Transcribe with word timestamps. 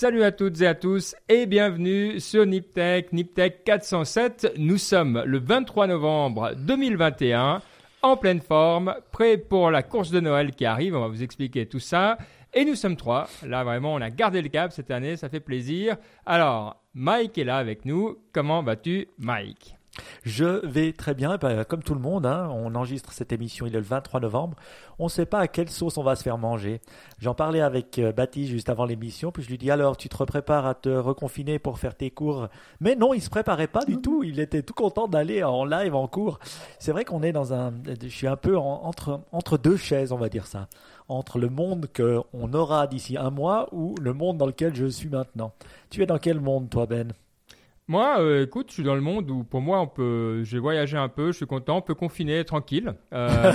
Salut 0.00 0.22
à 0.22 0.30
toutes 0.30 0.60
et 0.60 0.66
à 0.68 0.76
tous 0.76 1.16
et 1.28 1.46
bienvenue 1.46 2.20
sur 2.20 2.46
Niptech, 2.46 3.12
Niptech 3.12 3.64
407. 3.64 4.52
Nous 4.56 4.78
sommes 4.78 5.24
le 5.26 5.40
23 5.40 5.88
novembre 5.88 6.52
2021, 6.54 7.60
en 8.02 8.16
pleine 8.16 8.40
forme, 8.40 8.94
prêt 9.10 9.38
pour 9.38 9.72
la 9.72 9.82
course 9.82 10.12
de 10.12 10.20
Noël 10.20 10.52
qui 10.52 10.66
arrive. 10.66 10.94
On 10.94 11.00
va 11.00 11.08
vous 11.08 11.24
expliquer 11.24 11.66
tout 11.66 11.80
ça. 11.80 12.16
Et 12.54 12.64
nous 12.64 12.76
sommes 12.76 12.94
trois. 12.94 13.26
Là, 13.44 13.64
vraiment, 13.64 13.92
on 13.92 14.00
a 14.00 14.10
gardé 14.10 14.40
le 14.40 14.50
cap 14.50 14.70
cette 14.70 14.92
année, 14.92 15.16
ça 15.16 15.28
fait 15.28 15.40
plaisir. 15.40 15.96
Alors, 16.24 16.80
Mike 16.94 17.36
est 17.36 17.42
là 17.42 17.56
avec 17.56 17.84
nous. 17.84 18.18
Comment 18.32 18.62
vas-tu, 18.62 19.08
Mike? 19.18 19.77
Je 20.22 20.66
vais 20.66 20.92
très 20.92 21.14
bien, 21.14 21.36
bah, 21.36 21.64
comme 21.64 21.82
tout 21.82 21.94
le 21.94 22.00
monde, 22.00 22.26
hein, 22.26 22.50
on 22.52 22.74
enregistre 22.74 23.12
cette 23.12 23.32
émission, 23.32 23.66
il 23.66 23.74
est 23.74 23.78
le 23.78 23.84
23 23.84 24.20
novembre. 24.20 24.56
On 24.98 25.04
ne 25.04 25.10
sait 25.10 25.26
pas 25.26 25.40
à 25.40 25.48
quelle 25.48 25.70
sauce 25.70 25.96
on 25.96 26.02
va 26.02 26.16
se 26.16 26.22
faire 26.22 26.38
manger. 26.38 26.80
J'en 27.18 27.34
parlais 27.34 27.60
avec 27.60 27.98
euh, 27.98 28.12
Baptiste 28.12 28.50
juste 28.50 28.68
avant 28.68 28.84
l'émission, 28.84 29.30
puis 29.30 29.42
je 29.42 29.48
lui 29.48 29.58
dis 29.58 29.70
alors 29.70 29.96
tu 29.96 30.08
te 30.08 30.24
prépares 30.24 30.66
à 30.66 30.74
te 30.74 30.88
reconfiner 30.88 31.58
pour 31.58 31.78
faire 31.78 31.94
tes 31.94 32.10
cours? 32.10 32.48
Mais 32.80 32.96
non, 32.96 33.14
il 33.14 33.22
se 33.22 33.30
préparait 33.30 33.68
pas 33.68 33.84
du 33.84 34.00
tout. 34.00 34.22
Il 34.24 34.40
était 34.40 34.62
tout 34.62 34.74
content 34.74 35.08
d'aller 35.08 35.44
en 35.44 35.64
live 35.64 35.94
en 35.94 36.08
cours. 36.08 36.38
C'est 36.78 36.92
vrai 36.92 37.04
qu'on 37.04 37.22
est 37.22 37.32
dans 37.32 37.54
un, 37.54 37.72
je 38.02 38.08
suis 38.08 38.26
un 38.26 38.36
peu 38.36 38.56
entre 38.58 39.20
entre 39.32 39.58
deux 39.58 39.76
chaises, 39.76 40.12
on 40.12 40.16
va 40.16 40.28
dire 40.28 40.46
ça, 40.46 40.68
entre 41.08 41.38
le 41.38 41.48
monde 41.48 41.88
qu'on 41.94 42.52
aura 42.52 42.86
d'ici 42.86 43.16
un 43.16 43.30
mois 43.30 43.68
ou 43.72 43.94
le 44.00 44.12
monde 44.12 44.38
dans 44.38 44.46
lequel 44.46 44.74
je 44.74 44.86
suis 44.86 45.08
maintenant. 45.08 45.52
Tu 45.90 46.02
es 46.02 46.06
dans 46.06 46.18
quel 46.18 46.40
monde, 46.40 46.68
toi, 46.70 46.86
Ben? 46.86 47.12
Moi, 47.90 48.20
euh, 48.20 48.44
écoute, 48.44 48.66
je 48.68 48.74
suis 48.74 48.82
dans 48.82 48.94
le 48.94 49.00
monde 49.00 49.30
où 49.30 49.44
pour 49.44 49.62
moi, 49.62 49.80
on 49.80 49.86
peut, 49.86 50.42
j'ai 50.44 50.58
voyagé 50.58 50.98
un 50.98 51.08
peu, 51.08 51.28
je 51.28 51.38
suis 51.38 51.46
content, 51.46 51.78
on 51.78 51.80
peut 51.80 51.94
confiner 51.94 52.44
tranquille. 52.44 52.92
Euh, 53.14 53.52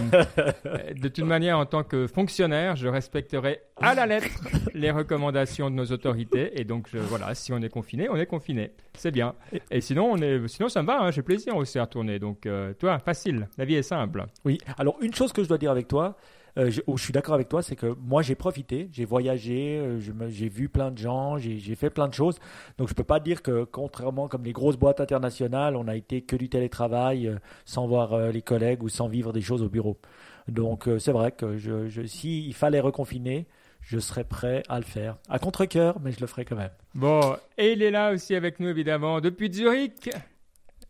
de 1.00 1.08
toute 1.08 1.23
manière, 1.23 1.59
en 1.59 1.67
tant 1.67 1.84
que 1.84 2.08
fonctionnaire, 2.08 2.75
je 2.75 2.88
respecterai 2.88 3.62
à 3.80 3.94
la 3.94 4.08
lettre 4.08 4.30
les 4.73 4.90
recommandations 4.90 5.70
de 5.70 5.75
nos 5.75 5.86
autorités. 5.86 6.59
Et 6.59 6.64
donc, 6.64 6.90
voilà, 6.94 7.36
si 7.36 7.53
on 7.53 7.62
est 7.62 7.70
confiné, 7.70 8.09
on 8.09 8.16
est 8.16 8.25
confiné. 8.25 8.72
C'est 8.95 9.12
bien. 9.12 9.36
Et 9.70 9.81
sinon, 9.81 10.14
on 10.14 10.17
est, 10.17 10.47
sinon 10.47 10.68
ça 10.68 10.81
me 10.81 10.88
va, 10.88 11.00
hein, 11.00 11.12
j'ai 11.12 11.22
plaisir 11.22 11.56
aussi 11.56 11.78
à 11.78 11.84
retourner. 11.84 12.18
Donc, 12.18 12.47
euh, 12.47 12.73
toi, 12.73 12.97
facile, 12.97 13.47
la 13.59 13.66
vie 13.66 13.75
est 13.75 13.84
simple. 13.84 14.25
Oui, 14.45 14.58
alors 14.80 14.97
une 15.02 15.14
chose 15.14 15.31
que 15.31 15.44
je 15.44 15.47
dois 15.47 15.59
dire 15.59 15.70
avec 15.70 15.88
toi, 15.88 16.18
euh, 16.58 16.70
je, 16.70 16.82
je, 16.88 17.04
suis 17.04 17.14
d'accord 17.14 17.34
avec 17.34 17.50
toi, 17.50 17.64
c'est 17.64 17.76
que 17.76 17.96
moi 18.00 18.22
j'ai 18.22 18.36
profité, 18.36 18.90
j'ai 18.92 19.06
voyagé, 19.06 19.80
euh, 19.80 20.00
j'ai 20.30 20.50
vu 20.50 20.70
plein 20.70 20.92
de 20.92 20.98
gens, 20.98 21.38
j'ai 21.38 21.76
fait 21.76 21.90
plein 21.90 22.08
de 22.08 22.14
choses. 22.14 22.38
Donc 22.78 22.90
je 22.90 22.94
peux 22.94 23.04
pas 23.04 23.20
dire 23.20 23.42
que 23.42 23.64
contrairement 23.64 24.28
comme 24.28 24.44
les 24.44 24.54
grosses 24.54 24.78
boîtes 24.78 25.02
internationales, 25.02 25.76
on 25.76 25.88
a 25.88 25.96
été 25.96 26.22
que 26.22 26.36
du 26.36 26.50
télétravail, 26.50 27.28
euh, 27.28 27.38
sans 27.66 27.88
voir 27.88 28.31
les 28.31 28.42
collègues 28.42 28.84
ou 28.84 28.90
sans 28.90 29.08
vivre 29.08 29.34
des 29.34 29.42
choses 29.42 29.64
au 29.64 29.70
bureau. 29.70 30.00
Donc 30.48 30.90
c'est 31.00 31.12
vrai 31.12 31.31
que 31.31 31.58
je, 31.58 32.06
si 32.06 32.52
fallait 32.54 32.81
reconfiner, 32.81 33.48
je 33.81 33.98
serais 33.98 34.24
prêt 34.24 34.64
à 34.70 34.78
le 34.78 34.86
faire. 34.86 35.18
À 35.30 35.40
contre-coeur, 35.40 36.00
mais 36.02 36.12
je 36.12 36.20
le 36.20 36.28
ferai 36.28 36.46
quand 36.46 36.56
même. 36.56 36.72
Bon, 36.94 37.36
et 37.58 37.74
il 37.74 37.81
est 37.81 37.92
là 37.92 38.12
aussi 38.12 38.36
avec 38.36 38.59
nous 38.59 38.68
évidemment 38.68 39.22
depuis 39.22 39.52
Zurich, 39.52 40.09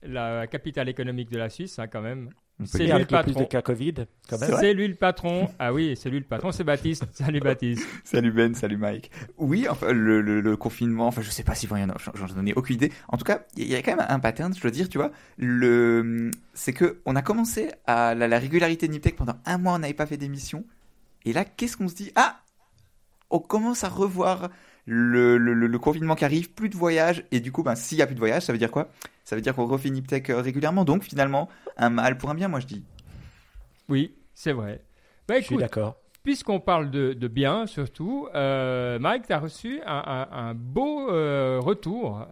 la 0.01 0.47
capitale 0.47 0.89
économique 0.89 1.29
de 1.29 1.37
la 1.37 1.49
Suisse, 1.49 1.79
hein, 1.79 1.87
quand 1.87 2.01
même. 2.01 2.29
C'est 2.65 2.85
lui 2.85 2.99
le 2.99 3.05
patron. 3.05 3.47
Covid, 3.63 3.93
C'est 4.29 4.73
lui 4.73 4.87
le 4.87 4.95
patron. 4.95 5.49
Ah 5.59 5.73
oui, 5.73 5.95
c'est 5.97 6.09
lui 6.09 6.19
le 6.19 6.25
patron. 6.25 6.51
C'est 6.51 6.63
Baptiste. 6.63 7.05
Salut 7.13 7.39
Baptiste. 7.39 7.87
salut 8.03 8.31
Ben. 8.31 8.53
Salut 8.53 8.77
Mike. 8.77 9.11
Oui, 9.37 9.67
enfin 9.69 9.91
le, 9.91 10.21
le, 10.21 10.57
confinement. 10.57 11.07
Enfin, 11.07 11.21
je 11.21 11.29
sais 11.29 11.43
pas 11.43 11.55
si 11.55 11.67
j'en 11.67 11.77
j'en 12.13 12.45
ai 12.45 12.53
aucune 12.53 12.75
idée. 12.75 12.91
En 13.07 13.17
tout 13.17 13.25
cas, 13.25 13.43
il 13.57 13.67
y 13.67 13.75
a 13.75 13.81
quand 13.81 13.95
même 13.95 14.05
un 14.07 14.19
pattern. 14.19 14.53
Je 14.53 14.61
dois 14.61 14.71
dire, 14.71 14.87
tu 14.87 14.97
vois, 14.97 15.11
le 15.37 16.31
c'est 16.53 16.73
que 16.73 17.01
on 17.05 17.15
a 17.15 17.21
commencé 17.21 17.71
à 17.85 18.13
la, 18.15 18.39
régularité 18.39 18.87
de 18.87 18.93
Niptech 18.93 19.15
pendant 19.15 19.35
un 19.45 19.57
mois. 19.57 19.73
On 19.73 19.79
n'avait 19.79 19.93
pas 19.93 20.05
fait 20.05 20.17
d'émission. 20.17 20.63
Et 21.25 21.33
là, 21.33 21.45
qu'est-ce 21.45 21.77
qu'on 21.77 21.87
se 21.87 21.95
dit? 21.95 22.11
Ah, 22.15 22.41
on 23.29 23.39
commence 23.39 23.83
à 23.83 23.89
revoir 23.89 24.49
le, 24.85 25.37
le, 25.37 25.53
le, 25.53 25.79
confinement 25.79 26.15
qui 26.15 26.25
arrive, 26.25 26.51
plus 26.51 26.69
de 26.69 26.75
voyages, 26.75 27.23
et 27.31 27.39
du 27.39 27.51
coup, 27.51 27.63
ben, 27.63 27.75
s'il 27.75 27.97
y 27.97 28.01
a 28.01 28.05
plus 28.05 28.15
de 28.15 28.19
voyages, 28.19 28.43
ça 28.43 28.51
veut 28.51 28.59
dire 28.59 28.71
quoi? 28.71 28.89
Ça 29.23 29.35
veut 29.35 29.41
dire 29.41 29.55
qu'on 29.55 29.65
refait 29.65 29.89
Niptech 29.89 30.29
euh, 30.29 30.41
régulièrement, 30.41 30.85
donc 30.85 31.03
finalement, 31.03 31.49
un 31.77 31.89
mal 31.89 32.17
pour 32.17 32.29
un 32.29 32.35
bien, 32.35 32.47
moi 32.47 32.59
je 32.59 32.67
dis. 32.67 32.83
Oui, 33.89 34.15
c'est 34.33 34.53
vrai. 34.53 34.81
Bah, 35.27 35.39
je 35.39 35.45
suis 35.45 35.57
d'accord. 35.57 35.97
Puisqu'on 36.23 36.61
parle 36.61 36.89
de, 36.89 37.13
de, 37.13 37.27
bien, 37.27 37.65
surtout, 37.67 38.29
euh, 38.33 38.97
Mike, 38.97 39.27
tu 39.27 39.33
as 39.33 39.39
reçu 39.39 39.81
un, 39.85 40.27
un, 40.31 40.53
beau 40.53 41.09
euh, 41.09 41.59
retour 41.59 42.25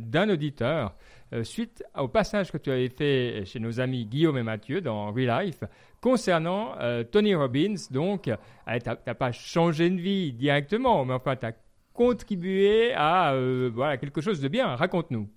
d'un 0.00 0.30
auditeur 0.30 0.94
suite 1.42 1.84
au 1.98 2.08
passage 2.08 2.50
que 2.50 2.56
tu 2.56 2.70
avais 2.70 2.88
fait 2.88 3.44
chez 3.44 3.58
nos 3.58 3.78
amis 3.78 4.06
Guillaume 4.06 4.38
et 4.38 4.42
Mathieu 4.42 4.80
dans 4.80 5.12
Real 5.12 5.44
Life 5.44 5.64
concernant 6.00 6.76
Tony 7.10 7.34
Robbins. 7.34 7.74
Donc, 7.90 8.22
tu 8.22 8.30
n'as 8.70 9.14
pas 9.14 9.32
changé 9.32 9.90
de 9.90 10.00
vie 10.00 10.32
directement, 10.32 11.04
mais 11.04 11.12
enfin, 11.12 11.36
tu 11.36 11.44
as 11.44 11.52
contribuer 11.96 12.92
à 12.94 13.32
euh, 13.32 13.70
voilà, 13.74 13.96
quelque 13.96 14.20
chose 14.20 14.40
de 14.40 14.48
bien. 14.48 14.76
Raconte-nous. 14.76 15.28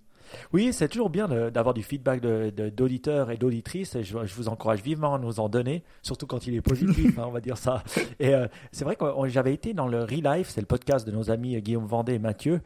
Oui, 0.53 0.73
c'est 0.73 0.87
toujours 0.87 1.09
bien 1.09 1.27
d'avoir 1.27 1.73
du 1.73 1.83
feedback 1.83 2.21
d'auditeurs 2.21 3.31
et 3.31 3.37
d'auditrices. 3.37 3.95
Et 3.95 4.03
je, 4.03 4.17
vous 4.17 4.49
encourage 4.49 4.81
vivement 4.81 5.15
à 5.15 5.19
nous 5.19 5.39
en 5.39 5.49
donner, 5.49 5.83
surtout 6.01 6.27
quand 6.27 6.47
il 6.47 6.55
est 6.55 6.61
positif, 6.61 7.17
hein, 7.17 7.25
on 7.27 7.31
va 7.31 7.41
dire 7.41 7.57
ça. 7.57 7.83
Et 8.19 8.33
euh, 8.33 8.47
c'est 8.71 8.83
vrai 8.83 8.95
que 8.95 9.05
j'avais 9.27 9.53
été 9.53 9.73
dans 9.73 9.87
le 9.87 10.03
Real 10.03 10.37
Life, 10.37 10.49
c'est 10.49 10.61
le 10.61 10.67
podcast 10.67 11.05
de 11.05 11.11
nos 11.11 11.31
amis 11.31 11.59
Guillaume 11.61 11.85
Vendée 11.85 12.13
et 12.13 12.19
Mathieu, 12.19 12.53
euh, 12.53 12.59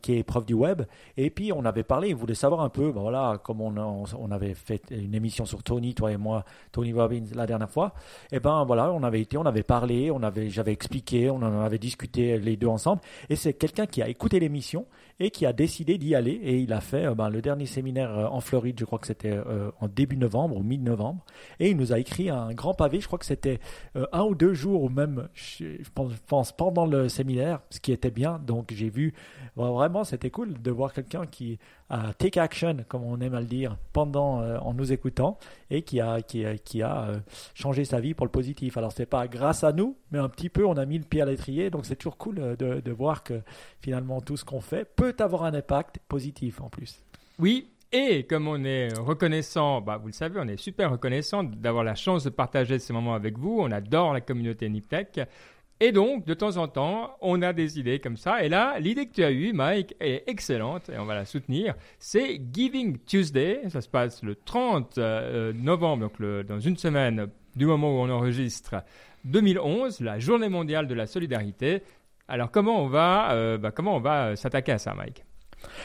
qui 0.00 0.14
est 0.14 0.22
prof 0.22 0.44
du 0.44 0.54
web. 0.54 0.82
Et 1.16 1.30
puis 1.30 1.52
on 1.52 1.64
avait 1.64 1.82
parlé, 1.82 2.08
il 2.08 2.14
voulait 2.14 2.34
savoir 2.34 2.60
un 2.60 2.68
peu, 2.68 2.92
ben 2.92 3.00
voilà, 3.00 3.40
comme 3.42 3.60
on, 3.60 3.74
on, 3.76 4.30
avait 4.30 4.54
fait 4.54 4.82
une 4.90 5.14
émission 5.14 5.46
sur 5.46 5.62
Tony, 5.62 5.94
toi 5.94 6.12
et 6.12 6.16
moi, 6.16 6.44
Tony 6.72 6.92
Robbins 6.92 7.24
la 7.34 7.46
dernière 7.46 7.70
fois. 7.70 7.94
Et 8.30 8.40
ben 8.40 8.64
voilà, 8.64 8.92
on 8.92 9.02
avait 9.02 9.20
été, 9.20 9.38
on 9.38 9.46
avait 9.46 9.62
parlé, 9.62 10.10
on 10.10 10.22
avait, 10.22 10.50
j'avais 10.50 10.72
expliqué, 10.72 11.30
on 11.30 11.36
en 11.36 11.60
avait 11.60 11.78
discuté 11.78 12.38
les 12.38 12.56
deux 12.56 12.66
ensemble. 12.66 13.00
Et 13.30 13.36
c'est 13.36 13.54
quelqu'un 13.54 13.86
qui 13.86 14.02
a 14.02 14.08
écouté 14.08 14.38
l'émission 14.38 14.86
et 15.18 15.30
qui 15.30 15.46
a 15.46 15.52
décidé 15.52 15.96
d'y 15.98 16.14
aller. 16.14 16.32
Et 16.42 16.58
il 16.58 16.72
a 16.72 16.80
fait 16.80 17.06
euh, 17.06 17.14
ben, 17.14 17.30
le 17.30 17.40
dernier 17.40 17.66
séminaire 17.66 18.16
euh, 18.16 18.26
en 18.26 18.40
Floride, 18.40 18.78
je 18.78 18.84
crois 18.84 18.98
que 18.98 19.06
c'était 19.06 19.38
en 19.80 19.88
début 19.88 20.16
novembre 20.16 20.56
ou 20.56 20.62
mi-novembre. 20.62 21.24
Et 21.58 21.70
il 21.70 21.76
nous 21.76 21.92
a 21.92 21.98
écrit 21.98 22.28
un 22.28 22.52
grand 22.52 22.74
pavé, 22.74 23.00
je 23.00 23.06
crois 23.06 23.18
que 23.18 23.24
c'était 23.24 23.60
un 24.12 24.22
ou 24.24 24.34
deux 24.34 24.54
jours 24.54 24.82
ou 24.82 24.88
même, 24.88 25.28
je 25.34 25.64
pense, 26.26 26.52
pendant 26.52 26.86
le 26.86 27.08
séminaire, 27.08 27.60
ce 27.70 27.80
qui 27.80 27.92
était 27.92 28.10
bien. 28.10 28.40
Donc 28.44 28.72
j'ai 28.74 28.90
vu 28.90 29.14
vraiment, 29.56 30.04
c'était 30.04 30.30
cool 30.30 30.60
de 30.60 30.70
voir 30.70 30.92
quelqu'un 30.92 31.26
qui 31.26 31.58
a 31.90 32.12
take 32.14 32.38
action, 32.38 32.76
comme 32.88 33.02
on 33.02 33.20
aime 33.20 33.34
à 33.34 33.40
le 33.40 33.46
dire, 33.46 33.76
pendant 33.92 34.40
euh, 34.40 34.58
en 34.58 34.74
nous 34.74 34.92
écoutant 34.92 35.38
et 35.70 35.82
qui 35.82 36.00
a 36.00 36.20
qui, 36.22 36.44
qui 36.64 36.82
a 36.82 37.08
euh, 37.08 37.18
changé 37.54 37.84
sa 37.84 38.00
vie 38.00 38.14
pour 38.14 38.26
le 38.26 38.32
positif. 38.32 38.76
Alors 38.76 38.92
c'est 38.92 39.06
pas 39.06 39.26
grâce 39.26 39.64
à 39.64 39.72
nous, 39.72 39.96
mais 40.10 40.18
un 40.18 40.28
petit 40.28 40.48
peu 40.48 40.66
on 40.66 40.76
a 40.76 40.86
mis 40.86 40.98
le 40.98 41.04
pied 41.04 41.22
à 41.22 41.24
l'étrier. 41.24 41.70
Donc 41.70 41.86
c'est 41.86 41.96
toujours 41.96 42.16
cool 42.16 42.38
euh, 42.38 42.56
de, 42.56 42.80
de 42.80 42.92
voir 42.92 43.22
que 43.22 43.40
finalement 43.80 44.20
tout 44.20 44.36
ce 44.36 44.44
qu'on 44.44 44.60
fait 44.60 44.84
peut 44.84 45.14
avoir 45.18 45.44
un 45.44 45.54
impact 45.54 45.98
positif 46.08 46.60
en 46.60 46.68
plus. 46.68 47.00
Oui, 47.38 47.68
et 47.90 48.24
comme 48.24 48.48
on 48.48 48.62
est 48.64 48.92
reconnaissant, 48.98 49.80
bah, 49.80 49.96
vous 49.96 50.08
le 50.08 50.12
savez, 50.12 50.38
on 50.38 50.46
est 50.46 50.58
super 50.58 50.90
reconnaissant 50.90 51.42
d'avoir 51.42 51.84
la 51.84 51.94
chance 51.94 52.22
de 52.22 52.28
partager 52.28 52.78
ces 52.78 52.92
moments 52.92 53.14
avec 53.14 53.38
vous. 53.38 53.60
On 53.60 53.70
adore 53.70 54.12
la 54.12 54.20
communauté 54.20 54.68
Niptech. 54.68 55.20
Et 55.80 55.92
donc, 55.92 56.24
de 56.24 56.34
temps 56.34 56.56
en 56.56 56.66
temps, 56.66 57.16
on 57.20 57.40
a 57.40 57.52
des 57.52 57.78
idées 57.78 58.00
comme 58.00 58.16
ça. 58.16 58.42
Et 58.42 58.48
là, 58.48 58.80
l'idée 58.80 59.06
que 59.06 59.12
tu 59.14 59.22
as 59.22 59.30
eue, 59.30 59.52
Mike, 59.52 59.94
est 60.00 60.24
excellente 60.26 60.88
et 60.88 60.98
on 60.98 61.04
va 61.04 61.14
la 61.14 61.24
soutenir. 61.24 61.74
C'est 62.00 62.40
Giving 62.52 62.98
Tuesday. 63.06 63.60
Ça 63.68 63.80
se 63.80 63.88
passe 63.88 64.24
le 64.24 64.34
30 64.34 64.98
euh, 64.98 65.52
novembre, 65.52 66.08
donc 66.08 66.46
dans 66.46 66.58
une 66.58 66.76
semaine 66.76 67.28
du 67.54 67.66
moment 67.66 67.90
où 67.90 68.00
on 68.00 68.10
enregistre 68.10 68.82
2011, 69.24 70.00
la 70.00 70.18
journée 70.18 70.48
mondiale 70.48 70.88
de 70.88 70.94
la 70.94 71.06
solidarité. 71.06 71.82
Alors, 72.26 72.50
comment 72.50 72.82
on 72.82 72.88
va, 72.88 73.32
euh, 73.32 73.56
bah, 73.56 73.70
comment 73.70 73.96
on 73.96 74.00
va 74.00 74.34
s'attaquer 74.34 74.72
à 74.72 74.78
ça, 74.78 74.94
Mike? 74.94 75.24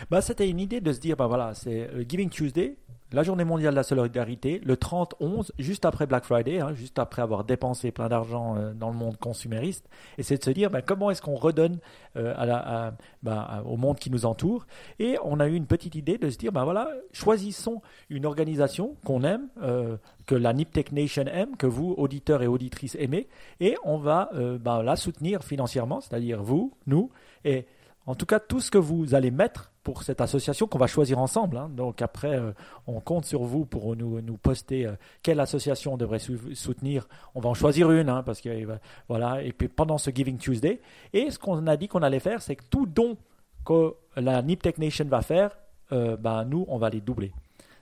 Bah, 0.09 0.21
C'était 0.21 0.49
une 0.49 0.59
idée 0.59 0.81
de 0.81 0.91
se 0.91 0.99
dire, 0.99 1.15
bah, 1.15 1.27
voilà, 1.27 1.53
c'est 1.53 1.89
Giving 2.09 2.29
Tuesday, 2.29 2.77
la 3.13 3.21
journée 3.21 3.43
mondiale 3.43 3.73
de 3.73 3.77
la 3.77 3.83
solidarité, 3.83 4.59
le 4.65 4.75
30-11, 4.75 5.51
juste 5.59 5.85
après 5.85 6.07
Black 6.07 6.25
Friday, 6.25 6.59
hein, 6.59 6.73
juste 6.73 6.97
après 6.97 7.21
avoir 7.21 7.43
dépensé 7.43 7.91
plein 7.91 8.09
d'argent 8.09 8.57
euh, 8.57 8.73
dans 8.73 8.89
le 8.89 8.95
monde 8.95 9.17
consumériste, 9.17 9.87
et 10.17 10.23
c'est 10.23 10.37
de 10.37 10.43
se 10.43 10.49
dire 10.49 10.71
ben, 10.71 10.81
comment 10.81 11.11
est-ce 11.11 11.21
qu'on 11.21 11.35
redonne 11.35 11.77
euh, 12.17 12.91
ben, 13.21 13.63
au 13.65 13.77
monde 13.77 13.99
qui 13.99 14.09
nous 14.09 14.25
entoure. 14.25 14.65
Et 14.97 15.17
on 15.23 15.39
a 15.39 15.47
eu 15.47 15.53
une 15.53 15.67
petite 15.67 15.93
idée 15.95 16.17
de 16.17 16.29
se 16.29 16.37
dire, 16.37 16.51
ben 16.51 16.63
voilà, 16.63 16.89
choisissons 17.11 17.81
une 18.09 18.25
organisation 18.25 18.95
qu'on 19.05 19.23
aime, 19.23 19.47
euh, 19.61 19.97
que 20.25 20.35
la 20.35 20.51
Niptech 20.51 20.91
Nation 20.91 21.25
aime, 21.27 21.55
que 21.55 21.67
vous, 21.67 21.93
auditeurs 21.97 22.41
et 22.41 22.47
auditrices, 22.47 22.97
aimez, 22.99 23.27
et 23.59 23.75
on 23.83 23.97
va 23.97 24.31
la 24.33 24.95
soutenir 24.95 25.43
financièrement, 25.43 26.01
c'est-à-dire 26.01 26.41
vous, 26.41 26.73
nous, 26.87 27.11
et 27.45 27.65
en 28.05 28.15
tout 28.15 28.25
cas 28.25 28.39
tout 28.39 28.59
ce 28.59 28.69
que 28.71 28.77
vous 28.77 29.15
allez 29.15 29.31
mettre 29.31 29.71
pour 29.83 30.03
cette 30.03 30.21
association 30.21 30.67
qu'on 30.67 30.77
va 30.77 30.87
choisir 30.87 31.19
ensemble. 31.19 31.57
Hein. 31.57 31.69
Donc 31.75 32.01
après, 32.01 32.35
euh, 32.35 32.51
on 32.87 32.99
compte 32.99 33.25
sur 33.25 33.43
vous 33.43 33.65
pour 33.65 33.95
nous, 33.95 34.21
nous 34.21 34.37
poster 34.37 34.85
euh, 34.85 34.93
quelle 35.21 35.39
association 35.39 35.93
on 35.93 35.97
devrait 35.97 36.19
soutenir. 36.19 37.07
On 37.35 37.41
va 37.41 37.49
en 37.49 37.53
choisir 37.53 37.91
une, 37.91 38.09
hein, 38.09 38.23
parce 38.23 38.41
que 38.41 38.49
euh, 38.49 38.77
voilà. 39.07 39.41
Et 39.43 39.51
puis 39.51 39.67
pendant 39.67 39.97
ce 39.97 40.09
Giving 40.09 40.37
Tuesday, 40.37 40.81
et 41.11 41.31
ce 41.31 41.37
qu'on 41.37 41.67
a 41.67 41.77
dit 41.77 41.87
qu'on 41.87 42.01
allait 42.01 42.19
faire, 42.19 42.41
c'est 42.41 42.55
que 42.55 42.63
tout 42.69 42.85
don 42.85 43.17
que 43.65 43.93
la 44.15 44.41
Niptech 44.41 44.77
Nation 44.77 45.05
va 45.05 45.21
faire, 45.21 45.57
ben, 45.91 46.43
nous, 46.45 46.65
on 46.69 46.79
va 46.79 46.89
les 46.89 47.01
doubler. 47.01 47.31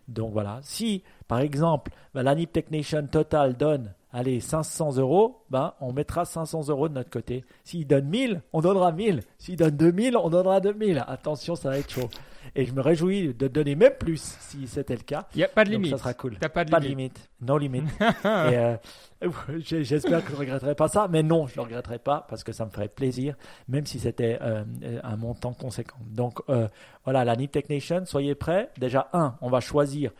Donc 0.08 0.34
voilà. 0.34 0.60
Si, 0.64 1.02
par 1.28 1.40
exemple, 1.40 1.92
ben, 2.14 2.24
la 2.24 2.36
Niptech 2.36 2.70
Nation 2.70 3.08
Total 3.08 3.56
donne 3.56 3.94
allez, 4.14 4.40
500 4.40 4.98
euros, 4.98 5.44
ben, 5.50 5.74
on 5.82 5.94
mettra 5.94 6.26
500 6.26 6.68
euros 6.70 6.90
de 6.90 6.94
notre 6.94 7.10
côté. 7.10 7.44
S'il 7.64 7.88
donne 7.88 8.08
1000, 8.08 8.42
on 8.54 8.62
donnera 8.62 8.92
1000. 8.92 9.22
S'il 9.38 9.56
donne 9.56 9.78
2000, 9.78 10.18
on 10.18 10.30
donnera 10.30 10.60
2000. 10.60 11.04
Attention, 11.08 11.56
ça 11.56 11.70
va 11.70 11.78
être 11.78 11.90
chaud. 11.92 12.10
Et 12.56 12.66
je 12.66 12.74
me 12.74 12.82
réjouis 12.82 13.34
de 13.36 13.48
donner 13.48 13.76
même 13.76 13.94
plus 14.00 14.36
si 14.42 14.68
c'était 14.68 14.96
le 14.96 15.04
cas. 15.04 15.28
Il 15.36 15.38
n'y 15.38 15.44
a 15.44 15.48
pas 15.48 15.64
de 15.64 15.70
Donc, 15.70 15.76
limite. 15.84 15.92
ça 15.92 15.98
sera 16.00 16.14
cool. 16.16 16.38
T'as 16.40 16.50
pas 16.50 16.66
de 16.66 16.72
Pas 16.72 16.80
de 16.80 16.88
limite. 16.88 17.14
limite. 17.18 17.30
No 17.50 17.58
limit. 17.58 17.84
Et, 18.02 18.58
euh, 18.58 18.76
J'espère 19.60 20.24
que 20.24 20.30
je 20.32 20.34
ne 20.36 20.40
regretterai 20.40 20.74
pas 20.76 20.88
ça, 20.88 21.08
mais 21.10 21.22
non, 21.24 21.46
je 21.48 21.54
ne 21.54 21.58
le 21.58 21.62
regretterai 21.62 22.00
pas 22.00 22.26
parce 22.28 22.44
que 22.44 22.52
ça 22.52 22.66
me 22.66 22.72
ferait 22.72 22.88
plaisir, 22.90 23.36
même 23.68 23.86
si 23.86 24.00
c'était 24.00 24.40
euh, 24.42 24.64
un 25.04 25.16
montant 25.16 25.54
conséquent. 25.54 25.98
Donc 26.08 26.40
euh, 26.50 26.68
voilà, 27.04 27.24
la 27.24 27.36
Nip 27.36 27.52
Tech 27.52 27.70
Nation, 27.70 28.04
soyez 28.06 28.34
prêts. 28.36 28.70
Déjà, 28.80 29.08
un, 29.14 29.36
on 29.42 29.50
va 29.50 29.60
choisir 29.60 30.12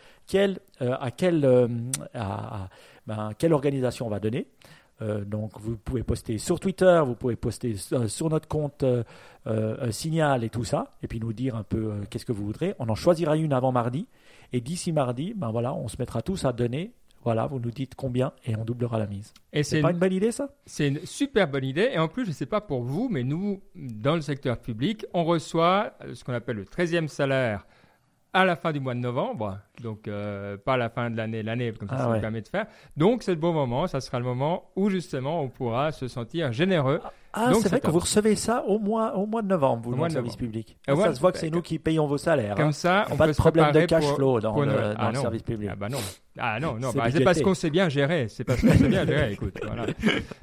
euh, 1.44 1.68
à, 2.14 2.56
à- 2.64 2.70
ben, 3.12 3.32
quelle 3.38 3.52
organisation 3.52 4.08
on 4.08 4.10
va 4.10 4.22
donner. 4.22 4.48
Euh, 5.02 5.26
donc 5.26 5.60
vous 5.60 5.76
pouvez 5.76 6.02
poster 6.02 6.38
sur 6.38 6.62
Twitter, 6.62 7.02
vous 7.06 7.16
pouvez 7.16 7.36
poster 7.36 7.76
euh, 7.92 8.08
sur 8.08 8.30
notre 8.30 8.48
compte 8.48 8.84
euh, 8.84 9.04
euh, 9.48 9.92
Signal 9.92 10.46
et 10.46 10.50
tout 10.50 10.64
ça, 10.64 10.96
et 11.04 11.08
puis 11.08 11.20
nous 11.20 11.34
dire 11.34 11.58
un 11.58 11.64
peu 11.64 11.92
qu'est-ce 12.10 12.26
que 12.26 12.32
vous 12.32 12.46
voudrez. 12.46 12.74
On 12.80 12.88
en 12.88 12.96
choisira 12.96 13.36
une 13.36 13.52
avant 13.52 13.74
mardi, 13.74 14.08
et 14.54 14.62
d'ici 14.62 14.94
mardi, 14.94 15.34
ben 15.36 15.52
voilà, 15.52 15.74
on 15.74 15.90
se 15.90 15.98
mettra 16.00 16.22
tous 16.22 16.46
à 16.46 16.54
donner. 16.54 16.94
Voilà, 17.24 17.48
vous 17.48 17.60
nous 17.60 17.70
dites 17.70 17.96
combien 17.96 18.32
et 18.46 18.56
on 18.56 18.64
doublera 18.64 18.98
la 18.98 19.08
mise. 19.08 19.34
Et 19.52 19.64
C'est 19.64 19.82
pas 19.82 19.92
une, 19.92 19.98
bonne 19.98 20.14
idée 20.14 20.32
ça? 20.32 20.50
C'est 20.66 20.88
une 20.88 21.06
super 21.06 21.50
bonne 21.50 21.66
idée. 21.66 21.90
Et 21.94 22.00
en 22.00 22.08
plus, 22.08 22.24
je 22.24 22.30
ne 22.30 22.34
sais 22.34 22.48
pas 22.48 22.62
pour 22.62 22.82
vous, 22.82 23.10
mais 23.10 23.24
nous, 23.24 23.62
dans 23.76 24.16
le 24.16 24.22
secteur 24.22 24.58
public, 24.58 25.06
on 25.14 25.24
reçoit 25.24 25.94
ce 26.14 26.24
qu'on 26.24 26.34
appelle 26.34 26.56
le 26.56 26.66
13e 26.66 27.08
salaire 27.08 27.66
à 28.34 28.46
la 28.46 28.56
fin 28.56 28.72
du 28.72 28.80
mois 28.80 28.94
de 28.94 29.00
novembre. 29.00 29.60
Donc, 29.82 30.08
euh, 30.08 30.58
pas 30.58 30.74
à 30.74 30.78
la 30.78 30.90
fin 30.90 31.10
de 31.10 31.18
l'année, 31.18 31.44
l'année, 31.44 31.74
comme 31.74 31.90
ça, 31.90 31.96
Ah 31.98 32.02
ça 32.02 32.06
nous 32.08 32.12
ouais. 32.14 32.22
permet 32.22 32.42
de 32.42 32.48
faire. 32.48 32.66
Donc, 32.96 33.24
c'est 33.24 33.32
le 33.32 33.40
bon 33.40 33.54
moment. 33.54 33.88
Ça 33.88 34.00
sera 34.02 34.20
le 34.20 34.26
moment 34.26 34.72
où, 34.76 34.90
justement, 34.90 35.42
on 35.42 35.50
pourra 35.50 35.92
se 35.92 36.08
sentir 36.08 36.52
généreux. 36.54 37.02
Ah, 37.34 37.52
c'est 37.62 37.70
vrai 37.70 37.80
que 37.80 37.90
vous 37.90 38.00
recevez 38.00 38.36
ça 38.36 38.64
au 38.68 38.78
mois, 38.80 39.16
au 39.16 39.26
mois 39.26 39.42
de 39.42 39.48
novembre, 39.48 39.84
vous, 39.86 39.94
Au 39.94 39.96
mois 39.96 40.08
le 40.08 40.12
de 40.12 40.16
service 40.16 40.36
public. 40.36 40.78
Et 40.88 40.92
Ah, 40.92 40.96
ça 40.96 41.14
se 41.16 41.20
voit 41.20 41.32
que 41.32 41.38
c'est 41.38 41.50
nous 41.50 41.62
qui 41.62 41.80
payons 41.80 42.06
vos 42.08 42.18
salaires. 42.18 42.56
Comme 42.56 42.68
hein. 42.68 42.72
ça, 42.72 43.06
on 43.12 43.16
Pas 43.16 43.26
peut 43.26 43.32
de 43.32 43.38
problème 43.38 43.72
de 43.72 43.86
cash 43.86 44.04
pour- 44.06 44.16
flow 44.16 44.40
dans 44.40 44.54
pour 44.54 44.64
le, 44.64 44.72
dans 44.72 44.94
Ah 44.98 45.10
le 45.10 45.16
non. 45.16 45.22
service 45.22 45.44
public. 45.44 45.70
Ah 45.72 45.76
bah 45.76 45.90
non. 45.90 45.98
Ah 46.40 46.60
non, 46.62 46.76
non, 46.76 46.92
C'est 46.92 46.98
bah, 46.98 47.24
parce 47.26 47.42
qu'on 47.42 47.54
sait 47.54 47.70
bien 47.70 47.90
gérer. 47.90 48.28
C'est 48.30 48.46
parce 48.46 48.62
qu'on 48.62 48.72
sait 48.72 48.88
bien 48.88 49.06
gérer, 49.06 49.34
écoute. 49.34 49.58
Voilà. 49.66 49.86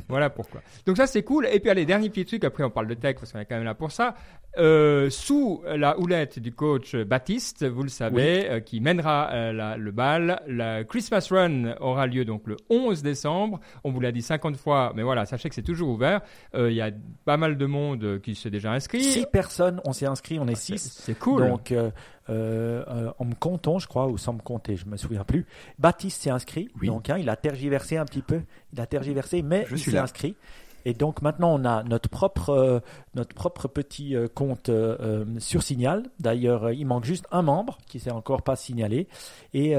voilà 0.08 0.28
pourquoi. 0.30 0.60
Donc 0.86 0.96
ça, 0.98 1.06
c'est 1.06 1.22
cool. 1.22 1.46
Et 1.50 1.60
puis, 1.60 1.70
allez, 1.70 1.86
dernier 1.86 2.10
petit 2.10 2.26
truc. 2.26 2.44
Après, 2.44 2.62
on 2.62 2.70
parle 2.70 2.88
de 2.88 2.94
tech 2.94 3.16
parce 3.16 3.32
qu'on 3.32 3.38
est 3.38 3.46
quand 3.46 3.54
même 3.56 3.64
là 3.64 3.74
pour 3.74 3.90
ça. 3.90 4.14
Euh, 4.58 5.08
sous 5.08 5.62
la 5.66 5.98
houlette 5.98 6.38
du 6.40 6.52
coach 6.52 6.94
Baptiste, 6.96 7.66
vous 7.66 7.82
le 7.82 7.88
savez, 7.88 8.50
euh, 8.50 8.60
qui 8.60 8.80
mènera 8.80 9.30
euh, 9.32 9.52
la- 9.52 9.76
le 9.76 9.90
bal, 9.92 10.42
la 10.46 10.84
Christmas 10.84 11.26
Run 11.30 11.74
aura 11.80 12.06
lieu 12.06 12.24
donc 12.26 12.42
le 12.46 12.56
11 12.68 13.02
décembre. 13.02 13.58
On 13.84 13.90
vous 13.90 14.00
l'a 14.00 14.12
dit 14.12 14.22
50 14.22 14.56
fois, 14.56 14.92
mais 14.94 15.02
voilà, 15.02 15.24
sachez 15.26 15.48
que 15.48 15.54
c'est 15.54 15.62
toujours 15.62 15.88
ouvert. 15.90 16.20
Il 16.54 16.72
y 16.78 16.82
a 16.82 16.90
pas 17.24 17.36
mal 17.36 17.56
de 17.56 17.66
monde 17.66 18.20
qui 18.22 18.34
s'est 18.34 18.50
déjà 18.50 18.72
inscrit. 18.72 19.02
Six 19.02 19.26
personnes, 19.26 19.80
on 19.84 19.92
s'est 19.92 20.06
inscrit, 20.06 20.38
on 20.38 20.46
est 20.48 20.54
C'est 20.54 20.78
six. 20.78 20.92
c'est 21.02 21.18
cool. 21.18 21.46
Donc, 21.48 21.72
euh, 21.72 21.90
euh, 22.30 22.84
euh, 22.88 23.10
en 23.18 23.24
me 23.24 23.34
comptant, 23.34 23.78
je 23.78 23.86
crois, 23.88 24.06
ou 24.06 24.18
sans 24.18 24.32
me 24.34 24.40
compter, 24.40 24.76
je 24.76 24.86
me 24.86 24.96
souviens 24.96 25.24
plus. 25.24 25.46
Baptiste 25.78 26.22
s'est 26.22 26.30
inscrit. 26.30 26.68
Oui. 26.80 26.88
Donc, 26.88 27.08
hein, 27.10 27.16
il 27.18 27.28
a 27.28 27.36
tergiversé 27.36 27.96
un 27.96 28.04
petit 28.04 28.22
peu. 28.22 28.42
Il 28.72 28.80
a 28.80 28.86
tergiversé, 28.86 29.42
mais 29.42 29.64
Je 29.68 29.74
il 29.74 29.78
suis 29.78 29.90
s'est 29.92 29.98
inscrit. 29.98 30.36
Et 30.84 30.94
donc 30.94 31.22
maintenant, 31.22 31.54
on 31.54 31.64
a 31.64 31.82
notre 31.82 32.08
propre, 32.08 32.50
euh, 32.50 32.80
notre 33.14 33.34
propre 33.34 33.68
petit 33.68 34.14
euh, 34.14 34.28
compte 34.28 34.68
euh, 34.68 35.24
sur 35.38 35.62
Signal. 35.62 36.04
D'ailleurs, 36.20 36.70
il 36.70 36.86
manque 36.86 37.04
juste 37.04 37.26
un 37.30 37.42
membre 37.42 37.78
qui 37.86 38.00
s'est 38.00 38.10
encore 38.10 38.42
pas 38.42 38.56
signalé. 38.56 39.08
Et 39.54 39.74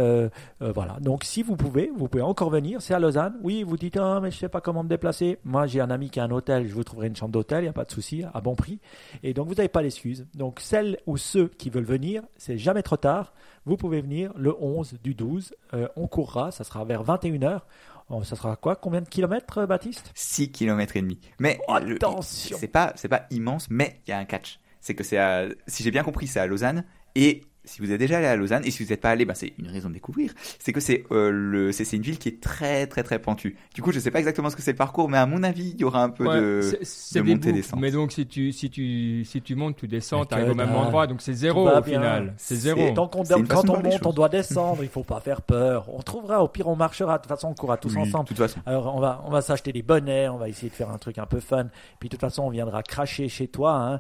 voilà. 0.59 0.97
Donc, 1.01 1.23
si 1.23 1.43
vous 1.43 1.55
pouvez, 1.55 1.91
vous 1.95 2.07
pouvez 2.07 2.23
encore 2.23 2.49
venir. 2.49 2.81
C'est 2.81 2.93
à 2.93 2.99
Lausanne. 2.99 3.35
Oui, 3.41 3.63
vous 3.63 3.77
dites, 3.77 3.97
ah, 3.97 4.19
mais 4.21 4.31
je 4.31 4.37
sais 4.37 4.49
pas 4.49 4.61
comment 4.61 4.83
me 4.83 4.89
déplacer. 4.89 5.39
Moi, 5.43 5.67
j'ai 5.67 5.81
un 5.81 5.89
ami 5.89 6.09
qui 6.09 6.19
a 6.19 6.23
un 6.23 6.31
hôtel. 6.31 6.67
Je 6.67 6.73
vous 6.73 6.83
trouverai 6.83 7.07
une 7.07 7.15
chambre 7.15 7.31
d'hôtel. 7.31 7.59
Il 7.59 7.63
n'y 7.63 7.69
a 7.69 7.73
pas 7.73 7.85
de 7.85 7.91
souci, 7.91 8.23
à 8.33 8.41
bon 8.41 8.55
prix. 8.55 8.79
Et 9.23 9.33
donc, 9.33 9.47
vous 9.47 9.55
n'avez 9.55 9.69
pas 9.69 9.81
d'excuses. 9.81 10.25
Donc, 10.35 10.59
celles 10.59 10.97
ou 11.05 11.17
ceux 11.17 11.47
qui 11.47 11.69
veulent 11.69 11.83
venir, 11.83 12.23
c'est 12.37 12.57
jamais 12.57 12.83
trop 12.83 12.97
tard. 12.97 13.33
Vous 13.65 13.77
pouvez 13.77 14.01
venir 14.01 14.31
le 14.35 14.55
11 14.59 14.95
du 15.03 15.13
12. 15.13 15.53
Euh, 15.73 15.87
on 15.95 16.07
courra. 16.07 16.51
Ça 16.51 16.63
sera 16.63 16.83
vers 16.85 17.03
21h. 17.03 17.61
Oh, 18.09 18.23
ça 18.23 18.35
sera 18.35 18.55
quoi? 18.55 18.75
Combien 18.75 19.01
de 19.01 19.07
kilomètres, 19.07 19.59
euh, 19.59 19.65
Baptiste? 19.67 20.11
6 20.15 20.51
km 20.51 20.97
et 20.97 21.01
demi. 21.01 21.19
Mais 21.39 21.59
Oh, 21.67 21.73
attention. 21.73 22.57
c'est 22.59 22.67
pas 22.67 22.93
c'est 22.95 23.07
pas 23.07 23.25
immense, 23.29 23.67
mais 23.69 24.01
il 24.07 24.11
y 24.11 24.13
a 24.13 24.17
un 24.17 24.25
catch. 24.25 24.59
C'est 24.81 24.95
que 24.95 25.03
c'est 25.03 25.19
si 25.67 25.83
j'ai 25.83 25.91
bien 25.91 26.03
compris, 26.03 26.25
c'est 26.27 26.39
à 26.39 26.47
Lausanne 26.47 26.85
et 27.15 27.41
si 27.65 27.81
vous 27.81 27.91
êtes 27.91 27.99
déjà 27.99 28.17
allé 28.17 28.27
à 28.27 28.35
Lausanne 28.35 28.63
et 28.65 28.71
si 28.71 28.83
vous 28.83 28.89
n'êtes 28.89 29.01
pas 29.01 29.11
allé, 29.11 29.25
bah, 29.25 29.35
c'est 29.35 29.53
une 29.59 29.67
raison 29.67 29.89
de 29.89 29.93
découvrir. 29.93 30.33
C'est 30.59 30.73
que 30.73 30.79
c'est 30.79 31.03
euh, 31.11 31.29
le 31.31 31.71
c'est 31.71 31.85
c'est 31.85 31.97
une 31.97 32.03
ville 32.03 32.17
qui 32.17 32.29
est 32.29 32.41
très 32.41 32.87
très 32.87 33.03
très 33.03 33.19
pentue. 33.19 33.55
Du 33.75 33.81
coup, 33.81 33.91
je 33.91 33.99
sais 33.99 34.11
pas 34.11 34.19
exactement 34.19 34.49
ce 34.49 34.55
que 34.55 34.61
c'est 34.61 34.71
le 34.71 34.77
parcours, 34.77 35.09
mais 35.09 35.17
à 35.17 35.25
mon 35.25 35.43
avis, 35.43 35.71
il 35.75 35.81
y 35.81 35.83
aura 35.83 36.03
un 36.03 36.09
peu 36.09 36.25
Ouais, 36.27 36.39
de 36.39 37.21
montée 37.21 37.51
descente. 37.51 37.79
Mais 37.79 37.91
donc, 37.91 38.11
si 38.11 38.27
tu, 38.27 38.51
si 38.51 38.69
tu, 38.69 39.23
si 39.25 39.41
tu 39.41 39.55
montes, 39.55 39.77
tu 39.77 39.87
descends, 39.87 40.25
tu 40.25 40.33
arrives 40.33 40.51
au 40.51 40.55
même 40.55 40.75
endroit. 40.75 41.07
Donc, 41.07 41.21
c'est 41.21 41.33
zéro 41.33 41.69
au 41.69 41.83
final. 41.83 42.33
C'est 42.37 42.55
zéro. 42.55 42.91
Tant 42.93 43.07
qu'on 43.07 43.23
quand 43.23 43.69
on 43.69 43.81
monte, 43.81 44.05
on 44.05 44.13
doit 44.13 44.29
descendre. 44.29 44.83
Il 44.83 44.89
faut 44.89 45.03
pas 45.03 45.19
faire 45.19 45.41
peur. 45.41 45.87
On 45.93 46.01
trouvera. 46.01 46.43
Au 46.43 46.47
pire, 46.47 46.67
on 46.67 46.75
marchera. 46.75 47.17
De 47.17 47.23
toute 47.23 47.29
façon, 47.29 47.49
on 47.49 47.53
courra 47.53 47.77
tous 47.77 47.93
Oui, 47.95 48.01
ensemble. 48.01 48.25
De 48.25 48.29
toute 48.29 48.37
façon. 48.37 48.59
Alors, 48.65 48.95
on 48.95 48.99
va, 48.99 49.23
on 49.25 49.29
va 49.29 49.41
s'acheter 49.41 49.71
des 49.71 49.81
bonnets. 49.81 50.29
On 50.29 50.37
va 50.37 50.49
essayer 50.49 50.69
de 50.69 50.75
faire 50.75 50.89
un 50.89 50.97
truc 50.97 51.17
un 51.17 51.25
peu 51.25 51.39
fun. 51.39 51.67
Puis, 51.99 52.09
de 52.09 52.11
toute 52.11 52.21
façon, 52.21 52.43
on 52.43 52.49
viendra 52.49 52.83
cracher 52.83 53.29
chez 53.29 53.47
toi, 53.47 53.73
hein, 53.73 53.99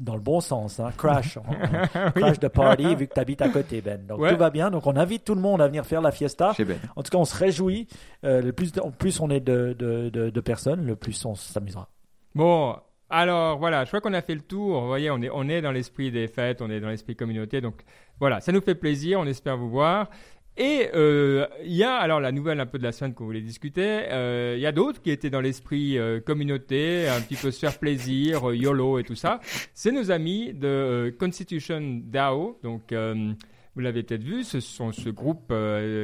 dans 0.00 0.14
le 0.14 0.20
bon 0.20 0.40
sens. 0.40 0.80
Hein, 0.80 0.90
crash, 0.96 1.36
on- 1.38 2.10
crash 2.20 2.38
de 2.38 2.48
party, 2.48 2.94
vu 2.96 3.06
que 3.06 3.14
tu 3.14 3.20
habites 3.20 3.42
à 3.42 3.48
côté, 3.48 3.80
Ben. 3.80 4.04
Donc, 4.06 4.20
Ouais. 4.20 4.32
tout 4.32 4.38
va 4.38 4.50
bien. 4.50 4.70
Donc, 4.70 4.86
on 4.86 4.96
invite 4.96 5.24
tout 5.24 5.34
le 5.34 5.40
monde 5.40 5.60
à 5.62 5.66
venir 5.68 5.84
faire 5.86 6.00
la 6.02 6.10
fiesta. 6.12 6.52
Chez 6.54 6.64
Ben. 6.64 6.78
En 6.96 7.02
tout 7.02 7.10
cas, 7.10 7.18
on 7.18 7.24
se 7.24 7.36
réjouit. 7.36 7.86
Euh, 8.24 8.42
le 8.42 8.52
plus, 8.52 8.72
en 8.82 8.90
plus 8.90 9.20
on 9.20 9.30
est 9.30 9.40
de, 9.40 9.74
de, 9.78 10.08
de, 10.10 10.30
de 10.30 10.40
personnes, 10.40 10.84
le 10.86 10.96
plus 10.96 11.24
on 11.24 11.34
s'amusera. 11.34 11.88
Bon, 12.34 12.76
alors 13.10 13.58
voilà, 13.58 13.84
je 13.84 13.90
crois 13.90 14.00
qu'on 14.00 14.14
a 14.14 14.22
fait 14.22 14.34
le 14.34 14.40
tour. 14.40 14.80
Vous 14.80 14.86
voyez, 14.88 15.10
on 15.10 15.20
est, 15.22 15.30
on 15.32 15.48
est 15.48 15.62
dans 15.62 15.70
l'esprit 15.72 16.10
des 16.10 16.26
fêtes, 16.26 16.60
on 16.62 16.70
est 16.70 16.80
dans 16.80 16.88
l'esprit 16.88 17.14
communauté. 17.14 17.60
Donc 17.60 17.82
voilà, 18.18 18.40
ça 18.40 18.50
nous 18.50 18.60
fait 18.60 18.74
plaisir, 18.74 19.20
on 19.20 19.26
espère 19.26 19.56
vous 19.56 19.70
voir. 19.70 20.08
Et 20.56 20.88
euh, 20.94 21.46
il 21.64 21.72
y 21.72 21.82
a 21.82 21.96
alors 21.96 22.20
la 22.20 22.30
nouvelle 22.30 22.60
un 22.60 22.66
peu 22.66 22.78
de 22.78 22.84
la 22.84 22.92
semaine 22.92 23.12
qu'on 23.12 23.24
voulait 23.24 23.40
discuter. 23.40 24.02
euh, 24.12 24.54
Il 24.56 24.62
y 24.62 24.66
a 24.66 24.72
d'autres 24.72 25.02
qui 25.02 25.10
étaient 25.10 25.30
dans 25.30 25.40
l'esprit 25.40 25.98
euh, 25.98 26.20
communauté, 26.20 27.08
un 27.08 27.20
petit 27.20 27.34
peu 27.34 27.50
se 27.50 27.58
faire 27.58 27.76
plaisir, 27.78 28.52
YOLO 28.54 29.00
et 29.00 29.02
tout 29.04 29.16
ça. 29.16 29.40
C'est 29.74 29.90
nos 29.90 30.12
amis 30.12 30.54
de 30.54 31.12
Constitution 31.18 32.00
DAO. 32.04 32.60
Donc 32.62 32.94
vous 32.94 33.80
l'avez 33.80 34.04
peut-être 34.04 34.22
vu, 34.22 34.44
ce 34.44 34.60
sont 34.60 34.92
ce 34.92 35.08
groupe 35.08 35.52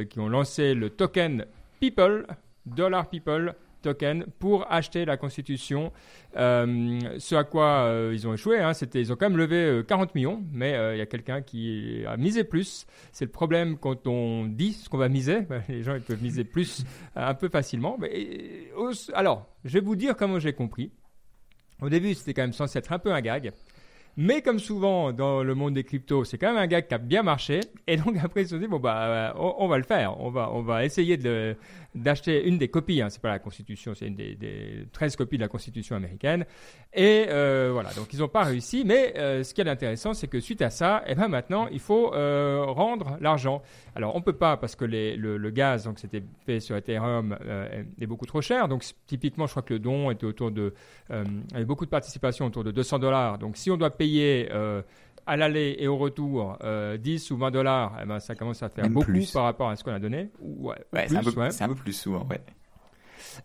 qui 0.09 0.19
ont 0.19 0.27
lancé 0.27 0.73
le 0.73 0.89
token 0.89 1.45
People, 1.79 2.27
Dollar 2.65 3.09
People 3.09 3.55
token 3.81 4.25
pour 4.39 4.71
acheter 4.71 5.05
la 5.05 5.17
Constitution. 5.17 5.91
Euh, 6.37 6.99
ce 7.17 7.35
à 7.35 7.43
quoi 7.43 7.85
euh, 7.85 8.11
ils 8.13 8.27
ont 8.27 8.33
échoué, 8.33 8.59
hein, 8.59 8.73
c'était 8.73 9.01
ils 9.01 9.11
ont 9.11 9.15
quand 9.15 9.29
même 9.29 9.37
levé 9.37 9.57
euh, 9.57 9.83
40 9.83 10.15
millions, 10.15 10.43
mais 10.51 10.73
euh, 10.73 10.95
il 10.95 10.99
y 10.99 11.01
a 11.01 11.05
quelqu'un 11.05 11.41
qui 11.41 12.03
a 12.07 12.17
misé 12.17 12.43
plus. 12.43 12.85
C'est 13.11 13.25
le 13.25 13.31
problème 13.31 13.77
quand 13.77 14.07
on 14.07 14.45
dit 14.45 14.73
ce 14.73 14.89
qu'on 14.89 14.97
va 14.97 15.09
miser. 15.09 15.41
Ben, 15.51 15.63
les 15.67 15.83
gens 15.83 15.95
ils 15.95 16.01
peuvent 16.01 16.21
miser 16.23 16.45
plus 16.45 16.85
euh, 17.17 17.27
un 17.27 17.33
peu 17.33 17.49
facilement. 17.49 17.97
Mais, 17.99 18.69
alors, 19.13 19.47
je 19.65 19.73
vais 19.73 19.83
vous 19.83 19.97
dire 19.97 20.15
comment 20.15 20.39
j'ai 20.39 20.53
compris. 20.53 20.91
Au 21.81 21.89
début, 21.89 22.13
c'était 22.13 22.33
quand 22.33 22.43
même 22.43 22.53
censé 22.53 22.79
être 22.79 22.93
un 22.93 22.99
peu 22.99 23.11
un 23.11 23.19
gag. 23.19 23.51
Mais 24.17 24.41
comme 24.41 24.59
souvent 24.59 25.13
dans 25.13 25.43
le 25.43 25.55
monde 25.55 25.73
des 25.73 25.83
cryptos, 25.83 26.25
c'est 26.25 26.37
quand 26.37 26.47
même 26.53 26.61
un 26.61 26.67
gag 26.67 26.87
qui 26.87 26.93
a 26.93 26.97
bien 26.97 27.23
marché. 27.23 27.61
Et 27.87 27.97
donc 27.97 28.15
après, 28.23 28.41
ils 28.41 28.47
se 28.47 28.55
sont 28.55 28.61
dit, 28.61 28.67
bon, 28.67 28.79
bah, 28.79 29.03
euh, 29.03 29.31
on, 29.37 29.67
va 29.67 29.77
le 29.77 29.83
faire. 29.83 30.19
On 30.19 30.29
va, 30.29 30.51
on 30.51 30.61
va 30.61 30.85
essayer 30.85 31.17
d'acheter 31.95 32.47
une 32.47 32.57
des 32.57 32.67
copies. 32.67 33.01
Hein. 33.01 33.09
C'est 33.09 33.21
pas 33.21 33.29
la 33.29 33.39
Constitution, 33.39 33.93
c'est 33.93 34.07
une 34.07 34.15
des, 34.15 34.35
des 34.35 34.85
13 34.91 35.15
copies 35.15 35.37
de 35.37 35.41
la 35.41 35.47
Constitution 35.47 35.95
américaine. 35.95 36.45
Et 36.93 37.27
euh, 37.29 37.69
voilà, 37.71 37.93
donc 37.93 38.11
ils 38.13 38.19
n'ont 38.19 38.27
pas 38.27 38.43
réussi. 38.43 38.83
Mais 38.85 39.13
euh, 39.17 39.43
ce 39.43 39.53
qui 39.53 39.61
est 39.61 39.69
intéressant, 39.69 40.13
c'est 40.13 40.27
que 40.27 40.39
suite 40.39 40.61
à 40.61 40.69
ça, 40.69 41.03
eh 41.07 41.15
ben 41.15 41.29
maintenant, 41.29 41.67
il 41.71 41.79
faut 41.79 42.13
euh, 42.13 42.65
rendre 42.67 43.17
l'argent. 43.21 43.61
Alors, 43.95 44.15
on 44.15 44.21
peut 44.21 44.33
pas 44.33 44.57
parce 44.57 44.75
que 44.75 44.85
le, 44.85 45.49
gaz, 45.51 45.85
donc 45.85 45.99
c'était 45.99 46.23
fait 46.45 46.59
sur 46.59 46.75
Ethereum, 46.75 47.37
est 47.99 48.05
beaucoup 48.05 48.25
trop 48.25 48.41
cher. 48.41 48.67
Donc, 48.67 48.83
typiquement, 49.07 49.47
je 49.47 49.51
crois 49.51 49.63
que 49.63 49.73
le 49.73 49.79
don 49.79 50.11
était 50.11 50.25
autour 50.25 50.51
de, 50.51 50.73
il 51.09 51.55
avait 51.55 51.65
beaucoup 51.65 51.85
de 51.85 51.89
participation 51.89 52.45
autour 52.45 52.63
de 52.63 52.71
200 52.71 52.99
dollars. 52.99 53.37
Donc, 53.37 53.57
si 53.57 53.69
on 53.71 53.77
doit 53.77 53.89
payer 54.05 54.49
euh, 54.51 54.81
à 55.27 55.37
l'aller 55.37 55.75
et 55.77 55.87
au 55.87 55.95
retour 55.97 56.57
euh, 56.63 56.97
10 56.97 57.29
ou 57.31 57.37
20 57.37 57.51
dollars, 57.51 57.99
eh 58.01 58.05
ben, 58.07 58.19
ça 58.19 58.33
commence 58.35 58.63
à 58.63 58.69
faire 58.69 58.85
Même 58.85 58.93
beaucoup 58.93 59.11
plus. 59.11 59.31
par 59.31 59.43
rapport 59.43 59.69
à 59.69 59.75
ce 59.75 59.83
qu'on 59.83 59.93
a 59.93 59.99
donné. 59.99 60.29
Ou- 60.41 60.69
Ouais, 60.69 60.75
ou 60.91 60.95
Ouais, 60.95 61.05
c'est 61.07 61.15
un, 61.17 61.23
peu- 61.23 61.39
ouais. 61.39 61.51
c'est 61.51 61.63
un 61.63 61.67
peu 61.69 61.75
plus 61.75 61.93
souvent, 61.93 62.25
ouais. 62.29 62.41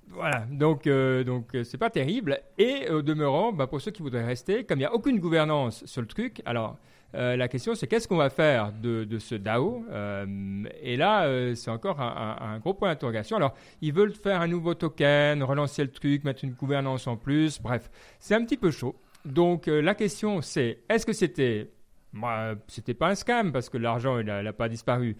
Voilà, 0.08 0.46
donc 0.50 0.86
euh, 0.86 1.22
donc 1.24 1.54
euh, 1.54 1.62
c'est 1.62 1.76
pas 1.78 1.90
terrible. 1.90 2.40
Et 2.58 2.88
au 2.90 3.02
demeurant, 3.02 3.52
bah, 3.52 3.66
pour 3.66 3.80
ceux 3.80 3.90
qui 3.90 4.02
voudraient 4.02 4.24
rester, 4.24 4.64
comme 4.64 4.78
il 4.78 4.82
n'y 4.82 4.86
a 4.86 4.94
aucune 4.94 5.18
gouvernance 5.20 5.84
sur 5.84 6.00
le 6.00 6.06
truc, 6.08 6.40
alors 6.46 6.76
euh, 7.14 7.36
la 7.36 7.46
question 7.48 7.74
c'est 7.74 7.86
qu'est-ce 7.86 8.08
qu'on 8.08 8.16
va 8.16 8.30
faire 8.30 8.72
de, 8.72 9.04
de 9.04 9.18
ce 9.18 9.34
DAO 9.34 9.84
Euh, 9.90 10.64
Et 10.82 10.96
là, 10.96 11.24
euh, 11.26 11.54
c'est 11.54 11.70
encore 11.70 12.00
un, 12.00 12.36
un- 12.40 12.54
un 12.54 12.58
gros 12.58 12.74
point 12.74 12.88
d'interrogation. 12.88 13.36
Alors, 13.36 13.54
ils 13.82 13.92
veulent 13.92 14.12
faire 14.14 14.40
un 14.40 14.48
nouveau 14.48 14.74
token, 14.74 15.42
relancer 15.42 15.82
le 15.84 15.90
truc, 15.90 16.24
mettre 16.24 16.42
une 16.44 16.52
gouvernance 16.54 17.06
en 17.06 17.16
plus. 17.16 17.60
Bref, 17.60 17.90
c'est 18.18 18.34
un 18.34 18.44
petit 18.44 18.56
peu 18.56 18.70
chaud. 18.70 18.96
Donc 19.26 19.66
euh, 19.66 19.82
la 19.82 19.94
question 19.94 20.40
c'est 20.40 20.78
est-ce 20.88 21.04
que 21.04 21.12
c'était, 21.12 21.70
moi, 22.12 22.54
c'était 22.68 22.94
pas 22.94 23.08
un 23.08 23.14
scam 23.14 23.52
parce 23.52 23.68
que 23.68 23.76
l'argent 23.76 24.18
il 24.18 24.26
n'a 24.26 24.52
pas 24.52 24.68
disparu. 24.68 25.16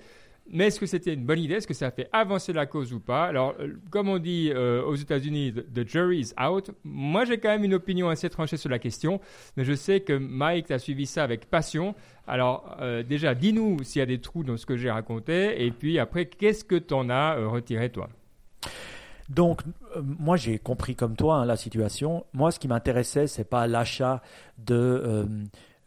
Mais 0.49 0.69
est-ce 0.69 0.79
que 0.79 0.87
c'était 0.87 1.13
une 1.13 1.27
bonne 1.27 1.41
idée? 1.41 1.55
Est-ce 1.55 1.67
que 1.67 1.75
ça 1.75 1.89
a 1.89 1.91
fait 1.91 2.09
avancer 2.13 2.53
la 2.53 2.67
cause 2.67 2.93
ou 2.93 3.01
pas? 3.01 3.25
Alors, 3.25 3.57
euh, 3.59 3.75
comme 3.91 4.09
on 4.09 4.19
dit 4.19 4.53
euh, 4.55 4.81
aux 4.85 4.95
États-Unis, 4.95 5.53
the 5.53 5.89
jury 5.89 6.21
is 6.21 6.33
out. 6.41 6.71
Moi, 6.85 7.25
j'ai 7.25 7.39
quand 7.39 7.49
même 7.49 7.65
une 7.65 7.75
opinion 7.75 8.09
assez 8.09 8.31
tranchée 8.31 8.57
sur 8.57 8.71
la 8.71 8.79
question, 8.79 9.21
mais 9.57 9.65
je 9.65 9.73
sais 9.73 10.03
que 10.03 10.13
Mike 10.13 10.71
a 10.71 10.79
suivi 10.79 11.07
ça 11.07 11.25
avec 11.25 11.47
passion. 11.47 11.97
Alors, 12.29 12.77
déjà, 13.09 13.35
dis-nous 13.35 13.83
s'il 13.83 13.99
y 13.99 14.03
a 14.03 14.07
des 14.07 14.21
trous 14.21 14.45
dans 14.45 14.57
ce 14.57 14.67
que 14.67 14.77
j'ai 14.77 14.91
raconté, 14.91 15.65
et 15.65 15.73
puis 15.73 15.99
après, 15.99 16.27
qu'est-ce 16.27 16.65
que 16.65 16.77
tu 16.77 16.95
en 16.95 17.11
as 17.11 17.35
retiré, 17.37 17.91
toi? 17.91 18.09
Donc, 19.29 19.63
moi, 20.03 20.37
j'ai 20.37 20.59
compris 20.59 20.95
comme 20.95 21.17
toi 21.17 21.37
hein, 21.37 21.45
la 21.47 21.57
situation. 21.57 22.25
Moi, 22.33 22.51
ce 22.51 22.59
qui 22.59 22.69
m'intéressait, 22.69 23.27
c'est 23.27 23.45
pas 23.45 23.67
l'achat 23.67 24.23
de 24.59 25.29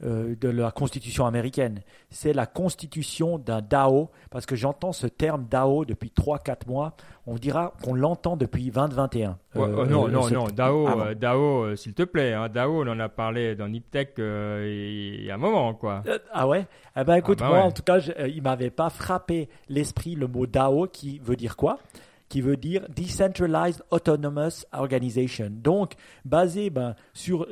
euh, 0.02 0.34
de 0.40 0.48
la 0.48 0.72
constitution 0.72 1.26
américaine. 1.26 1.82
C'est 2.10 2.32
la 2.32 2.46
constitution 2.46 3.38
d'un 3.38 3.60
DAO, 3.60 4.10
parce 4.32 4.46
que 4.46 4.56
j'entends 4.56 4.94
ce 4.94 5.08
terme 5.08 5.46
DAO 5.52 5.84
depuis 5.84 6.14
3-4 6.18 6.70
mois. 6.70 6.94
On 7.28 7.36
dira 7.36 7.74
qu'on 7.84 7.96
l'entend 7.96 8.38
depuis 8.38 8.72
2021. 8.72 9.32
Euh, 9.32 9.34
oh, 9.56 9.86
non, 9.86 10.08
non, 10.08 10.30
non, 10.30 10.48
DAO, 10.48 10.88
ah 10.88 11.08
euh, 11.08 11.16
DAO 11.16 11.76
s'il 11.76 11.96
te 11.96 12.04
plaît. 12.04 12.32
Hein, 12.32 12.48
DAO, 12.48 12.82
on 12.86 12.88
en 12.88 12.98
a 12.98 13.10
parlé 13.10 13.58
dans 13.58 13.68
Niptech 13.68 14.14
il 14.20 15.26
y 15.26 15.30
a 15.30 15.34
un 15.34 15.38
moment. 15.38 15.74
quoi. 15.74 16.02
ah 16.32 16.48
ouais? 16.48 16.66
Eh 16.96 17.04
ben 17.04 17.16
écoute, 17.16 17.40
ah 17.42 17.50
bah 17.50 17.56
moi, 17.56 17.66
en 17.66 17.72
tout 17.72 17.84
cas, 17.84 18.00
il 18.26 18.42
m'avait 18.42 18.70
pas 18.70 18.90
frappé 18.90 19.50
l'esprit 19.68 20.16
le 20.16 20.28
mot 20.28 20.46
DAO 20.46 20.88
qui 20.88 21.20
veut 21.20 21.36
dire 21.36 21.58
quoi? 21.58 21.78
Qui 22.30 22.42
veut 22.42 22.58
dire 22.58 22.88
Decentralized 22.96 23.84
Autonomous 23.92 24.66
Organization. 24.72 25.50
Donc, 25.52 25.94
basé 26.24 26.70
ben, 26.70 26.96
sur 27.14 27.48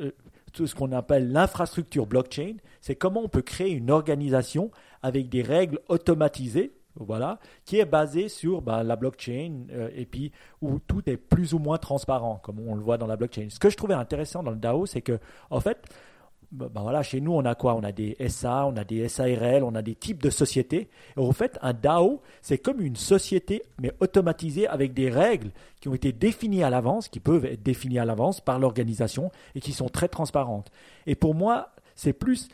tout 0.52 0.66
ce 0.66 0.74
qu'on 0.74 0.92
appelle 0.92 1.30
l'infrastructure 1.32 2.06
blockchain, 2.06 2.56
c'est 2.80 2.96
comment 2.96 3.22
on 3.22 3.28
peut 3.28 3.42
créer 3.42 3.70
une 3.70 3.90
organisation 3.90 4.70
avec 5.02 5.28
des 5.28 5.42
règles 5.42 5.80
automatisées, 5.88 6.72
voilà, 6.96 7.38
qui 7.64 7.78
est 7.78 7.84
basée 7.84 8.28
sur 8.28 8.60
bah, 8.60 8.82
la 8.82 8.96
blockchain 8.96 9.66
euh, 9.70 9.88
et 9.94 10.04
puis 10.04 10.32
où 10.60 10.78
tout 10.80 11.08
est 11.08 11.16
plus 11.16 11.54
ou 11.54 11.58
moins 11.58 11.78
transparent, 11.78 12.40
comme 12.42 12.58
on 12.58 12.74
le 12.74 12.82
voit 12.82 12.98
dans 12.98 13.06
la 13.06 13.16
blockchain. 13.16 13.48
Ce 13.50 13.60
que 13.60 13.70
je 13.70 13.76
trouvais 13.76 13.94
intéressant 13.94 14.42
dans 14.42 14.50
le 14.50 14.56
DAO, 14.56 14.86
c'est 14.86 15.02
que 15.02 15.18
en 15.50 15.60
fait, 15.60 15.78
bah, 16.50 16.68
bah, 16.72 16.80
voilà, 16.82 17.02
chez 17.02 17.20
nous, 17.20 17.32
on 17.32 17.44
a 17.44 17.54
quoi? 17.54 17.74
On 17.74 17.82
a 17.82 17.92
des 17.92 18.16
SA, 18.28 18.66
on 18.66 18.76
a 18.76 18.84
des 18.84 19.06
SARL, 19.08 19.62
on 19.62 19.74
a 19.74 19.82
des 19.82 19.94
types 19.94 20.22
de 20.22 20.30
sociétés. 20.30 20.88
Et 21.16 21.20
en 21.20 21.32
fait, 21.32 21.58
un 21.60 21.74
DAO, 21.74 22.22
c'est 22.40 22.56
comme 22.56 22.80
une 22.80 22.96
société, 22.96 23.62
mais 23.78 23.92
automatisée 24.00 24.66
avec 24.66 24.94
des 24.94 25.10
règles 25.10 25.50
qui 25.80 25.88
ont 25.88 25.94
été 25.94 26.12
définies 26.12 26.62
à 26.62 26.70
l'avance, 26.70 27.08
qui 27.08 27.20
peuvent 27.20 27.44
être 27.44 27.62
définies 27.62 27.98
à 27.98 28.06
l'avance 28.06 28.40
par 28.40 28.58
l'organisation 28.58 29.30
et 29.54 29.60
qui 29.60 29.72
sont 29.72 29.88
très 29.90 30.08
transparentes. 30.08 30.70
Et 31.06 31.14
pour 31.14 31.34
moi, 31.34 31.68
c'est 31.94 32.14
plus 32.14 32.48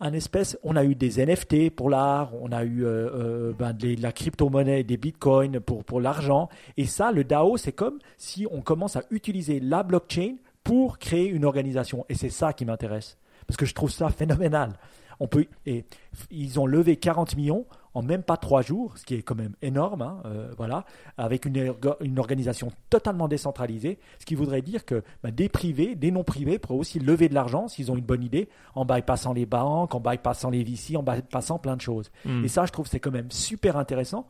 un 0.00 0.12
espèce. 0.12 0.58
On 0.62 0.76
a 0.76 0.84
eu 0.84 0.94
des 0.94 1.24
NFT 1.24 1.70
pour 1.70 1.88
l'art, 1.88 2.32
on 2.40 2.52
a 2.52 2.62
eu 2.62 2.84
euh, 2.84 3.08
euh, 3.14 3.52
ben, 3.58 3.72
de 3.72 4.00
la 4.00 4.12
crypto-monnaie, 4.12 4.84
des 4.84 4.98
bitcoins 4.98 5.60
pour, 5.60 5.82
pour 5.82 6.00
l'argent. 6.00 6.50
Et 6.76 6.84
ça, 6.84 7.10
le 7.10 7.24
DAO, 7.24 7.56
c'est 7.56 7.72
comme 7.72 7.98
si 8.18 8.46
on 8.50 8.60
commence 8.60 8.96
à 8.96 9.02
utiliser 9.10 9.60
la 9.60 9.82
blockchain 9.82 10.36
pour 10.68 10.98
créer 10.98 11.28
une 11.28 11.46
organisation. 11.46 12.04
Et 12.10 12.14
c'est 12.14 12.28
ça 12.28 12.52
qui 12.52 12.66
m'intéresse. 12.66 13.16
Parce 13.46 13.56
que 13.56 13.64
je 13.64 13.72
trouve 13.72 13.90
ça 13.90 14.10
phénoménal. 14.10 14.74
On 15.18 15.26
peut, 15.26 15.46
et 15.64 15.86
ils 16.30 16.60
ont 16.60 16.66
levé 16.66 16.96
40 16.96 17.36
millions 17.36 17.64
en 17.94 18.02
même 18.02 18.22
pas 18.22 18.36
trois 18.36 18.60
jours, 18.60 18.96
ce 18.98 19.04
qui 19.04 19.14
est 19.14 19.22
quand 19.22 19.34
même 19.34 19.54
énorme, 19.62 20.02
hein, 20.02 20.22
euh, 20.26 20.52
voilà, 20.58 20.84
avec 21.16 21.46
une, 21.46 21.74
une, 22.00 22.18
organisation 22.18 22.70
totalement 22.90 23.26
décentralisée, 23.26 23.98
ce 24.20 24.26
qui 24.26 24.34
voudrait 24.36 24.62
dire 24.62 24.84
que 24.84 25.02
bah, 25.22 25.30
des 25.30 25.48
privés, 25.48 25.96
des 25.96 26.12
non 26.12 26.22
privés 26.22 26.58
pourraient 26.58 26.78
aussi 26.78 27.00
lever 27.00 27.28
de 27.28 27.34
l'argent 27.34 27.66
s'ils 27.66 27.90
ont 27.90 27.96
une 27.96 28.04
bonne 28.04 28.22
idée, 28.22 28.50
en 28.74 28.84
bypassant 28.84 29.32
les 29.32 29.46
banques, 29.46 29.94
en 29.94 30.00
bypassant 30.00 30.50
les 30.50 30.62
VC, 30.62 30.96
en 30.96 31.02
bypassant 31.02 31.58
plein 31.58 31.76
de 31.76 31.80
choses. 31.80 32.12
Hmm. 32.24 32.44
Et 32.44 32.48
ça, 32.48 32.66
je 32.66 32.72
trouve, 32.72 32.86
c'est 32.86 33.00
quand 33.00 33.10
même 33.10 33.30
super 33.30 33.78
intéressant. 33.78 34.28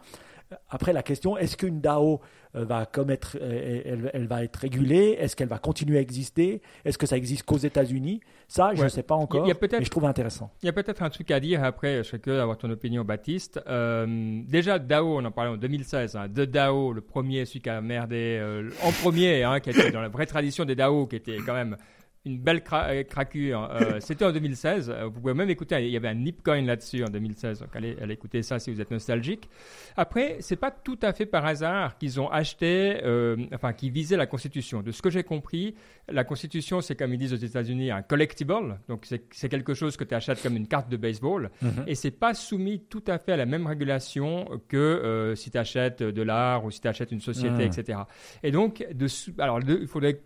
Après, 0.71 0.93
la 0.93 1.03
question, 1.03 1.37
est-ce 1.37 1.57
qu'une 1.57 1.81
DAO 1.81 2.21
euh, 2.55 2.65
va 2.65 2.87
commettre, 2.87 3.37
euh, 3.41 4.09
elle, 4.13 4.27
va 4.27 4.43
être 4.45 4.57
régulée? 4.57 5.17
Est-ce 5.19 5.37
qu'elle 5.37 5.49
va 5.49 5.59
continuer 5.59 5.99
à 5.99 6.01
exister? 6.01 6.63
Est-ce 6.85 6.97
que 6.97 7.07
ça 7.07 7.17
existe 7.17 7.43
qu'aux 7.43 7.59
États-Unis? 7.59 8.21
Ça, 8.49 8.75
je 8.75 8.83
ne 8.83 8.89
sais 8.89 9.03
pas 9.03 9.15
encore, 9.15 9.47
mais 9.47 9.85
je 9.85 9.91
trouve 9.91 10.07
intéressant. 10.07 10.51
Il 10.63 10.67
y 10.67 10.69
a 10.71 10.73
peut-être 10.73 11.03
un 11.03 11.11
truc 11.11 11.31
à 11.31 11.41
dire 11.41 11.63
après, 11.63 11.99
je 11.99 12.03
serais 12.05 12.19
curieux 12.19 12.39
d'avoir 12.39 12.57
ton 12.57 12.71
opinion, 12.71 13.05
Baptiste. 13.05 13.61
Euh, 13.67 14.41
déjà, 14.47 14.79
DAO, 14.79 15.19
on 15.19 15.25
en 15.25 15.31
parlait 15.31 15.51
en 15.51 15.57
2016, 15.59 16.17
hein, 16.17 16.29
de 16.29 16.45
DAO, 16.47 16.93
le 16.93 17.03
premier, 17.03 17.45
celui 17.45 17.61
qui 17.61 17.69
a 17.69 17.81
merdé 17.83 18.41
en 18.83 18.93
premier, 18.93 19.43
hein, 19.43 19.61
qui 19.61 19.71
était 19.71 19.91
dans 19.91 20.01
la 20.01 20.09
vraie 20.09 20.27
tradition 20.27 20.65
des 20.65 20.75
DAO, 20.75 21.07
qui 21.07 21.17
était 21.17 21.39
quand 21.45 21.55
même 21.55 21.77
une 22.25 22.39
belle 22.39 22.63
cra 22.63 23.03
cracure. 23.05 23.69
Euh, 23.73 23.99
c'était 24.01 24.25
en 24.25 24.33
2016. 24.33 24.91
Euh, 24.91 25.05
vous 25.07 25.21
pouvez 25.21 25.35
même 25.35 25.51
écouter, 25.51 25.77
il 25.85 25.91
y 25.91 25.97
avait 25.97 26.09
un 26.09 26.15
Nipcoin 26.15 26.63
là-dessus 26.63 27.05
en 27.05 27.09
2016. 27.09 27.61
Donc 27.61 27.75
allez, 27.75 27.97
allez, 28.01 28.15
écouter 28.15 28.43
ça 28.43 28.59
si 28.59 28.73
vous 28.73 28.81
êtes 28.81 28.91
nostalgique. 28.91 29.49
Après, 29.97 30.37
c'est 30.41 30.57
pas 30.57 30.71
tout 30.71 30.99
à 31.03 31.13
fait 31.13 31.27
par 31.27 31.47
hasard 31.47 31.99
qu'ils 31.99 32.21
ont 32.21 32.29
acheté, 32.31 33.01
euh, 33.05 33.37
enfin, 33.55 33.73
qu'ils 33.73 33.93
visaient 33.93 34.17
la 34.17 34.27
Constitution. 34.27 34.83
De 34.83 34.91
ce 34.93 35.03
que 35.03 35.11
j'ai 35.11 35.23
compris, 35.23 35.75
la 36.09 36.25
Constitution, 36.25 36.81
c'est 36.81 36.97
comme 36.97 37.13
ils 37.15 37.19
disent 37.19 37.33
aux 37.33 37.37
États-Unis, 37.37 37.91
un 37.91 38.03
collectible. 38.03 38.79
Donc 38.89 39.07
c'est 39.07 39.49
quelque 39.49 39.75
chose 39.75 39.97
que 39.97 40.05
tu 40.05 40.15
achètes 40.15 40.43
comme 40.43 40.57
une 40.57 40.67
carte 40.67 40.89
de 40.89 40.97
baseball. 40.97 41.51
Mm 41.63 41.69
-hmm. 41.69 41.85
Et 41.87 41.95
c'est 41.95 42.11
pas 42.11 42.35
soumis 42.35 42.81
tout 42.89 43.05
à 43.07 43.19
fait 43.19 43.33
à 43.33 43.37
la 43.37 43.47
même 43.47 43.67
régulation 43.67 44.61
que 44.69 45.33
si 45.37 45.51
tu 45.51 45.59
achètes 45.59 46.03
de 46.03 46.23
l'art 46.23 46.65
ou 46.65 46.71
si 46.71 46.81
tu 46.81 46.89
achètes 46.89 47.13
une 47.13 47.21
société, 47.21 47.65
mm. 47.65 47.71
etc. 47.71 47.99
Et 48.43 48.51
donc, 48.51 48.85
de, 48.93 49.07
alors, 49.39 49.61
il 49.61 49.87
faudrait 49.87 50.21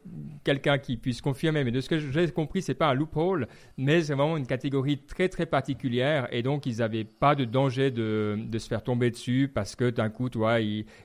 quelqu'un 0.44 0.78
qui 0.78 0.96
puisse 0.96 1.20
confirmer, 1.20 1.64
mais 1.64 1.70
de 1.70 1.81
ce 1.82 1.88
que 1.88 1.98
j'ai 1.98 2.30
compris, 2.30 2.62
c'est 2.62 2.74
pas 2.74 2.88
un 2.88 2.94
loophole, 2.94 3.46
mais 3.76 4.02
c'est 4.02 4.14
vraiment 4.14 4.36
une 4.36 4.46
catégorie 4.46 4.98
très 4.98 5.28
très 5.28 5.46
particulière 5.46 6.28
et 6.30 6.42
donc 6.42 6.66
ils 6.66 6.78
n'avaient 6.78 7.04
pas 7.04 7.34
de 7.34 7.44
danger 7.44 7.90
de, 7.90 8.38
se 8.58 8.68
faire 8.68 8.82
tomber 8.82 9.10
dessus 9.10 9.50
parce 9.52 9.76
que 9.76 9.90
d'un 9.90 10.08
coup, 10.08 10.30
tu 10.30 10.38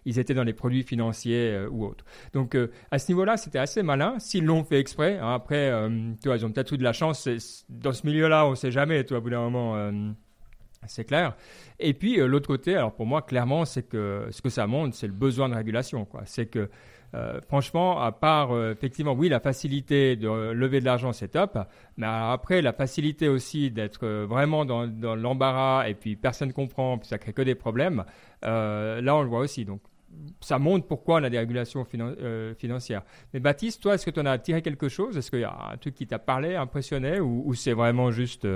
ils, 0.05 0.19
étaient 0.19 0.33
dans 0.33 0.43
les 0.43 0.53
produits 0.53 0.83
financiers 0.83 1.51
euh, 1.51 1.69
ou 1.69 1.85
autres. 1.85 2.05
Donc 2.33 2.55
euh, 2.55 2.71
à 2.91 2.99
ce 2.99 3.11
niveau-là, 3.11 3.37
c'était 3.37 3.59
assez 3.59 3.83
malin 3.83 4.15
s'ils 4.19 4.45
l'ont 4.45 4.63
fait 4.63 4.79
exprès. 4.79 5.17
Hein. 5.17 5.33
après, 5.33 5.69
euh, 5.69 5.89
tu 6.21 6.27
vois, 6.27 6.37
ils 6.37 6.45
ont 6.45 6.51
peut-être 6.51 6.73
eu 6.73 6.77
de 6.77 6.83
la 6.83 6.93
chance. 6.93 7.27
Dans 7.69 7.93
ce 7.93 8.05
milieu-là, 8.05 8.45
on 8.45 8.51
ne 8.51 8.55
sait 8.55 8.71
jamais, 8.71 9.03
tu 9.03 9.09
vois, 9.09 9.19
au 9.19 9.21
bout 9.21 9.29
d'un 9.29 9.49
moment. 9.49 9.91
C'est 10.85 11.05
clair. 11.05 11.35
Et 11.79 11.93
puis 11.93 12.17
l'autre 12.17 12.47
côté, 12.47 12.75
alors 12.75 12.93
pour 12.93 13.05
moi, 13.05 13.21
clairement, 13.21 13.65
c'est 13.65 13.83
que 13.83 14.27
ce 14.31 14.41
que 14.41 14.49
ça 14.49 14.67
montre, 14.67 14.95
c'est 14.95 15.07
le 15.07 15.13
besoin 15.13 15.49
de 15.49 15.55
régulation. 15.55 16.07
C'est 16.25 16.45
que 16.45 16.69
euh, 17.15 17.39
franchement, 17.47 18.01
à 18.01 18.11
part 18.11 18.51
euh, 18.51 18.73
effectivement, 18.73 19.13
oui, 19.13 19.29
la 19.29 19.39
facilité 19.39 20.15
de 20.15 20.27
lever 20.27 20.79
de 20.79 20.85
l'argent, 20.85 21.13
c'est 21.13 21.29
top. 21.29 21.57
Mais 21.95 22.07
après, 22.07 22.61
la 22.61 22.73
facilité 22.73 23.29
aussi 23.29 23.71
d'être 23.71 24.05
euh, 24.05 24.25
vraiment 24.27 24.65
dans, 24.65 24.85
l'embarras 25.15 25.87
et 25.87 25.93
puis 25.93 26.15
personne 26.15 26.49
ne 26.49 26.53
comprend, 26.53 26.97
puis 26.97 27.07
ça 27.07 27.17
crée 27.17 27.33
que 27.33 27.41
des 27.41 27.55
problèmes. 27.55 28.03
là, 28.41 29.15
on 29.15 29.21
le 29.21 29.29
voit 29.29 29.39
aussi. 29.39 29.65
Donc, 29.65 29.81
ça 30.41 30.57
montre 30.57 30.87
pourquoi 30.87 31.19
on 31.19 31.23
a 31.23 31.29
des 31.29 31.37
régulations 31.37 31.85
financières. 32.57 33.03
Mais 33.33 33.39
Baptiste, 33.39 33.81
toi, 33.81 33.95
est-ce 33.95 34.05
que 34.05 34.11
tu 34.11 34.19
en 34.19 34.25
as 34.25 34.37
tiré 34.39 34.61
quelque 34.61 34.89
chose? 34.89 35.17
Est-ce 35.17 35.29
qu'il 35.29 35.41
y 35.41 35.43
a 35.43 35.71
un 35.73 35.77
truc 35.77 35.95
qui 35.95 36.07
t'a 36.07 36.19
parlé, 36.19 36.55
impressionné, 36.55 37.19
ou, 37.19 37.53
c'est 37.53 37.73
vraiment 37.73 38.11
juste 38.11 38.47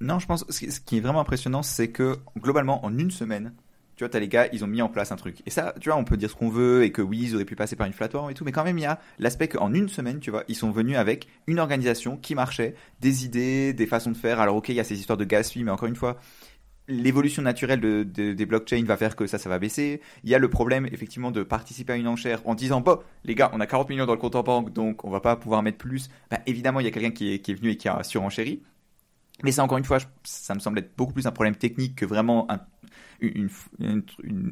Non, 0.00 0.18
je 0.18 0.26
pense 0.26 0.44
ce 0.48 0.80
qui 0.80 0.96
est 0.96 1.00
vraiment 1.00 1.20
impressionnant, 1.20 1.62
c'est 1.62 1.90
que 1.90 2.16
globalement, 2.36 2.84
en 2.84 2.96
une 2.98 3.10
semaine, 3.10 3.52
tu 3.98 4.04
vois, 4.04 4.08
t'as 4.10 4.20
les 4.20 4.28
gars, 4.28 4.46
ils 4.52 4.62
ont 4.64 4.68
mis 4.68 4.80
en 4.80 4.88
place 4.88 5.10
un 5.10 5.16
truc. 5.16 5.42
Et 5.44 5.50
ça, 5.50 5.74
tu 5.80 5.88
vois, 5.88 5.98
on 5.98 6.04
peut 6.04 6.16
dire 6.16 6.30
ce 6.30 6.36
qu'on 6.36 6.50
veut 6.50 6.84
et 6.84 6.92
que 6.92 7.02
oui, 7.02 7.18
ils 7.20 7.34
auraient 7.34 7.44
pu 7.44 7.56
passer 7.56 7.74
par 7.74 7.84
une 7.84 7.92
plateforme 7.92 8.30
et 8.30 8.34
tout, 8.34 8.44
mais 8.44 8.52
quand 8.52 8.62
même, 8.62 8.78
il 8.78 8.82
y 8.82 8.86
a 8.86 9.00
l'aspect 9.18 9.48
qu'en 9.48 9.74
une 9.74 9.88
semaine, 9.88 10.20
tu 10.20 10.30
vois, 10.30 10.44
ils 10.46 10.54
sont 10.54 10.70
venus 10.70 10.96
avec 10.96 11.26
une 11.48 11.58
organisation 11.58 12.16
qui 12.16 12.36
marchait, 12.36 12.76
des 13.00 13.24
idées, 13.24 13.72
des 13.72 13.86
façons 13.86 14.12
de 14.12 14.16
faire. 14.16 14.38
Alors, 14.38 14.54
ok, 14.54 14.68
il 14.68 14.76
y 14.76 14.80
a 14.80 14.84
ces 14.84 15.00
histoires 15.00 15.16
de 15.16 15.24
gas 15.24 15.52
mais 15.56 15.72
encore 15.72 15.88
une 15.88 15.96
fois, 15.96 16.16
l'évolution 16.86 17.42
naturelle 17.42 17.80
de, 17.80 18.04
des 18.04 18.46
blockchains 18.46 18.84
va 18.84 18.96
faire 18.96 19.16
que 19.16 19.26
ça, 19.26 19.36
ça 19.36 19.48
va 19.48 19.58
baisser. 19.58 20.00
Il 20.22 20.30
y 20.30 20.34
a 20.36 20.38
le 20.38 20.48
problème, 20.48 20.86
effectivement, 20.86 21.32
de 21.32 21.42
participer 21.42 21.94
à 21.94 21.96
une 21.96 22.06
enchère 22.06 22.40
en 22.44 22.54
disant, 22.54 22.80
bon, 22.80 23.00
les 23.24 23.34
gars, 23.34 23.50
on 23.52 23.58
a 23.58 23.66
40 23.66 23.88
millions 23.88 24.06
dans 24.06 24.14
le 24.14 24.20
compte 24.20 24.36
en 24.36 24.44
banque, 24.44 24.72
donc 24.72 25.04
on 25.04 25.10
va 25.10 25.20
pas 25.20 25.34
pouvoir 25.34 25.64
mettre 25.64 25.78
plus. 25.78 26.08
Bah, 26.30 26.38
évidemment, 26.46 26.78
il 26.78 26.84
y 26.84 26.88
a 26.88 26.92
quelqu'un 26.92 27.10
qui 27.10 27.34
est, 27.34 27.40
qui 27.40 27.50
est 27.50 27.54
venu 27.54 27.70
et 27.70 27.76
qui 27.76 27.88
a 27.88 28.00
surenchéri. 28.04 28.62
Mais 29.42 29.50
ça, 29.50 29.64
encore 29.64 29.78
une 29.78 29.84
fois, 29.84 29.98
ça 30.22 30.54
me 30.54 30.60
semble 30.60 30.78
être 30.78 30.96
beaucoup 30.96 31.12
plus 31.12 31.26
un 31.26 31.32
problème 31.32 31.56
technique 31.56 31.96
que 31.96 32.06
vraiment 32.06 32.50
un, 32.50 32.60
une, 33.20 33.48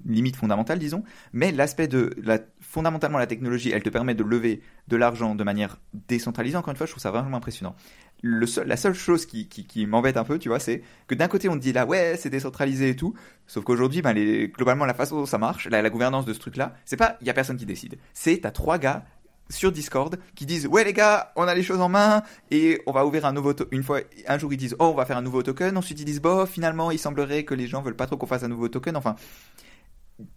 limite 0.05 0.37
fondamentale, 0.37 0.79
disons. 0.79 1.05
Mais 1.33 1.53
l'aspect 1.53 1.89
de 1.89 2.11
la, 2.23 2.39
fondamentalement 2.61 3.19
la 3.19 3.27
technologie, 3.27 3.71
elle 3.73 3.83
te 3.83 3.91
permet 3.91 4.15
de 4.15 4.25
lever 4.25 4.61
de 4.89 4.97
l'argent 4.97 5.35
de 5.35 5.45
manière 5.45 5.79
décentralisée. 6.09 6.57
Encore 6.57 6.71
une 6.71 6.77
fois, 6.77 6.87
je 6.87 6.93
trouve 6.93 7.03
ça 7.03 7.11
vraiment 7.11 7.37
impressionnant. 7.37 7.75
Le 8.23 8.47
seul, 8.47 8.67
la 8.67 8.77
seule 8.79 8.95
chose 8.95 9.27
qui, 9.27 9.47
qui, 9.47 9.87
m'embête 9.87 10.17
un 10.17 10.25
peu, 10.25 10.39
tu 10.39 10.49
vois, 10.49 10.59
c'est 10.59 10.83
que 11.07 11.15
d'un 11.15 11.29
côté 11.29 11.51
on 11.51 11.55
te 11.55 11.59
dit 11.59 11.73
là, 11.73 11.85
ouais, 11.85 12.17
c'est 12.17 12.31
décentralisé 12.31 12.89
et 12.89 12.97
tout, 12.97 13.15
sauf 13.47 13.63
qu'aujourd'hui, 13.63 14.01
ben, 14.01 14.15
globalement, 14.47 14.87
la 14.87 14.95
façon 14.95 15.17
dont 15.17 15.27
ça 15.27 15.37
marche, 15.37 15.69
la, 15.69 15.83
la 15.83 15.91
gouvernance 15.91 16.25
de 16.25 16.33
ce 16.33 16.39
truc-là, 16.39 16.75
c'est 16.87 16.97
pas, 16.97 17.19
il 17.21 17.27
y 17.27 17.31
a 17.31 17.35
personne 17.35 17.59
qui 17.59 17.67
décide. 17.67 17.99
C'est 18.15 18.39
t'as 18.39 18.51
trois 18.51 18.79
gars 18.79 19.05
sur 19.49 19.73
Discord 19.73 20.19
qui 20.35 20.47
disent 20.47 20.67
ouais 20.67 20.85
les 20.85 20.93
gars 20.93 21.33
on 21.37 21.45
a 21.45 21.55
les 21.55 21.63
choses 21.63 21.81
en 21.81 21.89
main 21.89 22.23
et 22.51 22.83
on 22.87 22.93
va 22.93 23.07
ouvrir 23.07 23.25
un 23.27 23.33
nouveau 23.33 23.55
une 23.71 23.83
fois 23.83 24.01
un 24.27 24.39
jour 24.39 24.53
ils 24.53 24.57
disent 24.57 24.75
oh 24.79 24.87
on 24.87 24.95
va 24.95 25.07
faire 25.07 25.17
un 25.17 25.23
nouveau 25.23 25.43
token 25.43 25.77
ensuite 25.77 26.01
ils 26.01 26.05
disent 26.05 26.21
bon 26.21 26.47
finalement 26.47 26.91
il 26.91 26.99
semblerait 26.99 27.45
que 27.45 27.55
les 27.55 27.67
gens 27.67 27.83
veulent 27.83 27.97
pas 27.97 28.07
trop 28.07 28.17
qu'on 28.17 28.27
fasse 28.27 28.43
un 28.43 28.49
nouveau 28.49 28.69
token 28.69 28.97
enfin 28.97 29.15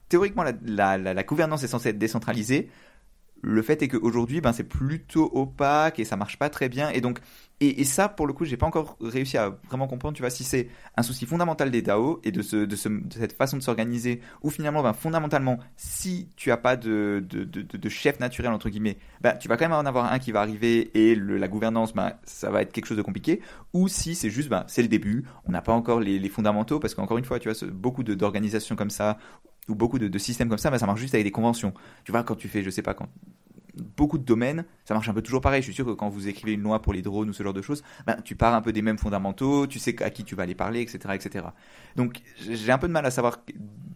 théoriquement 0.10 0.44
la, 0.44 0.54
la, 0.64 0.98
la, 1.14 1.24
gouvernance 1.24 1.64
est 1.64 1.68
censée 1.68 1.90
être 1.90 1.98
décentralisée 1.98 2.70
Le 3.42 3.62
fait 3.62 3.82
est 3.82 3.88
qu'aujourd'hui, 3.88 4.42
ben, 4.42 4.54
c'est 4.54 4.64
plutôt 4.64 5.30
opaque 5.34 6.00
et 6.00 6.06
ça 6.06 6.16
marche 6.16 6.38
pas 6.38 6.50
très 6.50 6.70
bien. 6.70 6.90
Et 6.90 7.02
donc, 7.02 7.20
et, 7.62 7.84
ça, 7.84 8.08
pour 8.08 8.26
le 8.26 8.32
coup, 8.32 8.46
j'ai 8.46 8.56
pas 8.56 8.66
encore 8.66 8.98
réussi 9.02 9.38
à 9.38 9.50
vraiment 9.68 9.88
comprendre, 9.88 10.16
tu 10.16 10.22
vois, 10.22 10.30
si 10.30 10.46
c'est 10.46 10.70
un 10.96 11.04
souci 11.04 11.26
fondamental 11.26 11.70
des 11.70 11.82
DAO 11.82 12.22
et 12.24 12.32
de, 12.32 12.42
ce, 12.42 12.56
de, 12.56 12.76
ce, 12.78 12.88
de 12.88 13.14
cette 13.14 13.34
façon 13.34 13.58
de 13.58 13.62
s'organiser, 13.62 14.22
ou 14.42 14.50
finalement, 14.50 14.82
ben, 14.82 14.94
fondamentalement, 14.94 15.60
si 15.76 16.30
tu 16.38 16.52
as 16.52 16.58
pas 16.58 16.78
de, 16.78 17.22
de, 17.28 17.44
de, 17.44 17.90
chef 17.90 18.22
naturel, 18.22 18.52
entre 18.52 18.70
guillemets, 18.70 18.98
ben, 19.20 19.36
tu 19.36 19.50
vas 19.50 19.58
quand 19.58 19.66
même 19.66 19.78
en 19.78 19.86
avoir 19.86 20.10
un 20.12 20.20
qui 20.20 20.32
va 20.32 20.40
arriver 20.40 20.90
et 20.94 21.16
la 21.16 21.50
gouvernance, 21.50 21.94
ben, 21.94 22.14
ça 22.24 22.50
va 22.50 22.62
être 22.62 22.72
quelque 22.72 22.86
chose 22.86 22.98
de 22.98 23.02
compliqué, 23.02 23.42
ou 23.74 23.90
si 23.90 24.16
c'est 24.16 24.30
juste, 24.30 24.48
ben, 24.48 24.64
c'est 24.68 24.82
le 24.82 24.88
début, 24.88 25.26
on 25.44 25.52
n'a 25.52 25.62
pas 25.62 25.74
encore 25.74 26.00
les, 26.00 26.18
les 26.18 26.30
fondamentaux, 26.30 26.80
parce 26.80 26.96
qu'encore 26.96 27.18
une 27.18 27.26
fois, 27.26 27.40
tu 27.40 27.50
vois, 27.50 27.70
beaucoup 27.72 28.04
d'organisations 28.04 28.78
comme 28.78 28.90
ça, 28.90 29.18
ou 29.68 29.76
beaucoup 29.76 30.00
de, 30.00 30.18
systèmes 30.18 30.50
comme 30.50 30.58
ça, 30.58 30.70
bah, 30.72 30.80
ça 30.80 30.86
marche 30.86 31.00
juste 31.00 31.14
avec 31.14 31.26
des 31.26 31.32
conventions. 31.32 31.74
Tu 32.04 32.12
vois, 32.12 32.24
quand 32.24 32.36
tu 32.36 32.48
fais, 32.48 32.64
je 32.64 32.70
sais 32.70 32.82
pas, 32.82 32.94
quand 32.94 33.08
beaucoup 33.98 34.18
de 34.18 34.24
domaines, 34.24 34.66
ça 34.86 34.94
marche 34.94 35.10
un 35.10 35.14
peu 35.14 35.22
toujours 35.22 35.42
pareil. 35.42 35.62
Je 35.62 35.66
suis 35.66 35.74
sûr 35.74 35.86
que 35.86 35.92
quand 35.92 36.10
vous 36.10 36.28
écrivez 36.28 36.54
une 36.54 36.62
loi 36.62 36.82
pour 36.82 36.94
les 36.94 37.02
drones 37.02 37.30
ou 37.30 37.34
ce 37.34 37.44
genre 37.44 37.54
de 37.54 37.62
choses, 37.62 37.84
ben, 38.06 38.18
tu 38.24 38.36
pars 38.36 38.54
un 38.54 38.62
peu 38.62 38.74
des 38.74 38.82
mêmes 38.82 38.98
fondamentaux, 38.98 39.68
tu 39.68 39.80
sais 39.80 40.02
à 40.04 40.10
qui 40.10 40.24
tu 40.24 40.36
vas 40.36 40.44
aller 40.44 40.56
parler, 40.56 40.82
etc., 40.82 41.14
etc. 41.14 41.46
Donc 41.96 42.22
j'ai 42.40 42.72
un 42.72 42.78
peu 42.78 42.88
de 42.88 42.94
mal 42.94 43.06
à 43.06 43.12
savoir 43.12 43.40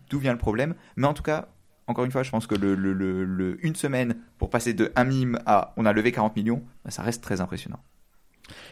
d'où 0.10 0.20
vient 0.20 0.34
le 0.34 0.38
problème, 0.38 0.76
mais 0.96 1.08
en 1.08 1.14
tout 1.14 1.24
cas, 1.24 1.48
encore 1.88 2.06
une 2.06 2.12
fois, 2.12 2.24
je 2.24 2.32
pense 2.32 2.48
que 2.48 2.56
le, 2.56 3.58
une 3.66 3.76
semaine 3.76 4.16
pour 4.38 4.50
passer 4.50 4.74
de 4.74 4.92
un 4.96 5.04
mime 5.04 5.40
à 5.46 5.74
on 5.78 5.86
a 5.86 5.94
levé 5.94 6.12
40 6.12 6.36
millions, 6.36 6.64
ben, 6.86 6.92
ça 6.92 7.02
reste 7.02 7.24
très 7.24 7.42
impressionnant. 7.42 7.80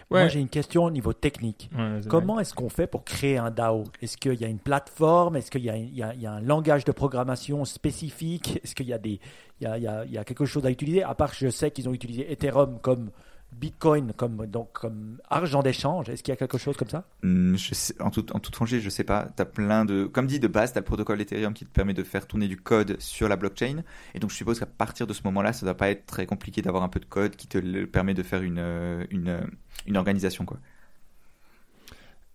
Moi, 0.09 0.27
j'ai 0.27 0.39
une 0.39 0.49
question 0.49 0.85
au 0.85 0.91
niveau 0.91 1.13
technique. 1.13 1.69
Comment 2.09 2.39
est-ce 2.39 2.53
qu'on 2.53 2.69
fait 2.69 2.87
pour 2.87 3.03
créer 3.03 3.37
un 3.37 3.51
DAO? 3.51 3.85
Est-ce 4.01 4.17
qu'il 4.17 4.39
y 4.39 4.45
a 4.45 4.47
une 4.47 4.59
plateforme? 4.59 5.35
Est-ce 5.35 5.51
qu'il 5.51 5.61
y, 5.61 5.69
y, 5.69 5.97
y, 5.97 6.25
a 6.25 6.31
un 6.31 6.41
langage 6.41 6.85
de 6.85 6.91
programmation 6.91 7.65
spécifique? 7.65 8.59
Est-ce 8.63 8.75
qu'il 8.75 8.87
y, 8.87 9.19
y 9.61 9.65
a 9.65 10.23
quelque 10.23 10.45
chose 10.45 10.65
à 10.65 10.71
utiliser? 10.71 11.03
À 11.03 11.15
part, 11.15 11.33
je 11.33 11.49
sais 11.49 11.71
qu'ils 11.71 11.87
ont 11.87 11.93
utilisé 11.93 12.31
Ethereum 12.31 12.79
comme 12.81 13.09
Bitcoin 13.51 14.13
comme, 14.13 14.45
donc, 14.47 14.71
comme 14.73 15.19
argent 15.29 15.61
d'échange 15.61 16.09
Est-ce 16.09 16.23
qu'il 16.23 16.31
y 16.31 16.33
a 16.33 16.37
quelque 16.37 16.57
chose 16.57 16.77
comme 16.77 16.87
ça? 16.87 17.05
Hmm, 17.21 17.55
je 17.55 17.73
sais, 17.73 18.01
en, 18.01 18.09
tout, 18.09 18.33
en 18.33 18.39
toute 18.39 18.55
franchise, 18.55 18.81
je 18.81 18.89
sais 18.89 19.03
pas. 19.03 19.27
As 19.37 19.45
plein 19.45 19.85
de, 19.85 20.05
comme 20.05 20.25
dit 20.25 20.39
de 20.39 20.47
base, 20.47 20.71
tu 20.71 20.77
as 20.77 20.81
le 20.81 20.85
protocole 20.85 21.19
Ethereum 21.21 21.53
qui 21.53 21.65
te 21.65 21.71
permet 21.71 21.93
de 21.93 22.03
faire 22.03 22.27
tourner 22.27 22.47
du 22.47 22.57
code 22.57 22.99
sur 22.99 23.27
la 23.27 23.35
blockchain. 23.35 23.83
Et 24.15 24.19
donc 24.19 24.31
je 24.31 24.35
suppose 24.35 24.59
qu'à 24.59 24.65
partir 24.65 25.05
de 25.05 25.13
ce 25.13 25.21
moment-là, 25.25 25.53
ça 25.53 25.65
doit 25.65 25.75
pas 25.75 25.89
être 25.89 26.05
très 26.05 26.25
compliqué 26.25 26.61
d'avoir 26.61 26.83
un 26.83 26.89
peu 26.89 26.99
de 26.99 27.05
code 27.05 27.35
qui 27.35 27.47
te 27.47 27.85
permet 27.85 28.13
de 28.13 28.23
faire 28.23 28.41
une, 28.41 28.59
euh, 28.59 29.05
une, 29.11 29.27
euh, 29.27 29.41
une 29.85 29.97
organisation. 29.97 30.45
Quoi. 30.45 30.57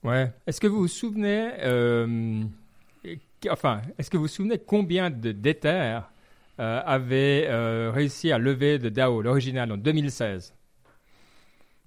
Ouais. 0.04 0.32
Est-ce 0.46 0.60
que 0.60 0.66
vous 0.66 0.78
vous 0.78 0.88
souvenez, 0.88 1.50
euh, 1.60 2.44
enfin, 3.50 3.80
est-ce 3.98 4.10
que 4.10 4.16
vous 4.16 4.24
vous 4.24 4.28
souvenez 4.28 4.58
combien 4.58 5.10
de 5.10 5.32
d'Ether 5.32 6.00
euh, 6.60 6.82
avait 6.84 7.48
réussi 7.90 8.32
à 8.32 8.38
lever 8.38 8.78
de 8.78 8.90
DAO, 8.90 9.22
l'original, 9.22 9.72
en 9.72 9.76
2016 9.76 10.52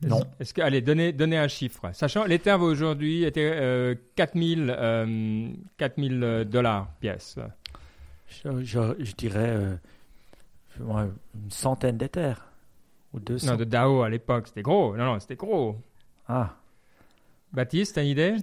non. 0.01 0.21
Est-ce 0.39 0.53
que, 0.53 0.61
allez, 0.61 0.81
donnez, 0.81 1.11
donnez 1.11 1.37
un 1.37 1.47
chiffre. 1.47 1.89
Sachant, 1.93 2.23
l'Ether 2.23 2.51
va 2.51 2.63
aujourd'hui 2.63 3.23
était 3.23 3.51
euh, 3.53 3.95
4000, 4.15 4.73
euh, 4.77 5.49
4000 5.77 6.45
dollars 6.49 6.87
pièce. 6.99 7.37
Je, 8.27 8.63
je, 8.63 9.15
dirais 9.15 9.49
euh, 9.49 9.75
une 10.79 11.51
centaine 11.51 11.97
d'Ether 11.97 12.33
ou 13.13 13.19
200. 13.19 13.51
Non, 13.51 13.57
de 13.57 13.63
DAO 13.63 14.03
à 14.03 14.09
l'époque, 14.09 14.47
c'était 14.47 14.61
gros. 14.61 14.95
Non, 14.95 15.05
non, 15.05 15.19
c'était 15.19 15.35
gros. 15.35 15.77
Ah. 16.27 16.55
Baptiste, 17.51 17.95
t'as 17.95 18.03
une 18.03 18.09
idée? 18.09 18.35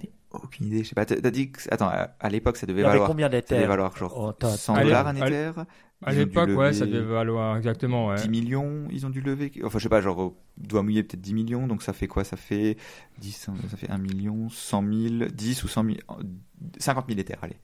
Aucune 0.43 0.66
idée. 0.66 0.85
Je 0.85 0.88
sais 0.88 0.95
pas. 0.95 1.05
T'as 1.05 1.31
dit 1.31 1.52
que, 1.52 1.61
attends, 1.71 1.90
à 1.90 2.28
l'époque, 2.28 2.57
ça 2.57 2.66
devait 2.66 2.83
valoir. 2.83 3.09
combien 3.09 3.28
d'Ether 3.28 3.49
Ça 3.49 3.55
devait 3.57 3.66
valoir 3.66 3.97
genre 3.97 4.35
100 4.40 4.83
dollars 4.83 5.07
un 5.07 5.16
Ether. 5.16 5.52
À 6.05 6.12
l'époque, 6.12 6.50
ouais, 6.50 6.73
ça 6.73 6.87
devait 6.87 7.00
valoir 7.00 7.57
exactement. 7.57 8.09
Ouais. 8.09 8.16
10 8.16 8.28
millions, 8.28 8.87
ils 8.90 9.07
ont 9.07 9.11
dû 9.11 9.21
lever. 9.21 9.50
Enfin, 9.64 9.78
je 9.78 9.85
sais 9.85 9.88
pas, 9.88 10.00
genre, 10.00 10.35
doit 10.59 10.83
mouiller 10.83 11.02
peut-être 11.02 11.23
10 11.23 11.35
millions, 11.35 11.66
donc 11.66 11.83
ça 11.83 11.93
fait 11.93 12.07
quoi? 12.07 12.23
Ça 12.23 12.37
fait 12.37 12.76
10, 13.19 13.50
ça 13.69 13.76
fait 13.76 13.90
1 13.90 13.99
million, 13.99 14.49
100 14.50 14.83
000, 14.83 15.31
10 15.33 15.64
ou 15.64 15.69
100 15.69 15.85
000, 15.85 15.97
50 16.78 17.07
000 17.09 17.19
éthers, 17.19 17.38
allez. 17.40 17.57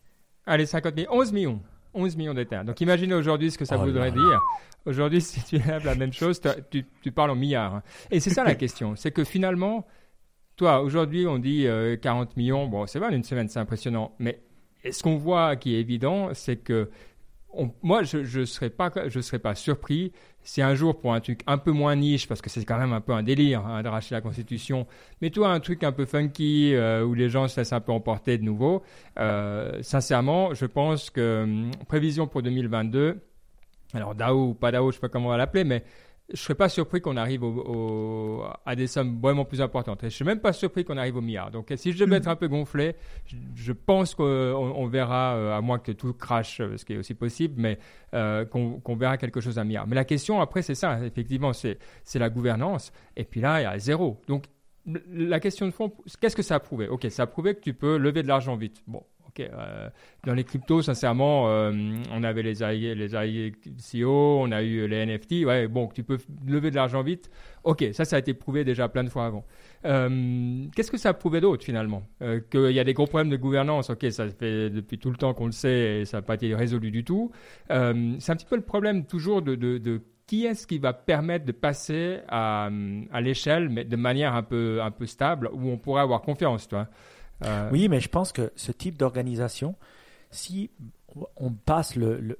Allez, 0.47 0.67
50 0.67 0.97
000, 0.97 1.15
11 1.15 1.33
millions. 1.33 1.61
11 1.95 2.17
millions 2.17 2.35
d'éthers. 2.35 2.65
Donc 2.65 2.81
imaginez 2.81 3.15
aujourd'hui 3.15 3.51
ce 3.51 3.59
que 3.59 3.67
ça 3.67 3.77
oh 3.79 3.85
voudrait 3.85 4.13
dire. 4.13 4.41
Aujourd'hui, 4.87 5.21
si 5.21 5.43
tu 5.45 5.59
lèves 5.59 5.85
la 5.85 5.95
même 5.95 6.13
chose, 6.13 6.41
tu, 6.71 6.87
tu, 7.03 7.13
parles 7.13 7.31
en 7.31 7.37
milliards. 7.37 7.83
Et 8.11 8.19
c'est 8.19 8.31
ça 8.31 8.45
la 8.45 8.55
question. 8.57 8.97
C'est 8.97 9.13
que 9.13 9.25
finalement, 9.25 9.87
toi, 10.57 10.81
aujourd'hui, 10.81 11.27
on 11.27 11.39
dit 11.39 11.67
40 12.01 12.29
euh, 12.29 12.33
millions. 12.37 12.67
Bon, 12.67 12.87
c'est 12.87 12.99
vrai, 12.99 13.15
une 13.15 13.25
semaine, 13.25 13.49
c'est 13.49 13.59
impressionnant. 13.59 14.15
Mais 14.19 14.41
ce 14.91 15.03
qu'on 15.03 15.17
voit 15.17 15.57
qui 15.57 15.75
est 15.75 15.81
évident, 15.81 16.31
c'est 16.35 16.57
que 16.57 16.91
moi, 17.83 18.03
je 18.03 18.39
ne 18.39 18.45
serais, 18.45 18.71
pas, 18.71 18.91
serais 18.91 19.39
pas 19.39 19.55
surpris 19.55 20.13
si 20.43 20.63
un 20.63 20.75
jour, 20.75 20.99
pour 20.99 21.13
un 21.15 21.21
truc 21.21 21.41
un 21.47 21.59
peu 21.59 21.71
moins 21.71 21.95
niche, 21.95 22.27
parce 22.27 22.41
que 22.43 22.51
c'est 22.51 22.65
quand 22.65 22.79
même 22.79 22.93
un 22.93 23.01
peu 23.01 23.13
un 23.13 23.23
délire 23.23 23.65
hein, 23.65 23.83
d'arracher 23.83 24.15
la 24.15 24.21
Constitution, 24.21 24.87
mais 25.21 25.31
toi, 25.31 25.51
un 25.51 25.61
truc 25.61 25.85
un 25.85 25.93
peu 25.93 26.05
funky, 26.05 26.75
euh, 26.75 27.05
où 27.05 27.15
les 27.15 27.29
gens 27.29 27.47
se 27.49 27.61
laissent 27.61 27.73
un 27.73 27.81
peu 27.81 27.93
emporter 27.93 28.39
de 28.39 28.43
nouveau, 28.43 28.83
euh, 29.19 29.79
sincèrement, 29.83 30.55
je 30.55 30.67
pense 30.67 31.11
que 31.11 31.43
hum, 31.45 31.71
prévision 31.89 32.27
pour 32.27 32.43
2022, 32.43 33.21
alors 33.95 34.15
DAO 34.15 34.49
ou 34.49 34.55
pas 34.55 34.73
DAO, 34.73 34.85
je 34.85 34.89
ne 34.89 34.93
sais 34.95 35.01
pas 35.01 35.09
comment 35.09 35.29
on 35.29 35.31
va 35.31 35.37
l'appeler, 35.37 35.65
mais 35.65 35.85
je 36.33 36.41
serais 36.41 36.55
pas 36.55 36.69
surpris 36.69 37.01
qu'on 37.01 37.17
arrive 37.17 37.43
au, 37.45 38.43
à 38.65 38.75
des 38.75 38.87
sommes 38.87 39.21
vraiment 39.21 39.45
plus 39.45 39.61
importantes. 39.61 40.03
Et 40.05 40.11
je 40.11 40.15
suis 40.15 40.25
même 40.25 40.41
pas 40.41 40.53
surpris 40.53 40.85
qu'on 40.85 40.97
arrive 40.97 41.17
au 41.17 41.21
milliard. 41.21 41.51
Donc, 41.51 41.73
si 41.77 41.93
je 41.93 41.99
devais 41.99 42.17
être 42.17 42.29
un 42.29 42.37
peu 42.37 42.49
gonflé, 42.49 42.97
je, 43.55 43.73
pense 43.73 44.15
qu'on 44.15 44.25
on 44.25 44.87
verra, 44.87 45.37
euh, 45.37 45.57
à 45.57 45.61
moins 45.61 45.79
que 45.79 45.93
tout 45.93 46.13
crache, 46.15 46.61
euh, 46.61 46.77
ce 46.77 46.85
qui 46.85 46.95
est 46.95 46.97
aussi 46.97 47.15
possible, 47.15 47.55
mais 47.59 47.79
euh, 48.15 48.45
qu'on 48.45 48.97
verra 48.97 49.19
quelque 49.19 49.41
chose 49.41 49.59
à 49.59 49.65
milliard. 49.65 49.87
Mais 49.87 49.97
la 49.97 50.05
question 50.05 50.41
après, 50.41 50.63
c'est 50.63 50.75
ça, 50.75 50.99
effectivement, 51.05 51.53
c'est 51.53 51.79
la 52.15 52.31
gouvernance. 52.31 52.93
Et 53.17 53.25
puis 53.25 53.41
là, 53.41 53.61
il 53.61 53.65
y 53.65 53.67
a 53.67 53.79
zéro. 53.79 54.21
Donc, 54.27 54.47
la 54.87 55.39
question 55.39 55.67
de 55.67 55.71
fond, 55.71 55.93
qu'est-ce 56.21 56.35
que 56.35 56.43
ça 56.43 56.57
a 56.57 56.61
prouvé? 56.61 56.89
Ok, 56.89 57.07
ça 57.11 57.25
a 57.25 57.27
prouvé 57.27 57.55
que 57.55 57.61
tu 57.61 57.75
peux 57.75 57.97
lever 57.99 58.23
de 58.23 58.29
l'argent 58.29 58.57
vite. 58.57 58.83
Bon, 58.87 59.05
euh, 59.41 59.89
dans 60.25 60.35
les 60.35 60.45
cryptos, 60.45 60.83
sincèrement, 60.83 61.49
euh, 61.49 61.73
on 62.13 62.23
avait 62.23 62.43
les 62.43 62.95
les 62.95 63.15
ICO, 63.15 64.39
on 64.41 64.53
a 64.53 64.63
eu 64.63 64.87
les 64.87 65.07
NFT. 65.07 65.45
Ouais, 65.45 65.69
bon, 65.69 65.89
tu 65.89 66.03
peux 66.03 66.19
lever 66.47 66.71
de 66.71 66.77
l'argent 66.77 67.03
vite. 67.03 67.31
Ok, 67.65 67.85
ça, 67.93 68.05
ça 68.05 68.17
a 68.17 68.19
été 68.19 68.35
prouvé 68.35 68.65
déjà 68.65 68.89
plein 68.89 69.05
de 69.05 69.09
fois 69.09 69.27
avant. 69.27 69.45
Euh, 69.85 70.67
qu'est-ce 70.75 70.91
que 70.91 70.99
ça 70.99 71.11
a 71.11 71.15
prouvé 71.15 71.41
d'autre 71.41 71.65
finalement? 71.65 72.03
Qu'il 72.51 72.73
y 72.73 72.81
a 72.81 72.85
des 72.85 72.95
gros 72.95 73.07
problèmes 73.07 73.31
de 73.31 73.37
gouvernance. 73.37 73.91
Ok, 73.91 74.07
ça 74.11 74.29
fait 74.29 74.71
depuis 74.71 74.99
tout 74.99 75.11
le 75.11 75.17
temps 75.17 75.35
qu'on 75.35 75.47
le 75.47 75.53
sait 75.53 76.01
et 76.01 76.05
ça 76.05 76.19
n'a 76.19 76.23
pas 76.23 76.35
été 76.35 76.55
résolu 76.55 76.91
du 76.91 77.05
tout. 77.05 77.31
c'est 77.69 77.75
un 77.75 78.37
petit 78.37 78.47
peu 78.47 78.57
le 78.57 78.63
problème 78.63 79.07
toujours 79.07 79.43
de, 79.43 79.55
de, 79.55 80.03
qui 80.27 80.47
est-ce 80.47 80.67
qui 80.67 80.79
va 80.79 80.93
permettre 80.93 81.45
de 81.45 81.53
passer 81.53 82.21
à, 82.29 82.71
à 83.13 83.21
l'échelle, 83.21 83.69
mais 83.69 83.85
de 83.85 83.97
manière 83.97 84.35
un 84.35 84.43
peu, 84.43 84.81
un 84.83 84.91
peu 84.91 85.07
stable, 85.07 85.51
où 85.53 85.69
on 85.69 85.79
pourrait 85.79 86.03
avoir 86.03 86.23
confiance, 86.23 86.69
toi. 86.69 86.89
Euh, 87.45 87.69
oui, 87.73 87.89
mais 87.89 88.01
je 88.01 88.09
pense 88.09 88.33
que 88.33 88.53
ce 88.57 88.73
type 88.73 88.97
d'organisation, 88.97 89.75
si 90.31 90.71
on 91.37 91.51
passe 91.53 91.97
le, 91.97 92.39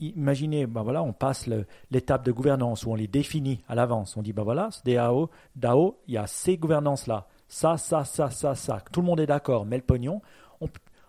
imaginez, 0.00 0.66
ben 0.66 0.82
voilà, 0.82 1.02
on 1.02 1.12
passe 1.12 1.48
l'étape 1.90 2.24
de 2.24 2.32
gouvernance 2.32 2.84
où 2.84 2.92
on 2.92 2.94
les 2.94 3.08
définit 3.08 3.60
à 3.68 3.74
l'avance. 3.74 4.16
On 4.16 4.22
dit, 4.22 4.32
ben 4.32 4.44
voilà, 4.44 4.68
DAO, 4.84 5.30
DAO, 5.56 5.98
il 6.06 6.14
y 6.14 6.18
a 6.18 6.26
ces 6.26 6.56
gouvernances-là. 6.56 7.26
Ça, 7.48 7.76
ça, 7.76 8.04
ça, 8.04 8.30
ça, 8.30 8.54
ça. 8.54 8.82
Tout 8.92 9.00
le 9.00 9.06
monde 9.06 9.20
est 9.20 9.26
d'accord, 9.26 9.66
mais 9.66 9.76
le 9.76 9.82
pognon, 9.82 10.20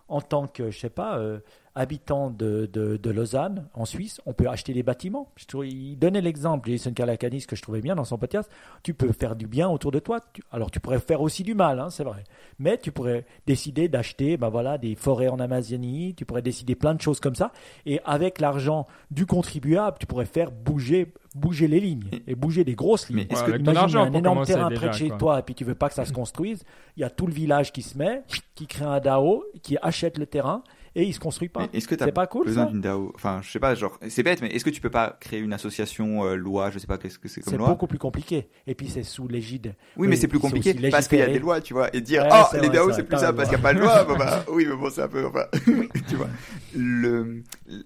en 0.08 0.20
tant 0.20 0.46
que, 0.46 0.70
je 0.70 0.78
sais 0.78 0.90
pas, 0.90 1.18
euh, 1.18 1.40
habitant 1.78 2.30
de, 2.30 2.68
de, 2.72 3.10
Lausanne, 3.10 3.68
en 3.72 3.84
Suisse, 3.84 4.20
on 4.26 4.32
peut 4.32 4.48
acheter 4.48 4.74
des 4.74 4.82
bâtiments. 4.82 5.32
il 5.62 5.96
donnait 5.96 6.20
l'exemple, 6.20 6.68
Jason 6.68 6.92
Calacanis, 6.92 7.46
que 7.46 7.54
je 7.54 7.62
trouvais 7.62 7.80
bien 7.80 7.94
dans 7.94 8.04
son 8.04 8.18
podcast. 8.18 8.50
Tu 8.82 8.94
peux 8.94 9.12
faire 9.12 9.36
du 9.36 9.46
bien 9.46 9.68
autour 9.68 9.92
de 9.92 10.00
toi. 10.00 10.18
alors, 10.50 10.72
tu 10.72 10.80
pourrais 10.80 10.98
faire 10.98 11.20
aussi 11.20 11.44
du 11.44 11.54
mal, 11.54 11.78
hein, 11.78 11.88
c'est 11.88 12.02
vrai. 12.02 12.24
Mais 12.58 12.78
tu 12.78 12.90
pourrais 12.90 13.24
décider 13.46 13.88
d'acheter 13.88 14.36
ben 14.36 14.48
voilà, 14.48 14.76
des 14.76 14.96
forêts 14.96 15.28
en 15.28 15.38
Amazonie. 15.38 16.14
Tu 16.16 16.24
pourrais 16.24 16.42
décider 16.42 16.74
plein 16.74 16.94
de 16.94 17.00
choses 17.00 17.20
comme 17.20 17.36
ça. 17.36 17.52
Et 17.86 18.00
avec 18.04 18.40
l'argent 18.40 18.86
du 19.12 19.24
contribuable, 19.24 19.98
tu 20.00 20.06
pourrais 20.06 20.26
faire 20.26 20.50
bouger 20.50 21.12
bouger 21.34 21.68
les 21.68 21.78
lignes 21.78 22.08
et 22.26 22.34
bouger 22.34 22.64
des 22.64 22.74
grosses 22.74 23.08
lignes. 23.08 23.26
Mais 23.30 23.34
est-ce 23.34 23.44
que 23.44 23.52
tu 23.52 23.96
un 23.96 24.12
énorme 24.12 24.44
terrain 24.44 24.70
près 24.70 24.88
de 24.88 24.94
chez 24.94 25.10
toi 25.10 25.38
et 25.38 25.42
puis 25.42 25.54
tu 25.54 25.62
veux 25.62 25.76
pas 25.76 25.88
que 25.88 25.94
ça 25.94 26.04
se 26.04 26.12
construise, 26.12 26.64
il 26.96 27.00
y 27.00 27.04
a 27.04 27.10
tout 27.10 27.26
le 27.26 27.32
village 27.32 27.70
qui 27.70 27.82
se 27.82 27.96
met, 27.96 28.22
qui 28.56 28.66
crée 28.66 28.84
un 28.84 28.98
DAO, 28.98 29.44
qui 29.62 29.76
achète 29.80 30.18
le 30.18 30.26
terrain 30.26 30.64
et 30.94 31.04
il 31.04 31.12
se 31.12 31.20
construit 31.20 31.48
pas. 31.48 31.68
Est-ce 31.72 31.88
que 31.88 31.94
tu 31.94 32.04
as 32.04 32.12
pas 32.12 32.26
cool, 32.26 32.46
besoin 32.46 32.66
d'une 32.66 32.80
DAO? 32.80 33.12
Enfin, 33.14 33.40
je 33.42 33.50
sais 33.50 33.58
pas, 33.58 33.74
genre, 33.74 33.98
c'est 34.08 34.22
bête, 34.22 34.42
mais 34.42 34.48
est-ce 34.48 34.64
que 34.64 34.70
tu 34.70 34.80
peux 34.80 34.90
pas 34.90 35.16
créer 35.20 35.40
une 35.40 35.52
association 35.52 36.24
euh, 36.24 36.34
loi 36.34 36.70
Je 36.70 36.78
sais 36.78 36.86
pas 36.86 36.98
qu'est-ce 36.98 37.18
que 37.18 37.28
c'est 37.28 37.40
comme 37.40 37.56
loi? 37.56 37.66
C'est 37.66 37.72
beaucoup 37.72 37.86
plus 37.86 37.98
compliqué. 37.98 38.48
Et 38.66 38.74
puis 38.74 38.88
c'est 38.88 39.02
sous 39.02 39.28
l'égide. 39.28 39.74
Oui, 39.96 40.08
mais 40.08 40.16
c'est 40.16 40.28
plus 40.28 40.38
compliqué 40.38 40.74
parce 40.90 41.08
qu'il 41.08 41.18
y 41.18 41.22
a 41.22 41.26
des 41.26 41.38
lois, 41.38 41.60
tu 41.60 41.74
vois, 41.74 41.94
et 41.94 42.00
dire 42.00 42.26
ah 42.30 42.50
les 42.60 42.68
DAO 42.68 42.92
c'est 42.92 43.04
plus 43.04 43.18
ça 43.18 43.32
parce 43.32 43.48
qu'il 43.48 43.58
n'y 43.58 43.64
a 43.64 43.68
pas 43.68 43.74
de 43.74 43.80
loi. 43.80 44.04
bah, 44.04 44.44
oui, 44.52 44.66
mais 44.68 44.76
bon, 44.76 44.90
c'est 44.90 45.02
un 45.02 45.08
peu, 45.08 45.26
enfin, 45.26 45.44
tu 46.08 46.16
vois. 46.16 46.28
Le, 46.76 47.42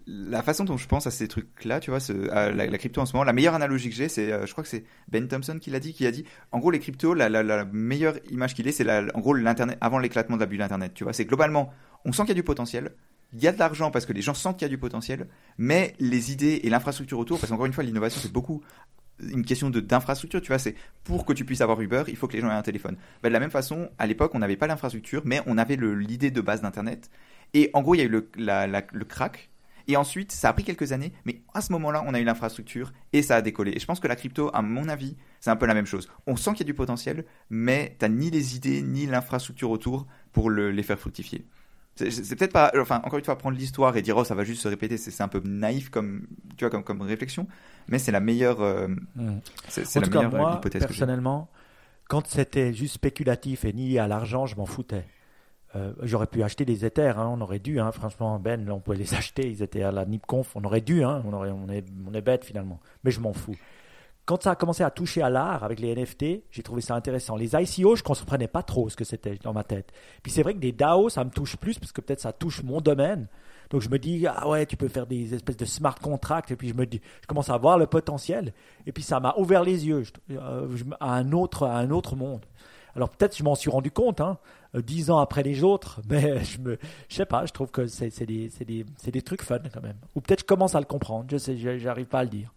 la 0.06 0.42
façon 0.42 0.64
dont 0.64 0.76
je 0.76 0.86
pense 0.86 1.06
à 1.06 1.10
ces 1.10 1.28
trucs-là, 1.28 1.80
tu 1.80 1.90
vois, 1.90 2.00
à 2.30 2.50
la, 2.50 2.78
crypto 2.78 3.00
en 3.00 3.06
ce 3.06 3.12
moment, 3.14 3.24
la 3.24 3.32
meilleure 3.32 3.54
analogie 3.54 3.90
que 3.90 3.94
j'ai, 3.94 4.08
c'est, 4.08 4.32
euh, 4.32 4.46
je 4.46 4.52
crois 4.52 4.64
que 4.64 4.70
c'est 4.70 4.84
Ben 5.08 5.26
Thompson 5.28 5.58
qui 5.60 5.70
l'a 5.70 5.80
dit, 5.80 5.92
qui 5.92 6.06
a 6.06 6.10
dit, 6.10 6.24
en 6.50 6.58
gros, 6.58 6.70
les 6.70 6.78
cryptos, 6.78 7.14
la, 7.14 7.28
la 7.28 7.64
meilleure 7.72 8.14
image 8.30 8.54
qu'il 8.54 8.66
est, 8.68 8.72
c'est 8.72 8.88
en 8.90 9.20
gros 9.20 9.34
l'internet 9.34 9.78
avant 9.80 9.98
l'éclatement 9.98 10.36
de 10.36 10.40
la 10.40 10.46
bulle 10.46 10.62
internet. 10.62 10.92
Tu 10.94 11.04
vois, 11.04 11.12
c'est 11.12 11.24
globalement, 11.24 11.72
on 12.04 12.12
sent 12.12 12.22
qu'il 12.22 12.30
y 12.30 12.32
a 12.32 12.34
du 12.34 12.42
potentiel 12.42 12.94
il 13.34 13.42
y 13.42 13.46
a 13.48 13.52
de 13.52 13.58
l'argent 13.58 13.90
parce 13.90 14.04
que 14.04 14.12
les 14.12 14.20
gens 14.20 14.34
sentent 14.34 14.58
qu'il 14.58 14.66
y 14.66 14.66
a 14.66 14.68
du 14.68 14.76
potentiel, 14.78 15.26
mais 15.56 15.94
les 15.98 16.32
idées 16.32 16.60
et 16.64 16.68
l'infrastructure 16.68 17.18
autour, 17.18 17.38
parce 17.40 17.50
qu'encore 17.50 17.64
une 17.64 17.72
fois, 17.72 17.82
l'innovation, 17.82 18.20
c'est 18.22 18.30
beaucoup 18.32 18.62
une 19.20 19.44
question 19.44 19.70
de 19.70 19.80
d'infrastructure, 19.80 20.40
tu 20.42 20.48
vois, 20.48 20.58
c'est 20.58 20.74
pour 21.04 21.24
que 21.24 21.32
tu 21.32 21.44
puisses 21.44 21.60
avoir 21.60 21.80
Uber, 21.80 22.04
il 22.08 22.16
faut 22.16 22.26
que 22.26 22.34
les 22.34 22.40
gens 22.42 22.50
aient 22.50 22.54
un 22.54 22.62
téléphone. 22.62 22.96
Bah, 23.22 23.28
de 23.28 23.32
la 23.32 23.40
même 23.40 23.50
façon, 23.50 23.88
à 23.98 24.06
l'époque, 24.06 24.32
on 24.34 24.40
n'avait 24.40 24.56
pas 24.56 24.66
l'infrastructure, 24.66 25.22
mais 25.24 25.40
on 25.46 25.56
avait 25.58 25.76
l'idée 25.76 26.30
de 26.30 26.40
base 26.40 26.60
d'Internet. 26.60 27.08
Et 27.54 27.70
en 27.72 27.82
gros, 27.82 27.94
il 27.94 27.98
y 27.98 28.00
a 28.02 28.04
eu 28.04 28.08
le, 28.08 28.28
le 28.36 29.04
crack. 29.04 29.50
Et 29.88 29.96
ensuite, 29.96 30.30
ça 30.30 30.48
a 30.48 30.52
pris 30.52 30.62
quelques 30.62 30.92
années, 30.92 31.12
mais 31.24 31.42
à 31.54 31.60
ce 31.60 31.72
moment-là, 31.72 32.04
on 32.06 32.14
a 32.14 32.20
eu 32.20 32.24
l'infrastructure 32.24 32.92
et 33.12 33.22
ça 33.22 33.36
a 33.36 33.42
décollé. 33.42 33.72
Et 33.74 33.80
je 33.80 33.86
pense 33.86 33.98
que 33.98 34.08
la 34.08 34.14
crypto, 34.16 34.50
à 34.54 34.62
mon 34.62 34.88
avis, 34.88 35.16
c'est 35.40 35.50
un 35.50 35.56
peu 35.56 35.66
la 35.66 35.74
même 35.74 35.86
chose. 35.86 36.08
On 36.26 36.36
sent 36.36 36.50
qu'il 36.50 36.60
y 36.60 36.62
a 36.62 36.66
du 36.66 36.74
potentiel, 36.74 37.24
mais 37.50 37.96
t'as 37.98 38.08
ni 38.08 38.30
les 38.30 38.56
idées 38.56 38.82
ni 38.82 39.06
l'infrastructure 39.06 39.70
autour 39.70 40.06
pour 40.32 40.50
le- 40.50 40.70
les 40.70 40.82
faire 40.82 40.98
fructifier. 41.00 41.46
C'est 41.94 42.36
peut-être 42.36 42.52
pas, 42.52 42.72
enfin, 42.78 43.02
encore 43.04 43.18
une 43.18 43.24
fois, 43.24 43.36
prendre 43.36 43.56
l'histoire 43.56 43.96
et 43.96 44.02
dire 44.02 44.16
oh 44.16 44.24
ça 44.24 44.34
va 44.34 44.44
juste 44.44 44.62
se 44.62 44.68
répéter, 44.68 44.96
c'est 44.96 45.22
un 45.22 45.28
peu 45.28 45.42
naïf 45.44 45.90
comme, 45.90 46.26
tu 46.56 46.64
vois, 46.64 46.70
comme, 46.70 46.84
comme 46.84 47.02
réflexion, 47.02 47.46
mais 47.88 47.98
c'est 47.98 48.12
la 48.12 48.20
meilleure, 48.20 48.62
euh, 48.62 48.88
Mm. 49.14 49.38
c'est 49.68 50.00
la 50.00 50.08
meilleure 50.08 50.34
euh, 50.34 50.38
moi, 50.38 50.54
hypothèse 50.56 50.82
que 50.82 50.86
personnellement, 50.88 51.48
quand 52.08 52.26
c'était 52.26 52.72
juste 52.72 52.94
spéculatif 52.94 53.64
et 53.66 53.72
lié 53.72 53.98
à 53.98 54.08
l'argent, 54.08 54.46
je 54.46 54.56
m'en 54.56 54.66
foutais. 54.66 55.04
Euh, 55.74 55.92
J'aurais 56.02 56.26
pu 56.26 56.42
acheter 56.42 56.64
des 56.64 56.84
Ethers, 56.84 57.18
hein, 57.18 57.28
on 57.32 57.40
aurait 57.40 57.58
dû, 57.58 57.80
hein, 57.80 57.92
franchement, 57.92 58.38
Ben, 58.38 58.64
là, 58.64 58.74
on 58.74 58.80
pouvait 58.80 58.96
les 58.98 59.14
acheter, 59.14 59.48
ils 59.48 59.62
étaient 59.62 59.82
à 59.82 59.92
la 59.92 60.04
NIPConf, 60.04 60.54
on 60.56 60.64
aurait 60.64 60.82
dû, 60.82 61.02
hein, 61.04 61.22
on, 61.26 61.32
aurait, 61.32 61.50
on, 61.50 61.68
est, 61.68 61.84
on 62.06 62.12
est 62.14 62.20
bête 62.22 62.44
finalement, 62.44 62.80
mais 63.04 63.10
je 63.10 63.20
m'en 63.20 63.32
fous. 63.32 63.56
Quand 64.24 64.40
ça 64.40 64.52
a 64.52 64.54
commencé 64.54 64.84
à 64.84 64.90
toucher 64.90 65.20
à 65.20 65.30
l'art 65.30 65.64
avec 65.64 65.80
les 65.80 65.94
NFT, 65.96 66.44
j'ai 66.50 66.62
trouvé 66.62 66.80
ça 66.80 66.94
intéressant. 66.94 67.34
Les 67.34 67.56
ICO, 67.56 67.96
je 67.96 68.02
ne 68.02 68.04
comprenais 68.04 68.46
pas 68.46 68.62
trop 68.62 68.88
ce 68.88 68.94
que 68.94 69.04
c'était 69.04 69.36
dans 69.42 69.52
ma 69.52 69.64
tête. 69.64 69.92
Puis 70.22 70.30
c'est 70.30 70.44
vrai 70.44 70.54
que 70.54 70.60
des 70.60 70.70
DAO, 70.70 71.08
ça 71.08 71.24
me 71.24 71.30
touche 71.30 71.56
plus 71.56 71.78
parce 71.78 71.90
que 71.90 72.00
peut-être 72.00 72.20
ça 72.20 72.32
touche 72.32 72.62
mon 72.62 72.80
domaine. 72.80 73.26
Donc 73.70 73.80
je 73.80 73.88
me 73.88 73.98
dis, 73.98 74.24
ah 74.28 74.48
ouais, 74.48 74.64
tu 74.66 74.76
peux 74.76 74.86
faire 74.86 75.06
des 75.06 75.34
espèces 75.34 75.56
de 75.56 75.64
smart 75.64 75.96
contracts. 75.96 76.52
Et 76.52 76.56
puis 76.56 76.68
je 76.68 76.74
me 76.74 76.86
dis, 76.86 77.00
je 77.22 77.26
commence 77.26 77.50
à 77.50 77.56
voir 77.56 77.78
le 77.78 77.86
potentiel. 77.86 78.52
Et 78.86 78.92
puis 78.92 79.02
ça 79.02 79.18
m'a 79.18 79.34
ouvert 79.38 79.64
les 79.64 79.88
yeux 79.88 80.04
euh, 80.30 80.68
à, 81.00 81.16
un 81.16 81.32
autre, 81.32 82.14
monde. 82.14 82.44
Alors 82.94 83.08
peut-être 83.08 83.36
je 83.36 83.42
m'en 83.42 83.56
suis 83.56 83.70
rendu 83.70 83.90
compte, 83.90 84.20
hein, 84.20 84.38
euh, 84.76 84.82
dix 84.82 85.10
ans 85.10 85.18
après 85.18 85.42
les 85.42 85.64
autres, 85.64 86.00
mais 86.08 86.44
je 86.44 86.60
me, 86.60 86.78
je 87.08 87.16
sais 87.16 87.26
pas, 87.26 87.44
je 87.44 87.52
trouve 87.52 87.70
que 87.72 87.86
c'est 87.86 88.24
des, 88.24 89.22
trucs 89.24 89.42
fun 89.42 89.58
quand 89.72 89.82
même. 89.82 89.96
Ou 90.14 90.20
peut-être 90.20 90.40
je 90.40 90.46
commence 90.46 90.76
à 90.76 90.80
le 90.80 90.86
comprendre, 90.86 91.26
je 91.28 91.38
sais, 91.38 91.56
j'arrive 91.56 92.06
pas 92.06 92.20
à 92.20 92.24
le 92.24 92.30
dire. 92.30 92.52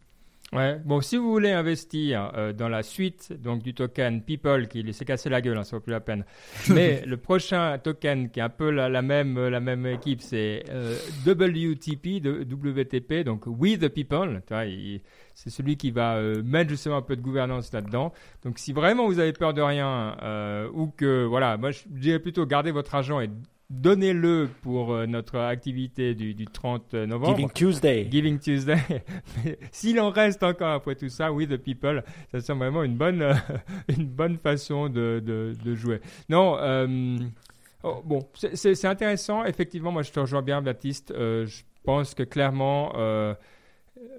Ouais. 0.55 0.79
Bon, 0.85 1.01
si 1.01 1.17
vous 1.17 1.29
voulez 1.29 1.51
investir 1.51 2.31
euh, 2.35 2.53
dans 2.53 2.69
la 2.69 2.83
suite 2.83 3.33
donc 3.33 3.61
du 3.61 3.73
token 3.73 4.21
People 4.21 4.67
qui 4.67 4.93
s'est 4.93 5.05
cassé 5.05 5.29
la 5.29 5.41
gueule, 5.41 5.57
hein, 5.57 5.63
ça 5.63 5.75
vaut 5.75 5.81
plus 5.81 5.91
la 5.91 5.99
peine. 5.99 6.25
Mais 6.69 7.03
le 7.05 7.17
prochain 7.17 7.77
token 7.77 8.29
qui 8.29 8.39
est 8.39 8.43
un 8.43 8.49
peu 8.49 8.69
la, 8.69 8.89
la 8.89 9.01
même 9.01 9.47
la 9.47 9.59
même 9.59 9.85
équipe, 9.85 10.21
c'est 10.21 10.63
euh, 10.69 10.95
WTP, 11.25 12.21
de 12.21 12.43
WTP, 12.43 13.23
donc 13.25 13.43
We 13.47 13.77
the 13.77 13.89
People. 13.89 14.41
C'est 15.35 15.49
celui 15.49 15.75
qui 15.75 15.91
va 15.91 16.15
euh, 16.15 16.41
mettre 16.43 16.69
justement 16.69 16.97
un 16.97 17.01
peu 17.01 17.15
de 17.15 17.21
gouvernance 17.21 17.73
là-dedans. 17.73 18.13
Donc, 18.43 18.57
si 18.57 18.71
vraiment 18.71 19.05
vous 19.05 19.19
avez 19.19 19.33
peur 19.33 19.53
de 19.53 19.61
rien 19.61 20.17
euh, 20.23 20.69
ou 20.73 20.87
que 20.87 21.25
voilà, 21.25 21.57
moi 21.57 21.71
je 21.71 21.81
dirais 21.87 22.19
plutôt 22.19 22.45
gardez 22.45 22.71
votre 22.71 22.95
argent 22.95 23.19
et 23.19 23.29
donnez-le 23.69 24.49
pour 24.61 24.93
euh, 24.93 25.05
notre 25.05 25.39
activité 25.39 26.13
du, 26.13 26.33
du 26.33 26.45
30 26.45 26.93
novembre. 26.93 27.35
Giving 27.35 27.51
Tuesday. 27.51 28.07
Giving 28.09 28.39
Tuesday. 28.39 28.77
S'il 29.71 29.99
en 29.99 30.09
reste 30.11 30.43
encore 30.43 30.73
après 30.73 30.95
tout 30.95 31.09
ça, 31.09 31.31
oui, 31.31 31.47
The 31.47 31.57
People, 31.57 32.03
ça 32.31 32.41
semble 32.41 32.61
vraiment 32.65 32.83
une 32.83 32.95
bonne, 32.95 33.21
euh, 33.21 33.33
une 33.97 34.07
bonne 34.07 34.37
façon 34.37 34.89
de, 34.89 35.21
de, 35.25 35.53
de 35.63 35.75
jouer. 35.75 35.99
Non, 36.29 36.57
euh, 36.59 37.17
oh, 37.83 38.01
bon, 38.03 38.27
c'est- 38.33 38.85
intéressant. 38.85 39.45
Effectivement, 39.45 39.91
moi, 39.91 40.03
je 40.03 40.11
te 40.11 40.19
rejoins 40.19 40.41
bien, 40.41 40.61
Baptiste. 40.61 41.11
Euh, 41.11 41.45
je 41.45 41.63
pense 41.83 42.13
que 42.13 42.23
clairement, 42.23 42.93
euh, 42.97 43.33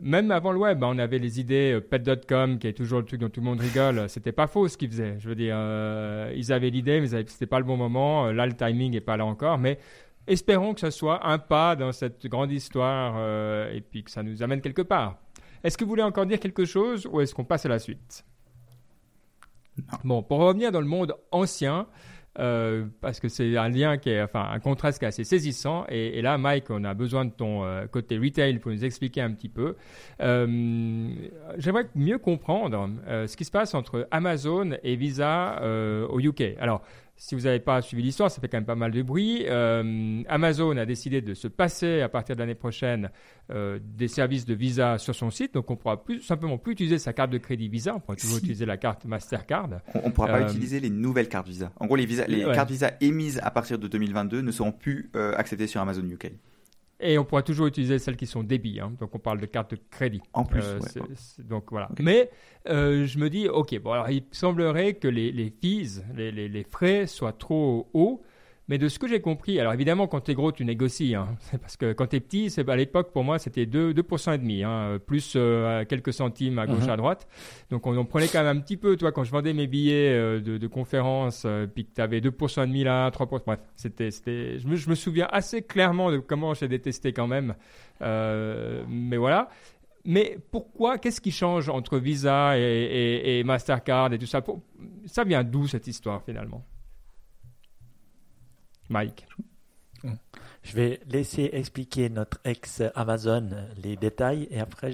même 0.00 0.30
avant 0.30 0.52
le 0.52 0.58
web, 0.58 0.82
hein, 0.82 0.90
on 0.94 0.98
avait 0.98 1.18
les 1.18 1.40
idées 1.40 1.72
euh, 1.74 1.80
pet.com, 1.80 2.58
qui 2.58 2.68
est 2.68 2.72
toujours 2.72 3.00
le 3.00 3.04
truc 3.04 3.20
dont 3.20 3.28
tout 3.28 3.40
le 3.40 3.46
monde 3.46 3.60
rigole. 3.60 4.08
C'était 4.08 4.32
pas 4.32 4.46
faux 4.46 4.68
ce 4.68 4.76
qu'ils 4.76 4.90
faisaient. 4.90 5.16
Je 5.18 5.28
veux 5.28 5.34
dire, 5.34 5.56
euh, 5.58 6.32
ils 6.36 6.52
avaient 6.52 6.70
l'idée, 6.70 7.00
mais 7.00 7.06
c'était 7.06 7.46
pas 7.46 7.58
le 7.58 7.64
bon 7.64 7.76
moment. 7.76 8.26
Euh, 8.26 8.32
Là, 8.32 8.46
le 8.46 8.54
timing 8.54 8.94
est 8.94 9.00
pas 9.00 9.16
là 9.16 9.24
encore. 9.24 9.58
Mais 9.58 9.78
espérons 10.26 10.74
que 10.74 10.80
ce 10.80 10.90
soit 10.90 11.26
un 11.26 11.38
pas 11.38 11.76
dans 11.76 11.92
cette 11.92 12.26
grande 12.26 12.52
histoire 12.52 13.14
euh, 13.18 13.72
et 13.72 13.80
puis 13.80 14.04
que 14.04 14.10
ça 14.10 14.22
nous 14.22 14.42
amène 14.42 14.60
quelque 14.60 14.82
part. 14.82 15.18
Est-ce 15.64 15.76
que 15.76 15.84
vous 15.84 15.90
voulez 15.90 16.02
encore 16.02 16.26
dire 16.26 16.40
quelque 16.40 16.64
chose 16.64 17.08
ou 17.10 17.20
est-ce 17.20 17.34
qu'on 17.34 17.44
passe 17.44 17.66
à 17.66 17.68
la 17.68 17.78
suite? 17.78 18.24
Bon, 20.04 20.22
pour 20.22 20.38
revenir 20.38 20.72
dans 20.72 20.80
le 20.80 20.86
monde 20.86 21.14
ancien, 21.32 21.86
euh, 22.38 22.84
parce 23.00 23.20
que 23.20 23.28
c'est 23.28 23.56
un 23.56 23.68
lien 23.68 23.98
qui 23.98 24.10
est, 24.10 24.22
enfin, 24.22 24.48
un 24.50 24.58
contraste 24.60 24.98
qui 24.98 25.04
est 25.04 25.08
assez 25.08 25.24
saisissant. 25.24 25.84
Et, 25.88 26.20
là, 26.22 26.38
Mike, 26.38 26.70
on 26.70 26.84
a 26.84 26.94
besoin 26.94 27.24
de 27.24 27.30
ton 27.30 27.64
euh, 27.64 27.86
côté 27.86 28.18
retail 28.18 28.58
pour 28.58 28.70
nous 28.72 28.84
expliquer 28.84 29.20
un 29.20 29.32
petit 29.32 29.48
peu. 29.48 29.76
Euh, 30.20 31.08
J'aimerais 31.58 31.88
mieux 31.94 32.18
comprendre 32.18 32.88
ce 33.06 33.36
qui 33.36 33.44
se 33.44 33.50
passe 33.50 33.74
entre 33.74 34.06
Amazon 34.10 34.72
et 34.82 34.96
Visa 34.96 35.60
au 36.10 36.20
UK. 36.20 36.56
Alors, 36.60 36.82
si 37.18 37.34
vous 37.34 37.42
n'avez 37.42 37.60
pas 37.60 37.80
suivi 37.82 38.02
l'histoire, 38.02 38.30
ça 38.30 38.40
fait 38.40 38.48
quand 38.48 38.58
même 38.58 38.66
pas 38.66 38.74
mal 38.74 38.90
de 38.92 39.00
bruit. 39.02 39.44
Euh, 39.48 40.22
Amazon 40.28 40.76
a 40.76 40.84
décidé 40.84 41.20
de 41.22 41.32
se 41.34 41.48
passer 41.48 42.02
à 42.02 42.08
partir 42.08 42.36
de 42.36 42.40
l'année 42.40 42.54
prochaine 42.54 43.10
euh, 43.50 43.78
des 43.82 44.08
services 44.08 44.44
de 44.44 44.54
Visa 44.54 44.98
sur 44.98 45.14
son 45.14 45.30
site, 45.30 45.54
donc 45.54 45.70
on 45.70 45.76
pourra 45.76 46.04
plus 46.04 46.20
simplement 46.20 46.58
plus 46.58 46.72
utiliser 46.72 46.98
sa 46.98 47.12
carte 47.12 47.30
de 47.30 47.38
crédit 47.38 47.68
Visa, 47.68 47.94
on 47.96 48.00
pourra 48.00 48.16
toujours 48.16 48.36
Si. 48.36 48.42
utiliser 48.44 48.66
la 48.66 48.76
carte 48.76 49.04
Mastercard. 49.06 49.70
On 49.94 50.08
ne 50.08 50.12
pourra 50.12 50.28
pas 50.28 50.40
Euh, 50.42 50.48
utiliser 50.48 50.78
les 50.80 50.90
nouvelles 50.90 51.28
cartes 51.28 51.48
Visa. 51.48 51.72
En 51.80 51.86
gros, 51.86 51.96
les, 51.96 52.06
visa, 52.06 52.26
les 52.26 52.44
Ouais. 52.44 52.54
cartes 52.54 52.70
Visa 52.70 52.92
émises 53.00 53.40
à 53.42 53.50
partir 53.50 53.78
de 53.78 53.88
2022 53.88 54.42
ne 54.42 54.50
seront 54.50 54.72
plus 54.72 55.10
acceptées 55.14 55.66
sur 55.66 55.80
Amazon 55.80 56.02
UK. 56.04 56.32
Et 56.98 57.18
on 57.18 57.24
pourra 57.24 57.42
toujours 57.42 57.66
utiliser 57.66 57.98
celles 57.98 58.16
qui 58.16 58.26
sont 58.26 58.42
débits. 58.42 58.80
hein. 58.80 58.92
Donc 58.98 59.14
on 59.14 59.18
parle 59.18 59.40
de 59.40 59.46
carte 59.46 59.72
de 59.72 59.78
crédit. 59.90 60.22
En 60.32 60.44
plus, 60.44 60.62
Euh, 60.62 60.78
ouais. 60.80 61.44
donc 61.44 61.64
voilà. 61.70 61.90
Mais 62.00 62.30
euh, 62.68 63.04
je 63.06 63.18
me 63.18 63.28
dis, 63.28 63.48
ok, 63.48 63.78
bon 63.80 63.92
alors 63.92 64.08
il 64.10 64.24
semblerait 64.32 64.94
que 64.94 65.08
les, 65.08 65.30
les 65.30 65.50
fees, 65.50 66.02
les, 66.14 66.32
les- 66.32 66.48
les 66.48 66.64
frais 66.64 67.06
soient 67.06 67.32
trop 67.34 67.88
hauts. 67.92 68.22
Mais 68.68 68.78
de 68.78 68.88
ce 68.88 68.98
que 68.98 69.06
j'ai 69.06 69.20
compris, 69.20 69.60
alors 69.60 69.72
évidemment 69.74 70.08
quand 70.08 70.20
tu 70.22 70.32
es 70.32 70.34
gros 70.34 70.50
tu 70.50 70.64
négocies, 70.64 71.14
hein. 71.14 71.28
Parce 71.60 71.76
que 71.76 71.92
quand 71.92 72.08
tu 72.08 72.16
es 72.16 72.20
petit, 72.20 72.50
c'est 72.50 72.68
à 72.68 72.74
l'époque 72.74 73.12
pour 73.12 73.22
moi 73.22 73.38
c'était 73.38 73.64
2, 73.64 73.92
2% 73.92 74.34
et 74.34 74.38
demi, 74.38 74.64
hein, 74.64 74.98
plus 75.06 75.34
euh, 75.36 75.84
quelques 75.84 76.12
centimes 76.12 76.58
à 76.58 76.66
gauche 76.66 76.82
Mhm. 76.84 76.90
à 76.90 76.96
droite. 76.96 77.28
Donc 77.70 77.86
on 77.86 77.96
en 77.96 78.04
prenait 78.04 78.26
quand 78.26 78.42
même 78.42 78.56
un 78.56 78.60
petit 78.60 78.76
peu, 78.76 78.96
toi 78.96 79.12
quand 79.12 79.22
je 79.22 79.30
vendais 79.30 79.52
mes 79.52 79.68
billets 79.68 80.12
euh, 80.12 80.40
de, 80.40 80.58
de 80.58 80.66
conférence, 80.66 81.44
euh, 81.46 81.66
puis 81.66 81.84
que 81.86 81.94
tu 81.94 82.00
avais 82.00 82.20
2% 82.20 82.64
et 82.64 82.66
demi 82.66 82.82
là, 82.82 83.08
3%, 83.10 83.42
bref, 83.46 83.60
c'était, 83.76 84.10
c'était, 84.10 84.58
je 84.58 84.66
me, 84.66 84.74
je 84.74 84.90
me 84.90 84.96
souviens 84.96 85.28
assez 85.30 85.62
clairement 85.62 86.10
de 86.10 86.18
comment 86.18 86.52
j'ai 86.54 86.66
détesté 86.66 87.12
quand 87.12 87.28
même. 87.28 87.54
Mais 88.00 89.16
voilà. 89.16 89.48
Mais 90.04 90.38
pourquoi, 90.52 90.98
qu'est-ce 90.98 91.20
qui 91.20 91.32
change 91.32 91.68
entre 91.68 91.98
Visa 91.98 92.56
et, 92.58 92.62
et- 92.62 93.38
et 93.40 93.44
Mastercard 93.44 94.12
et 94.12 94.18
tout 94.18 94.26
ça? 94.26 94.40
Ça 95.06 95.24
vient 95.24 95.42
d'où 95.42 95.66
cette 95.66 95.86
histoire 95.88 96.22
finalement? 96.22 96.64
Mike 98.88 99.26
Je 100.62 100.74
vais 100.74 101.00
laisser 101.08 101.50
expliquer 101.52 102.08
notre 102.08 102.38
ex 102.44 102.82
Amazon 102.94 103.50
euh, 103.52 103.66
les 103.82 103.96
détails 103.96 104.48
et 104.50 104.60
après 104.60 104.92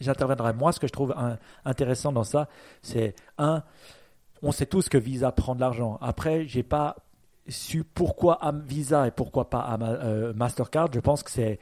j'interviendrai. 0.00 0.52
Moi, 0.52 0.72
ce 0.72 0.80
que 0.80 0.86
je 0.86 0.92
trouve 0.92 1.14
intéressant 1.64 2.12
dans 2.12 2.24
ça, 2.24 2.48
c'est 2.82 3.14
un, 3.38 3.62
on 4.42 4.52
sait 4.52 4.66
tous 4.66 4.88
que 4.88 4.98
Visa 4.98 5.32
prend 5.32 5.54
de 5.54 5.60
l'argent. 5.60 5.98
Après, 6.00 6.46
j'ai 6.46 6.62
pas 6.62 6.96
su 7.48 7.84
pourquoi 7.84 8.38
Visa 8.66 9.06
et 9.06 9.10
pourquoi 9.10 9.50
pas 9.50 9.76
euh, 9.80 10.32
Mastercard. 10.34 10.92
Je 10.92 11.00
pense 11.00 11.22
que 11.22 11.30
c'est 11.30 11.58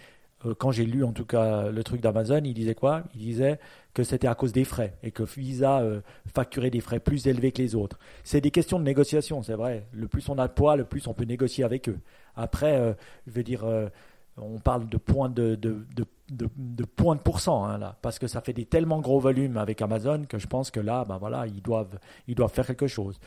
euh, 0.46 0.54
quand 0.54 0.70
j'ai 0.70 0.85
lu 0.85 1.04
en 1.04 1.12
tout 1.12 1.24
cas 1.24 1.70
le 1.70 1.85
truc 1.85 2.00
d'Amazon, 2.00 2.42
il 2.44 2.54
disait 2.54 2.74
quoi? 2.74 3.02
Il 3.14 3.20
disait 3.20 3.59
que 3.98 4.04
c'était 4.04 4.28
à 4.28 4.37
cause 4.37 4.52
des 4.52 4.62
frais 4.62 4.96
et 5.02 5.11
que 5.11 5.24
Visa 5.24 5.80
euh, 5.80 6.02
facturait 6.32 6.70
des 6.70 6.80
frais 6.80 7.00
plus 7.00 7.26
élevés 7.26 7.50
que 7.50 7.61
les 7.61 7.74
autres. 7.74 7.98
C'est 8.22 8.40
des 8.40 8.52
questions 8.52 8.78
de 8.78 8.84
négociation, 8.84 9.42
c'est 9.42 9.54
vrai. 9.54 9.88
Le 9.92 10.06
plus 10.06 10.28
on 10.28 10.38
a 10.38 10.46
de 10.46 10.52
poids, 10.52 10.76
le 10.76 10.84
plus 10.84 11.08
on 11.08 11.14
peut 11.14 11.24
négocier 11.24 11.64
avec 11.64 11.88
eux. 11.88 11.98
Après, 12.37 12.78
euh, 12.78 12.92
je 13.26 13.32
veux 13.32 13.42
dire, 13.42 13.64
euh, 13.64 13.88
on 14.37 14.61
parle 14.61 14.88
de 14.88 14.98
points 14.98 15.28
de, 15.28 15.56
de, 15.56 15.84
de, 16.30 16.84
points 16.84 17.16
de 17.16 17.20
pourcent 17.20 17.64
hein, 17.64 17.76
là, 17.76 17.96
parce 18.00 18.20
que 18.20 18.28
ça 18.28 18.40
fait 18.40 18.52
des 18.52 18.66
tellement 18.66 19.00
gros 19.00 19.18
volumes 19.18 19.56
avec 19.56 19.82
Amazon 19.82 20.22
que 20.28 20.38
je 20.38 20.46
pense 20.46 20.70
que 20.70 20.78
là, 20.78 21.04
ben 21.04 21.18
voilà, 21.18 21.48
ils 21.48 21.61
doivent, 21.61 21.98
ils 22.28 22.37
doivent 22.37 22.52
faire 22.52 22.66
quelque 22.66 22.87
chose. 22.87 23.18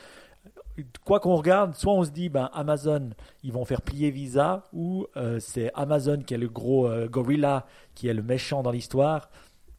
Quoi 1.04 1.20
qu'on 1.20 1.36
regarde, 1.36 1.76
soit 1.76 1.92
on 1.92 2.06
se 2.06 2.12
dit, 2.12 2.30
ben 2.30 2.50
Amazon, 2.54 3.10
ils 3.44 3.52
vont 3.52 3.66
faire 3.66 3.82
plier 3.82 4.10
Visa, 4.10 4.64
ou 4.72 5.06
c'est 5.40 5.70
Amazon 5.74 6.22
qui 6.22 6.34
est 6.34 6.38
le 6.38 6.48
gros 6.48 6.90
gorilla, 7.10 7.66
qui 7.94 8.08
est 8.08 8.14
le 8.14 8.24
méchant 8.24 8.64
dans 8.64 8.72
l'histoire. 8.72 9.30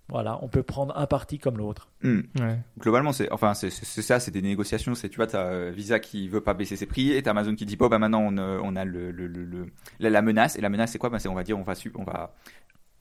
Voilà, 0.08 0.38
on 0.42 0.48
peut 0.48 0.62
prendre 0.62 0.94
un 0.98 1.06
parti 1.06 1.38
comme 1.38 1.56
l'autre. 1.56 1.88
Hmm. 2.02 2.20
ouais. 2.38 2.58
Globalement, 2.78 3.12
c'est 3.12 3.30
enfin 3.32 3.54
c'est 3.54 3.70
ça, 3.70 4.20
c'est 4.20 4.30
des 4.30 4.42
négociations. 4.42 4.94
C'est 4.94 5.08
tu 5.08 5.16
vois, 5.16 5.26
t'as 5.26 5.44
euh, 5.44 5.72
Visa 5.74 6.00
qui 6.00 6.28
veut 6.28 6.40
pas 6.42 6.52
baisser 6.54 6.76
ses 6.76 6.86
prix 6.86 7.12
et 7.12 7.22
t'as 7.22 7.30
Amazon 7.30 7.54
qui 7.54 7.64
dit 7.64 7.76
bon 7.76 7.88
bah 7.88 7.98
maintenant 7.98 8.20
on, 8.20 8.36
euh, 8.36 8.58
on 8.62 8.76
a 8.76 8.84
le, 8.84 9.10
le, 9.10 9.26
le- 9.26 9.44
le- 9.44 9.70
la, 10.00 10.20
menace 10.22 10.56
et 10.56 10.60
la 10.60 10.68
menace 10.68 10.92
c'est 10.92 10.98
quoi? 10.98 11.08
Bah, 11.08 11.18
c'est 11.18 11.28
on 11.28 11.34
va 11.34 11.44
dire 11.44 11.58
on 11.58 11.62
va 11.62 11.74
su- 11.74 11.92
on 11.94 12.04
va 12.04 12.34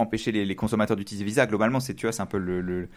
empêcher 0.02 0.32
les, 0.32 0.46
les 0.46 0.56
consommateurs 0.56 0.98
d'utiliser 0.98 1.24
Visa. 1.24 1.46
Globalement, 1.46 1.80
c'est 1.80 1.94
tu 1.94 2.06
vois, 2.06 2.12
c'est 2.12 2.22
un 2.22 2.26
peu 2.26 2.38
le 2.38 2.62
le, 2.62 2.90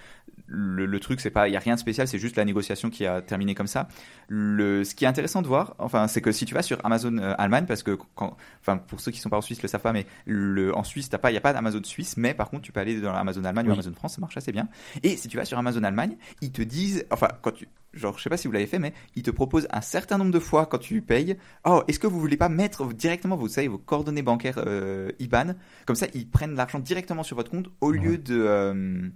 le, 0.47 0.87
le 0.87 1.01
truc. 1.01 1.21
C'est 1.21 1.31
pas, 1.31 1.49
il 1.49 1.53
y 1.53 1.57
a 1.57 1.61
rien 1.61 1.75
de 1.75 1.81
spécial. 1.81 2.09
C'est 2.09 2.19
juste 2.19 2.37
la 2.37 2.45
négociation 2.45 2.91
qui 2.91 3.07
a 3.07 3.23
terminé 3.23 3.55
comme 3.55 3.67
ça. 3.67 3.89
Le, 4.29 4.85
ce 4.85 4.95
qui 4.95 5.05
est 5.05 5.09
intéressant 5.09 5.43
de 5.43 5.47
voir, 5.47 5.75
enfin, 5.79 6.09
c'est 6.09 6.21
que 6.21 6.33
si 6.33 6.45
tu 6.45 6.55
vas 6.55 6.63
sur 6.63 6.85
Amazon 6.85 7.19
euh, 7.19 7.35
Allemagne, 7.39 7.67
parce 7.67 7.83
que 7.83 7.97
quand, 8.15 8.37
enfin, 8.61 8.79
pour 8.79 9.01
ceux 9.01 9.13
qui 9.13 9.21
sont 9.21 9.31
pas 9.31 9.39
en 9.39 9.43
Suisse, 9.43 9.63
le 9.63 9.69
savent 9.69 9.83
pas, 9.83 9.93
mais 9.93 10.07
le, 10.27 10.75
en 10.77 10.85
Suisse, 10.85 11.09
t'as 11.09 11.19
pas, 11.19 11.31
il 11.31 11.35
y 11.35 11.39
a 11.39 11.41
pas 11.41 11.53
d'Amazon 11.53 11.83
Suisse, 11.85 12.17
mais 12.17 12.35
par 12.35 12.51
contre, 12.51 12.63
tu 12.63 12.73
peux 12.73 12.81
aller 12.81 13.01
dans 13.01 13.15
Amazon 13.15 13.45
Allemagne 13.45 13.69
ou. 13.69 13.73
Amazon 13.73 13.93
France, 13.93 14.15
ça 14.15 14.21
marche 14.21 14.37
assez 14.37 14.53
bien. 14.53 14.69
Et 15.03 15.17
si 15.17 15.29
tu 15.29 15.37
vas 15.37 15.45
sur 15.45 15.59
Amazon 15.59 15.83
Allemagne, 15.85 16.17
ils 16.41 16.53
te 16.53 16.63
disent, 16.63 17.05
enfin, 17.11 17.29
quand 17.43 17.53
tu, 17.53 17.69
genre, 17.97 18.19
je 18.19 18.23
sais 18.23 18.31
pas 18.31 18.37
si 18.37 18.47
vous 18.47 18.53
l'avez 18.53 18.67
fait, 18.67 18.79
mais 18.79 18.93
ils 19.15 19.23
te 19.23 19.31
proposent 19.31 19.67
un 19.71 19.81
certain 19.81 20.19
nombre 20.19 20.31
de 20.33 20.39
fois 20.39 20.67
quand 20.67 20.79
tu 20.79 21.03
payes, 21.03 21.37
oh, 21.65 21.83
est-ce 21.89 21.99
que 21.99 22.07
vous 22.07 22.21
voulez 22.21 22.37
pas 22.37 22.49
mettre 22.49 22.87
directement, 22.93 23.37
vous 23.37 23.49
savez, 23.49 23.69
vos 23.69 23.79
coordonnées 23.79 24.23
bancaires 24.23 24.63
euh, 24.67 25.11
IBAN, 25.19 25.55
comme 25.87 25.97
ça, 25.97 26.07
ils 26.15 26.29
prennent 26.29 26.55
l'argent 26.55 26.79
directement 26.79 27.23
sur 27.23 27.37
votre 27.37 27.51
compte 27.51 27.69
au 27.81 27.91
lieu 27.93 28.19
de 28.19 28.37
euh, 28.39 29.09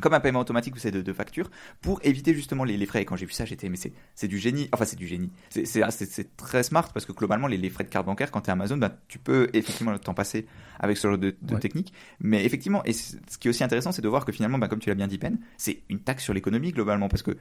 comme 0.00 0.14
un 0.14 0.20
paiement 0.20 0.38
automatique 0.38 0.76
ou 0.76 0.78
c'est 0.78 0.92
de, 0.92 1.02
de 1.02 1.12
facture 1.12 1.50
pour 1.80 1.98
éviter 2.04 2.32
justement 2.32 2.62
les, 2.62 2.76
les 2.76 2.86
frais. 2.86 3.02
Et 3.02 3.04
quand 3.04 3.16
j'ai 3.16 3.26
vu 3.26 3.32
ça, 3.32 3.44
j'étais 3.44 3.68
mais 3.68 3.76
c'est 4.14 4.28
du 4.28 4.38
génie. 4.38 4.68
Enfin 4.72 4.84
c'est 4.84 4.94
du 4.96 5.08
génie. 5.08 5.32
C'est 5.50 5.64
c'est 5.90 6.36
très 6.36 6.62
smart 6.62 6.92
parce 6.92 7.04
que 7.04 7.10
globalement 7.10 7.48
les, 7.48 7.56
les 7.56 7.68
frais 7.68 7.82
de 7.82 7.88
carte 7.88 8.06
bancaire 8.06 8.30
quand 8.30 8.42
tu 8.42 8.48
es 8.48 8.52
Amazon, 8.52 8.76
bah, 8.76 8.96
tu 9.08 9.18
peux 9.18 9.48
effectivement 9.54 9.98
t'en 9.98 10.14
passer 10.14 10.46
avec 10.78 10.96
ce 10.98 11.08
genre 11.08 11.18
de, 11.18 11.34
de 11.42 11.54
Ouais. 11.54 11.58
technique. 11.58 11.92
Mais 12.20 12.44
effectivement, 12.44 12.84
et 12.84 12.92
ce 12.92 13.16
qui 13.40 13.48
est 13.48 13.50
aussi 13.50 13.64
intéressant, 13.64 13.90
c'est 13.90 14.02
de 14.02 14.08
voir 14.08 14.24
que 14.24 14.30
finalement, 14.30 14.58
bah, 14.58 14.68
comme 14.68 14.78
tu 14.78 14.88
l'as 14.88 14.94
bien 14.94 15.08
dit 15.08 15.18
Ben, 15.18 15.36
c'est 15.56 15.82
une 15.88 15.98
taxe 15.98 16.22
sur 16.22 16.32
l'économie 16.32 16.70
globalement 16.70 17.08
parce 17.08 17.22
que 17.24 17.36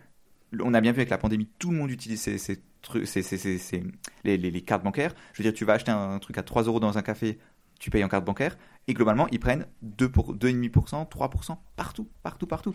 on 0.61 0.73
a 0.73 0.81
bien 0.81 0.91
vu 0.91 0.99
avec 0.99 1.09
la 1.09 1.17
pandémie, 1.17 1.47
tout 1.59 1.71
le 1.71 1.77
monde 1.77 1.91
utilise 1.91 2.21
ces, 2.21 2.57
trucs, 2.81 3.07
ces, 3.07 3.21
ces, 3.21 3.83
les, 4.23 4.37
les, 4.37 4.51
les 4.51 4.61
cartes 4.61 4.83
bancaires. 4.83 5.13
Je 5.33 5.41
veux 5.41 5.49
dire, 5.49 5.57
tu 5.57 5.65
vas 5.65 5.73
acheter 5.73 5.91
un, 5.91 6.19
truc 6.19 6.37
à 6.37 6.43
3 6.43 6.63
euros 6.63 6.79
dans 6.79 6.97
un 6.97 7.01
café, 7.01 7.39
tu 7.79 7.89
payes 7.89 8.03
en 8.03 8.09
carte 8.09 8.25
bancaire, 8.25 8.57
et 8.87 8.93
globalement, 8.93 9.27
ils 9.31 9.39
prennent 9.39 9.65
2 9.81 10.09
pour, 10.09 10.35
2,5%, 10.35 11.09
3%, 11.09 11.57
partout, 11.75 12.07
partout, 12.23 12.47
partout. 12.47 12.73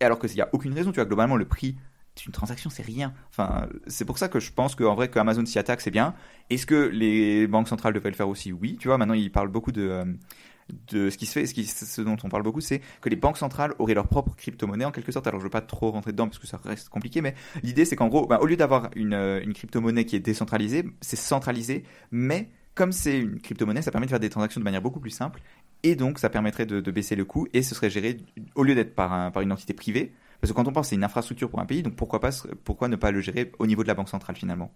Alors 0.00 0.18
qu'il 0.18 0.34
n'y 0.34 0.40
a 0.40 0.48
aucune 0.52 0.74
raison, 0.74 0.90
tu 0.90 0.96
vois, 0.96 1.04
globalement, 1.04 1.36
le 1.36 1.46
prix 1.46 1.76
d'une 2.16 2.32
transaction, 2.32 2.68
c'est 2.68 2.82
rien. 2.82 3.14
Enfin, 3.30 3.68
c'est 3.86 4.04
pour 4.04 4.18
ça 4.18 4.28
que 4.28 4.38
je 4.38 4.52
pense 4.52 4.74
qu'en 4.74 4.94
vrai, 4.94 5.08
que 5.08 5.18
Amazon 5.18 5.46
s'y 5.46 5.58
attaque, 5.58 5.80
c'est 5.80 5.90
bien. 5.90 6.14
Est-ce 6.50 6.66
que 6.66 6.74
les 6.74 7.46
banques 7.46 7.68
centrales 7.68 7.94
devraient 7.94 8.10
le 8.10 8.16
faire 8.16 8.28
aussi? 8.28 8.52
Oui, 8.52 8.76
tu 8.78 8.88
vois, 8.88 8.98
maintenant, 8.98 9.14
ils 9.14 9.32
parlent 9.32 9.48
beaucoup 9.48 9.72
de. 9.72 10.04
De 10.90 11.10
ce 11.10 11.18
qui 11.18 11.26
se 11.26 11.32
fait, 11.32 11.46
ce, 11.46 12.00
dont 12.02 12.16
on 12.22 12.28
parle 12.28 12.42
beaucoup, 12.42 12.60
c'est 12.60 12.80
que 13.00 13.08
les 13.08 13.16
banques 13.16 13.38
centrales 13.38 13.74
auraient 13.78 13.94
leur 13.94 14.08
propre 14.08 14.34
crypto-monnaie 14.36 14.84
en 14.84 14.90
quelque 14.90 15.12
sorte. 15.12 15.26
Alors 15.26 15.40
je 15.40 15.44
ne 15.44 15.48
veux 15.48 15.50
pas 15.50 15.60
trop 15.60 15.90
rentrer 15.90 16.12
dedans 16.12 16.26
parce 16.26 16.38
que 16.38 16.46
ça 16.46 16.58
reste 16.64 16.88
compliqué, 16.88 17.20
mais 17.20 17.34
l'idée 17.62 17.84
c'est 17.84 17.96
qu'en 17.96 18.08
gros, 18.08 18.26
bah, 18.26 18.38
au 18.40 18.46
lieu 18.46 18.56
d'avoir 18.56 18.90
une, 18.96 19.14
euh, 19.14 19.40
une 19.42 19.52
crypto-monnaie 19.52 20.04
qui 20.04 20.16
est 20.16 20.20
décentralisée, 20.20 20.84
c'est 21.00 21.16
centralisé, 21.16 21.84
mais 22.10 22.50
comme 22.74 22.92
c'est 22.92 23.18
une 23.18 23.40
crypto-monnaie, 23.40 23.82
ça 23.82 23.90
permet 23.90 24.06
de 24.06 24.10
faire 24.10 24.20
des 24.20 24.30
transactions 24.30 24.60
de 24.60 24.64
manière 24.64 24.82
beaucoup 24.82 25.00
plus 25.00 25.10
simple, 25.10 25.40
et 25.82 25.94
donc 25.94 26.18
ça 26.18 26.30
permettrait 26.30 26.66
de, 26.66 26.90
baisser 26.90 27.16
le 27.16 27.24
coût, 27.24 27.46
et 27.52 27.62
ce 27.62 27.74
serait 27.74 27.90
géré, 27.90 28.18
au 28.54 28.62
lieu 28.62 28.74
d'être 28.74 28.94
par, 28.94 29.30
par 29.32 29.42
une 29.42 29.52
entité 29.52 29.74
privée, 29.74 30.12
parce 30.40 30.50
que 30.52 30.56
quand 30.56 30.66
on 30.66 30.72
pense 30.72 30.88
c'est 30.88 30.96
une 30.96 31.04
infrastructure 31.04 31.50
pour 31.50 31.60
un 31.60 31.66
pays, 31.66 31.82
donc 31.82 31.96
pourquoi, 31.96 32.20
pas, 32.20 32.30
pourquoi 32.64 32.88
ne 32.88 32.96
pas 32.96 33.10
le 33.10 33.20
gérer 33.20 33.52
au 33.58 33.66
niveau 33.66 33.82
de 33.82 33.88
la 33.88 33.94
banque 33.94 34.08
centrale 34.08 34.36
finalement? 34.36 34.72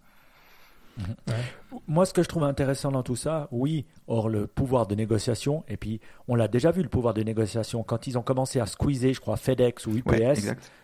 Moi, 1.88 2.06
ce 2.06 2.12
que 2.12 2.22
je 2.22 2.28
trouve 2.28 2.44
intéressant 2.44 2.90
dans 2.90 3.02
tout 3.02 3.16
ça, 3.16 3.48
oui, 3.50 3.84
or 4.06 4.28
le 4.28 4.46
pouvoir 4.46 4.86
de 4.86 4.94
négociation, 4.94 5.64
et 5.68 5.76
puis 5.76 6.00
on 6.28 6.34
l'a 6.34 6.48
déjà 6.48 6.70
vu 6.70 6.82
le 6.82 6.88
pouvoir 6.88 7.14
de 7.14 7.22
négociation 7.22 7.82
quand 7.82 8.06
ils 8.06 8.16
ont 8.16 8.22
commencé 8.22 8.60
à 8.60 8.66
squeezer, 8.66 9.12
je 9.12 9.20
crois, 9.20 9.36
FedEx 9.36 9.86
ou 9.86 9.96
UPS, 9.96 10.06
Ouais, 10.06 10.34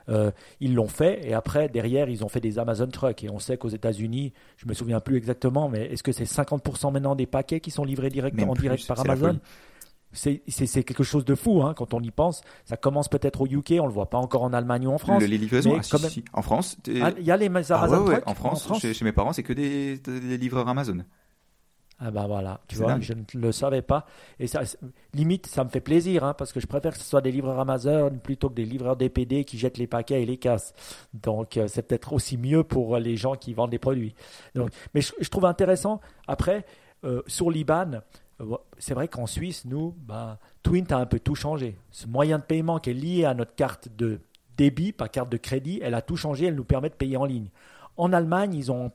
euh, 0.09 0.31
ils 0.61 0.75
l'ont 0.75 0.89
fait, 0.89 1.27
et 1.27 1.35
après, 1.35 1.69
derrière, 1.69 2.09
ils 2.09 2.25
ont 2.25 2.29
fait 2.29 2.41
des 2.41 2.59
Amazon 2.59 2.89
Truck, 2.89 3.25
et 3.25 3.31
on 3.31 3.39
sait 3.39 3.57
qu'aux 3.57 3.69
États-Unis, 3.69 4.33
je 4.57 4.67
me 4.67 4.75
souviens 4.75 5.01
plus 5.01 5.17
exactement, 5.17 5.69
mais 5.69 5.87
est-ce 5.87 6.03
que 6.03 6.13
c'est 6.13 6.25
50% 6.25 6.93
maintenant 6.93 7.15
des 7.15 7.27
paquets 7.27 7.61
qui 7.61 7.71
sont 7.71 7.85
livrés 7.85 8.11
direct, 8.11 8.37
Même 8.37 8.51
en 8.51 8.55
direct 8.55 8.87
par 8.87 9.01
Amazon 9.01 9.27
folie. 9.29 9.41
C'est 10.13 10.85
quelque 10.85 11.03
chose 11.05 11.25
de 11.25 11.35
fou 11.35 11.63
hein, 11.63 11.75
quand 11.77 11.95
on 11.95 12.01
y 12.01 12.11
pense. 12.11 12.43
Ça 12.65 12.77
commence 12.77 13.09
peut-être 13.09 13.41
au 13.41 13.47
UK, 13.47 13.75
on 13.81 13.87
le 13.87 13.93
voit 13.93 14.11
pas 14.11 14.19
encore 14.19 14.43
en 14.43 14.53
Allemagne 14.53 14.87
ou 14.87 14.91
en 14.93 14.99
France. 14.99 15.21
Le- 15.23 15.27
les 15.29 15.39
livraisons, 15.39 15.77
ah, 15.79 15.83
si, 15.83 15.91
quand 15.91 15.97
si, 15.99 16.03
même- 16.05 16.11
si. 16.13 16.25
en 16.33 16.43
France, 16.43 16.77
Ah, 17.03 17.11
Il 17.19 17.25
y 17.25 17.31
a 17.31 17.37
les 17.37 17.47
Amazon 17.47 17.75
Ah 17.79 17.89
ouais, 17.91 17.99
ouais, 17.99 18.15
Truck 18.17 18.29
en 18.29 18.35
France, 18.35 18.69
Chez, 18.81 18.95
chez 18.95 19.05
mes 19.05 19.13
parents, 19.13 19.33
c'est 19.33 19.43
que 19.43 19.53
des, 19.53 19.99
des 19.99 20.39
livreurs 20.39 20.69
Amazon. 20.69 20.99
Ah 22.05 22.11
bah 22.11 22.25
voilà, 22.27 22.61
tu 22.67 22.75
vois, 22.75 22.89
dingue. 22.95 23.03
je 23.03 23.13
ne 23.13 23.23
le 23.41 23.53
savais 23.53 23.81
pas. 23.83 24.07
Et 24.41 24.49
ça, 24.49 24.63
limite, 25.15 25.47
ça 25.47 25.63
me 25.63 25.69
fait 25.69 25.81
plaisir, 25.81 26.25
hein, 26.25 26.35
parce 26.35 26.53
que 26.53 26.59
je 26.59 26.67
préfère 26.67 26.93
que 26.95 26.99
ce 26.99 27.05
soit 27.05 27.21
des 27.21 27.31
livreurs 27.31 27.61
Amazon 27.61 28.11
plutôt 28.21 28.49
que 28.49 28.55
des 28.55 28.65
livreurs 28.65 28.97
DPD 28.97 29.45
qui 29.45 29.57
jettent 29.57 29.79
les 29.79 29.87
paquets 29.87 30.21
et 30.21 30.27
les 30.27 30.37
cassent. 30.37 30.75
Donc 31.15 31.57
euh, 31.57 31.69
c'est 31.69 31.83
peut-être 31.83 32.13
aussi 32.13 32.37
mieux 32.39 32.65
pour 32.65 32.99
les 32.99 33.17
gens 33.17 33.37
qui 33.37 33.55
vendent 33.55 33.71
des 33.71 33.79
produits. 33.79 34.17
Donc, 34.57 34.71
mais 34.95 35.01
je, 35.01 35.13
je 35.21 35.29
trouve 35.29 35.45
intéressant, 35.45 36.01
après, 36.27 36.65
euh, 37.05 37.23
sur 37.29 37.53
l'IBAN, 37.53 38.01
c'est 38.79 38.95
vrai 38.95 39.09
qu'en 39.09 39.27
Suisse, 39.27 39.65
nous, 39.65 39.95
bah, 39.99 40.39
Twint 40.63 40.87
a 40.91 40.97
un 40.97 41.07
peu 41.07 41.19
tout 41.19 41.35
changé. 41.35 41.77
Ce 41.91 42.07
moyen 42.07 42.39
de 42.39 42.45
paiement 42.45 42.79
qui 42.79 42.91
est 42.91 42.95
lié 42.95 43.25
à 43.25 43.35
notre 43.35 43.55
carte 43.55 43.89
de 43.97 44.21
débit, 44.57 44.93
pas 44.93 45.09
carte 45.09 45.31
de 45.31 45.37
crédit, 45.37 45.81
elle 45.83 45.95
a 45.95 46.03
tout 46.03 46.17
changé, 46.17 46.47
elle 46.47 46.55
nous 46.55 46.65
permet 46.65 46.89
de 46.89 46.95
payer 46.95 47.17
en 47.17 47.25
ligne. 47.25 47.49
En 47.97 48.13
Allemagne, 48.13 48.55
ils 48.55 48.73
ont 48.73 48.91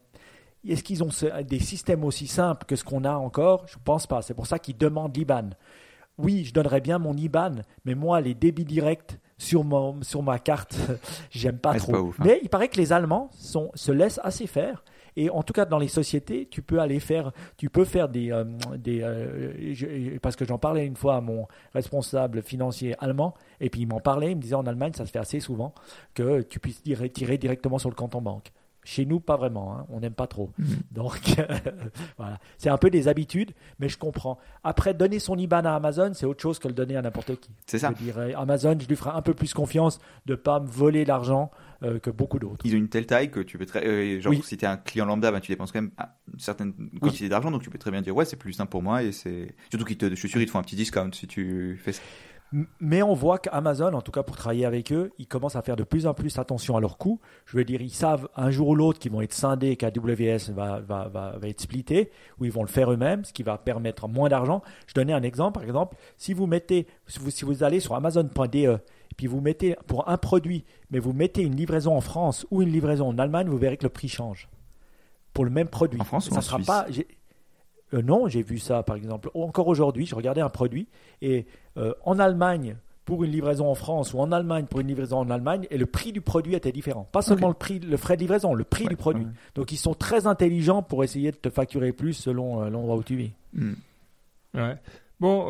est-ce 0.67 0.83
qu'ils 0.83 1.03
ont 1.03 1.09
des 1.47 1.59
systèmes 1.59 2.03
aussi 2.03 2.27
simples 2.27 2.65
que 2.65 2.75
ce 2.75 2.83
qu'on 2.83 3.03
a 3.03 3.15
encore? 3.15 3.65
Je 3.67 3.77
ne 3.77 3.83
pense 3.83 4.07
pas. 4.07 4.21
C'est 4.21 4.33
pour 4.33 4.47
ça 4.47 4.59
qu'ils 4.59 4.77
demandent 4.77 5.15
l'IBAN. 5.15 5.51
Oui, 6.17 6.45
je 6.45 6.53
donnerais 6.53 6.81
bien 6.81 6.97
mon 6.97 7.15
IBAN, 7.15 7.61
mais 7.85 7.93
moi, 7.93 8.21
les 8.21 8.33
débits 8.33 8.65
directs 8.65 9.19
sur, 9.37 9.63
mon, 9.63 10.01
sur 10.01 10.23
ma 10.23 10.39
carte, 10.39 10.75
j'aime 11.29 11.59
pas 11.59 11.75
trop. 11.75 11.91
pas 11.91 12.01
ouf, 12.01 12.19
hein. 12.19 12.23
Mais 12.25 12.39
il 12.41 12.49
paraît 12.49 12.69
que 12.69 12.77
les 12.77 12.91
Allemands 12.91 13.29
sont, 13.33 13.71
se 13.75 13.91
laissent 13.91 14.19
assez 14.23 14.47
faire. 14.47 14.83
Et 15.17 15.31
en 15.31 15.41
tout 15.41 15.51
cas, 15.51 15.65
dans 15.65 15.79
les 15.79 15.87
sociétés, 15.87 16.47
tu 16.49 16.61
peux 16.61 16.79
aller 16.79 16.99
faire, 16.99 17.31
tu 17.57 17.71
peux 17.71 17.85
faire 17.85 18.07
des, 18.07 18.31
euh, 18.31 18.45
euh, 18.87 20.19
parce 20.21 20.35
que 20.35 20.45
j'en 20.45 20.59
parlais 20.59 20.85
une 20.85 20.95
fois 20.95 21.15
à 21.15 21.21
mon 21.21 21.47
responsable 21.73 22.43
financier 22.43 22.95
allemand, 22.99 23.33
et 23.59 23.71
puis 23.71 23.81
il 23.81 23.87
m'en 23.87 23.99
parlait, 23.99 24.31
il 24.31 24.37
me 24.37 24.41
disait 24.41 24.55
en 24.55 24.67
Allemagne, 24.67 24.93
ça 24.93 25.07
se 25.07 25.11
fait 25.11 25.19
assez 25.19 25.39
souvent, 25.39 25.73
que 26.13 26.41
tu 26.43 26.59
puisses 26.59 26.83
tirer 26.83 27.37
directement 27.39 27.79
sur 27.79 27.89
le 27.89 27.95
compte 27.95 28.13
en 28.13 28.21
banque. 28.21 28.51
Chez 28.89 29.05
nous, 29.05 29.19
pas 29.19 29.35
vraiment, 29.35 29.75
hein, 29.75 29.85
on 29.89 29.99
n'aime 29.99 30.13
pas 30.13 30.27
trop. 30.27 30.49
Donc, 30.91 31.19
voilà. 32.17 32.39
C'est 32.57 32.69
un 32.69 32.77
peu 32.77 32.89
des 32.89 33.09
habitudes, 33.09 33.51
mais 33.79 33.89
je 33.89 33.97
comprends. 33.97 34.39
Après, 34.63 34.93
donner 34.93 35.19
son 35.19 35.35
IBAN 35.37 35.65
à 35.65 35.71
Amazon, 35.71 36.11
c'est 36.13 36.25
autre 36.25 36.41
chose 36.41 36.57
que 36.57 36.69
le 36.69 36.73
donner 36.73 36.95
à 36.95 37.01
n'importe 37.01 37.37
qui. 37.37 37.49
C'est 37.65 37.79
ça. 37.79 37.91
Je 37.99 38.01
dirais, 38.01 38.33
Amazon, 38.33 38.77
je 38.79 38.87
lui 38.87 38.95
ferai 38.95 39.09
un 39.09 39.21
peu 39.21 39.33
plus 39.33 39.53
confiance 39.53 39.99
de 40.25 40.31
ne 40.31 40.35
pas 40.37 40.61
me 40.61 40.67
voler 40.67 41.03
l'argent 41.03 41.51
euh, 41.83 41.99
que 41.99 42.09
beaucoup 42.09 42.39
d'autres. 42.39 42.65
Ils 42.65 42.73
ont 42.75 42.77
une 42.77 42.87
telle 42.87 43.05
taille 43.05 43.29
que 43.29 43.41
tu 43.41 43.57
peux 43.57 43.65
très, 43.65 43.85
euh, 43.85 44.21
genre 44.21 44.31
Oui. 44.31 44.41
si 44.43 44.55
t'es 44.55 44.65
un 44.65 44.77
client 44.77 45.05
lambda, 45.05 45.33
ben, 45.33 45.41
tu 45.41 45.51
dépenses 45.51 45.73
quand 45.73 45.81
même 45.81 45.91
ah, 45.97 46.15
une 46.33 46.39
certaine 46.39 46.73
quantité 47.01 47.27
d'argent, 47.27 47.51
donc 47.51 47.63
tu 47.63 47.69
peux 47.69 47.77
très 47.77 47.91
bien 47.91 48.01
dire 48.01 48.15
ouais 48.15 48.25
c'est 48.25 48.35
plus 48.37 48.53
simple 48.53 48.71
pour 48.71 48.81
moi 48.81 49.03
et 49.03 49.11
c'est 49.11 49.53
surtout 49.69 49.85
qu'ils 49.85 49.97
te, 49.97 50.09
je 50.09 50.15
suis 50.15 50.29
sûr 50.29 50.41
ils 50.41 50.45
te 50.47 50.51
font 50.51 50.59
un 50.59 50.63
petit 50.63 50.75
discount 50.75 51.11
si 51.11 51.27
tu 51.27 51.77
fais 51.83 51.91
ça. 51.91 52.01
Mais 52.79 53.01
on 53.01 53.13
voit 53.13 53.39
qu'Amazon, 53.39 53.93
en 53.93 54.01
tout 54.01 54.11
cas 54.11 54.23
pour 54.23 54.37
travailler 54.37 54.65
avec 54.65 54.93
eux, 54.93 55.11
ils 55.17 55.27
commencent 55.27 55.57
à 55.57 55.61
faire 55.61 55.75
de 55.75 55.83
plus 55.83 56.07
en 56.07 56.13
plus 56.13 56.37
attention 56.39 56.77
à 56.77 56.79
leurs 56.79 56.97
coûts. 56.97 57.19
Je 57.45 57.57
veux 57.57 57.65
dire, 57.65 57.81
ils 57.81 57.91
savent 57.91 58.29
un 58.35 58.51
jour 58.51 58.69
ou 58.69 58.75
l'autre 58.75 58.99
qu'ils 58.99 59.11
vont 59.11 59.21
être 59.21 59.33
scindés, 59.33 59.75
qu'AWS 59.75 60.51
va, 60.53 60.79
va, 60.79 61.09
va, 61.09 61.37
va 61.37 61.47
être 61.47 61.59
splitté, 61.59 62.09
ou 62.39 62.45
ils 62.45 62.51
vont 62.51 62.61
le 62.61 62.69
faire 62.69 62.91
eux-mêmes, 62.91 63.25
ce 63.25 63.33
qui 63.33 63.43
va 63.43 63.57
permettre 63.57 64.07
moins 64.07 64.29
d'argent. 64.29 64.61
Je 64.87 64.93
donnais 64.93 65.13
un 65.13 65.23
exemple, 65.23 65.55
par 65.55 65.63
exemple, 65.63 65.97
si 66.17 66.33
vous 66.33 66.47
mettez, 66.47 66.87
si 67.05 67.19
vous, 67.19 67.31
si 67.31 67.43
vous 67.43 67.63
allez 67.63 67.81
sur 67.81 67.95
Amazon.de, 67.95 68.57
et 68.57 69.15
puis 69.17 69.27
vous 69.27 69.41
mettez 69.41 69.75
pour 69.87 70.07
un 70.07 70.17
produit, 70.17 70.63
mais 70.89 70.99
vous 70.99 71.13
mettez 71.13 71.41
une 71.41 71.55
livraison 71.55 71.95
en 71.95 72.01
France 72.01 72.47
ou 72.51 72.61
une 72.61 72.71
livraison 72.71 73.09
en 73.09 73.17
Allemagne, 73.17 73.47
vous 73.47 73.57
verrez 73.57 73.77
que 73.77 73.83
le 73.83 73.89
prix 73.89 74.07
change. 74.07 74.47
Pour 75.33 75.43
le 75.43 75.51
même 75.51 75.67
produit. 75.67 75.99
En 76.01 76.05
France 76.05 76.27
ou 76.27 76.31
ça 76.31 76.37
en 76.37 76.41
sera 76.41 76.57
Suisse? 76.57 76.67
pas. 76.67 76.85
Euh, 77.93 78.01
non, 78.01 78.27
j'ai 78.27 78.41
vu 78.41 78.59
ça 78.59 78.83
par 78.83 78.95
exemple. 78.95 79.29
Encore 79.33 79.67
aujourd'hui, 79.67 80.05
je 80.05 80.15
regardais 80.15 80.41
un 80.41 80.49
produit 80.49 80.87
et 81.21 81.45
euh, 81.77 81.93
en 82.05 82.19
Allemagne 82.19 82.75
pour 83.05 83.23
une 83.23 83.31
livraison 83.31 83.69
en 83.69 83.75
France 83.75 84.13
ou 84.13 84.19
en 84.19 84.33
Allemagne 84.33 84.65
pour 84.65 84.81
une 84.81 84.87
livraison 84.87 85.19
en 85.19 85.29
Allemagne 85.29 85.65
et 85.71 85.77
le 85.77 85.85
prix 85.85 86.11
du 86.11 86.19
produit 86.19 86.55
était 86.55 86.73
différent. 86.73 87.07
Pas 87.11 87.21
seulement 87.21 87.47
le 87.47 87.53
prix, 87.53 87.79
le 87.79 87.95
frais 87.95 88.17
de 88.17 88.21
livraison, 88.21 88.53
le 88.53 88.65
prix 88.65 88.83
Ouais, 88.83 88.89
du 88.89 88.95
produit. 88.97 89.23
ouais. 89.23 89.31
Donc 89.55 89.71
ils 89.71 89.77
sont 89.77 89.93
très 89.93 90.27
intelligents 90.27 90.81
pour 90.83 91.05
essayer 91.05 91.31
de 91.31 91.37
te 91.37 91.49
facturer 91.49 91.93
plus 91.93 92.13
selon 92.13 92.63
euh, 92.63 92.69
l'endroit 92.69 92.97
où 92.97 93.03
tu 93.03 93.15
vis. 93.15 93.31
Hmm. 93.53 93.73
Ouais. 94.53 94.75
Bon, 95.21 95.47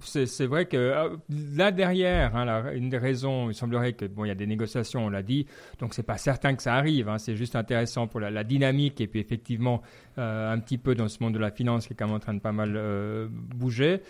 c'est 0.00 0.46
vrai 0.46 0.66
que 0.66 0.76
euh, 0.76 1.16
là 1.28 1.72
derrière, 1.72 2.36
hein, 2.36 2.72
une 2.72 2.88
des 2.88 2.98
raisons, 2.98 3.50
il 3.50 3.54
semblerait 3.54 3.94
que 3.94 4.04
bon, 4.06 4.24
il 4.24 4.28
y 4.28 4.30
a 4.30 4.34
des 4.34 4.46
négociations, 4.46 5.06
on 5.06 5.10
l'a 5.10 5.22
dit, 5.22 5.46
donc 5.78 5.94
c'est 5.94 6.02
pas 6.02 6.16
certain 6.16 6.54
que 6.54 6.62
ça 6.62 6.74
arrive. 6.74 7.08
hein, 7.08 7.18
c'est 7.18 7.36
juste 7.36 7.56
intéressant 7.56 8.06
pour 8.06 8.20
la, 8.20 8.44
dynamique 8.44 9.00
et 9.00 9.06
puis 9.06 9.20
effectivement 9.20 9.82
euh, 10.18 10.52
un 10.52 10.58
petit 10.58 10.78
peu 10.78 10.94
dans 10.94 11.08
ce 11.08 11.22
monde 11.22 11.34
de 11.34 11.38
la 11.38 11.50
finance 11.50 11.86
qui 11.86 11.94
est 11.94 11.96
quand 11.96 12.06
même 12.06 12.16
en 12.16 12.20
train 12.20 12.34
de 12.34 12.40
pas 12.40 12.52
mal 12.52 12.74
euh, 12.76 13.28
bouger. 13.30 14.00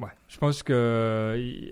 Ouais, 0.00 0.08
je 0.28 0.38
pense 0.38 0.62
que 0.62 0.72
euh, 0.72 1.70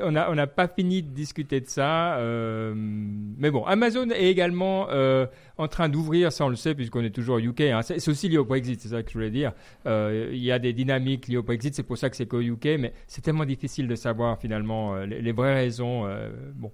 on 0.00 0.10
n'a 0.10 0.30
on 0.30 0.46
pas 0.46 0.68
fini 0.68 1.02
de 1.02 1.10
discuter 1.10 1.60
de 1.60 1.66
ça. 1.66 2.16
euh, 2.18 2.72
mais 2.76 3.50
bon, 3.50 3.64
Amazon 3.64 4.10
est 4.10 4.30
également 4.30 4.88
euh, 4.90 5.26
en 5.56 5.68
train 5.68 5.88
d'ouvrir, 5.88 6.32
ça 6.32 6.44
on 6.44 6.48
le 6.48 6.56
sait 6.56 6.74
puisqu'on 6.74 7.04
est 7.04 7.10
toujours 7.10 7.36
au 7.36 7.40
UK. 7.40 7.60
hein, 7.60 7.82
c'est 7.82 8.08
aussi 8.08 8.28
lié 8.28 8.38
au 8.38 8.44
Brexit, 8.44 8.80
c'est 8.80 8.88
ça 8.88 9.02
que 9.02 9.08
je 9.08 9.14
voulais 9.14 9.30
dire. 9.30 9.52
Euh, 9.86 10.30
il 10.32 10.42
y 10.42 10.52
a 10.52 10.58
des 10.58 10.72
dynamiques 10.72 11.28
liées 11.28 11.36
au 11.36 11.42
Brexit, 11.42 11.74
c'est 11.74 11.82
pour 11.82 11.98
ça 11.98 12.10
que 12.10 12.16
c'est 12.16 12.26
qu'au 12.26 12.40
UK, 12.40 12.76
mais 12.78 12.92
c'est 13.06 13.22
tellement 13.22 13.44
difficile 13.44 13.88
de 13.88 13.94
savoir 13.94 14.38
finalement 14.38 14.96
les, 14.96 15.20
les 15.20 15.32
vraies 15.32 15.54
raisons. 15.54 16.08
bon. 16.54 16.72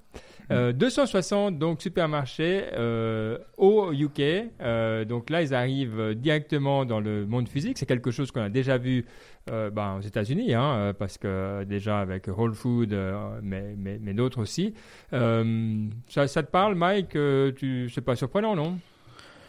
Euh, 0.50 0.72
260 0.72 1.58
donc 1.58 1.80
supermarchés 1.80 2.64
euh, 2.74 3.38
au 3.56 3.92
UK. 3.92 4.20
Euh, 4.60 5.04
donc 5.04 5.30
là, 5.30 5.42
ils 5.42 5.54
arrivent 5.54 6.14
directement 6.14 6.84
dans 6.84 7.00
le 7.00 7.26
monde 7.26 7.48
physique. 7.48 7.78
C'est 7.78 7.86
quelque 7.86 8.10
chose 8.10 8.30
qu'on 8.30 8.42
a 8.42 8.48
déjà 8.48 8.78
vu 8.78 9.06
euh, 9.50 9.70
ben, 9.70 9.96
aux 9.98 10.00
États-Unis, 10.00 10.54
hein, 10.54 10.74
euh, 10.76 10.92
parce 10.92 11.18
que 11.18 11.26
euh, 11.28 11.64
déjà 11.64 12.00
avec 12.00 12.28
Whole 12.28 12.54
Food, 12.54 12.92
euh, 12.92 13.40
mais, 13.42 13.74
mais, 13.76 13.98
mais 14.00 14.14
d'autres 14.14 14.40
aussi. 14.40 14.74
Euh, 15.12 15.86
ça, 16.08 16.26
ça 16.28 16.42
te 16.42 16.50
parle, 16.50 16.74
Mike 16.74 17.16
tu... 17.56 17.88
C'est 17.90 18.00
pas 18.00 18.16
surprenant, 18.16 18.56
non? 18.56 18.78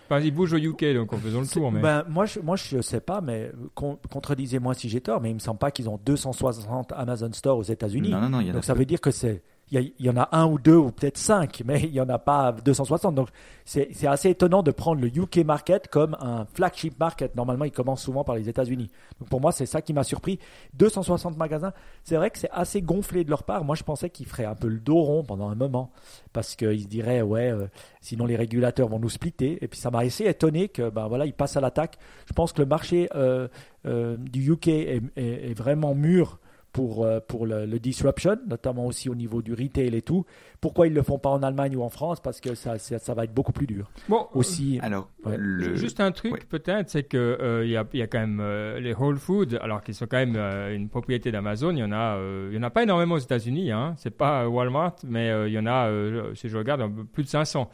Enfin, 0.07 0.19
ils 0.19 0.31
bougent 0.31 0.53
au 0.53 0.57
UK, 0.57 0.93
donc 0.93 1.11
en 1.13 1.17
faisant 1.17 1.41
le 1.41 1.47
tour. 1.47 1.71
Mais... 1.71 1.81
Ben, 1.81 2.03
moi, 2.07 2.25
je, 2.25 2.39
moi, 2.39 2.55
je 2.55 2.79
sais 2.81 2.99
pas, 3.01 3.21
mais 3.21 3.51
con- 3.73 3.97
contredisez-moi 4.11 4.75
si 4.75 4.87
j'ai 4.87 5.01
tort, 5.01 5.19
mais 5.19 5.31
il 5.31 5.33
me 5.33 5.39
semble 5.39 5.57
pas 5.57 5.71
qu'ils 5.71 5.89
ont 5.89 5.99
260 6.05 6.91
Amazon 6.95 7.31
Store 7.33 7.57
aux 7.57 7.63
États-Unis. 7.63 8.11
Non, 8.11 8.21
non, 8.21 8.29
non, 8.29 8.39
il 8.41 8.45
y 8.45 8.49
en 8.49 8.51
a 8.51 8.53
Donc 8.53 8.65
ça 8.65 8.73
peu. 8.73 8.79
veut 8.79 8.85
dire 8.85 9.01
que 9.01 9.09
c'est 9.09 9.41
il 9.71 9.91
y, 9.99 10.09
en 10.09 10.17
a 10.17 10.29
un 10.31 10.45
ou 10.45 10.59
deux 10.59 10.75
ou 10.75 10.91
peut-être 10.91 11.17
cinq, 11.17 11.63
mais 11.65 11.81
il 11.81 11.91
y 11.93 11.99
en 11.99 12.07
a 12.09 12.19
pas 12.19 12.51
260. 12.51 13.15
Donc 13.15 13.29
c'est 13.65 13.89
assez 14.05 14.29
étonnant 14.29 14.61
de 14.61 14.69
prendre 14.69 15.01
le 15.01 15.07
UK 15.07 15.37
market 15.37 15.87
comme 15.87 16.15
un 16.19 16.45
flagship 16.53 16.99
market. 16.99 17.35
Normalement, 17.35 17.65
il 17.65 17.71
commence 17.71 18.03
souvent 18.03 18.23
par 18.23 18.35
les 18.35 18.47
États-Unis. 18.47 18.91
Donc 19.19 19.29
pour 19.29 19.41
moi, 19.41 19.51
c'est 19.51 19.65
ça 19.65 19.81
qui 19.81 19.91
m'a 19.91 20.03
surpris. 20.03 20.37
260 20.75 21.35
magasins, 21.37 21.73
c'est 22.03 22.15
vrai 22.15 22.29
que 22.29 22.37
c'est 22.37 22.51
assez 22.51 22.81
gonflé 22.83 23.23
de 23.23 23.29
leur 23.31 23.43
part. 23.43 23.63
Moi, 23.63 23.75
je 23.75 23.83
pensais 23.83 24.11
qu'ils 24.11 24.27
feraient 24.27 24.45
un 24.45 24.53
peu 24.55 24.67
le 24.67 24.77
dos 24.79 25.01
rond 25.01 25.23
pendant 25.23 25.49
un 25.49 25.55
moment 25.55 25.91
parce 26.31 26.55
qu'ils 26.55 26.83
se 26.83 26.87
diraient 26.87 27.23
ouais, 27.23 27.49
euh, 27.51 27.65
sinon 28.01 28.25
les 28.27 28.35
régulateurs 28.35 28.87
vont 28.87 28.99
nous 28.99 29.09
splitter. 29.09 29.57
Et 29.63 29.67
puis 29.67 29.79
ça 29.79 29.89
m'a 29.89 29.99
assez 29.99 30.25
étonné 30.25 30.69
que 30.69 30.89
ben 30.89 31.07
voilà, 31.07 31.25
passent 31.31 31.57
à 31.57 31.61
l'attaque. 31.61 31.97
Je 32.27 32.33
pense 32.33 32.53
que 32.53 32.61
le 32.61 32.67
marché 32.67 33.09
euh, 33.15 33.47
euh, 33.87 34.15
du 34.17 34.51
UK 34.51 34.67
est- 34.67 35.01
est 35.17 35.57
vraiment 35.57 35.95
mûr 35.95 36.39
pour, 36.75 37.05
euh, 37.05 37.21
pour 37.25 37.45
le, 37.45 37.65
le 37.65 37.79
disruption, 37.79 38.35
notamment 38.47 38.85
aussi 38.85 39.07
au 39.09 39.15
niveau 39.15 39.41
du 39.41 39.53
retail 39.53 39.95
et 39.95 40.01
tout. 40.01 40.25
Pourquoi 40.59 40.87
ils 40.87 40.89
ne 40.89 40.95
le 40.97 41.03
font 41.03 41.17
pas 41.17 41.29
en 41.29 41.41
Allemagne 41.41 41.73
ou 41.77 41.83
en 41.83 41.89
France? 41.89 42.19
Parce 42.21 42.41
que 42.41 42.53
ça, 42.53 42.77
ça, 42.79 42.99
ça 42.99 43.13
va 43.13 43.23
être 43.23 43.33
beaucoup 43.33 43.53
plus 43.53 43.65
dur. 43.65 43.89
Bon, 44.09 44.27
Aussi, 44.33 44.77
Alors, 44.81 45.09
Ouais. 45.25 45.37
le... 45.39 45.75
Juste 45.75 46.01
un 46.01 46.11
truc 46.11 46.33
Ouais. 46.33 46.39
peut-être, 46.49 46.89
c'est 46.89 47.03
que 47.03 47.15
euh, 47.17 47.63
il 47.63 47.71
y, 47.71 47.77
a, 47.77 47.85
il 47.93 47.99
y 47.99 48.03
a 48.03 48.07
quand 48.07 48.19
même 48.19 48.39
euh, 48.41 48.81
les 48.81 48.93
Whole 48.93 49.15
Foods, 49.15 49.55
alors 49.61 49.81
qu'ils 49.83 49.95
sont 49.95 50.05
quand 50.05 50.17
même 50.17 50.35
euh, 50.35 50.75
une 50.75 50.89
propriété 50.89 51.31
d'Amazon. 51.31 51.71
Il 51.71 51.79
y 51.79 51.83
en 51.83 51.93
a, 51.93 52.17
euh, 52.17 52.49
il 52.51 52.55
y 52.57 52.59
en 52.59 52.63
a 52.63 52.69
pas 52.69 52.83
énormément 52.83 53.15
aux 53.15 53.19
États-Unis. 53.19 53.71
Hein. 53.71 53.93
C'est 53.97 54.09
pas 54.17 54.43
euh, 54.43 54.47
Walmart, 54.47 54.97
mais 55.07 55.29
euh, 55.29 55.47
il 55.47 55.53
y 55.53 55.59
en 55.59 55.67
a, 55.67 55.87
euh, 55.87 56.35
si 56.35 56.49
je 56.49 56.57
regarde, 56.57 56.81
un 56.81 56.91
peu 56.91 57.05
plus 57.05 57.23
de 57.23 57.29
500. 57.29 57.69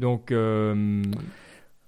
Donc, 0.00 0.32
euh, 0.32 1.02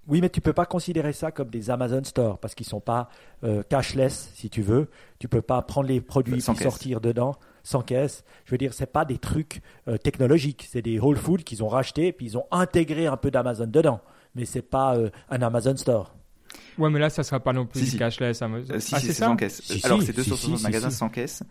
Oui, 0.09 0.21
mais 0.21 0.29
tu 0.31 0.41
peux 0.41 0.53
pas 0.53 0.67
considérer 0.67 1.13
ça 1.13 1.31
comme 1.31 1.49
des 1.49 1.71
Amazon 1.71 2.03
Store 2.03 2.39
parce 2.39 2.55
qu'ils 2.57 2.67
sont 2.67 2.81
pas 2.81 3.09
euh, 3.45 3.63
cashless, 3.63 4.33
si 4.35 4.51
tu 4.51 4.61
veux. 4.61 4.89
Tu 5.21 5.29
peux 5.29 5.43
pas 5.43 5.63
prendre 5.63 5.87
les 5.89 6.01
produits 6.01 6.41
Sans 6.41 6.55
caisse. 6.55 6.65
sortir 6.65 7.01
dedans 7.01 7.37
sans 7.65 7.83
caisse. 7.83 8.25
Je 8.45 8.51
veux 8.51 8.59
dire, 8.59 8.75
c'est 8.75 8.91
pas 8.91 9.05
des 9.05 9.19
trucs 9.19 9.63
euh, 9.87 9.97
technologiques. 9.97 10.67
C'est 10.69 10.83
des 10.83 10.99
Whole 10.99 11.17
Foods 11.17 11.45
qu'ils 11.45 11.63
ont 11.63 11.69
rachetés 11.69 12.11
puis 12.13 12.27
ils 12.27 12.37
ont 12.37 12.47
intégré 12.51 13.07
un 13.07 13.17
peu 13.17 13.31
d'Amazon 13.31 13.69
dedans. 13.69 14.01
Mais 14.35 14.45
c'est 14.45 14.63
pas 14.63 14.97
euh, 14.97 15.11
un 15.31 15.41
Amazon 15.43 15.77
Store. 15.77 16.13
ouais, 16.79 16.91
mais 16.91 16.99
là, 16.99 17.09
ça 17.09 17.23
sera 17.23 17.39
pas 17.39 17.53
non 17.53 17.67
plus 17.67 17.79
Si, 17.79 17.85
du 17.85 17.91
si. 17.93 17.99
cashless. 17.99 18.43
Amazon. 18.43 18.75
Euh, 18.75 18.81
si, 18.81 18.97
ah, 18.97 18.99
si, 18.99 19.07
c'est 19.07 19.13
sans 19.13 19.37
caisse. 19.37 19.63
Si, 19.63 19.81
Alors, 19.85 20.01
si, 20.01 20.07
c'est 20.07 20.13
si, 20.13 20.17
260 20.31 20.57
si, 20.59 20.63
magasins 20.65 20.91
si. 20.91 20.97
sans 20.97 21.09
caisse. 21.09 21.45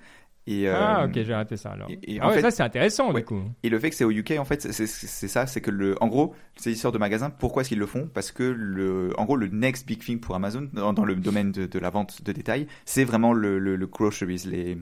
Et, 0.47 0.67
euh, 0.67 0.75
Ah, 0.75 1.05
ok, 1.05 1.11
j'ai 1.13 1.33
raté 1.35 1.55
ça 1.55 1.69
alors. 1.71 1.87
et- 1.89 2.15
et 2.15 2.19
ah 2.19 2.25
en 2.25 2.29
ouais, 2.29 2.35
fait- 2.35 2.41
ça 2.41 2.51
c'est 2.51 2.63
intéressant 2.63 3.11
Ouais. 3.13 3.21
du 3.21 3.25
coup. 3.25 3.41
Et 3.61 3.69
le 3.69 3.77
fait 3.79 3.89
que 3.91 3.95
c'est 3.95 4.03
au 4.03 4.11
UK, 4.11 4.31
en 4.39 4.45
fait, 4.45 4.71
c'est- 4.71 4.87
ça, 4.87 5.45
c'est 5.45 5.61
que 5.61 5.69
le, 5.69 5.95
en 6.01 6.07
gros, 6.07 6.33
ces 6.55 6.71
histoires 6.71 6.91
de 6.91 6.97
magasins, 6.97 7.29
pourquoi 7.29 7.61
est-ce 7.61 7.69
qu'ils 7.69 7.77
le 7.79 7.85
font? 7.85 8.09
Parce 8.11 8.31
que 8.31 8.43
le, 8.43 9.13
en 9.19 9.25
gros, 9.25 9.35
le 9.37 9.47
next 9.47 9.87
big 9.87 9.99
thing 10.03 10.19
pour 10.19 10.33
Amazon 10.35 10.67
dans, 10.73 10.93
dans 10.93 11.05
le 11.05 11.15
domaine 11.15 11.51
de, 11.51 11.67
de 11.67 11.79
la 11.79 11.91
vente 11.91 12.23
de 12.23 12.31
détail, 12.31 12.65
c'est 12.85 13.03
vraiment 13.03 13.33
le, 13.33 13.59
le, 13.59 13.75
le 13.75 13.87
groceries, 13.87 14.43
les, 14.47 14.77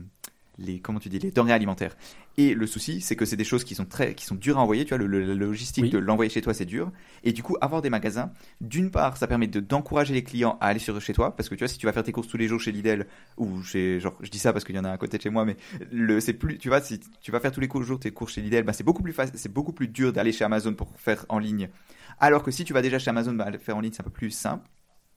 les, 0.60 0.78
comment 0.80 0.98
tu 1.00 1.08
dis, 1.08 1.18
les 1.18 1.30
denrées 1.30 1.52
alimentaires. 1.52 1.96
Et 2.36 2.54
le 2.54 2.66
souci, 2.66 3.00
c'est 3.00 3.16
que 3.16 3.24
c'est 3.24 3.36
des 3.36 3.44
choses 3.44 3.64
qui 3.64 3.74
sont 3.74 3.84
très, 3.84 4.14
qui 4.14 4.24
sont 4.24 4.34
dures 4.34 4.58
à 4.58 4.62
envoyer. 4.62 4.84
Tu 4.84 4.90
vois, 4.90 4.98
le, 4.98 5.06
le- 5.06 5.24
la 5.24 5.34
logistique 5.34 5.84
Oui. 5.84 5.90
de 5.90 5.98
l'envoyer 5.98 6.30
chez 6.30 6.40
toi, 6.42 6.54
c'est 6.54 6.64
dur. 6.64 6.92
Et 7.24 7.32
du 7.32 7.42
coup, 7.42 7.56
avoir 7.60 7.82
des 7.82 7.90
magasins, 7.90 8.30
d'une 8.60 8.90
part, 8.90 9.16
ça 9.16 9.26
permet 9.26 9.46
de- 9.46 9.60
d'encourager 9.60 10.14
les 10.14 10.22
clients 10.22 10.56
à 10.60 10.66
aller 10.68 10.78
sur 10.78 11.00
chez 11.00 11.12
toi, 11.12 11.34
parce 11.36 11.48
que 11.48 11.54
tu 11.54 11.60
vois, 11.60 11.68
si 11.68 11.78
tu 11.78 11.86
vas 11.86 11.92
faire 11.92 12.02
tes 12.04 12.12
courses 12.12 12.28
tous 12.28 12.36
les 12.36 12.46
jours 12.48 12.60
chez 12.60 12.72
Lidl 12.72 13.06
ou 13.36 13.62
chez, 13.62 14.00
genre, 14.00 14.16
je 14.20 14.30
dis 14.30 14.38
ça 14.38 14.52
parce 14.52 14.64
qu'il 14.64 14.76
y 14.76 14.78
en 14.78 14.84
a 14.84 14.90
un 14.90 14.92
à 14.92 14.98
côté 14.98 15.16
de 15.16 15.22
chez 15.22 15.30
moi, 15.30 15.44
mais 15.44 15.56
le, 15.90 16.20
c'est 16.20 16.34
plus, 16.34 16.58
tu 16.58 16.68
vois, 16.68 16.80
si 16.80 17.00
tu 17.20 17.30
vas 17.32 17.40
faire 17.40 17.52
tous 17.52 17.60
les 17.60 17.68
jours 17.82 17.98
tes 17.98 18.10
courses 18.10 18.34
chez 18.34 18.42
Lidl, 18.42 18.62
bah, 18.62 18.72
c'est 18.72 18.84
beaucoup 18.84 19.02
plus 19.02 19.12
facile, 19.12 19.34
c'est 19.36 19.52
beaucoup 19.52 19.72
plus 19.72 19.88
dur 19.88 20.12
d'aller 20.12 20.32
chez 20.32 20.44
Amazon 20.44 20.74
pour 20.74 20.92
faire 20.96 21.24
en 21.28 21.38
ligne. 21.38 21.68
Alors 22.18 22.42
que 22.42 22.50
si 22.50 22.64
tu 22.64 22.72
vas 22.72 22.82
déjà 22.82 22.98
chez 22.98 23.10
Amazon, 23.10 23.32
bah, 23.32 23.50
faire 23.58 23.76
en 23.76 23.80
ligne, 23.80 23.92
c'est 23.92 24.02
un 24.02 24.04
peu 24.04 24.10
plus 24.10 24.30
simple 24.30 24.68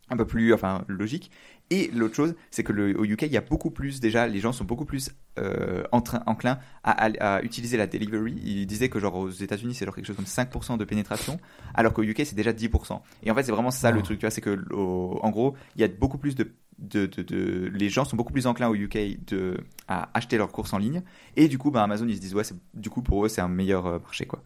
un 0.10 0.18
peu 0.18 0.26
plus 0.28 0.54
enfin 0.54 0.84
logique 0.90 1.32
et 1.74 1.90
l'autre 1.94 2.16
chose 2.16 2.36
c'est 2.52 2.64
que 2.64 2.74
le, 2.74 2.98
au 3.00 3.06
UK 3.06 3.24
il 3.24 3.32
y 3.34 3.38
a 3.38 3.42
beaucoup 3.42 3.72
plus 3.72 4.00
déjà 4.00 4.28
les 4.28 4.40
gens 4.40 4.54
sont 4.54 4.66
beaucoup 4.66 4.86
plus 4.86 5.12
euh, 5.40 5.84
en 5.92 6.02
train- 6.02 6.24
enclins 6.28 6.60
à, 6.84 6.92
à- 7.06 7.36
à 7.38 7.42
utiliser 7.42 7.78
la 7.78 7.88
delivery. 7.88 8.34
Ils 8.44 8.66
disaient 8.68 8.90
que 8.90 9.00
genre 9.00 9.16
aux 9.16 9.30
États-Unis 9.30 9.74
c'est 9.76 9.86
genre 9.86 9.96
quelque 9.96 10.06
chose 10.06 10.16
comme 10.22 10.26
5% 10.26 10.78
de 10.78 10.86
pénétration 10.86 11.40
alors 11.74 11.94
qu'au 11.94 12.04
UK 12.04 12.22
c'est 12.26 12.36
déjà 12.36 12.54
10% 12.54 13.02
et 13.24 13.32
en 13.32 13.36
fait 13.36 13.44
c'est 13.44 13.52
vraiment 13.52 13.72
ça 13.72 13.92
le 13.92 14.00
Oh. 14.00 14.02
truc 14.02 14.20
tu 14.20 14.26
vois 14.26 14.32
c'est 14.32 14.42
que 14.42 14.56
au- 14.74 15.20
en 15.24 15.30
gros 15.32 15.56
il 15.76 15.82
y 15.82 15.84
a 15.84 15.88
beaucoup 15.88 16.18
plus 16.18 16.36
de 16.36 16.52
de, 16.80 17.06
de, 17.06 17.22
de- 17.22 17.72
les 17.74 17.90
gens 17.90 18.04
sont 18.06 18.18
beaucoup 18.18 18.34
plus 18.34 18.48
enclins 18.48 18.68
au 18.70 18.76
UK 18.76 18.98
de, 19.28 19.58
à 19.88 20.10
acheter 20.16 20.38
leurs 20.38 20.52
courses 20.52 20.74
en 20.74 20.80
ligne. 20.80 21.04
Et 21.36 21.48
du 21.48 21.58
coup 21.58 21.72
bah, 21.72 21.84
Amazon 21.84 22.08
ils 22.08 22.16
se 22.16 22.22
disent 22.22 22.34
ouais 22.36 22.44
du 22.74 22.90
coup 22.90 23.02
pour 23.04 23.26
eux 23.26 23.30
c'est 23.30 23.42
un 23.42 23.48
meilleur 23.48 23.86
euh, 23.88 24.00
marché 24.00 24.26
quoi. 24.26 24.44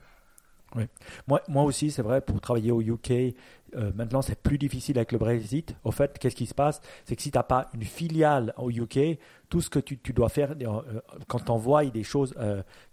Moi, 1.27 1.41
moi 1.47 1.63
aussi, 1.63 1.91
c'est 1.91 2.01
vrai, 2.01 2.21
pour 2.21 2.39
travailler 2.41 2.71
au 2.71 2.81
UK, 2.81 3.35
euh, 3.75 3.91
maintenant 3.95 4.21
c'est 4.21 4.39
plus 4.41 4.57
difficile 4.57 4.97
avec 4.97 5.11
le 5.11 5.17
Brexit. 5.17 5.75
Au 5.83 5.91
fait, 5.91 6.17
qu'est-ce 6.19 6.35
qui 6.35 6.45
se 6.45 6.53
passe? 6.53 6.81
C'est 7.05 7.15
que 7.15 7.21
si 7.21 7.31
tu 7.31 7.37
n'as 7.37 7.43
pas 7.43 7.69
une 7.73 7.83
filiale 7.83 8.53
au 8.57 8.69
UK, 8.69 9.19
tout 9.49 9.61
ce 9.61 9.69
que 9.69 9.79
tu, 9.79 9.97
dois 10.13 10.29
faire, 10.29 10.51
euh, 10.51 10.55
euh, 10.65 11.01
quand 11.27 11.39
tu 11.39 11.51
envoies 11.51 11.85
des 11.85 12.03
choses, 12.03 12.33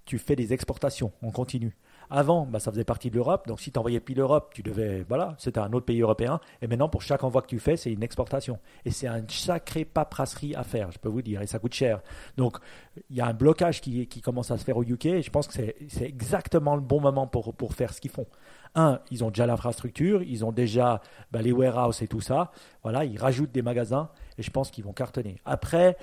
tu 0.04 0.18
fais 0.18 0.36
des 0.36 0.52
exportations 0.52 1.12
en 1.22 1.30
continu. 1.30 1.76
Avant, 2.10 2.44
bah, 2.44 2.60
ça 2.60 2.70
faisait 2.70 2.84
partie 2.84 3.10
de 3.10 3.16
l'Europe, 3.16 3.48
donc 3.48 3.60
si 3.60 3.72
tu 3.72 3.78
envoyais 3.78 3.98
plus 3.98 4.14
l'Europe, 4.14 4.52
tu 4.54 4.62
devais, 4.62 5.04
voilà, 5.08 5.34
c'était 5.38 5.58
un 5.58 5.72
autre 5.72 5.86
pays 5.86 6.00
européen. 6.02 6.38
Et 6.60 6.66
maintenant, 6.66 6.88
pour 6.88 7.02
chaque 7.02 7.24
envoi 7.24 7.40
que 7.40 7.46
tu 7.46 7.58
fais, 7.58 7.76
c'est 7.76 7.92
une 7.92 8.02
exportation. 8.02 8.58
Et 8.84 8.90
c'est 8.90 9.06
un 9.06 9.22
sacré 9.26 9.84
paperasserie 9.84 10.54
à 10.54 10.64
faire, 10.64 10.92
je 10.92 10.98
peux 10.98 11.08
vous 11.08 11.22
dire, 11.22 11.40
et 11.40 11.46
ça 11.46 11.58
coûte 11.58 11.74
cher. 11.74 12.02
Donc, 12.36 12.58
il 13.08 13.16
y 13.16 13.20
a 13.20 13.26
un 13.26 13.32
blocage 13.32 13.80
qui, 13.80 14.06
commence 14.22 14.50
à 14.50 14.58
se 14.58 14.64
faire 14.64 14.76
au 14.76 14.84
UK, 14.84 15.06
et 15.06 15.22
je 15.22 15.30
pense 15.30 15.48
que 15.48 15.54
c'est 15.88 16.04
exactement 16.04 16.76
le 16.76 16.82
bon 16.82 17.00
moment 17.00 17.26
pour 17.26 17.74
faire 17.74 17.92
ce 17.92 18.00
qu'ils 18.00 18.10
font. 18.10 18.26
Un, 18.74 19.00
ils 19.10 19.22
ont 19.22 19.28
déjà 19.28 19.46
l'infrastructure, 19.46 20.22
ils 20.22 20.44
ont 20.44 20.52
déjà 20.52 21.00
bah, 21.30 21.42
les 21.42 21.52
warehouses 21.52 22.02
et 22.02 22.08
tout 22.08 22.20
ça. 22.20 22.50
Voilà, 22.82 23.04
ils 23.04 23.18
rajoutent 23.18 23.52
des 23.52 23.62
magasins, 23.62 24.08
et 24.38 24.42
je 24.42 24.50
pense 24.50 24.70
qu'ils 24.70 24.84
vont 24.84 24.92
cartonner. 24.92 25.36
Après, 25.44 25.96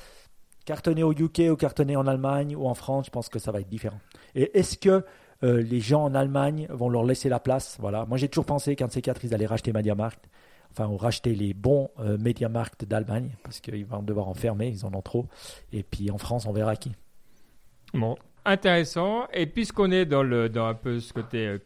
cartonner 0.65 1.03
au 1.03 1.11
UK 1.11 1.41
ou 1.51 1.55
cartonner 1.55 1.95
en 1.95 2.07
Allemagne 2.07 2.55
ou 2.55 2.67
en 2.67 2.73
France, 2.73 3.07
je 3.07 3.11
pense 3.11 3.29
que 3.29 3.39
ça 3.39 3.51
va 3.51 3.59
être 3.59 3.69
différent. 3.69 3.99
Et 4.35 4.57
est-ce 4.57 4.77
que 4.77 5.03
euh, 5.43 5.61
les 5.61 5.79
gens 5.79 6.03
en 6.03 6.15
Allemagne 6.15 6.67
vont 6.69 6.89
leur 6.89 7.03
laisser 7.03 7.29
la 7.29 7.39
place? 7.39 7.77
Voilà. 7.79 8.05
Moi, 8.05 8.17
j'ai 8.17 8.29
toujours 8.29 8.45
pensé 8.45 8.75
qu'un 8.75 8.87
de 8.87 8.91
ces 8.91 9.01
quatre, 9.01 9.23
ils 9.23 9.33
allaient 9.33 9.45
racheter 9.45 9.73
MediaMarkt. 9.73 10.29
Enfin, 10.71 10.87
ou 10.87 10.95
racheter 10.95 11.35
les 11.35 11.53
bons 11.53 11.89
euh, 11.99 12.17
MediaMarkt 12.17 12.85
d'Allemagne, 12.85 13.31
parce 13.43 13.59
qu'ils 13.59 13.85
vont 13.85 14.01
devoir 14.01 14.29
en 14.29 14.33
fermer, 14.33 14.69
ils 14.69 14.85
en 14.85 14.93
ont 14.93 15.01
trop. 15.01 15.25
Et 15.73 15.83
puis 15.83 16.09
en 16.11 16.17
France, 16.17 16.45
on 16.45 16.53
verra 16.53 16.77
qui. 16.77 16.93
Bon, 17.93 18.15
intéressant. 18.45 19.27
Et 19.33 19.47
puisqu'on 19.47 19.91
est 19.91 20.05
dans, 20.05 20.23
le, 20.23 20.47
dans 20.47 20.67
un 20.67 20.73
peu 20.73 21.01
ce 21.01 21.11
côté 21.11 21.45
euh, 21.45 21.57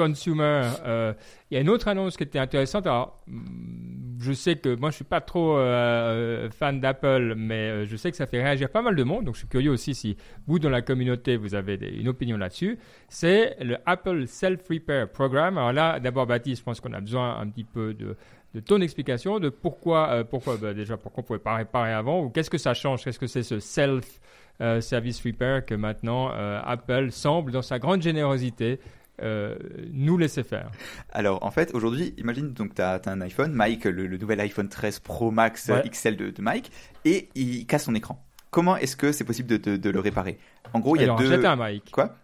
consumer, 0.00 0.62
euh, 0.86 1.12
il 1.50 1.54
y 1.54 1.58
a 1.58 1.60
une 1.60 1.68
autre 1.68 1.88
annonce 1.88 2.16
qui 2.16 2.22
était 2.22 2.38
intéressante. 2.38 2.86
Alors, 2.86 3.20
mm, 3.26 4.18
je 4.20 4.32
sais 4.32 4.56
que 4.56 4.74
moi, 4.76 4.90
je 4.90 4.96
suis 4.96 5.04
pas 5.04 5.20
trop 5.20 5.56
euh, 5.56 6.50
fan 6.50 6.80
d'Apple, 6.80 7.34
mais 7.36 7.70
euh, 7.70 7.86
je 7.86 7.96
sais 7.96 8.10
que 8.10 8.16
ça 8.16 8.26
fait 8.26 8.42
réagir 8.42 8.70
pas 8.70 8.82
mal 8.82 8.96
de 8.96 9.02
monde. 9.02 9.24
Donc, 9.24 9.34
je 9.34 9.40
suis 9.40 9.48
curieux 9.48 9.70
aussi 9.70 9.94
si 9.94 10.16
vous, 10.46 10.58
dans 10.58 10.70
la 10.70 10.82
communauté, 10.82 11.36
vous 11.36 11.54
avez 11.54 11.74
une 11.98 12.08
opinion 12.08 12.36
là-dessus. 12.36 12.78
C'est 13.08 13.56
le 13.60 13.76
Apple 13.86 14.26
Self 14.26 14.66
Repair 14.68 15.10
Program. 15.10 15.58
Alors 15.58 15.72
là, 15.72 16.00
d'abord, 16.00 16.26
Baptiste, 16.26 16.60
je 16.60 16.64
pense 16.64 16.80
qu'on 16.80 16.92
a 16.92 17.00
besoin 17.00 17.38
un 17.38 17.48
petit 17.48 17.64
peu 17.64 17.94
de 17.94 18.16
ton 18.58 18.80
explication 18.80 19.38
de 19.38 19.48
pourquoi, 19.48 20.08
euh, 20.10 20.24
pourquoi 20.24 20.56
bah, 20.56 20.74
déjà 20.74 20.96
pourquoi 20.96 21.22
on 21.22 21.26
pouvait 21.26 21.38
pas 21.38 21.54
réparer 21.54 21.92
avant 21.92 22.22
ou 22.22 22.30
qu'est-ce 22.30 22.50
que 22.50 22.58
ça 22.58 22.74
change, 22.74 23.04
qu'est-ce 23.04 23.20
que 23.20 23.28
c'est 23.28 23.44
ce 23.44 23.60
self 23.60 24.20
euh, 24.60 24.80
service 24.80 25.24
repair 25.24 25.64
que 25.64 25.74
maintenant 25.74 26.30
euh, 26.32 26.60
Apple 26.64 27.12
semble 27.12 27.52
dans 27.52 27.62
sa 27.62 27.78
grande 27.78 28.02
générosité 28.02 28.80
euh, 29.22 29.56
nous 29.92 30.16
laisser 30.18 30.42
faire. 30.42 30.70
Alors 31.12 31.44
en 31.44 31.50
fait 31.50 31.74
aujourd'hui 31.74 32.14
imagine 32.18 32.52
donc 32.52 32.74
tu 32.74 32.82
as, 32.82 33.00
un 33.06 33.20
iPhone 33.20 33.52
Mike 33.52 33.84
le, 33.84 34.06
le 34.06 34.16
nouvel 34.18 34.40
iPhone 34.40 34.68
13 34.68 35.00
Pro 35.00 35.30
Max 35.30 35.68
euh, 35.70 35.74
Ouais. 35.82 35.88
XL 35.88 36.16
de, 36.16 36.30
de 36.30 36.42
Mike 36.42 36.70
et 37.04 37.28
il 37.34 37.66
casse 37.66 37.84
son 37.84 37.94
écran. 37.94 38.24
Comment 38.50 38.76
est-ce 38.76 38.96
que 38.96 39.12
c'est 39.12 39.24
possible 39.24 39.48
de, 39.48 39.56
de- 39.56 39.76
de 39.76 39.90
le 39.90 40.00
réparer? 40.00 40.38
En 40.72 40.80
gros 40.80 40.96
il 40.96 41.00
y 41.00 41.04
il 41.04 41.08
a 41.10 41.14
en 41.14 41.16
deux 41.16 41.28
rachète 41.28 41.44
un, 41.44 41.56
Mike. 41.56 41.90
quoi? 41.90 42.14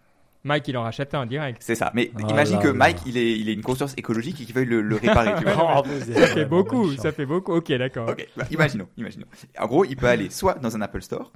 Mike, 0.43 0.67
il 0.69 0.77
en 0.77 0.83
rachète 0.83 1.13
un 1.13 1.25
direct. 1.25 1.61
C'est 1.61 1.75
ça. 1.75 1.91
Mais 1.93 2.11
Oh 2.15 2.19
imagine 2.29 2.55
là 2.57 2.61
que 2.61 2.67
là. 2.69 2.73
Mike 2.73 2.97
il 3.05 3.17
est 3.17 3.37
il 3.37 3.49
est 3.49 3.53
une 3.53 3.63
conscience 3.63 3.93
écologique 3.97 4.39
et 4.39 4.45
qu'il 4.45 4.55
veuille 4.55 4.65
le, 4.67 4.81
le 4.81 4.95
réparer. 4.95 5.33
tu 5.39 5.43
vois. 5.51 5.83
Ça 6.13 6.27
fait 6.27 6.45
beaucoup, 6.45 6.91
ça 6.93 7.11
fait 7.11 7.25
beaucoup. 7.25 7.53
Ok, 7.53 7.69
d'accord. 7.73 8.07
Ok, 8.09 8.25
bah, 8.37 8.45
imaginons, 8.51 8.87
imaginons. 8.97 9.25
En 9.59 9.65
gros, 9.67 9.83
il 9.83 9.97
peut 9.97 10.05
aller 10.07 10.29
soit 10.29 10.53
dans 10.55 10.73
un 10.77 10.81
Apple 10.81 11.01
Store, 11.01 11.33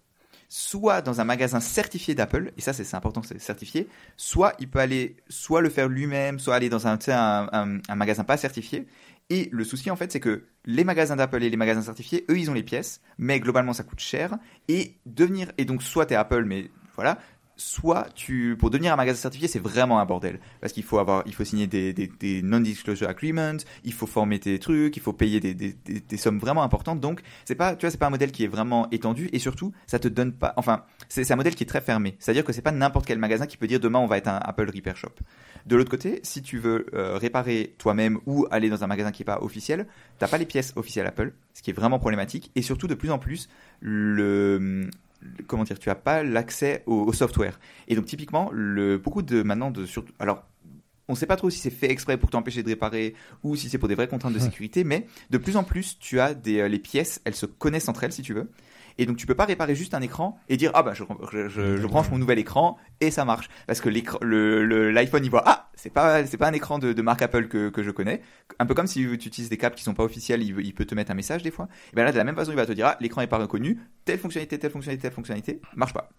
soit 0.54 1.02
dans 1.02 1.22
un 1.22 1.24
magasin 1.24 1.62
certifié 1.62 2.14
d'Apple, 2.14 2.52
et 2.58 2.62
ça 2.62 2.74
c'est 2.74 2.94
important, 2.94 3.24
c'est 3.24 3.40
certifié, 3.40 3.88
soit 4.18 4.54
il 4.60 4.70
peut 4.70 4.80
aller, 4.80 5.16
soit 5.30 5.62
le 5.62 5.70
faire 5.70 5.88
lui-même, 5.88 6.40
soit 6.40 6.56
aller 6.56 6.68
dans 6.68 6.88
un 6.88 7.96
magasin 7.96 8.26
pas 8.26 8.36
certifié. 8.36 8.86
Et 9.30 9.48
le 9.54 9.64
souci 9.64 9.90
en 9.90 9.96
fait, 9.96 10.12
c'est 10.12 10.20
que 10.20 10.44
les 10.66 10.84
magasins 10.84 11.16
d'Apple 11.16 11.42
et 11.42 11.50
les 11.50 11.56
magasins 11.56 11.82
certifiés, 11.82 12.26
eux, 12.30 12.38
ils 12.38 12.52
ont 12.52 12.54
les 12.54 12.64
pièces, 12.64 13.00
mais 13.18 13.40
globalement 13.40 13.72
ça 13.72 13.84
coûte 13.84 14.02
cher. 14.02 14.38
Et 14.68 14.98
devenir, 15.06 15.54
et 15.58 15.64
donc 15.64 15.82
soit 15.82 16.08
t'es 16.08 16.16
Apple, 16.16 16.44
mais 16.44 16.70
voilà, 16.96 17.18
soit 17.62 18.08
tu, 18.16 18.56
pour 18.58 18.70
devenir 18.70 18.94
un 18.94 18.96
magasin 18.96 19.20
certifié, 19.20 19.48
c'est 19.48 19.60
vraiment 19.60 20.00
un 20.00 20.06
bordel. 20.06 20.40
Parce 20.60 20.74
qu'il 20.74 20.84
faut 20.84 20.98
avoir, 20.98 21.24
il 21.26 21.34
faut 21.34 21.44
signer 21.44 21.68
des, 21.68 22.42
non-disclosure 22.44 23.08
agreements, 23.08 23.58
il 23.84 23.94
faut 23.94 24.08
former 24.08 24.40
tes 24.40 24.58
trucs, 24.60 24.98
il 24.98 25.02
faut 25.02 25.14
payer 25.14 25.40
des, 25.40 26.18
sommes 26.18 26.40
vraiment 26.40 26.64
importantes. 26.64 27.00
Donc, 27.00 27.22
c'est 27.46 27.56
pas, 27.56 27.76
tu 27.76 27.86
vois, 27.86 27.92
c'est 27.92 27.98
pas 27.98 28.08
un 28.08 28.12
modèle 28.12 28.32
qui 28.32 28.44
est 28.44 28.48
vraiment 28.48 28.90
étendu 28.92 29.30
et 29.32 29.40
surtout, 29.40 29.72
ça 29.88 30.00
te 30.00 30.08
donne 30.08 30.34
pas, 30.34 30.54
enfin, 30.58 30.84
c'est 31.08 31.30
un 31.32 31.36
modèle 31.36 31.56
qui 31.56 31.64
est 31.64 31.68
très 31.68 31.82
fermé. 31.82 32.16
C'est-à-dire 32.20 32.44
que 32.44 32.54
c'est 32.54 32.62
pas 32.62 32.72
n'importe 32.72 33.06
quel 33.06 33.20
magasin 33.20 33.46
qui 33.46 33.58
peut 33.58 33.68
dire 33.68 33.80
demain 33.80 34.00
on 34.00 34.08
va 34.08 34.18
être 34.18 34.28
un 34.28 34.38
Apple 34.38 34.70
Repair 34.74 34.98
Shop. 34.98 35.14
De 35.66 35.76
l'autre 35.76 35.92
côté, 35.92 36.20
si 36.24 36.42
tu 36.42 36.58
veux 36.58 36.88
euh, 36.94 37.18
réparer 37.18 37.76
toi-même 37.78 38.20
ou 38.26 38.48
aller 38.50 38.70
dans 38.70 38.84
un 38.84 38.88
magasin 38.88 39.12
qui 39.12 39.22
est 39.22 39.26
pas 39.26 39.42
officiel, 39.42 39.88
t'as 40.18 40.28
pas 40.28 40.40
les 40.40 40.46
pièces 40.46 40.74
officielles 40.76 41.06
Apple, 41.06 41.34
ce 41.54 41.62
qui 41.62 41.70
est 41.70 41.74
vraiment 41.74 42.00
problématique. 42.00 42.52
Et 42.56 42.64
surtout, 42.64 42.88
de 42.88 42.96
plus 42.96 43.12
en 43.12 43.20
plus, 43.20 43.48
le- 43.80 44.90
comment 45.48 45.64
dire, 45.64 45.80
tu 45.80 45.90
as 45.90 45.96
pas 45.96 46.24
l'accès 46.24 46.84
au, 46.86 47.02
au 47.02 47.14
software. 47.14 47.60
Et 47.88 47.96
donc 47.96 48.06
typiquement, 48.06 48.50
le, 48.54 48.98
beaucoup 48.98 49.22
de 49.22 49.44
maintenant 49.44 49.72
de 49.72 49.86
sur, 49.86 50.06
alors 50.20 50.46
on 51.08 51.16
sait 51.16 51.26
pas 51.26 51.36
trop 51.36 51.50
si 51.50 51.60
c'est 51.60 51.72
fait 51.72 51.92
exprès 51.92 52.18
pour 52.18 52.30
t'empêcher 52.30 52.64
de 52.64 52.70
réparer 52.70 53.16
ou 53.44 53.56
si 53.56 53.70
c'est 53.70 53.78
pour 53.78 53.90
des 53.90 53.96
vraies 53.96 54.08
contraintes 54.08 54.34
de 54.34 54.40
sécurité, 54.40 54.84
mais 54.84 55.08
de 55.30 55.38
plus 55.38 55.58
en 55.58 55.64
plus, 55.64 56.00
tu 56.00 56.20
as 56.20 56.34
des 56.34 56.60
euh, 56.60 56.68
les 56.68 56.80
pièces, 56.80 57.22
elles 57.26 57.36
se 57.36 57.46
connaissent 57.46 57.90
entre 57.90 58.04
elles 58.04 58.14
si 58.14 58.22
tu 58.22 58.34
veux. 58.34 58.50
Et 58.98 59.06
donc 59.06 59.18
tu 59.18 59.26
peux 59.26 59.36
pas 59.36 59.46
réparer 59.46 59.76
juste 59.76 59.94
un 59.94 60.02
écran 60.02 60.38
et 60.50 60.58
dire 60.58 60.72
ah 60.74 60.84
bah 60.84 60.94
je, 60.94 61.88
branche 61.88 62.10
mon 62.12 62.18
nouvel 62.18 62.40
écran 62.40 62.78
et 63.00 63.12
ça 63.12 63.26
marche. 63.26 63.50
Parce 63.68 63.82
que 63.82 63.90
l'iPhone 63.90 65.24
il 65.24 65.30
voit 65.30 65.44
ah 65.46 65.70
c'est 65.76 65.90
pas 65.90 66.26
c'est 66.26 66.38
pas 66.38 66.48
un 66.48 66.54
écran 66.54 66.80
de, 66.80 66.94
de 66.94 67.02
marque 67.02 67.22
Apple 67.22 67.48
que, 67.48 67.84
je 67.84 67.92
connais. 67.92 68.22
Un 68.60 68.66
peu 68.66 68.74
comme 68.74 68.88
si 68.88 69.00
tu 69.00 69.14
utilises 69.14 69.50
des 69.50 69.58
câbles 69.58 69.76
qui 69.76 69.84
sont 69.84 69.94
pas 69.94 70.04
officiels 70.04 70.44
il, 70.44 70.74
peut 70.74 70.86
te 70.86 70.96
mettre 70.96 71.12
un 71.12 71.16
message 71.16 71.44
des 71.44 71.52
fois. 71.52 71.68
Et 71.92 71.96
ben 71.96 72.04
là 72.04 72.12
de 72.12 72.18
la 72.18 72.24
même 72.24 72.36
façon 72.36 72.52
il 72.52 72.58
va 72.58 72.66
te 72.66 72.72
dire 72.72 72.88
ah 72.88 72.98
l'écran 73.00 73.22
est 73.22 73.28
pas 73.28 73.38
reconnu 73.38 73.80
telle 74.06 74.20
fonctionnalité 74.20 74.60
telle 74.60 74.72
fonctionnalité 74.72 75.02
telle 75.04 75.14
fonctionnalité 75.14 75.62
marche 75.76 75.94
pas 75.94 76.10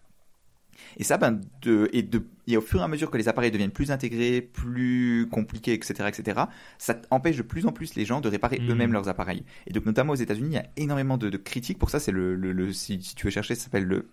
et 0.99 1.05
ça, 1.05 1.17
ben, 1.19 1.41
de, 1.63 1.89
et, 1.93 2.03
de, 2.03 2.23
et 2.47 2.57
au 2.57 2.61
fur 2.61 2.81
et 2.81 2.85
à 2.85 2.89
mesure 2.89 3.11
que 3.11 3.19
les 3.19 3.29
appareils 3.29 3.51
deviennent 3.51 3.71
plus 3.71 3.91
intégrés, 3.91 4.41
plus 4.41 5.29
compliqués, 5.31 5.73
etc., 5.75 6.09
etc., 6.09 6.41
ça 6.79 7.01
empêche 7.11 7.37
de 7.37 7.43
plus 7.43 7.67
en 7.67 7.73
plus 7.73 7.95
les 7.95 8.05
gens 8.05 8.21
de 8.21 8.29
réparer 8.29 8.59
Mhm. 8.61 8.71
eux-mêmes 8.71 8.93
leurs 8.93 9.09
appareils. 9.09 9.45
Et 9.67 9.73
donc, 9.73 9.87
notamment 9.87 10.13
aux 10.13 10.17
États-Unis, 10.17 10.49
il 10.51 10.55
y 10.55 10.59
a 10.59 10.67
énormément 10.77 11.19
de, 11.19 11.31
de 11.31 11.37
critiques 11.37 11.79
pour 11.79 11.91
ça. 11.91 12.01
C'est 12.01 12.13
le, 12.13 12.35
le, 12.35 12.53
le- 12.53 12.73
si, 12.73 13.01
si 13.03 13.15
tu 13.15 13.27
veux 13.27 13.31
chercher, 13.31 13.55
ça 13.55 13.65
s'appelle 13.65 13.85
le 13.85 14.07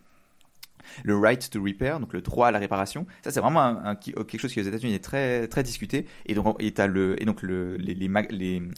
le 1.04 1.16
right 1.18 1.50
to 1.52 1.62
repair, 1.62 2.00
donc 2.00 2.14
le 2.14 2.22
droit 2.22 2.48
à 2.48 2.52
la 2.52 2.60
réparation. 2.60 3.06
Ça, 3.24 3.32
c'est 3.32 3.40
vraiment 3.42 3.62
un, 3.62 3.84
un- 3.86 3.96
qui- 3.96 4.14
quelque 4.14 4.40
chose 4.40 4.54
qui 4.54 4.60
aux 4.60 4.64
États-Unis 4.64 4.94
est 4.96 5.04
très 5.04 5.48
très 5.48 5.62
discuté. 5.64 6.06
Et 6.26 6.34
donc, 6.34 6.56
et 6.60 6.72
t'as 6.72 6.88
le, 6.88 7.22
et 7.22 7.26
donc 7.26 7.42
le, 7.42 7.76
les, 7.78 7.94
les, 7.94 8.08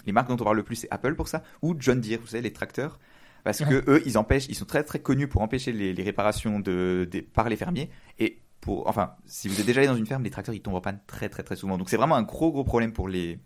les 0.05 0.11
marques 0.11 0.27
dont 0.29 0.35
on 0.39 0.43
parle 0.43 0.57
le 0.57 0.63
plus, 0.63 0.75
c'est 0.75 0.87
Apple 0.91 1.15
pour 1.15 1.27
ça, 1.27 1.43
ou 1.61 1.75
John 1.79 2.01
Deere, 2.01 2.19
vous 2.19 2.27
savez, 2.27 2.41
les 2.43 2.53
tracteurs. 2.53 2.99
Parce 3.43 3.59
que 3.63 3.83
eux, 3.89 4.01
ils 4.05 4.17
empêchent, 4.17 4.47
ils 4.49 4.55
sont 4.55 4.65
très 4.65 4.83
très 4.83 4.99
connus 4.99 5.27
pour 5.27 5.41
empêcher 5.41 5.71
les, 5.71 5.93
les 5.93 6.03
réparations 6.03 6.59
de, 6.59 7.07
par 7.33 7.49
les 7.49 7.55
fermiers. 7.55 7.89
Et 8.19 8.39
pour, 8.59 8.87
enfin, 8.87 9.13
si 9.25 9.47
vous 9.47 9.59
êtes 9.59 9.65
déjà 9.65 9.79
allé 9.79 9.87
dans 9.87 9.95
une 9.95 10.05
ferme, 10.05 10.23
les 10.23 10.29
tracteurs 10.29 10.53
ils 10.53 10.61
tombent 10.61 10.75
en 10.75 10.81
panne 10.81 10.99
très 11.07 11.29
très 11.29 11.41
très 11.43 11.55
souvent. 11.55 11.77
Donc 11.77 11.89
c'est 11.89 11.97
vraiment 11.97 12.15
un 12.15 12.21
gros 12.23 12.51
gros 12.51 12.63
problème 12.63 12.93
pour 12.93 13.07
les 13.07 13.39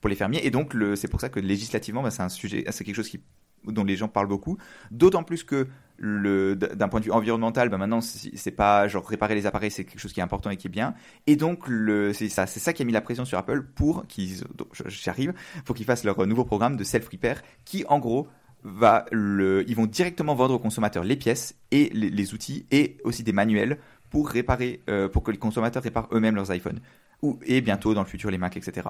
pour 0.00 0.08
les 0.08 0.16
fermiers. 0.16 0.46
Et 0.46 0.50
donc 0.50 0.74
le, 0.74 0.94
c'est 0.94 1.08
pour 1.08 1.20
ça 1.20 1.28
que 1.28 1.40
législativement, 1.40 2.02
bah, 2.02 2.10
c'est 2.10 2.22
un 2.22 2.28
sujet, 2.28 2.64
c'est 2.70 2.84
quelque 2.84 2.94
chose 2.94 3.08
qui 3.08 3.20
dont 3.64 3.84
les 3.84 3.96
gens 3.96 4.08
parlent 4.08 4.28
beaucoup. 4.28 4.56
D'autant 4.90 5.22
plus 5.22 5.44
que 5.44 5.68
le, 5.98 6.56
d'un 6.56 6.88
point 6.88 7.00
de 7.00 7.04
vue 7.04 7.10
environnemental, 7.10 7.68
bah 7.68 7.76
maintenant 7.76 8.00
c'est 8.00 8.50
pas 8.52 8.88
genre 8.88 9.06
réparer 9.06 9.34
les 9.34 9.44
appareils, 9.44 9.70
c'est 9.70 9.84
quelque 9.84 9.98
chose 10.00 10.14
qui 10.14 10.20
est 10.20 10.22
important 10.22 10.48
et 10.48 10.56
qui 10.56 10.68
est 10.68 10.70
bien. 10.70 10.94
Et 11.26 11.36
donc 11.36 11.68
le, 11.68 12.14
c'est 12.14 12.30
ça, 12.30 12.46
c'est 12.46 12.60
ça 12.60 12.72
qui 12.72 12.80
a 12.80 12.84
mis 12.86 12.92
la 12.92 13.02
pression 13.02 13.26
sur 13.26 13.36
Apple 13.36 13.62
pour 13.74 14.06
qu'ils, 14.06 14.44
donc, 14.54 14.68
je- 14.72 14.88
j'y 14.88 15.10
arrive, 15.10 15.34
pour 15.66 15.76
qu'ils 15.76 15.84
fassent 15.84 16.04
leur 16.04 16.26
nouveau 16.26 16.44
programme 16.46 16.76
de 16.76 16.84
self 16.84 17.06
repair, 17.08 17.42
qui 17.66 17.84
en 17.88 17.98
gros 17.98 18.28
va 18.62 19.06
le, 19.10 19.64
ils 19.68 19.76
vont 19.76 19.86
directement 19.86 20.34
vendre 20.34 20.54
aux 20.54 20.58
consommateurs 20.58 21.04
les 21.04 21.16
pièces 21.16 21.54
et 21.70 21.90
les, 21.94 22.10
les 22.10 22.34
outils 22.34 22.66
et 22.70 22.98
aussi 23.04 23.22
des 23.22 23.32
manuels 23.32 23.78
pour 24.10 24.28
réparer, 24.28 24.80
euh, 24.88 25.08
pour 25.08 25.22
que 25.22 25.30
les 25.30 25.38
consommateurs 25.38 25.82
réparent 25.82 26.08
eux-mêmes 26.12 26.34
leurs 26.34 26.52
iPhones 26.54 26.80
ou 27.22 27.38
et 27.44 27.60
bientôt 27.60 27.94
dans 27.94 28.02
le 28.02 28.08
futur 28.08 28.30
les 28.30 28.38
Mac, 28.38 28.56
etc. 28.56 28.88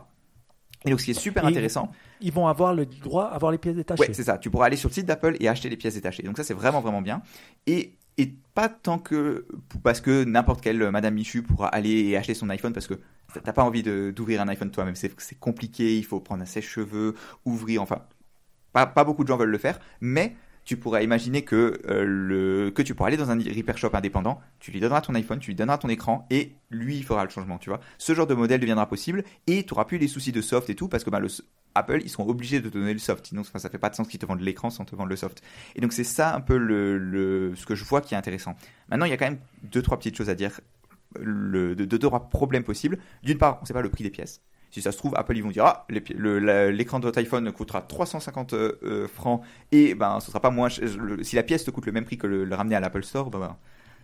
Et 0.87 0.91
donc 0.91 1.01
ce 1.01 1.05
qui 1.05 1.11
est 1.11 1.15
super 1.21 1.45
Et- 1.45 1.49
intéressant, 1.49 1.91
Ils 2.21 2.33
vont 2.33 2.47
avoir 2.47 2.75
le 2.75 2.87
droit 2.87 3.25
à 3.25 3.35
avoir 3.35 3.53
les 3.53 3.59
pièces 3.59 3.77
détachées. 3.77 4.01
Ouais, 4.01 4.13
c'est 4.15 4.25
ça. 4.25 4.39
Tu 4.39 4.51
pourras 4.51 4.67
aller 4.67 4.77
sur 4.77 4.89
le 4.89 4.95
site 4.95 5.07
d'Apple 5.07 5.37
et 5.41 5.49
acheter 5.49 5.69
les 5.69 5.77
pièces 5.77 5.95
détachées. 5.95 6.23
Donc 6.23 6.37
ça, 6.37 6.45
c'est 6.45 6.55
vraiment, 6.55 6.81
vraiment 6.81 7.03
bien. 7.03 7.23
Et, 7.67 7.93
et 8.17 8.33
pas 8.55 8.69
tant 8.71 8.99
que... 8.99 9.47
Parce 9.83 10.01
que 10.01 10.25
n'importe 10.25 10.63
quelle 10.63 10.91
Madame 10.91 11.15
Michu 11.15 11.43
pourra 11.43 11.69
aller 11.69 11.91
et 12.07 12.17
acheter 12.17 12.33
son 12.35 12.49
iPhone 12.49 12.73
parce 12.73 12.87
que 12.87 12.95
t'as 13.45 13.53
pas 13.53 13.63
envie 13.63 13.83
d'ouvrir 13.83 14.41
un 14.41 14.49
iPhone 14.49 14.71
toi-même. 14.71 14.95
C'est 14.95 15.39
compliqué, 15.39 15.99
il 15.99 16.05
faut 16.05 16.19
prendre 16.21 16.43
un 16.43 16.47
sèche-cheveux, 16.47 17.15
ouvrir, 17.45 17.83
enfin... 17.83 18.03
Pas, 18.73 18.87
beaucoup 18.87 19.25
de 19.25 19.29
gens 19.29 19.37
veulent 19.37 19.51
le 19.51 19.59
faire, 19.59 19.79
mais 20.01 20.35
tu 20.65 20.77
pourrais 20.77 21.03
imaginer 21.03 21.43
que, 21.43 21.81
euh, 21.89 22.71
tu 22.85 22.95
pourras 22.95 23.09
aller 23.09 23.17
dans 23.17 23.31
un 23.31 23.39
repair 23.39 23.77
shop 23.79 23.91
indépendant, 23.95 24.41
tu 24.61 24.71
lui 24.71 24.81
donneras 24.81 25.01
ton 25.01 25.15
iPhone, 25.15 25.39
tu 25.39 25.51
lui 25.51 25.55
donneras 25.55 25.79
ton 25.79 25.89
écran 25.89 26.27
et 26.31 26.53
lui 26.71 26.97
il 26.97 27.05
fera 27.05 27.25
le 27.25 27.31
changement, 27.31 27.59
tu 27.59 27.71
vois. 27.71 27.81
Ce 27.99 28.15
genre 28.15 28.27
de 28.27 28.35
modèle 28.35 28.61
deviendra 28.61 28.89
possible 28.89 29.25
et 29.47 29.65
tu 29.65 29.75
n'auras 29.75 29.85
plus 29.85 29.99
les 29.99 30.09
soucis 30.09 30.33
de 30.33 30.41
soft 30.41 30.71
et 30.71 30.75
tout 30.75 30.89
parce 30.89 31.03
que 31.03 31.11
bah, 31.11 31.19
le, 31.19 31.29
Apple 31.75 32.01
ils 32.05 32.11
seront 32.11 32.29
obligés 32.29 32.61
de 32.61 32.69
te 32.69 32.79
donner 32.79 32.93
le 32.93 32.99
soft, 32.99 33.27
sinon 33.27 33.43
ça 33.43 33.71
fait 33.71 33.79
pas 33.79 33.91
de 33.91 33.95
sens 33.95 34.09
qu'ils 34.09 34.21
te 34.21 34.27
vendent 34.27 34.41
l'écran 34.41 34.71
sans 34.71 34.85
te 34.85 34.95
vendre 34.95 35.09
le 35.09 35.17
soft. 35.17 35.43
Et 35.75 35.81
donc 35.81 35.93
c'est 35.93 36.05
ça 36.05 36.35
un 36.35 36.41
peu 36.41 36.59
ce 36.59 37.67
que 37.67 37.75
je 37.75 37.85
vois 37.85 38.01
qui 38.01 38.15
est 38.15 38.19
intéressant. 38.19 38.55
Maintenant 38.89 39.07
il 39.07 39.11
y 39.11 39.15
a 39.15 39.17
quand 39.17 39.27
même 39.27 39.41
deux 39.63 39.83
trois 39.83 39.99
petites 39.99 40.17
choses 40.17 40.31
à 40.31 40.35
dire, 40.35 40.61
deux 41.19 41.99
trois 41.99 42.29
problèmes 42.29 42.65
possibles. 42.65 42.99
D'une 43.23 43.39
part, 43.39 43.59
on 43.63 43.65
sait 43.65 43.73
pas 43.73 43.83
le 43.83 43.91
prix 43.91 44.05
des 44.05 44.11
pièces. 44.11 44.43
Si 44.71 44.83
ça 44.83 44.93
se 44.93 44.99
trouve, 44.99 45.15
Apple 45.17 45.37
ils 45.37 45.43
vont 45.43 45.51
dire 45.51 45.65
ah 45.65 45.87
l'écran 45.91 47.01
de 47.01 47.05
votre 47.07 47.19
iPhone 47.19 47.51
coûtera 47.53 47.83
350 47.83 48.53
euh, 48.53 48.79
euh, 48.83 49.09
francs 49.09 49.43
et 49.73 49.95
ben 49.95 50.21
ce 50.21 50.29
sera 50.29 50.41
pas 50.41 50.51
moins 50.51 50.69
le- 50.81 51.23
si 51.25 51.37
la 51.37 51.43
pièce 51.43 51.65
te 51.65 51.71
coûte 51.71 51.87
le 51.87 51.93
même 51.93 52.05
prix 52.05 52.19
que 52.19 52.27
le, 52.27 52.45
le 52.45 52.55
ramener 52.55 52.77
à 52.77 52.81
l'Apple 52.81 53.03
Store, 53.03 53.31
ben, 53.31 53.39
ben, 53.41 53.57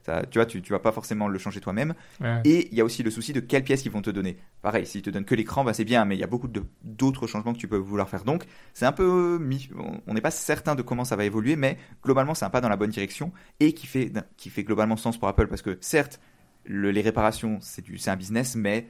ça, 0.05 0.23
tu 0.31 0.39
vois 0.39 0.47
tu, 0.47 0.63
tu 0.63 0.73
vas 0.73 0.79
pas 0.79 0.93
forcément 0.93 1.27
le 1.29 1.39
changer 1.39 1.61
toi-même. 1.61 1.95
Ouais. 2.21 2.41
Et 2.45 2.69
il 2.71 2.79
y 2.79 2.81
a 2.81 2.85
aussi 2.85 3.03
le 3.03 3.11
souci 3.11 3.33
de 3.33 3.41
quelle 3.41 3.65
pièce 3.65 3.85
ils 3.85 3.91
vont 3.91 4.03
te 4.03 4.11
donner. 4.11 4.39
Pareil, 4.63 4.87
s'ils 4.87 5.03
te 5.03 5.11
donnent 5.11 5.25
que 5.25 5.35
l'écran, 5.35 5.65
bah 5.65 5.73
c'est 5.73 5.85
bien, 5.85 6.05
mais 6.05 6.15
il 6.17 6.21
y 6.21 6.25
a 6.25 6.29
beaucoup 6.29 6.49
d'autres 6.85 7.27
changements 7.27 7.53
que 7.53 7.59
tu 7.59 7.67
peux 7.69 7.77
vouloir 7.77 8.09
faire. 8.09 8.23
Donc, 8.23 8.45
c'est 8.73 8.87
un 8.87 8.93
peu 8.93 9.39
mi- 9.41 9.69
on- 9.77 10.01
on 10.07 10.15
n'est 10.15 10.21
pas 10.21 10.31
certain 10.31 10.75
de 10.77 10.83
comment 10.83 11.05
ça 11.05 11.17
va 11.17 11.25
évoluer, 11.25 11.57
mais 11.57 11.77
globalement, 12.05 12.35
c'est 12.35 12.45
un 12.45 12.51
pas 12.51 12.61
dans 12.61 12.69
la 12.69 12.77
bonne 12.77 12.91
direction 12.91 13.33
et 13.59 13.73
qui 13.73 13.87
fait, 13.89 14.13
qui 14.37 14.49
fait 14.51 14.63
globalement 14.63 14.97
sens 14.97 15.19
pour 15.19 15.27
Apple 15.29 15.49
parce 15.49 15.63
que 15.63 15.77
certes, 15.81 16.21
le- 16.65 16.91
les 16.93 17.03
réparations, 17.03 17.59
c'est 17.61 18.09
un 18.09 18.17
business, 18.17 18.55
mais 18.55 18.89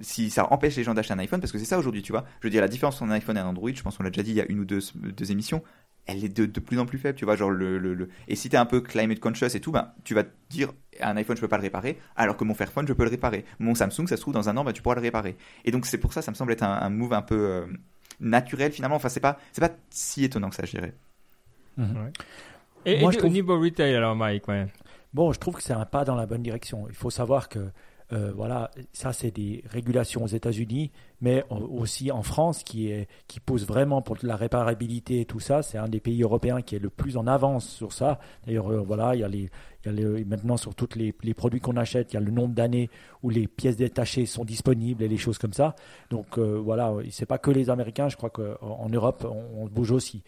si 0.00 0.30
ça 0.30 0.52
empêche 0.52 0.76
les 0.76 0.84
gens 0.84 0.94
d'acheter 0.94 1.14
un 1.14 1.18
iPhone, 1.18 1.40
parce 1.40 1.52
que 1.52 1.58
c'est 1.58 1.64
ça 1.64 1.78
aujourd'hui, 1.78 2.02
tu 2.02 2.12
vois. 2.12 2.24
Je 2.40 2.46
veux 2.46 2.50
dire, 2.50 2.60
la 2.60 2.68
différence 2.68 2.96
entre 3.00 3.10
un 3.10 3.14
iPhone 3.14 3.36
et 3.36 3.40
un 3.40 3.46
Android, 3.46 3.70
je 3.74 3.82
pense 3.82 3.96
qu'on 3.96 4.02
l'a 4.02 4.10
déjà 4.10 4.22
dit 4.22 4.30
il 4.30 4.36
y 4.36 4.40
a 4.40 4.46
une 4.50 4.60
ou 4.60 4.64
deux, 4.64 4.80
deux 4.96 5.30
émissions, 5.30 5.62
elle 6.06 6.22
est 6.24 6.28
de, 6.28 6.46
de 6.46 6.60
plus 6.60 6.78
en 6.78 6.86
plus 6.86 6.98
faible, 6.98 7.16
tu 7.18 7.24
vois. 7.24 7.36
Genre 7.36 7.50
le, 7.50 7.78
le, 7.78 7.94
le- 7.94 8.08
Et 8.28 8.36
si 8.36 8.48
t'es 8.50 8.56
un 8.58 8.66
peu 8.66 8.80
climate 8.80 9.20
conscious 9.20 9.54
et 9.56 9.60
tout, 9.60 9.72
ben, 9.72 9.92
tu 10.04 10.14
vas 10.14 10.24
te 10.24 10.30
dire, 10.50 10.72
un 11.00 11.16
iPhone, 11.16 11.36
je 11.36 11.40
peux 11.40 11.48
pas 11.48 11.56
le 11.56 11.62
réparer, 11.62 11.98
alors 12.16 12.36
que 12.36 12.44
mon 12.44 12.54
Fairphone, 12.54 12.86
je 12.86 12.92
peux 12.92 13.04
le 13.04 13.10
réparer. 13.10 13.44
Mon 13.58 13.74
Samsung, 13.74 14.06
ça 14.06 14.16
se 14.16 14.20
trouve, 14.20 14.34
dans 14.34 14.48
un 14.48 14.56
an, 14.56 14.64
ben, 14.64 14.72
tu 14.72 14.82
pourras 14.82 14.96
le 14.96 15.00
réparer. 15.00 15.36
Et 15.64 15.70
donc, 15.70 15.86
c'est 15.86 15.98
pour 15.98 16.12
ça, 16.12 16.22
ça 16.22 16.30
me 16.30 16.36
semble 16.36 16.52
être 16.52 16.62
un, 16.62 16.72
un 16.82 16.90
move 16.90 17.12
un 17.14 17.22
peu 17.22 17.36
euh, 17.36 17.66
naturel, 18.20 18.72
finalement. 18.72 18.96
Enfin, 18.96 19.08
c'est 19.08 19.20
pas, 19.20 19.38
c'est 19.52 19.60
pas 19.60 19.74
si 19.90 20.24
étonnant 20.24 20.50
que 20.50 20.56
ça, 20.56 20.64
je 20.66 20.72
dirais. 20.72 20.94
Et, 22.86 23.00
Moi, 23.00 23.10
et 23.10 23.12
je 23.12 23.18
au 23.18 23.20
trouve- 23.20 23.32
niveau 23.32 23.58
retail, 23.60 23.94
alors 23.94 24.14
Mike, 24.16 24.48
ouais. 24.48 24.66
Bon, 25.12 25.32
je 25.32 25.38
trouve 25.38 25.54
que 25.56 25.62
c'est 25.62 25.72
un 25.72 25.84
pas 25.86 26.04
dans 26.04 26.16
la 26.16 26.26
bonne 26.26 26.42
direction. 26.42 26.86
Il 26.88 26.94
faut 26.94 27.10
savoir 27.10 27.48
que 27.48 27.70
euh, 28.12 28.32
voilà, 28.36 28.70
ça 28.92 29.12
c'est 29.14 29.30
des 29.30 29.64
régulations 29.66 30.22
aux 30.24 30.28
États-Unis, 30.28 30.92
mais 31.22 31.42
au- 31.48 31.80
aussi 31.80 32.10
en 32.12 32.22
France 32.22 32.62
qui 32.62 32.90
est 32.90 33.08
qui 33.28 33.40
pousse 33.40 33.66
vraiment 33.66 34.02
pour 34.02 34.16
la 34.22 34.36
réparabilité 34.36 35.20
et 35.20 35.24
tout 35.24 35.40
ça. 35.40 35.62
C'est 35.62 35.78
un 35.78 35.88
des 35.88 36.00
pays 36.00 36.22
européens 36.22 36.60
qui 36.60 36.76
est 36.76 36.78
le 36.78 36.90
plus 36.90 37.16
en 37.16 37.26
avance 37.26 37.66
sur 37.68 37.92
ça. 37.92 38.18
D'ailleurs, 38.46 38.70
euh, 38.70 38.80
voilà, 38.80 39.14
il 39.14 39.20
y 39.20 39.24
a 39.24 39.28
les 39.28 39.50
il 39.84 39.86
y 39.86 39.88
a 39.88 39.92
les- 39.92 40.24
maintenant 40.24 40.56
sur 40.56 40.74
tous 40.74 40.96
les, 40.96 41.14
les 41.22 41.34
produits 41.34 41.60
qu'on 41.60 41.76
achète, 41.76 42.12
il 42.12 42.14
y 42.14 42.18
a 42.18 42.20
le 42.20 42.30
nombre 42.30 42.54
d'années 42.54 42.90
où 43.22 43.30
les 43.30 43.46
pièces 43.46 43.76
détachées 43.76 44.26
sont 44.26 44.44
disponibles 44.44 45.02
et 45.02 45.08
les 45.08 45.16
choses 45.18 45.38
comme 45.38 45.52
ça. 45.54 45.74
Donc 46.10 46.38
euh, 46.38 46.58
voilà, 46.58 46.92
c'est 47.10 47.26
pas 47.26 47.38
que 47.38 47.50
les 47.50 47.70
Américains. 47.70 48.08
Je 48.10 48.16
crois 48.16 48.30
qu'en 48.30 48.88
Europe, 48.90 49.26
on, 49.28 49.62
on 49.62 49.66
bouge 49.66 49.92
aussi. 49.92 50.22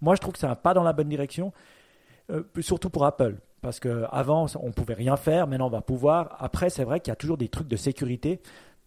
Moi, 0.00 0.14
je 0.16 0.20
trouve 0.20 0.32
que 0.32 0.38
c'est 0.40 0.46
un 0.46 0.56
pas 0.56 0.74
dans 0.74 0.82
la 0.82 0.92
bonne 0.92 1.08
direction. 1.08 1.52
Euh, 2.30 2.42
surtout 2.60 2.90
pour 2.90 3.04
Apple. 3.04 3.36
Parce 3.62 3.78
qu'avant, 3.80 4.46
on 4.60 4.72
pouvait 4.72 4.94
rien 4.94 5.16
faire, 5.16 5.46
maintenant 5.46 5.66
on 5.66 5.70
va 5.70 5.82
pouvoir. 5.82 6.36
Après, 6.38 6.70
c'est 6.70 6.84
vrai 6.84 7.00
qu'il 7.00 7.10
y 7.10 7.12
a 7.12 7.16
toujours 7.16 7.36
des 7.36 7.48
trucs 7.48 7.68
de 7.68 7.76
sécurité. 7.76 8.40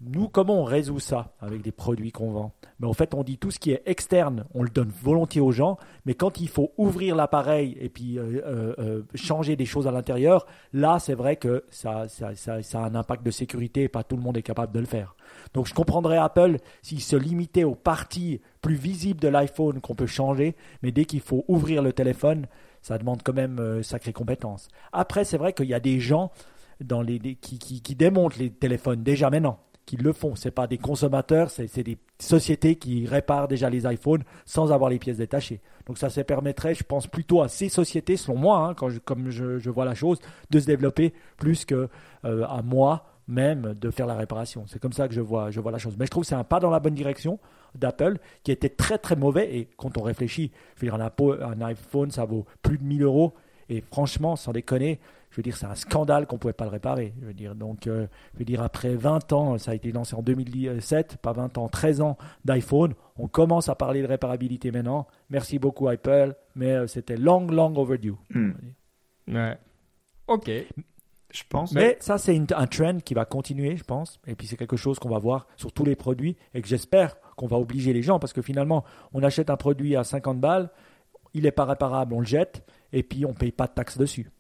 Nous, 0.06 0.28
comment 0.28 0.62
on 0.62 0.64
résout 0.64 1.00
ça 1.00 1.34
avec 1.40 1.62
des 1.62 1.72
produits 1.72 2.12
qu'on 2.12 2.32
vend? 2.32 2.52
Mais 2.80 2.88
En 2.88 2.94
fait, 2.94 3.14
on 3.14 3.24
dit 3.24 3.38
tout 3.38 3.52
ce 3.52 3.60
qui 3.60 3.72
est 3.72 3.84
externe, 3.86 4.46
on 4.54 4.64
le 4.64 4.70
donne 4.70 4.92
volontiers 5.02 5.40
aux 5.40 5.52
gens, 5.52 5.78
mais 6.06 6.14
quand 6.14 6.42
il 6.42 6.50
faut 6.50 6.74
ouvrir 6.78 7.16
l'appareil 7.16 7.78
et 7.80 7.88
puis 7.88 8.18
euh, 8.18 8.42
euh, 8.46 8.76
euh, 8.80 9.02
changer 9.16 9.56
des 9.56 9.66
choses 9.66 9.88
à 9.88 9.92
l'intérieur, 9.92 10.46
là, 10.74 11.00
c'est 11.00 11.14
vrai 11.14 11.38
que 11.38 11.64
ça 11.70 12.06
a 12.06 12.78
un 12.80 12.96
impact 12.96 13.24
de 13.24 13.32
sécurité 13.32 13.84
et 13.84 13.88
pas 13.88 14.04
tout 14.04 14.18
le 14.18 14.22
monde 14.22 14.36
est 14.36 14.44
capable 14.44 14.74
de 14.74 14.80
le 14.80 14.86
faire. 14.86 15.16
Donc, 15.54 15.68
je 15.68 15.74
comprendrais 15.74 16.18
Apple 16.18 16.58
s'il 16.82 17.02
se 17.02 17.16
limitait 17.16 17.64
aux 17.64 17.76
parties 17.76 18.42
plus 18.62 18.76
visibles 18.76 19.22
de 19.22 19.30
l'iPhone 19.30 19.80
qu'on 19.80 19.96
peut 19.96 20.08
changer, 20.08 20.56
mais 20.82 20.92
dès 20.92 21.06
qu'il 21.06 21.22
faut 21.22 21.46
ouvrir 21.48 21.82
le 21.82 21.94
téléphone, 21.94 22.48
ça 22.84 23.00
demande 23.00 23.24
quand 23.24 23.34
même 23.34 23.60
euh, 23.60 23.82
sacrées 23.82 24.14
compétences. 24.14 24.68
Après, 24.92 25.24
c'est 25.24 25.38
vrai 25.38 25.54
qu'il 25.54 25.66
y 25.66 25.74
a 25.74 25.80
des 25.80 26.00
gens 26.00 26.32
dans 26.82 27.02
les, 27.02 27.18
qui, 27.20 27.82
démontent 27.96 28.38
les 28.38 28.52
téléphones 28.52 29.04
déjà 29.04 29.30
maintenant, 29.30 29.60
qui 29.86 29.96
le 29.98 30.12
font. 30.12 30.36
C'est 30.36 30.52
pas 30.52 30.68
des 30.68 30.78
consommateurs, 30.78 31.50
c'est 31.50 31.82
des 31.82 31.98
sociétés 32.20 32.76
qui 32.76 33.08
réparent 33.08 33.48
déjà 33.48 33.70
les 33.70 33.92
iPhones 33.92 34.24
sans 34.46 34.72
avoir 34.72 34.90
les 34.90 35.00
pièces 35.00 35.18
détachées. 35.18 35.62
Donc 35.88 35.98
ça, 35.98 36.10
ça 36.10 36.24
permettrait, 36.24 36.76
je 36.76 36.84
pense, 36.84 37.08
plutôt 37.08 37.42
à 37.42 37.48
ces 37.48 37.70
sociétés, 37.70 38.18
selon 38.18 38.38
moi, 38.38 38.60
hein, 38.60 38.74
quand 38.74 38.90
je- 38.90 39.00
comme 39.00 39.30
je, 39.30 39.60
je 39.60 39.70
vois 39.70 39.86
la 39.86 39.96
chose, 39.96 40.20
de 40.50 40.60
se 40.60 40.66
développer 40.66 41.14
plus 41.38 41.66
que 41.66 41.88
euh, 42.26 42.46
à 42.48 42.62
moi 42.62 43.06
même 43.28 43.74
de 43.80 43.90
faire 43.90 44.06
la 44.06 44.16
réparation. 44.16 44.66
C'est 44.68 44.80
comme 44.80 44.92
ça 44.92 45.08
que 45.08 45.14
je 45.14 45.22
vois, 45.22 45.50
je 45.50 45.62
vois 45.62 45.72
la 45.72 45.78
chose. 45.78 45.96
Mais 45.98 46.06
je 46.06 46.12
trouve 46.12 46.24
que 46.24 46.28
c'est 46.28 46.36
un 46.36 46.44
pas 46.44 46.60
dans 46.60 46.70
la 46.70 46.82
bonne 46.82 46.94
direction 46.94 47.40
d'Apple 47.76 48.18
qui 48.44 48.52
était 48.52 48.70
très 48.70 48.98
très 48.98 49.16
mauvais. 49.16 49.56
Et 49.56 49.68
quand 49.78 49.98
on 49.98 50.02
réfléchit, 50.04 50.52
je 50.76 50.82
veux 50.82 50.88
dire, 50.88 50.96
un, 50.96 51.06
Apple- 51.06 51.40
un 51.42 51.62
iPhone, 51.62 52.12
ça 52.12 52.26
vaut 52.26 52.46
plus 52.62 52.78
de 52.78 52.84
1000 52.84 53.04
euros. 53.04 53.34
Et 53.70 53.82
franchement, 53.82 54.36
sans 54.36 54.52
déconner, 54.52 55.00
je 55.32 55.38
veux 55.38 55.44
dire, 55.44 55.58
c'est 55.58 55.66
un 55.66 55.74
scandale 55.74 56.28
qu'on 56.28 56.36
ne 56.36 56.40
pouvait 56.42 56.54
pas 56.54 56.66
le 56.66 56.70
réparer. 56.72 57.14
Je 57.22 57.26
veux 57.26 57.34
dire, 57.34 57.56
donc, 57.56 57.88
euh, 57.88 58.06
je 58.34 58.40
veux 58.40 58.46
dire, 58.46 58.62
après 58.62 58.94
20 58.94 59.34
ans, 59.34 59.58
ça 59.58 59.72
a 59.72 59.74
été 59.74 59.92
lancé 59.92 60.16
en 60.16 60.22
2017, 60.22 61.18
pas 61.18 61.32
20 61.34 61.58
ans, 61.58 61.70
13 61.70 62.02
ans 62.02 62.18
d'iPhone, 62.46 62.94
on 63.18 63.28
commence 63.28 63.70
à 63.70 63.76
parler 63.76 64.02
de 64.02 64.08
réparabilité 64.08 64.72
maintenant. 64.72 65.08
Merci 65.30 65.58
beaucoup 65.60 65.88
Apple, 65.88 66.36
mais 66.56 66.72
euh, 66.74 66.88
c'était 66.88 67.18
long, 67.18 67.48
long 67.48 67.76
overdue. 67.78 68.14
Hmm. 68.30 68.52
Ouais. 69.28 69.58
Ok. 70.28 70.52
Je 71.32 71.44
pense. 71.50 71.72
Mais 71.74 71.98
ça, 72.00 72.20
c'est 72.20 72.40
un 72.54 72.68
trend 72.68 73.00
qui 73.00 73.16
va 73.16 73.26
continuer, 73.26 73.76
je 73.76 73.84
pense. 73.84 74.20
Et 74.28 74.36
puis, 74.36 74.46
c'est 74.46 74.56
quelque 74.58 74.78
chose 74.78 75.00
qu'on 75.00 75.10
va 75.10 75.18
voir 75.18 75.48
sur 75.56 75.72
tous 75.72 75.84
les 75.84 75.96
produits 75.96 76.36
et 76.54 76.62
que 76.62 76.68
j'espère 76.68 77.16
qu'on 77.36 77.48
va 77.48 77.58
obliger 77.58 77.94
les 77.94 78.02
gens 78.02 78.20
parce 78.20 78.34
que 78.34 78.42
finalement, 78.42 78.84
on 79.14 79.24
achète 79.24 79.50
un 79.50 79.58
produit 79.58 79.96
à 79.96 80.04
50 80.04 80.40
balles, 80.40 80.70
il 81.34 81.44
n'est 81.44 81.52
pas 81.52 81.66
réparable, 81.66 82.14
on 82.14 82.20
le 82.20 82.26
jette 82.26 82.66
et 82.92 83.04
puis 83.04 83.26
on 83.26 83.30
ne 83.30 83.36
paye 83.36 83.52
pas 83.52 83.68
de 83.68 83.74
taxes 83.74 83.98
dessus. 83.98 84.32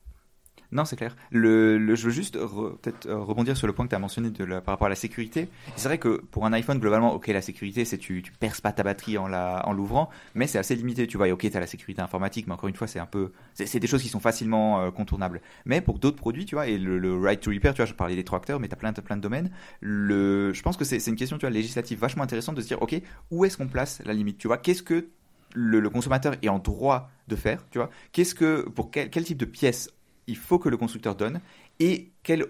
Non, 0.73 0.85
c'est 0.85 0.95
clair. 0.95 1.15
Le, 1.29 1.93
je 1.93 2.05
veux 2.05 2.11
juste 2.11 2.35
re- 2.35 2.75
peut-être 2.77 3.05
euh, 3.05 3.19
rebondir 3.19 3.55
sur 3.55 3.67
le 3.67 3.73
point 3.73 3.85
que 3.85 3.91
tu 3.91 3.95
as 3.95 3.99
mentionné 3.99 4.31
de 4.31 4.43
la- 4.43 4.59
par 4.59 4.73
rapport 4.73 4.87
à 4.87 4.89
la 4.89 4.95
sécurité. 4.95 5.47
C'est 5.75 5.87
vrai 5.87 5.99
que 5.99 6.19
pour 6.31 6.47
un 6.47 6.53
iPhone, 6.53 6.79
globalement, 6.79 7.13
ok, 7.13 7.27
la 7.27 7.43
sécurité, 7.43 7.85
c'est 7.85 7.99
tu, 7.99 8.23
tu 8.23 8.31
perces 8.31 8.59
pas 8.59 8.71
ta 8.71 8.81
batterie 8.81 9.19
en 9.19 9.27
la, 9.27 9.61
en 9.67 9.73
l'ouvrant, 9.73 10.09
mais 10.33 10.47
c'est 10.47 10.57
assez 10.57 10.75
limité. 10.75 11.05
Tu 11.05 11.15
vois, 11.17 11.27
et 11.27 11.31
ok, 11.31 11.41
tu 11.49 11.55
as 11.55 11.59
la 11.59 11.67
sécurité 11.67 12.01
informatique, 12.01 12.47
mais 12.47 12.53
encore 12.53 12.69
une 12.69 12.75
fois, 12.75 12.87
c'est 12.87 12.97
un 12.99 13.05
peu, 13.05 13.31
c'est 13.53 13.79
des 13.79 13.85
choses 13.85 14.01
qui 14.01 14.09
sont 14.09 14.19
facilement 14.19 14.81
euh, 14.81 14.89
contournables. 14.89 15.41
Mais 15.65 15.79
pour 15.79 15.99
d'autres 15.99 16.17
produits, 16.17 16.45
tu 16.45 16.55
vois, 16.55 16.65
et 16.67 16.79
le, 16.79 17.19
right 17.21 17.39
to 17.39 17.51
repair, 17.51 17.73
tu 17.75 17.77
vois, 17.77 17.85
je 17.85 17.93
parlais 17.93 18.15
des 18.15 18.23
tracteurs, 18.23 18.59
mais 18.59 18.67
tu 18.67 18.73
as 18.73 18.77
plein, 18.77 18.93
plein 18.93 19.15
de 19.17 19.21
domaines. 19.21 19.51
Le, 19.79 20.53
je 20.53 20.61
pense 20.63 20.75
que 20.75 20.85
c'est 20.85 20.99
c'est 20.99 21.11
une 21.11 21.17
question, 21.17 21.37
tu 21.37 21.41
vois, 21.45 21.51
législative 21.51 21.99
vachement 21.99 22.23
intéressante 22.23 22.55
de 22.55 22.61
se 22.61 22.67
dire, 22.67 22.81
ok, 22.81 22.99
où 23.29 23.45
est-ce 23.45 23.57
qu'on 23.57 23.67
place 23.67 24.01
la 24.05 24.13
limite? 24.13 24.39
Tu 24.39 24.47
vois, 24.47 24.57
qu'est-ce 24.57 24.81
que 24.81 25.07
le, 25.53 25.87
consommateur 25.89 26.33
est 26.41 26.49
en 26.49 26.57
droit 26.57 27.11
de 27.27 27.35
faire? 27.35 27.63
Tu 27.69 27.77
vois, 27.77 27.91
qu'est-ce 28.11 28.33
que, 28.33 28.67
pour 28.69 28.89
quel, 28.89 29.11
quel 29.11 29.23
type 29.23 29.37
de 29.37 29.45
pièces 29.45 29.91
il 30.27 30.37
faut 30.37 30.59
que 30.59 30.69
le 30.69 30.77
constructeur 30.77 31.15
donne. 31.15 31.41
Et 31.79 32.11
quel 32.23 32.45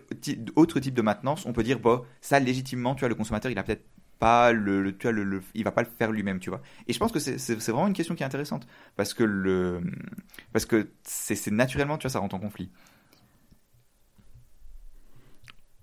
autre 0.56 0.80
type 0.80 0.94
de 0.94 1.02
maintenance 1.02 1.46
on 1.46 1.54
peut 1.54 1.64
dire 1.64 1.80
bon 1.80 2.04
ça 2.22 2.40
légitimement 2.40 2.96
tu 2.96 3.02
vois 3.02 3.10
le 3.10 3.16
consommateur 3.16 3.52
il 3.52 3.58
a 3.58 3.64
peut-être 3.64 3.86
pas 4.20 4.54
le, 4.54 4.96
tu 4.98 5.12
le, 5.12 5.44
il 5.54 5.64
va 5.66 5.72
pas 5.72 5.82
le 5.82 5.90
faire 6.00 6.12
lui-même 6.12 6.40
tu 6.40 6.50
vois. 6.50 6.62
Et 6.88 6.94
je 6.94 7.00
pense 7.00 7.12
que 7.12 7.20
c'est 7.20 7.56
vraiment 7.56 7.88
une 7.88 7.94
question 7.94 8.16
qui 8.16 8.24
est 8.24 8.26
intéressante. 8.26 8.66
Parce 8.96 9.14
que 9.14 9.24
le 9.24 9.82
parce 10.54 10.66
que 10.66 10.88
c'est 11.04 11.52
naturellement 11.52 11.98
tu 11.98 12.04
vois 12.04 12.12
ça 12.12 12.20
rentre 12.20 12.36
en 12.36 12.40
conflit 12.40 12.70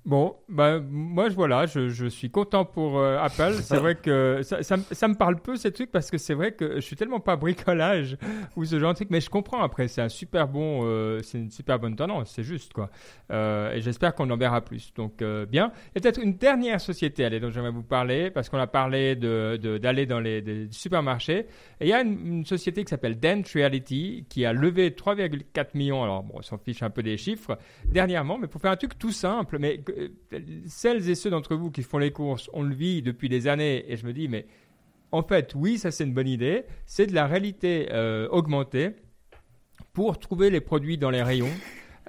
Bon, 0.06 0.34
bah, 0.48 0.80
moi, 0.80 1.28
je, 1.28 1.34
voilà, 1.34 1.66
je, 1.66 1.90
je 1.90 2.06
suis 2.06 2.30
content 2.30 2.64
pour 2.64 2.98
euh, 2.98 3.18
Apple. 3.18 3.52
C'est 3.62 3.76
vrai 3.76 3.96
que 3.96 4.40
ça, 4.42 4.62
ça, 4.62 4.78
me- 4.78 4.82
ça 4.90 5.08
me 5.08 5.14
parle 5.14 5.36
peu 5.36 5.56
ces 5.56 5.72
trucs 5.72 5.90
parce 5.92 6.10
que 6.10 6.16
c'est 6.16 6.32
vrai 6.32 6.52
que 6.52 6.76
je 6.76 6.80
suis 6.80 6.96
tellement 6.96 7.20
pas 7.20 7.36
bricolage 7.36 8.16
ou 8.56 8.64
ce 8.64 8.78
genre 8.80 8.92
de 8.92 8.96
truc, 8.96 9.08
mais 9.10 9.20
je 9.20 9.28
comprends 9.28 9.62
après. 9.62 9.88
C'est 9.88 10.00
un 10.00 10.08
super 10.08 10.48
bon, 10.48 10.80
euh, 10.84 11.20
c'est 11.22 11.36
une 11.38 11.50
super 11.50 11.78
bonne 11.78 11.96
tendance, 11.96 12.32
c'est 12.34 12.42
juste 12.42 12.72
quoi. 12.72 12.88
Euh, 13.30 13.74
et 13.74 13.82
j'espère 13.82 14.14
qu'on 14.14 14.30
en 14.30 14.38
verra 14.38 14.62
plus. 14.62 14.90
Donc 14.94 15.22
bien. 15.50 15.70
Et 15.94 16.00
peut-être 16.00 16.18
une 16.22 16.32
dernière 16.34 16.80
société, 16.80 17.24
allez, 17.26 17.38
dont 17.38 17.50
j'aimerais 17.50 17.70
vous 17.70 17.82
parler 17.82 18.30
parce 18.30 18.48
qu'on 18.48 18.58
a 18.58 18.66
parlé 18.66 19.16
de 19.16 19.58
de- 19.62 19.76
d'aller 19.76 20.06
dans 20.06 20.18
les 20.20 20.40
des 20.40 20.66
supermarchés. 20.70 21.40
Et 21.78 21.84
il 21.86 21.88
y 21.88 21.92
a 21.92 22.00
une, 22.00 22.26
une 22.26 22.44
société 22.46 22.84
qui 22.84 22.88
s'appelle 22.90 23.20
Dent 23.20 23.42
Reality 23.54 24.24
qui 24.30 24.46
a 24.46 24.54
levé 24.54 24.90
3,4 24.92 25.66
millions. 25.74 26.02
Alors 26.02 26.22
bon, 26.22 26.36
on 26.38 26.42
s'en 26.42 26.56
fiche 26.56 26.82
un 26.82 26.90
peu 26.90 27.02
des 27.02 27.18
chiffres 27.18 27.58
dernièrement, 27.84 28.38
mais 28.38 28.46
pour 28.46 28.62
faire 28.62 28.70
un 28.72 28.76
truc 28.76 28.98
tout 28.98 29.12
simple, 29.12 29.58
mais 29.58 29.80
celles 30.66 31.08
et 31.08 31.14
ceux 31.14 31.30
d'entre 31.30 31.54
vous 31.54 31.70
qui 31.70 31.82
font 31.82 31.98
les 31.98 32.10
courses, 32.10 32.50
on 32.52 32.62
le 32.62 32.74
vit 32.74 33.02
depuis 33.02 33.28
des 33.28 33.46
années, 33.46 33.84
et 33.88 33.96
je 33.96 34.06
me 34.06 34.12
dis, 34.12 34.28
mais 34.28 34.46
en 35.12 35.22
fait, 35.22 35.54
oui, 35.54 35.78
ça 35.78 35.90
c'est 35.90 36.04
une 36.04 36.14
bonne 36.14 36.28
idée, 36.28 36.64
c'est 36.86 37.06
de 37.06 37.14
la 37.14 37.26
réalité 37.26 37.88
euh, 37.90 38.28
augmentée 38.30 38.90
pour 39.92 40.18
trouver 40.18 40.50
les 40.50 40.60
produits 40.60 40.98
dans 40.98 41.10
les 41.10 41.22
rayons. 41.22 41.50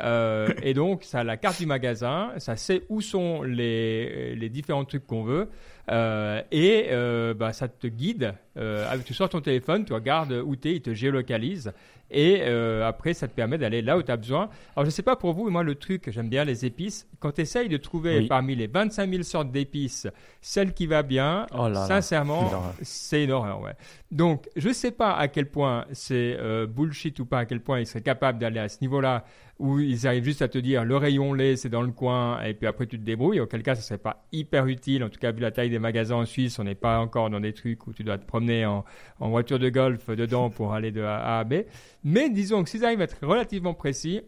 Euh, 0.02 0.50
et 0.64 0.74
donc, 0.74 1.04
ça 1.04 1.20
a 1.20 1.24
la 1.24 1.38
carte 1.38 1.60
du 1.60 1.66
magasin, 1.66 2.32
ça 2.38 2.56
sait 2.56 2.84
où 2.90 3.02
sont 3.02 3.44
les, 3.44 4.36
les 4.36 4.50
différents 4.50 4.86
trucs 4.86 5.06
qu'on 5.06 5.24
veut, 5.24 5.50
euh, 5.90 6.42
et 6.52 6.90
bah, 7.36 7.54
ça 7.54 7.68
te 7.68 7.88
guide. 7.88 8.34
Euh, 8.58 8.86
tu 9.06 9.14
sors 9.14 9.30
ton 9.30 9.42
téléphone, 9.42 9.86
tu 9.86 9.94
regardes 9.94 10.34
où 10.34 10.56
tu 10.56 10.70
es, 10.70 10.76
il 10.76 10.82
te 10.82 10.94
géolocalise, 10.94 11.72
et 12.14 12.40
euh, 12.42 12.86
après, 12.86 13.14
ça 13.14 13.30
te 13.30 13.34
permet 13.34 13.58
d'aller 13.58 13.82
là 13.82 13.98
où 13.98 14.04
tu 14.04 14.12
as 14.12 14.18
besoin. 14.18 14.50
Alors, 14.76 14.84
je 14.86 14.90
sais 14.90 15.02
pas 15.04 15.16
pour 15.16 15.32
vous, 15.34 15.46
mais 15.46 15.52
moi, 15.52 15.64
le 15.64 15.76
truc, 15.76 16.10
j'aime 16.12 16.28
bien 16.28 16.44
les 16.44 16.66
épices. 16.66 17.08
Quand 17.22 17.32
tu 17.32 17.42
essayes 17.42 17.70
de 17.70 17.78
trouver 17.78 18.18
Oui. 18.20 18.28
parmi 18.28 18.54
les 18.56 18.68
25 18.68 19.10
000 19.10 19.24
sortes 19.24 19.52
d'épices, 19.52 20.08
celle 20.42 20.74
qui 20.74 20.88
va 20.88 21.04
bien, 21.04 21.48
Oh 21.58 21.70
là 21.70 21.86
sincèrement, 21.88 22.52
c'est 22.82 23.24
une 23.24 23.32
horreur, 23.32 23.62
ouais. 23.62 23.76
Donc, 24.12 24.50
je 24.58 24.74
sais 24.74 24.92
pas 24.92 25.14
à 25.14 25.30
quel 25.30 25.46
point 25.50 25.86
c'est 25.94 26.36
euh, 26.38 26.68
bullshit 26.68 27.18
ou 27.22 27.26
pas, 27.26 27.40
à 27.40 27.46
quel 27.46 27.62
point 27.62 27.80
ils 27.80 27.88
seraient 27.88 28.02
capables 28.02 28.40
d'aller 28.40 28.60
à 28.60 28.68
ce 28.68 28.80
niveau-là, 28.82 29.24
où 29.58 29.80
ils 29.80 30.08
arrivent 30.08 30.24
juste 30.26 30.42
à 30.42 30.48
te 30.50 30.58
dire 30.58 30.84
le 30.84 30.98
rayon 30.98 31.34
lait, 31.34 31.56
c'est 31.56 31.70
dans 31.70 31.84
le 31.84 31.92
coin, 31.92 32.42
et 32.44 32.56
puis 32.56 32.66
après 32.68 32.88
tu 32.88 32.98
te 33.00 33.04
débrouilles. 33.06 33.40
Auquel 33.40 33.62
cas, 33.64 33.76
ça 33.76 33.84
serait 33.84 34.00
pas 34.00 34.26
hyper 34.34 34.66
utile. 34.66 35.04
En 35.04 35.10
tout 35.10 35.20
cas, 35.20 35.32
vu 35.32 35.40
la 35.40 35.52
taille 35.52 35.70
des 35.70 35.78
magasins 35.80 36.16
en 36.16 36.26
Suisse, 36.26 36.58
on 36.60 36.64
n'est 36.66 36.74
pas 36.76 36.98
encore 37.00 37.30
dans 37.30 37.40
des 37.40 37.54
trucs 37.54 37.86
où 37.88 37.94
tu 37.94 38.04
dois 38.04 38.18
te 38.18 38.26
promener 38.26 38.41
en, 38.66 38.84
en 39.20 39.30
voiture 39.30 39.60
de 39.60 39.70
golf 39.70 40.10
dedans 40.10 40.50
pour 40.50 40.74
aller 40.74 40.92
de 40.92 41.02
A 41.02 41.40
à 41.40 41.44
B. 41.44 41.64
Mais 42.04 42.30
disons 42.30 42.64
que 42.64 42.70
s'ils 42.70 42.84
arrivent 42.86 43.02
à 43.02 43.06
être 43.06 43.18
relativement 43.26 43.74
précis, 43.74 44.22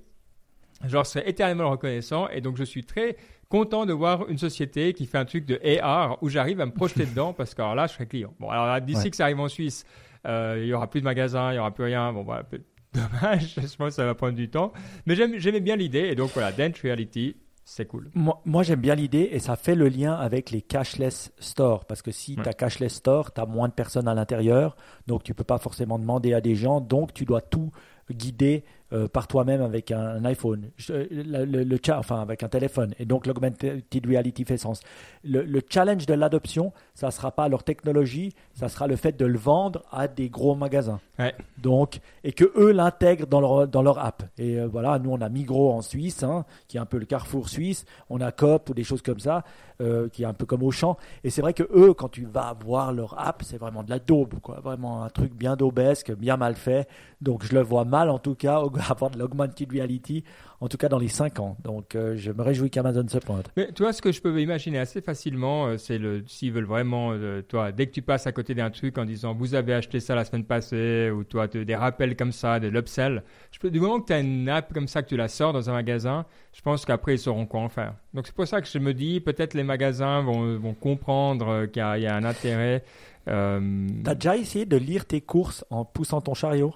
je 0.86 0.94
leur 0.94 1.06
serais 1.06 1.30
éternellement 1.30 1.70
reconnaissant. 1.70 2.28
Et 2.30 2.42
donc, 2.42 2.58
je 2.58 2.64
suis 2.64 2.84
très 2.84 3.16
content 3.50 3.86
de 3.86 3.94
voir 3.94 4.28
une 4.30 4.38
société 4.38 4.94
qui 4.94 5.06
fait 5.06 5.18
un 5.18 5.26
truc 5.26 5.46
de 5.46 5.60
AR 5.82 6.22
où 6.22 6.30
j'arrive 6.30 6.60
à 6.60 6.66
me 6.66 6.72
projeter 6.74 7.06
dedans 7.06 7.34
parce 7.38 7.54
que 7.54 7.62
alors 7.62 7.76
là, 7.76 7.88
je 7.88 7.94
serais 7.94 8.06
client. 8.08 8.34
Bon, 8.40 8.50
alors 8.50 8.82
d'ici 8.82 9.04
Ouais. 9.04 9.10
que 9.10 9.16
ça 9.16 9.24
arrive 9.26 9.40
en 9.40 9.48
Suisse, 9.48 9.86
euh, 10.26 10.58
il 10.62 10.68
y 10.68 10.74
aura 10.74 10.90
plus 10.90 11.00
de 11.02 11.06
magasins, 11.06 11.52
il 11.54 11.56
y 11.56 11.60
aura 11.60 11.72
plus 11.72 11.84
rien. 11.86 12.12
Bon, 12.12 12.24
voilà, 12.24 12.44
dommage. 12.94 13.56
Je 13.56 13.62
pense 13.76 13.90
que 13.90 13.90
ça 13.92 14.06
va 14.06 14.14
prendre 14.16 14.34
du 14.36 14.50
temps. 14.50 14.74
Mais 15.06 15.16
j'aimais 15.16 15.60
bien 15.62 15.76
l'idée. 15.76 16.08
Et 16.10 16.16
donc, 16.16 16.32
voilà, 16.34 16.52
Dent 16.52 16.72
Reality, 16.84 17.36
c'est 17.66 17.86
cool. 17.86 18.10
Moi, 18.14 18.42
moi, 18.46 18.62
j'aime 18.64 18.82
bien 18.82 18.96
l'idée 18.96 19.30
et 19.32 19.40
ça 19.40 19.56
fait 19.56 19.76
le 19.76 19.88
lien 19.88 20.14
avec 20.16 20.52
les 20.52 20.62
cashless 20.62 21.32
stores 21.40 21.86
parce 21.86 22.02
que 22.02 22.12
si 22.12 22.36
Ouais. 22.36 22.44
tu 22.44 22.50
as 22.50 22.54
cashless 22.54 22.96
store, 22.96 23.34
tu 23.34 23.40
as 23.42 23.46
moins 23.46 23.68
de 23.70 23.74
personnes 23.74 24.08
à 24.08 24.14
l'intérieur, 24.14 24.76
donc 25.08 25.24
tu 25.24 25.34
peux 25.34 25.44
pas 25.46 25.58
forcément 25.60 25.98
demander 25.98 26.34
à 26.34 26.42
des 26.42 26.56
gens, 26.56 26.82
donc 26.82 27.14
tu 27.14 27.24
dois 27.26 27.42
tout 27.42 27.72
guider 28.12 28.66
euh, 28.94 29.08
par 29.08 29.28
toi-même 29.28 29.62
avec 29.62 29.92
un, 29.92 30.00
un 30.00 30.26
iPhone, 30.26 30.70
Je- 30.78 30.94
le, 30.94 31.46
le- 31.46 31.80
enfin 31.90 32.22
avec 32.22 32.44
un 32.44 32.48
téléphone. 32.50 32.94
Et 33.00 33.06
donc 33.06 33.26
l'augmented 33.26 33.84
reality 34.06 34.46
fait 34.46 34.58
sens. 34.58 34.82
Le, 35.24 35.42
le 35.44 35.62
challenge 35.68 36.06
de 36.06 36.14
l'adoption, 36.14 36.72
ça 36.94 37.12
sera 37.12 37.32
pas 37.32 37.48
leur 37.50 37.64
technologie, 37.64 38.34
ça 38.54 38.70
sera 38.70 38.88
le 38.88 38.96
fait 38.96 39.18
de 39.18 39.26
le 39.26 39.38
vendre 39.38 39.82
à 39.92 40.08
des 40.08 40.30
gros 40.30 40.56
magasins. 40.56 41.00
Ouais. 41.20 41.34
Donc, 41.58 42.00
et 42.24 42.32
que 42.34 42.46
eux 42.56 42.72
l'intègrent 42.72 43.28
dans 43.28 43.42
leur, 43.42 43.68
dans 43.68 43.82
leur 43.82 44.00
app. 44.00 44.24
Et 44.38 44.60
euh, 44.60 44.68
voilà, 44.68 45.00
nous 45.00 45.12
on 45.12 45.22
a 45.22 45.30
Migros 45.30 45.72
en 45.74 45.82
Suisse, 45.82 46.24
hein, 46.24 46.46
qui 46.68 46.78
est 46.78 46.80
un 46.80 46.86
peu 46.86 46.98
le 46.98 47.06
carrefour 47.06 47.50
suisse. 47.50 47.86
On 48.10 48.22
a 48.22 48.32
Coop 48.32 48.70
ou 48.70 48.74
des 48.74 48.84
choses 48.84 49.02
comme 49.02 49.20
ça, 49.20 49.44
euh, 49.82 50.10
qui 50.10 50.24
est 50.24 50.26
un 50.26 50.34
peu 50.34 50.46
comme 50.46 50.64
Auchan. 50.64 50.98
Et 51.24 51.30
c'est 51.30 51.42
vrai 51.42 51.54
que 51.54 51.64
eux, 51.76 51.94
quand 51.94 52.10
tu 52.10 52.26
vas 52.26 52.56
voir 52.66 52.94
leur 52.94 53.20
app, 53.20 53.44
c'est 53.44 53.58
vraiment 53.58 53.84
de 53.84 53.90
la 53.90 54.00
daube, 54.00 54.36
quoi. 54.42 54.60
Vraiment 54.62 55.04
un 55.04 55.10
truc 55.10 55.34
bien 55.34 55.56
daubesque, 55.56 56.12
bien 56.16 56.38
mal 56.38 56.56
fait. 56.56 56.88
Donc 57.22 57.44
je 57.46 57.54
le 57.54 57.62
vois 57.62 57.86
mal 57.86 58.10
en 58.10 58.20
tout 58.20 58.36
cas 58.36 58.60
avoir 58.92 59.12
de 59.12 59.20
l'augmented 59.20 59.72
reality, 59.72 60.24
en 60.62 60.68
tout 60.68 60.78
cas 60.78 60.90
dans 60.90 60.98
les 61.00 61.08
5 61.08 61.40
ans. 61.40 61.58
Donc 61.64 61.96
euh, 61.96 62.16
je 62.18 62.32
me 62.32 62.42
réjouis 62.42 62.70
qu'Amazon 62.70 63.08
se 63.08 63.18
pointe. 63.18 63.50
Mais 63.58 63.72
tu 63.74 63.84
vois, 63.84 63.94
ce 63.94 64.02
que 64.02 64.12
je 64.12 64.22
peux 64.22 64.40
imaginer 64.42 64.80
assez 64.80 65.02
facilement, 65.02 65.68
euh, 65.68 65.78
c'est 65.78 65.98
le 65.98 66.24
s'ils 66.28 66.52
veulent 66.52 66.66
vraiment, 66.66 67.12
euh, 67.14 67.42
toi, 67.42 67.72
dès 67.72 67.88
que 67.88 67.92
tu 67.92 68.02
passes 68.02 68.28
à 68.28 68.32
côté 68.32 68.54
d'un 68.56 68.70
truc 68.70 68.98
en 68.98 69.06
disant 69.06 69.34
vous 69.34 69.56
avez 69.56 69.74
acheté 69.74 70.00
ça 70.00 70.16
la 70.16 70.26
semaine 70.26 70.46
passée, 70.46 71.10
ou 71.12 71.24
toi, 71.24 71.48
des 71.48 71.76
rappels 71.76 72.16
comme 72.16 72.32
ça, 72.32 72.60
de 72.60 72.68
l'upsell, 72.68 73.24
je 73.52 73.60
peux, 73.60 73.70
du 73.72 73.80
moment 73.80 74.00
que 74.00 74.08
tu 74.08 74.14
as 74.14 74.20
une 74.20 74.50
app 74.50 74.74
comme 74.74 74.88
ça, 74.88 75.04
que 75.04 75.10
tu 75.10 75.18
la 75.18 75.28
sors 75.28 75.54
dans 75.54 75.70
un 75.70 75.74
magasin, 75.74 76.26
je 76.54 76.62
pense 76.62 76.86
qu'après 76.86 77.16
ils 77.16 77.20
sauront 77.20 77.46
quoi 77.46 77.62
en 77.62 77.70
faire. 77.70 77.96
Donc 78.14 78.28
c'est 78.28 78.36
pour 78.36 78.48
ça 78.48 78.62
que 78.62 78.68
je 78.68 78.78
me 78.80 78.94
dis, 78.94 79.20
peut-être 79.20 79.54
les 79.54 79.64
magasins 79.64 80.22
vont, 80.22 80.58
vont 80.60 80.74
comprendre 80.74 81.66
qu'il 81.68 81.80
y, 81.82 81.84
a- 81.86 81.98
il 81.98 82.04
y 82.04 82.08
a 82.08 82.16
un 82.16 82.24
intérêt. 82.24 82.84
Euh, 83.28 83.88
T'as 84.04 84.16
déjà 84.16 84.36
essayé 84.38 84.66
de 84.66 84.76
lire 84.78 85.06
tes 85.06 85.22
courses 85.22 85.64
en 85.70 85.86
poussant 85.86 86.22
ton 86.22 86.34
chariot? 86.34 86.74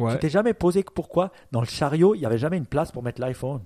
Ouais. 0.00 0.12
Tu 0.14 0.18
t'es 0.20 0.28
jamais 0.28 0.54
posé 0.54 0.82
pourquoi 0.82 1.32
dans 1.52 1.60
le 1.60 1.66
chariot, 1.66 2.14
il 2.14 2.18
n'y 2.20 2.26
avait 2.26 2.38
jamais 2.38 2.56
une 2.56 2.66
place 2.66 2.90
pour 2.92 3.02
mettre 3.02 3.20
l'iPhone 3.20 3.62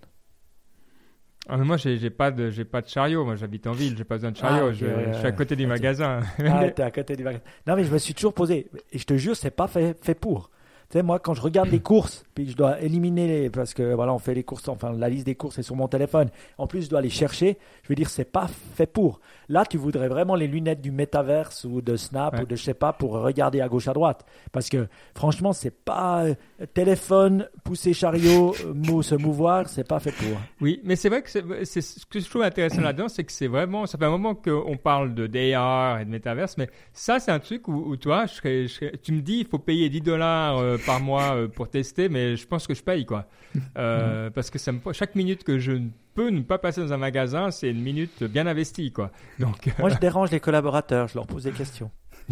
Ah, 1.49 1.57
mais 1.59 1.64
moi, 1.64 1.76
j'ai 1.76 2.11
pas 2.11 2.30
de, 2.30 2.51
j'ai 2.51 2.64
pas 2.64 2.80
de 2.80 2.89
chariot. 2.89 3.24
Moi, 3.24 3.37
j'habite 3.37 3.66
en 3.66 3.72
ville, 3.72 3.97
j'ai 3.97 4.05
pas 4.05 4.14
besoin 4.16 4.32
de 4.32 4.37
chariot. 4.37 4.66
Ah, 4.66 4.68
ok, 4.68 4.74
je, 4.74 4.87
ouais, 4.87 5.05
je 5.12 5.18
suis 5.18 5.26
à 5.26 5.30
ouais. 5.30 5.37
côté 5.37 5.57
du 5.57 5.64
Ok. 5.64 5.68
magasin. 5.68 6.20
Ah, 6.47 6.68
t'es 6.74 6.82
à 6.82 6.91
côté 6.91 7.16
du 7.16 7.22
magasin. 7.24 7.43
Non, 7.66 7.76
mais 7.76 7.85
je 7.85 7.93
me 7.93 7.99
suis 7.99 8.14
toujours 8.14 8.32
posé, 8.35 8.70
et 8.93 8.99
je 8.99 9.05
te 9.05 9.14
jure, 9.16 9.37
c'est 9.37 9.51
pas 9.51 9.66
fait, 9.68 9.97
fait 10.03 10.14
pour. 10.14 10.51
Sais, 10.95 11.03
moi, 11.03 11.19
quand 11.19 11.35
je 11.35 11.41
regarde 11.41 11.71
les 11.71 11.81
courses, 11.81 12.25
puis 12.37 12.49
je 12.49 12.57
dois 12.57 12.81
éliminer 12.81 13.27
les, 13.27 13.51
parce 13.51 13.75
que 13.75 13.95
voilà, 13.95 14.15
on 14.15 14.21
fait 14.21 14.33
les 14.33 14.45
courses, 14.45 14.69
enfin, 14.69 14.93
la 14.93 15.09
liste 15.09 15.27
des 15.27 15.35
courses 15.35 15.59
est 15.59 15.65
sur 15.65 15.75
mon 15.75 15.89
téléphone. 15.89 16.29
En 16.57 16.69
plus, 16.69 16.85
je 16.85 16.89
dois 16.91 17.01
les 17.01 17.11
chercher. 17.11 17.59
Je 17.83 17.89
veux 17.89 17.97
dire, 17.97 18.09
c'est 18.09 18.31
pas 18.31 18.47
fait 18.77 18.87
pour. 18.87 19.19
Là, 19.49 19.65
tu 19.69 19.77
voudrais 19.77 20.07
vraiment 20.07 20.37
les 20.37 20.47
lunettes 20.47 20.81
du 20.81 20.93
métaverse 20.93 21.65
ou 21.65 21.81
de 21.83 21.97
Snap 21.97 22.35
Ouais. 22.35 22.43
ou 22.43 22.47
de 22.47 22.55
je 22.55 22.63
sais 22.63 22.75
pas 22.75 22.93
pour 22.93 23.11
regarder 23.15 23.61
à 23.61 23.69
gauche 23.69 23.89
à 23.89 23.93
droite. 23.93 24.25
Parce 24.53 24.69
que 24.69 24.87
franchement, 25.17 25.53
c'est 25.53 25.75
pas 25.85 26.27
euh, 26.27 26.35
téléphone, 26.75 27.49
pousser 27.65 27.93
chariot, 27.93 28.55
euh, 28.65 28.73
mou- 28.73 29.03
se 29.03 29.17
mouvoir, 29.17 29.69
c'est 29.69 29.83
pas 29.89 29.99
fait 29.99 30.13
pour. 30.13 30.39
Oui, 30.61 30.81
mais 30.85 30.95
c'est 30.95 31.09
vrai 31.09 31.23
que 31.23 31.31
c'est 31.65 31.81
ce 31.81 32.07
que 32.07 32.21
je 32.21 32.31
trouve 32.31 32.43
intéressant 32.43 32.81
là-dedans, 32.83 33.09
c'est 33.09 33.25
que 33.25 33.33
c'est 33.33 33.49
vraiment, 33.49 33.87
ça 33.87 33.99
fait 33.99 34.05
un 34.05 34.11
moment 34.11 34.37
qu'on 34.37 34.77
parle 34.77 35.13
de 35.15 35.27
d'AR 35.27 36.01
et 36.01 36.05
de 36.05 36.11
métaverse, 36.11 36.57
mais 36.57 36.69
ça, 36.93 37.19
c'est 37.19 37.33
un 37.33 37.41
truc 37.41 37.67
où, 37.67 37.73
où 37.91 37.97
toi, 37.97 38.27
je 38.27 38.35
serais, 38.35 38.63
je 38.69 38.73
serais- 38.73 38.93
tu 39.03 39.13
me 39.13 39.21
dis, 39.23 39.39
il 39.41 39.47
faut 39.47 39.59
payer 39.59 39.89
10 39.89 40.01
dollars 40.03 40.59
euh, 40.59 40.77
par 40.87 41.01
mois 41.01 41.35
euh, 41.37 41.49
pour 41.49 41.68
tester, 41.68 42.09
mais 42.09 42.37
je 42.37 42.47
pense 42.47 42.66
que 42.66 42.74
je 42.74 42.82
paye, 42.82 43.05
quoi. 43.07 43.26
Euh, 43.78 44.30
parce 44.30 44.51
que 44.51 44.59
ça 44.59 44.72
me, 44.72 44.80
chaque 44.93 45.14
minute 45.14 45.45
que 45.45 45.59
je 45.61 45.70
ne 45.72 45.89
peux 46.14 46.28
ne 46.30 46.41
pas 46.43 46.59
passer 46.59 46.80
dans 46.80 46.93
un 46.93 46.97
magasin, 46.97 47.53
c'est 47.53 47.70
une 47.70 47.82
minute 47.82 48.24
bien 48.24 48.47
investie, 48.49 48.91
quoi. 48.91 49.12
Donc, 49.39 49.68
euh, 49.68 49.70
Moi, 49.78 49.91
je 49.91 49.99
dérange 50.01 50.30
les 50.32 50.41
collaborateurs, 50.41 51.07
je 51.07 51.14
leur 51.14 51.26
pose 51.26 51.45
des 51.45 51.53
questions. 51.53 51.91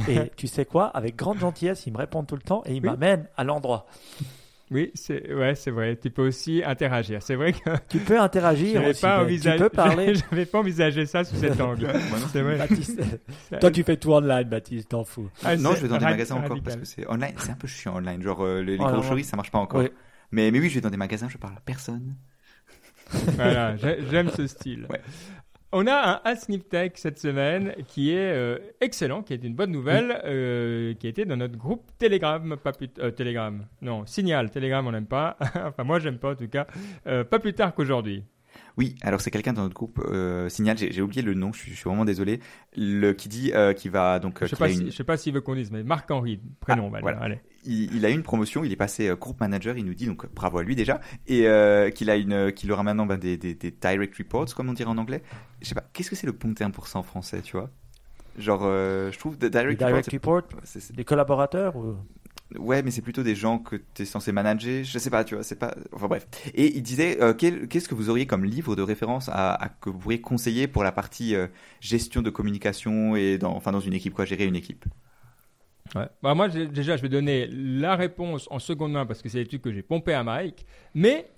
Et 0.08 0.18
tu 0.36 0.48
sais 0.48 0.64
quoi? 0.64 0.86
Avec 0.86 1.14
grande 1.14 1.38
gentillesse, 1.38 1.86
ils 1.86 1.92
me 1.92 1.98
répondent 1.98 2.26
tout 2.26 2.34
le 2.34 2.42
temps 2.42 2.62
et 2.66 2.72
ils 2.74 2.82
Oui. 2.82 2.90
m'amènent 2.90 3.28
à 3.36 3.44
l'endroit. 3.44 3.86
Oui, 4.72 4.90
c'est 4.94 5.32
ouais, 5.34 5.54
c'est 5.54 5.70
vrai. 5.70 5.96
Tu 5.96 6.10
peux 6.10 6.26
aussi 6.26 6.62
interagir. 6.64 7.22
C'est 7.22 7.34
vrai 7.36 7.52
que 7.52 7.58
Tu 7.88 7.98
peux 7.98 8.18
interagir 8.18 8.72
j'avais 8.74 8.90
aussi. 8.90 9.00
pas 9.02 9.22
envisagé, 9.22 9.56
Tu 9.58 9.62
peux 9.62 9.68
parler. 9.68 10.14
j'avais 10.30 10.46
pas 10.46 10.58
envisagé 10.58 11.06
ça 11.06 11.22
sous 11.24 11.36
cet 11.36 11.60
angle. 11.60 11.88
c'est 12.32 12.42
vrai. 12.42 12.56
Baptiste. 12.58 13.00
Toi, 13.60 13.70
tu 13.70 13.82
fais 13.84 13.96
tout 13.96 14.12
online, 14.12 14.48
Baptiste, 14.48 14.88
t'en 14.88 15.04
fous. 15.04 15.28
Ah, 15.44 15.56
non, 15.56 15.74
je 15.74 15.82
vais 15.82 15.88
dans 15.88 15.98
des 15.98 16.04
magasins 16.04 16.36
encore 16.36 16.50
radical. 16.50 16.78
parce 16.78 16.80
que 16.80 16.86
c'est 17.02 17.08
online. 17.08 17.34
C'est 17.38 17.50
un 17.50 17.54
peu 17.54 17.68
chiant 17.68 17.96
online. 17.96 18.22
Genre 18.22 18.42
euh, 18.44 18.62
les, 18.62 18.76
les 18.76 18.84
Oh, 18.84 18.90
groceries, 18.90 19.24
ça 19.24 19.36
marche 19.36 19.50
pas 19.50 19.58
encore. 19.58 19.80
Oui. 19.80 19.88
Mais, 20.30 20.50
mais 20.50 20.58
oui, 20.60 20.68
je 20.70 20.76
vais 20.76 20.80
dans 20.80 20.90
des 20.90 20.96
magasins, 20.96 21.28
je 21.28 21.36
parle 21.38 21.54
à 21.56 21.60
personne. 21.60 22.16
Voilà, 23.36 23.76
j'ai- 23.76 23.98
j'aime 24.10 24.30
ce 24.30 24.46
style. 24.46 24.86
Ouais. 24.88 25.00
On 25.74 25.86
a 25.86 25.92
un 25.94 26.30
Ask 26.30 26.50
Nip 26.50 26.68
Tech 26.68 26.92
cette 26.96 27.18
semaine 27.18 27.74
qui 27.88 28.12
est 28.12 28.30
euh, 28.30 28.58
excellent, 28.82 29.22
qui 29.22 29.32
est 29.32 29.42
une 29.42 29.54
bonne 29.54 29.70
nouvelle, 29.70 30.20
euh, 30.26 30.92
qui 30.92 31.08
était 31.08 31.24
dans 31.24 31.38
notre 31.38 31.56
groupe 31.56 31.90
Telegram, 31.96 32.58
pas 32.62 32.72
plus 32.72 32.90
euh, 32.98 33.10
Telegram, 33.10 33.64
non, 33.80 34.04
Signal, 34.04 34.50
Telegram 34.50 34.86
on 34.86 34.92
n'aime 34.92 35.06
pas, 35.06 35.38
enfin 35.64 35.82
moi 35.82 35.98
j'aime 35.98 36.18
pas 36.18 36.32
en 36.32 36.34
tout 36.34 36.48
cas, 36.48 36.66
pas 37.04 37.38
plus 37.38 37.54
tard 37.54 37.74
qu'aujourd'hui. 37.74 38.22
Oui, 38.78 38.96
alors 39.02 39.20
c'est 39.20 39.30
quelqu'un 39.30 39.52
dans 39.52 39.62
notre 39.62 39.74
groupe 39.74 40.00
euh, 40.06 40.48
Signal, 40.48 40.78
j'ai 40.78 41.02
oublié 41.02 41.20
le 41.22 41.34
nom, 41.34 41.52
je 41.52 41.58
suis, 41.58 41.70
je 41.72 41.76
suis 41.76 41.84
vraiment 41.88 42.04
désolé, 42.06 42.40
le 42.76 43.12
qui 43.12 43.28
dit 43.28 43.52
euh, 43.52 43.74
qu'il 43.74 43.90
va 43.90 44.18
donc 44.18 44.38
Je 44.40 44.44
euh, 44.44 44.48
sais 44.48 44.54
a 44.54 44.58
pas, 44.58 44.68
si, 44.70 44.80
une- 44.80 44.86
je 44.90 44.96
sais 44.96 45.04
pas 45.04 45.16
s'il 45.18 45.34
veut 45.34 45.40
qu'on 45.42 45.54
dise, 45.54 45.70
mais 45.70 45.82
Marc-Henri, 45.82 46.40
prénom, 46.60 46.90
Ah, 46.94 47.00
voilà. 47.00 47.18
allez. 47.18 47.40
il, 47.64 47.94
il 47.94 48.06
a 48.06 48.10
eu 48.10 48.14
une 48.14 48.22
promotion, 48.22 48.64
il 48.64 48.72
est 48.72 48.76
passé 48.76 49.08
euh, 49.08 49.16
group 49.16 49.38
manager, 49.40 49.76
il 49.76 49.84
nous 49.84 49.94
dit 49.94 50.06
donc 50.06 50.26
bravo 50.32 50.58
à 50.58 50.62
lui 50.62 50.74
déjà, 50.74 51.00
et 51.26 51.46
euh, 51.48 51.90
qu'il 51.90 52.08
a 52.08 52.16
une, 52.16 52.50
qu'il 52.52 52.72
aura 52.72 52.82
maintenant 52.82 53.04
ben, 53.04 53.18
des, 53.18 53.36
des, 53.36 53.54
des 53.54 53.70
direct 53.70 54.16
reports 54.16 54.54
comme 54.54 54.70
on 54.70 54.72
dirait 54.72 54.90
en 54.90 54.96
anglais. 54.98 55.22
Je 55.60 55.68
sais 55.68 55.74
pas, 55.74 55.84
qu'est-ce 55.92 56.08
que 56.10 56.16
c'est 56.16 56.26
le 56.26 56.32
ponté 56.32 56.64
1% 56.64 56.96
en 56.98 57.02
français, 57.02 57.42
tu 57.42 57.56
vois? 57.58 57.70
Genre, 58.38 58.62
euh, 58.64 59.12
je 59.12 59.18
trouve 59.18 59.36
direct, 59.36 59.78
direct 59.78 60.10
report, 60.10 60.36
report, 60.36 60.60
c'est- 60.64 60.80
c'est- 60.80 60.96
des 60.96 61.04
collaborateurs 61.04 61.76
ou... 61.76 61.96
Ouais, 62.58 62.82
mais 62.82 62.90
c'est 62.90 63.02
plutôt 63.02 63.22
des 63.22 63.34
gens 63.34 63.58
que 63.58 63.76
tu 63.94 64.02
es 64.02 64.04
censé 64.04 64.32
manager. 64.32 64.84
Je 64.84 64.98
sais 64.98 65.10
pas, 65.10 65.24
tu 65.24 65.34
vois, 65.34 65.44
c'est 65.44 65.58
pas. 65.58 65.74
Enfin 65.92 66.08
bref. 66.08 66.26
Et 66.54 66.76
il 66.76 66.82
disait, 66.82 67.20
euh, 67.22 67.34
qu'est-ce 67.34 67.88
que 67.88 67.94
vous 67.94 68.10
auriez 68.10 68.26
comme 68.26 68.44
livre 68.44 68.76
de 68.76 68.82
référence 68.82 69.28
à, 69.32 69.70
que 69.80 69.90
vous 69.90 69.98
pourriez 69.98 70.20
conseiller 70.20 70.66
pour 70.66 70.84
la 70.84 70.92
partie 70.92 71.34
euh, 71.34 71.46
gestion 71.80 72.22
de 72.22 72.30
communication 72.30 73.16
et 73.16 73.38
dans, 73.38 73.54
enfin 73.54 73.72
dans 73.72 73.80
une 73.80 73.94
équipe, 73.94 74.14
quoi, 74.14 74.24
gérer 74.24 74.44
une 74.44 74.56
équipe? 74.56 74.84
Ouais. 75.94 76.08
Bah, 76.22 76.34
moi, 76.34 76.48
déjà, 76.48 76.96
je 76.96 77.02
vais 77.02 77.08
donner 77.08 77.46
la 77.48 77.96
réponse 77.96 78.48
en 78.50 78.58
seconde 78.58 78.92
main 78.92 79.06
parce 79.06 79.22
que 79.22 79.28
c'est 79.28 79.44
trucs 79.44 79.62
que 79.62 79.72
j'ai 79.72 79.82
pompé 79.82 80.14
à 80.14 80.22
Mike, 80.22 80.66
mais 80.94 81.30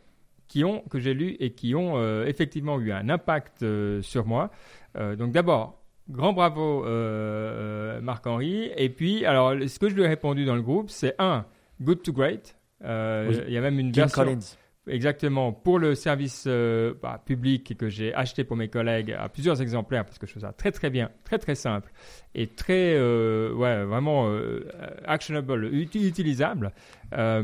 qui 0.48 0.64
ont, 0.64 0.80
que 0.90 1.00
j'ai 1.00 1.14
lu 1.14 1.36
et 1.40 1.54
qui 1.54 1.74
ont 1.74 1.96
euh, 1.96 2.26
effectivement 2.26 2.78
eu 2.80 2.92
un 2.92 3.08
impact 3.08 3.64
sur 4.02 4.26
moi. 4.26 4.50
Donc, 4.96 5.32
d'abord, 5.32 5.83
grand 6.08 6.32
bravo, 6.32 6.84
euh, 6.84 6.88
euh, 6.88 8.00
Marc-Henri. 8.00 8.70
Et 8.76 8.88
puis, 8.88 9.24
alors, 9.24 9.54
ce 9.66 9.78
que 9.78 9.88
je 9.88 9.94
lui 9.94 10.02
ai 10.02 10.08
répondu 10.08 10.44
dans 10.44 10.54
le 10.54 10.62
groupe, 10.62 10.90
c'est 10.90 11.14
un, 11.18 11.44
good 11.80 12.02
to 12.02 12.12
great. 12.12 12.56
Euh, 12.84 13.28
Oui. 13.28 13.40
Il 13.46 13.52
y 13.52 13.58
a 13.58 13.60
même 13.60 13.78
une 13.78 13.94
Jim 13.94 14.02
version. 14.02 14.24
Collins. 14.24 14.56
Exactement, 14.86 15.50
pour 15.52 15.78
le 15.78 15.94
service 15.94 16.44
euh, 16.46 16.92
bah, 17.02 17.18
public 17.24 17.74
que 17.78 17.88
j'ai 17.88 18.12
acheté 18.14 18.44
pour 18.44 18.54
mes 18.58 18.68
collègues 18.68 19.12
à 19.18 19.30
plusieurs 19.30 19.62
exemplaires 19.62 20.04
parce 20.04 20.18
que 20.18 20.26
je 20.26 20.32
trouve 20.32 20.42
ça 20.42 20.52
très 20.52 20.72
très 20.72 20.90
bien, 20.90 21.10
très 21.24 21.38
très 21.38 21.54
simple 21.54 21.90
et 22.34 22.48
très 22.48 22.92
euh, 22.94 23.54
ouais 23.54 23.82
vraiment 23.84 24.28
euh, 24.28 24.68
actionable, 25.06 25.70
uti- 25.72 26.06
utilisable. 26.06 26.70
Ah, 27.12 27.40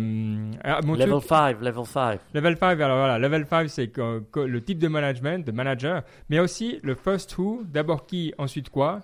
mon 0.85 0.95
Level 0.95 1.09
truc- 1.19 1.29
5, 1.29 1.61
level 1.63 1.87
5. 1.87 2.21
Level 2.35 2.57
5, 2.59 2.81
alors 2.81 2.99
voilà, 2.99 3.19
level 3.19 3.47
5 3.49 3.69
c'est 3.71 3.91
le 3.97 4.61
type 4.61 4.79
de 4.79 4.89
management, 4.89 5.47
de 5.47 5.53
manager, 5.53 6.03
mais 6.29 6.41
aussi 6.41 6.79
le 6.83 6.95
first 6.95 7.37
who, 7.39 7.63
d'abord 7.65 8.05
qui, 8.07 8.35
ensuite 8.37 8.69
quoi. 8.69 9.01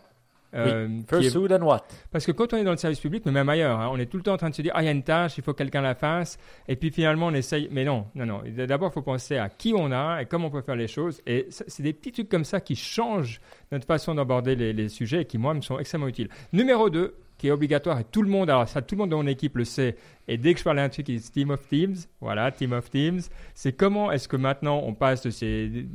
Euh, 0.56 0.88
First 1.08 1.28
est- 1.34 1.36
who, 1.36 1.46
then 1.48 1.62
what? 1.62 1.82
Parce 2.10 2.24
que 2.26 2.32
quand 2.32 2.52
on 2.52 2.56
est 2.56 2.64
dans 2.64 2.70
le 2.70 2.76
service 2.76 3.00
public, 3.00 3.22
mais 3.26 3.32
même 3.32 3.48
ailleurs, 3.48 3.78
hein, 3.80 3.88
on 3.92 3.98
est 3.98 4.06
tout 4.06 4.16
le 4.16 4.22
temps 4.22 4.32
en 4.34 4.36
train 4.36 4.50
de 4.50 4.54
se 4.54 4.62
dire, 4.62 4.72
ah, 4.74 4.82
il 4.82 4.86
y 4.86 4.88
a 4.88 4.92
une 4.92 5.02
tâche, 5.02 5.38
il 5.38 5.44
faut 5.44 5.52
que 5.52 5.58
quelqu'un 5.58 5.82
la 5.82 5.94
fasse. 5.94 6.38
Et 6.68 6.76
puis 6.76 6.90
finalement, 6.90 7.26
on 7.26 7.34
essaye. 7.34 7.68
Mais 7.70 7.84
non, 7.84 8.06
non, 8.14 8.26
non. 8.26 8.42
D'abord, 8.66 8.90
il 8.90 8.94
faut 8.94 9.02
penser 9.02 9.36
à 9.36 9.48
qui 9.48 9.74
on 9.76 9.92
a 9.92 10.20
et 10.22 10.26
comment 10.26 10.48
on 10.48 10.50
peut 10.50 10.62
faire 10.62 10.76
les 10.76 10.88
choses. 10.88 11.20
Et 11.26 11.46
c'est 11.50 11.82
des 11.82 11.92
petits 11.92 12.12
trucs 12.12 12.28
comme 12.28 12.44
ça 12.44 12.60
qui 12.60 12.76
changent 12.76 13.40
notre 13.72 13.86
façon 13.86 14.14
d'aborder 14.14 14.54
les, 14.56 14.72
les 14.72 14.88
sujets 14.88 15.22
et 15.22 15.24
qui, 15.24 15.38
moi, 15.38 15.54
me 15.54 15.60
sont 15.60 15.78
extrêmement 15.78 16.08
utiles. 16.08 16.28
Numéro 16.52 16.88
2, 16.90 17.14
qui 17.38 17.48
est 17.48 17.50
obligatoire 17.50 17.98
et 18.00 18.04
tout 18.04 18.22
le 18.22 18.28
monde, 18.28 18.50
alors 18.50 18.68
ça, 18.68 18.82
tout 18.82 18.94
le 18.94 19.00
monde 19.00 19.10
dans 19.10 19.22
mon 19.22 19.26
équipe 19.26 19.56
le 19.56 19.64
sait. 19.64 19.96
Et 20.28 20.38
dès 20.38 20.54
que 20.54 20.58
je 20.58 20.64
parle 20.64 20.78
d'un 20.78 20.88
truc, 20.88 21.06
qui 21.06 21.16
est 21.16 21.32
Team 21.32 21.50
of 21.50 21.66
Teams, 21.68 21.96
voilà, 22.20 22.50
Team 22.50 22.72
of 22.72 22.90
Teams, 22.90 23.20
c'est 23.54 23.72
comment 23.72 24.10
est-ce 24.10 24.26
que 24.26 24.36
maintenant 24.36 24.82
on 24.84 24.94
passe 24.94 25.22
de 25.22 25.30
ces 25.30 25.86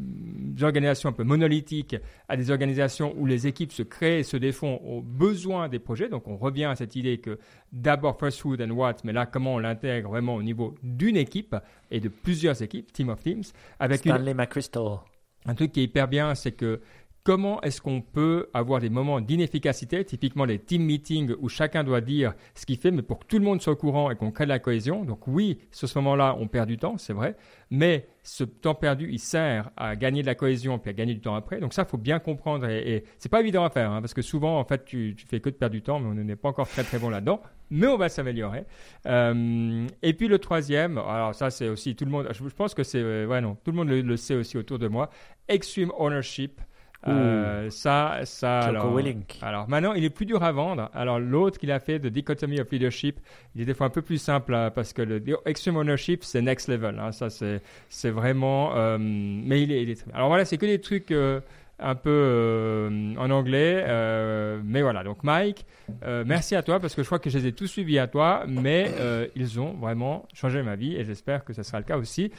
organisations 0.61 1.09
un 1.09 1.13
peu 1.13 1.23
monolithiques 1.23 1.95
à 2.29 2.37
des 2.37 2.51
organisations 2.51 3.13
où 3.17 3.25
les 3.25 3.47
équipes 3.47 3.71
se 3.71 3.83
créent 3.83 4.19
et 4.19 4.23
se 4.23 4.37
défont 4.37 4.75
aux 4.85 5.01
besoins 5.01 5.67
des 5.67 5.79
projets? 5.79 6.09
Donc 6.09 6.27
on 6.27 6.37
revient 6.37 6.65
à 6.65 6.75
cette 6.75 6.95
idée 6.95 7.17
que 7.17 7.39
d'abord 7.71 8.19
first 8.19 8.39
food 8.39 8.61
and 8.61 8.71
what, 8.71 8.97
mais 9.03 9.13
là 9.13 9.25
comment 9.25 9.55
on 9.55 9.59
l'intègre 9.59 10.09
vraiment 10.09 10.35
au 10.35 10.43
niveau 10.43 10.75
d'une 10.83 11.17
équipe 11.17 11.55
et 11.89 11.99
de 11.99 12.09
plusieurs 12.09 12.61
équipes, 12.61 12.91
Team 12.93 13.09
of 13.09 13.21
Teams, 13.21 13.43
avec 13.79 14.05
une, 14.05 14.13
Stanley 14.13 14.33
McChrystal. 14.33 14.99
un 15.45 15.55
truc 15.55 15.71
qui 15.71 15.81
est 15.81 15.83
hyper 15.83 16.07
bien, 16.07 16.35
c'est 16.35 16.51
que 16.51 16.81
comment 17.23 17.61
est-ce 17.61 17.81
qu'on 17.81 18.01
peut 18.01 18.49
avoir 18.53 18.79
des 18.79 18.89
moments 18.89 19.21
d'inefficacité, 19.21 20.03
typiquement 20.03 20.45
les 20.45 20.59
team 20.59 20.83
meetings 20.83 21.33
où 21.39 21.49
chacun 21.49 21.83
doit 21.83 22.01
dire 22.01 22.33
ce 22.55 22.65
qu'il 22.65 22.77
fait, 22.77 22.91
mais 22.91 23.01
pour 23.01 23.19
que 23.19 23.25
tout 23.25 23.37
le 23.37 23.45
monde 23.45 23.61
soit 23.61 23.73
au 23.73 23.75
courant 23.75 24.09
et 24.11 24.15
qu'on 24.15 24.31
crée 24.31 24.45
de 24.45 24.49
la 24.49 24.59
cohésion? 24.59 25.05
Donc 25.05 25.27
oui, 25.27 25.59
sur 25.71 25.87
ce 25.87 25.99
moment-là, 25.99 26.35
on 26.39 26.47
perd 26.47 26.67
du 26.67 26.77
temps, 26.77 26.97
c'est 26.97 27.13
vrai, 27.13 27.35
mais 27.69 28.07
ce 28.23 28.43
temps 28.43 28.75
perdu, 28.75 29.09
il 29.11 29.19
sert 29.19 29.71
à 29.77 29.95
gagner 29.95 30.21
de 30.21 30.27
la 30.27 30.35
cohésion 30.35 30.79
puis 30.79 30.89
à 30.89 30.93
gagner 30.93 31.13
du 31.13 31.21
temps 31.21 31.35
après. 31.35 31.59
Donc 31.59 31.73
ça, 31.73 31.85
faut 31.85 31.97
bien 31.97 32.19
comprendre 32.19 32.67
et, 32.67 32.95
et 32.95 33.03
c'est 33.17 33.29
pas 33.29 33.41
évident 33.41 33.63
à 33.63 33.69
faire 33.69 33.91
hein, 33.91 34.01
parce 34.01 34.13
que 34.13 34.21
souvent, 34.21 34.59
en 34.59 34.65
fait, 34.65 34.85
tu, 34.85 35.15
tu 35.17 35.25
fais 35.25 35.39
que 35.39 35.49
de 35.49 35.55
perdre 35.55 35.73
du 35.73 35.81
temps, 35.81 35.99
mais 35.99 36.07
on 36.07 36.23
n'est 36.23 36.35
pas 36.35 36.49
encore 36.49 36.67
très 36.67 36.83
très 36.83 36.99
bon 36.99 37.09
là-dedans. 37.09 37.41
Mais 37.73 37.87
on 37.87 37.97
va 37.97 38.09
s'améliorer. 38.09 38.65
Euh, 39.07 39.87
et 40.01 40.13
puis 40.13 40.27
le 40.27 40.39
troisième, 40.39 40.97
alors 40.97 41.33
ça 41.33 41.49
c'est 41.49 41.69
aussi 41.69 41.95
tout 41.95 42.03
le 42.03 42.11
monde. 42.11 42.27
Je, 42.31 42.43
pense 42.49 42.73
que 42.73 42.83
c'est 42.83 43.01
euh, 43.01 43.25
ouais 43.27 43.39
non, 43.39 43.55
tout 43.63 43.71
le 43.71 43.77
monde 43.77 43.89
le 43.89 44.17
sait 44.17 44.35
aussi 44.35 44.57
autour 44.57 44.77
de 44.77 44.89
moi. 44.89 45.09
Extreme 45.47 45.91
ownership. 45.97 46.59
Euh, 47.07 47.69
ça, 47.71 48.19
ça. 48.25 48.61
Jocko 48.71 48.97
alors, 48.97 49.13
alors 49.41 49.69
maintenant, 49.69 49.93
il 49.93 50.03
est 50.03 50.09
plus 50.11 50.25
dur 50.27 50.43
à 50.43 50.51
vendre. 50.51 50.89
Alors 50.93 51.19
l'autre 51.19 51.57
qu'il 51.59 51.71
a 51.71 51.79
fait 51.79 51.97
de 51.97 52.09
Dichotomy 52.09 52.59
of 52.59 52.69
Leadership, 52.71 53.19
il 53.55 53.61
est 53.63 53.65
des 53.65 53.73
fois 53.73 53.87
un 53.87 53.89
peu 53.89 54.03
plus 54.03 54.19
simple 54.19 54.53
hein, 54.53 54.69
parce 54.69 54.93
que 54.93 55.01
le 55.01 55.21
Extreme 55.45 55.77
Ownership, 55.77 56.23
c'est 56.23 56.41
next 56.41 56.67
level. 56.67 56.99
hein. 56.99 57.11
Ça, 57.11 57.29
c'est, 57.31 57.61
c'est 57.89 58.11
vraiment. 58.11 58.75
euh, 58.75 58.97
mais 58.99 59.63
il 59.63 59.71
est, 59.71 59.83
il. 59.83 59.95
Alors 60.13 60.27
voilà, 60.27 60.45
c'est 60.45 60.57
que 60.57 60.65
des 60.67 60.79
trucs 60.79 61.09
euh, 61.11 61.39
un 61.79 61.95
peu 61.95 62.11
euh, 62.11 63.15
en 63.17 63.31
anglais. 63.31 63.83
euh, 63.87 64.61
mais 64.63 64.83
voilà, 64.83 65.03
donc 65.03 65.23
Mike, 65.23 65.65
euh, 66.05 66.23
merci 66.27 66.55
à 66.55 66.61
toi 66.61 66.79
parce 66.79 66.93
que 66.93 67.01
je 67.01 67.07
crois 67.07 67.17
que 67.17 67.31
je 67.31 67.39
les 67.39 67.47
ai 67.47 67.51
tous 67.53 67.65
suivis 67.65 67.97
à 67.97 68.05
toi, 68.05 68.43
mais 68.47 68.91
ils 69.35 69.59
ont 69.59 69.73
vraiment 69.73 70.27
changé 70.35 70.61
ma 70.61 70.75
vie 70.75 70.95
et 70.95 71.03
j'espère 71.03 71.43
que 71.43 71.53
ça 71.53 71.63
sera 71.63 71.79
le 71.79 71.85
cas 71.85 71.97
aussi 71.97 72.31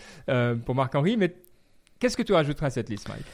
pour 0.64 0.76
Marc-Henri. 0.76 1.16
Mais 1.16 1.34
qu'est-ce 1.98 2.16
que 2.16 2.22
tu 2.22 2.32
rajouteras 2.32 2.66
à 2.66 2.70
cette 2.70 2.88
liste, 2.88 3.08
Mike? 3.08 3.24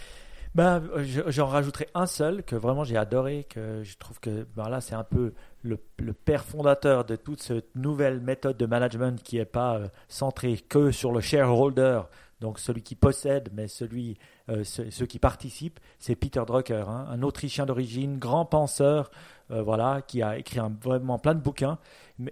Je- 0.59 1.23
j'en 1.29 1.47
rajouterai 1.47 1.89
un 1.95 2.07
seul 2.07 2.43
que 2.43 2.57
vraiment 2.57 2.83
j'ai 2.83 2.97
adoré, 2.97 3.45
que 3.49 3.83
je 3.85 3.97
trouve 3.97 4.19
que 4.19 4.45
ben 4.57 4.81
c'est 4.81 4.95
un 4.97 5.05
peu 5.05 5.33
le, 5.63 5.79
père 6.13 6.45
fondateur 6.45 7.05
de 7.05 7.15
toute 7.17 7.41
cette 7.41 7.75
nouvelle 7.77 8.21
méthode 8.21 8.57
de 8.57 8.67
management 8.67 9.23
qui 9.23 9.37
n'est 9.37 9.45
pas 9.45 9.77
euh, 9.77 9.89
centrée 10.09 10.57
que 10.57 10.91
sur 10.91 11.13
le 11.13 11.21
shareholder, 11.21 12.01
donc 12.41 12.59
celui 12.59 12.83
qui 12.83 12.97
possède, 12.97 13.51
mais 13.53 13.69
celui 13.69 14.19
euh, 14.49 14.65
ce- 14.65 14.91
ceux 14.91 15.07
qui 15.07 15.19
participent, 15.21 15.79
c'est 16.01 16.17
Peter 16.17 16.43
Drucker, 16.47 16.85
hein, 16.89 17.07
un 17.11 17.23
Autrichien 17.23 17.65
d'origine, 17.67 18.19
grand 18.19 18.45
penseur, 18.45 19.11
voilà, 19.51 20.03
qui 20.03 20.21
a 20.23 20.37
écrit 20.37 20.59
un- 20.59 20.73
vraiment 20.83 21.19
plein 21.19 21.35
de 21.35 21.41
bouquins, 21.41 21.79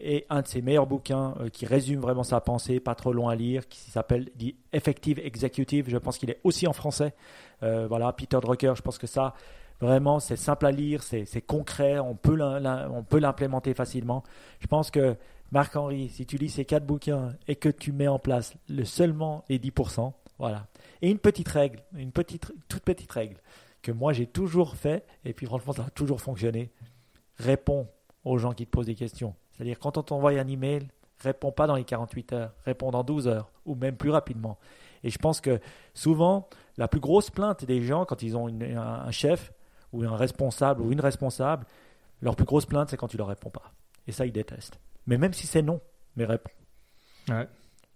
et 0.01 0.27
un 0.29 0.43
de 0.43 0.47
ses 0.49 0.61
meilleurs 0.61 0.87
bouquins 0.87 1.35
qui 1.53 1.64
résume 1.64 2.01
vraiment 2.01 2.24
sa 2.24 2.41
pensée, 2.43 2.79
pas 2.79 2.95
trop 2.95 3.12
long 3.12 3.29
à 3.29 3.35
lire, 3.35 3.68
qui 3.68 3.91
s'appelle 3.91 4.31
The 4.39 4.55
Effective 4.74 5.18
Executive. 5.20 5.89
Je 5.89 5.97
pense 5.97 6.18
qu'il 6.18 6.29
est 6.31 6.41
aussi 6.45 6.66
en 6.66 6.74
français. 6.74 7.14
Euh, 7.62 7.86
voilà, 7.86 8.12
Peter 8.12 8.38
Drucker, 8.40 8.74
je 8.76 8.82
pense 8.82 8.98
que 8.98 9.07
ça, 9.07 9.34
vraiment, 9.80 10.20
c'est 10.20 10.36
simple 10.36 10.66
à 10.66 10.70
lire, 10.70 11.02
c'est 11.02 11.40
concret, 11.42 11.98
on 11.98 12.14
peut 12.14 13.18
l'implémenter 13.18 13.74
facilement. 13.74 14.22
Je 14.61 14.66
pense 14.66 14.90
que 14.90 15.16
Marc-Henri, 15.52 16.09
si 16.09 16.26
tu 16.26 16.36
lis 16.38 16.50
ces 16.50 16.64
quatre 16.64 16.84
bouquins 16.84 17.34
et 17.46 17.57
que 17.57 17.68
tu 17.68 17.92
mets 17.92 18.09
en 18.09 18.18
place 18.18 18.54
le 18.68 18.84
seulement 18.84 19.44
les 19.48 19.59
10%, 19.59 20.12
voilà. 20.38 20.66
Et 21.02 21.11
une 21.11 21.18
petite 21.18 21.48
règle, 21.48 21.82
une 21.96 22.12
petite, 22.12 22.52
toute 22.68 22.82
petite 22.82 23.11
règle 23.12 23.36
que 23.82 23.92
moi 23.92 24.12
j'ai 24.12 24.26
toujours 24.26 24.74
fait, 24.74 25.07
et 25.24 25.32
puis 25.32 25.46
franchement 25.46 25.72
ça 25.72 25.84
a 25.84 25.90
toujours 25.90 26.20
fonctionné. 26.20 26.72
Réponds 27.38 27.86
aux 28.24 28.38
gens 28.38 28.52
qui 28.52 28.66
te 28.66 28.70
posent 28.70 28.86
des 28.86 28.94
questions. 28.96 29.34
C'est-à-dire 29.52 29.78
quand 29.78 29.96
on 29.96 30.02
t'envoie 30.02 30.32
un 30.32 30.48
email, 30.48 30.88
réponds 31.20 31.52
pas 31.52 31.66
dans 31.66 31.76
les 31.76 31.84
48 31.84 32.32
heures, 32.32 32.52
réponds 32.64 32.90
dans 32.90 33.04
12 33.04 33.28
heures, 33.28 33.50
ou 33.64 33.76
même 33.76 33.96
plus 33.96 34.11
rapidement. 34.11 34.59
Et 35.07 35.11
je 35.11 35.18
pense 35.18 35.40
que 35.40 35.61
souvent, 35.94 36.48
la 36.76 36.88
plus 36.88 37.00
grosse 37.00 37.30
plainte 37.30 37.64
des 37.64 37.80
gens 37.80 38.04
quand 38.04 38.22
ils 38.22 38.36
ont 38.36 38.48
un 38.48 39.11
chef, 39.12 39.52
ou 39.92 40.02
un 40.02 40.16
responsable, 40.16 40.82
ou 40.82 40.90
une 40.90 41.00
responsable, 41.00 41.64
leur 42.20 42.34
plus 42.34 42.44
grosse 42.44 42.66
plainte 42.66 42.90
c'est 42.90 42.96
quand 42.96 43.07
tu 43.07 43.16
leur 43.16 43.28
réponds 43.28 43.50
pas. 43.50 43.72
Et 44.09 44.12
ça, 44.12 44.26
ils 44.26 44.32
détestent. 44.32 44.80
Mais 45.07 45.16
même 45.16 45.32
si 45.32 45.46
c'est 45.46 45.62
non, 45.62 45.80
mais 46.16 46.24
réponds. 46.24 46.50
Ouais. 47.28 47.48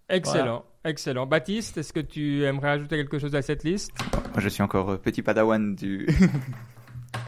Excellent, 0.08 0.64
excellent. 0.84 1.26
Baptiste, 1.26 1.78
est-ce 1.78 1.92
que 1.92 2.00
tu 2.00 2.44
aimerais 2.44 2.70
ajouter 2.70 2.96
quelque 2.96 3.18
chose 3.18 3.34
à 3.34 3.42
cette 3.42 3.64
liste? 3.64 3.92
Moi, 4.32 4.38
je 4.38 4.48
suis 4.48 4.62
encore 4.62 4.90
euh, 4.90 4.96
petit 4.96 5.22
padawan 5.22 5.74
du. 5.74 6.08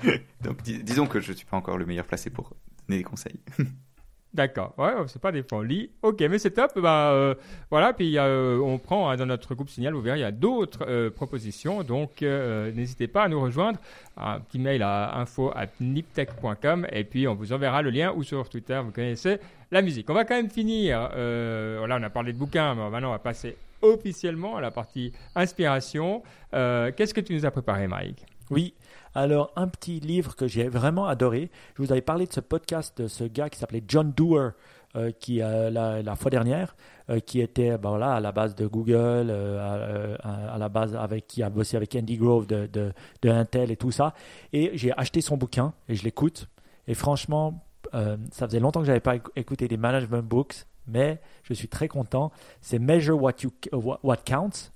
Donc, 0.43 0.62
disons 0.62 1.07
que 1.07 1.20
je 1.20 1.33
ne 1.33 1.37
suis 1.37 1.47
pas 1.47 1.57
encore 1.57 1.76
le 1.76 1.87
meilleur 1.87 2.07
placé 2.07 2.30
pour 2.30 2.55
donner 2.87 2.99
des 2.99 3.05
conseils. 3.05 3.41
D'accord, 4.35 4.72
ouais, 4.78 4.93
c'est 5.09 5.20
pas 5.20 5.30
des 5.30 5.45
lit. 5.64 5.91
Ok, 6.01 6.20
mais 6.20 6.39
c'est 6.39 6.53
top. 6.53 6.78
Bah, 6.80 7.11
euh, 7.11 7.35
voilà, 7.70 7.93
puis 7.93 8.16
euh, 8.16 8.59
on 8.61 8.78
prend 8.78 9.11
hein, 9.11 9.16
dans 9.16 9.26
notre 9.26 9.55
groupe 9.55 9.68
Signal, 9.68 9.93
vous 9.93 10.01
verrez, 10.01 10.20
il 10.20 10.22
y 10.22 10.24
a 10.24 10.30
d'autres 10.30 10.87
euh, 10.89 11.11
propositions. 11.11 11.83
Donc, 11.83 12.22
n'hésitez 12.22 13.09
pas 13.09 13.24
à 13.24 13.28
nous 13.28 13.41
rejoindre. 13.41 13.78
Un 14.16 14.41
petit 14.41 14.59
mail 14.59 14.83
à 14.83 15.18
info.niptech.com 15.18 16.87
et 16.91 17.05
puis 17.05 17.28
on 17.28 17.35
vous 17.35 17.53
enverra 17.53 17.83
le 17.83 17.91
lien 17.91 18.12
ou 18.14 18.22
sur 18.22 18.49
Twitter, 18.49 18.80
vous 18.83 18.91
connaissez 18.91 19.39
la 19.70 19.83
musique. 19.83 20.09
On 20.09 20.14
va 20.14 20.24
quand 20.24 20.35
même 20.35 20.51
finir. 20.51 21.11
voilà, 21.11 21.99
on 21.99 22.03
a 22.03 22.11
parlé 22.11 22.33
de 22.33 22.39
bouquins, 22.39 22.74
mais 22.74 22.89
maintenant 22.89 23.09
on 23.09 23.12
va 23.12 23.18
passer 23.18 23.57
officiellement 23.83 24.57
à 24.57 24.61
la 24.62 24.70
partie 24.70 25.12
inspiration. 25.35 26.22
Qu'est-ce 26.53 27.12
que 27.12 27.20
tu 27.20 27.35
nous 27.35 27.45
as 27.45 27.51
préparé, 27.51 27.87
Mike? 27.87 28.24
Oui, 28.51 28.74
alors, 29.15 29.53
un 29.57 29.69
petit 29.69 30.01
livre 30.01 30.37
que 30.37 30.47
j'ai 30.47 30.69
vraiment 30.69 31.07
adoré. 31.07 31.51
Je 31.77 31.83
vous 31.83 31.93
avais 31.93 32.01
parlé 32.01 32.27
de 32.27 32.33
ce 32.33 32.41
podcast 32.41 33.03
de 33.03 33.09
ce 33.09 33.25
gars 33.25 33.51
qui 33.51 33.59
s'appelait 33.59 33.85
John 33.87 34.13
Doerr, 34.13 34.53
euh, 34.97 35.11
qui 35.11 35.43
euh, 35.43 35.71
la, 35.71 36.17
fois 36.17 36.31
dernière, 36.31 36.75
euh, 37.11 37.19
qui 37.21 37.41
était 37.41 37.77
ben 37.79 38.01
à 38.01 38.21
la 38.21 38.33
base 38.33 38.55
de 38.55 38.67
Google, 38.67 39.31
à, 39.31 40.57
la 40.59 40.69
base 40.69 40.95
avec 40.97 41.27
qui 41.27 41.43
a 41.43 41.51
bossé 41.51 41.77
avec 41.77 41.95
Andy 41.95 42.17
Grove 42.17 42.47
de, 42.47 42.67
de, 42.67 42.93
de 43.23 43.29
Intel 43.29 43.71
et 43.71 43.77
tout 43.77 43.91
ça. 43.91 44.15
Et 44.53 44.71
j'ai 44.75 44.93
acheté 44.97 45.21
son 45.21 45.37
bouquin 45.37 45.75
et 45.89 45.95
je 45.95 46.05
l'écoute. 46.05 46.49
Et 46.87 46.95
franchement, 46.95 47.63
ça 47.93 48.47
faisait 48.47 48.61
longtemps 48.61 48.81
que 48.81 48.87
j'avais 48.87 49.01
pas 49.01 49.17
écouté 49.37 49.69
des 49.69 49.77
management 49.77 50.23
books 50.23 50.67
mais 50.87 51.20
je 51.43 51.55
suis 51.55 51.68
très 51.68 51.89
content. 51.89 52.33
C'est 52.61 52.78
Measure 52.78 53.20
What, 53.20 53.35
you, 53.43 53.51
what 53.72 54.16
Counts. 54.24 54.72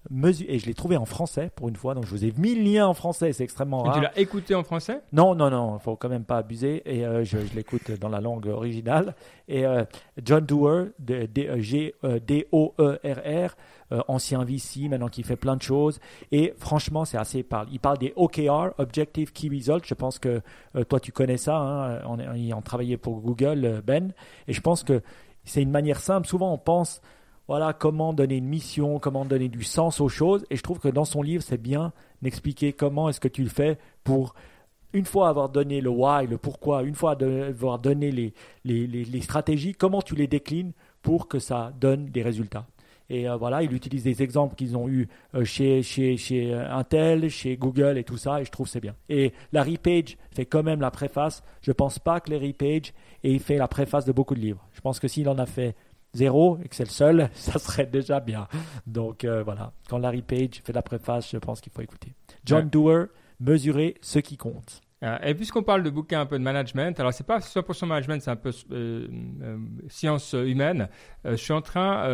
et 0.49 0.59
je 0.59 0.67
l'ai 0.67 0.75
trouvé 0.75 0.97
en 0.97 1.05
français 1.05 1.51
pour 1.55 1.69
une 1.69 1.77
fois. 1.77 1.95
Donc 1.95 2.05
je 2.07 2.11
vous 2.11 2.25
ai 2.25 2.33
mis 2.37 2.55
le 2.55 2.63
lien 2.63 2.87
en 2.87 2.95
français. 2.95 3.33
C'est 3.33 3.45
extrêmement 3.45 3.83
rare. 3.83 3.95
tu 3.97 4.01
l'as 4.01 4.19
écouté 4.19 4.55
en 4.55 4.63
français? 4.65 5.01
Non, 5.13 5.35
non, 5.35 5.51
non. 5.51 5.77
Il 5.77 5.83
faut 5.83 5.97
quand 5.97 6.09
même 6.09 6.25
pas 6.25 6.39
abuser. 6.39 6.83
Et 6.85 7.05
euh, 7.05 7.25
je, 7.25 7.39
l'écoute 7.55 7.91
dans 7.93 8.09
la 8.09 8.21
langue 8.21 8.47
originale. 8.47 9.15
Et 9.49 9.67
euh, 9.67 9.85
John 10.23 10.45
Doerr, 10.45 10.87
D-O-E-R-R, 10.99 11.57
euh, 13.93 14.03
ancien 14.09 14.43
VC, 14.45 14.89
maintenant 14.89 15.09
qui 15.09 15.23
fait 15.23 15.37
plein 15.37 15.57
de 15.57 15.63
choses. 15.63 16.01
Et 16.33 16.55
franchement, 16.59 17.05
c'est 17.05 17.19
assez. 17.19 17.43
Parle. 17.43 17.69
Il 17.71 17.81
parle 17.81 17.99
des 17.99 18.13
OKR, 18.17 18.75
Objective 18.79 19.33
Key 19.33 19.49
Results. 19.49 19.85
Je 19.85 19.95
pense 19.95 20.19
que 20.19 20.41
toi, 20.89 21.01
tu 21.01 21.13
connais 21.13 21.37
ça. 21.37 21.57
Hein. 21.57 22.01
On, 22.07 22.19
on, 22.19 22.63
travaillait 22.63 22.97
pour 22.97 23.21
Google, 23.21 23.83
Ben. 23.87 24.13
Et 24.49 24.53
je 24.53 24.61
pense 24.61 24.83
que 24.83 25.03
c'est 25.47 25.63
une 25.63 25.71
manière 25.71 26.01
simple. 26.01 26.27
Souvent, 26.27 26.53
on 26.53 26.59
pense, 26.59 27.01
voilà, 27.49 27.73
comment 27.73 28.13
donner 28.13 28.37
une 28.37 28.49
mission, 28.49 28.99
comment 28.99 29.25
donner 29.25 29.49
du 29.49 29.63
sens 29.63 30.01
aux 30.01 30.09
choses. 30.09 30.45
Et 30.51 30.57
je 30.57 30.63
trouve 30.63 30.79
que 30.79 30.89
dans 30.89 31.05
son 31.05 31.23
livre, 31.23 31.43
c'est 31.43 31.61
bien 31.61 31.93
d'expliquer 32.23 32.73
comment 32.73 33.09
est-ce 33.09 33.21
que 33.21 33.29
tu 33.29 33.43
le 33.43 33.49
fais 33.49 33.79
pour, 34.05 34.35
une 34.93 35.05
fois 35.05 35.29
avoir 35.29 35.49
donné 35.49 35.81
le 35.81 35.91
why, 35.91 36.27
le 36.27 36.39
pourquoi, 36.39 36.83
une 36.83 36.95
fois 36.95 37.17
avoir 37.21 37.79
donné 37.79 38.11
les, 38.11 38.33
les, 38.65 38.87
les 38.87 39.21
stratégies, 39.21 39.75
comment 39.75 40.03
tu 40.03 40.15
les 40.15 40.27
déclines 40.27 40.73
pour 41.03 41.29
que 41.29 41.39
ça 41.39 41.73
donne 41.79 42.07
des 42.07 42.23
résultats. 42.23 42.67
Et 43.09 43.29
euh, 43.29 43.37
voilà, 43.37 43.63
il 43.63 43.73
utilise 43.73 44.05
des 44.05 44.23
exemples 44.23 44.57
qu'ils 44.57 44.77
ont 44.77 44.89
eu 44.89 45.09
euh, 45.35 45.45
chez, 45.45 45.83
chez, 45.83 46.17
chez 46.17 46.53
euh, 46.53 46.71
Intel, 46.71 47.29
chez 47.31 47.57
Google 47.57 47.99
et 47.99 48.05
tout 48.05 48.17
ça, 48.17 48.41
et 48.41 48.45
je 48.45 48.51
trouve 48.51 48.69
c'est 48.69 48.81
bien. 48.81 48.95
Et 49.09 49.33
Larry 49.53 49.79
Page 49.79 50.17
fait 50.31 50.47
quand 50.47 50.63
même 50.63 50.81
la 50.81 50.91
préface. 50.91 51.43
Je 51.63 51.71
ne 51.71 51.75
pense 51.75 51.99
pas 51.99 52.21
que 52.21 52.31
Larry 52.31 52.53
Page 52.53 52.93
ait 53.23 53.39
fait 53.39 53.57
la 53.57 53.69
préface 53.69 54.05
de 54.05 54.13
beaucoup 54.13 54.35
de 54.35 54.41
livres. 54.41 54.67
Je 54.73 54.81
pense 54.81 54.99
que 54.99 55.09
s'il 55.09 55.29
en 55.29 55.39
a 55.39 55.47
fait 55.47 55.77
zéro 56.15 56.59
et 56.65 56.69
que 56.69 56.75
c'est 56.75 56.85
le 56.85 56.91
seul, 56.91 57.31
ça 57.35 57.59
serait 57.59 57.87
déjà 57.87 58.21
bien. 58.21 58.49
Donc 58.87 59.25
voilà, 59.25 59.73
quand 59.89 59.99
Larry 59.99 60.23
Page 60.23 60.63
fait 60.65 60.73
la 60.73 60.83
préface, 60.83 61.31
je 61.31 61.39
pense 61.39 61.61
qu'il 61.61 61.73
faut 61.73 61.83
écouter. 61.83 62.15
John 62.45 62.69
Doerr, 62.69 63.07
mesurer 63.41 63.97
ce 64.01 64.19
qui 64.19 64.37
compte. 64.37 64.81
Euh, 65.03 65.19
et 65.23 65.35
puisqu'on 65.35 65.63
parle 65.63 65.83
de 65.83 65.91
bouquins 65.91 66.21
un 66.21 66.27
peu 66.27 66.39
de 66.39 66.43
management, 66.43 66.99
alors 66.99 67.13
c'est 67.13 67.27
pas 67.27 67.39
100% 67.39 67.87
management, 67.87 68.23
c'est 68.23 68.31
un 68.31 68.37
peu 68.37 68.51
euh, 68.73 69.07
euh, 69.43 69.59
science 69.89 70.33
humaine. 70.33 70.89
je 71.25 71.35
suis 71.37 71.53
en 71.53 71.61
train 71.61 72.09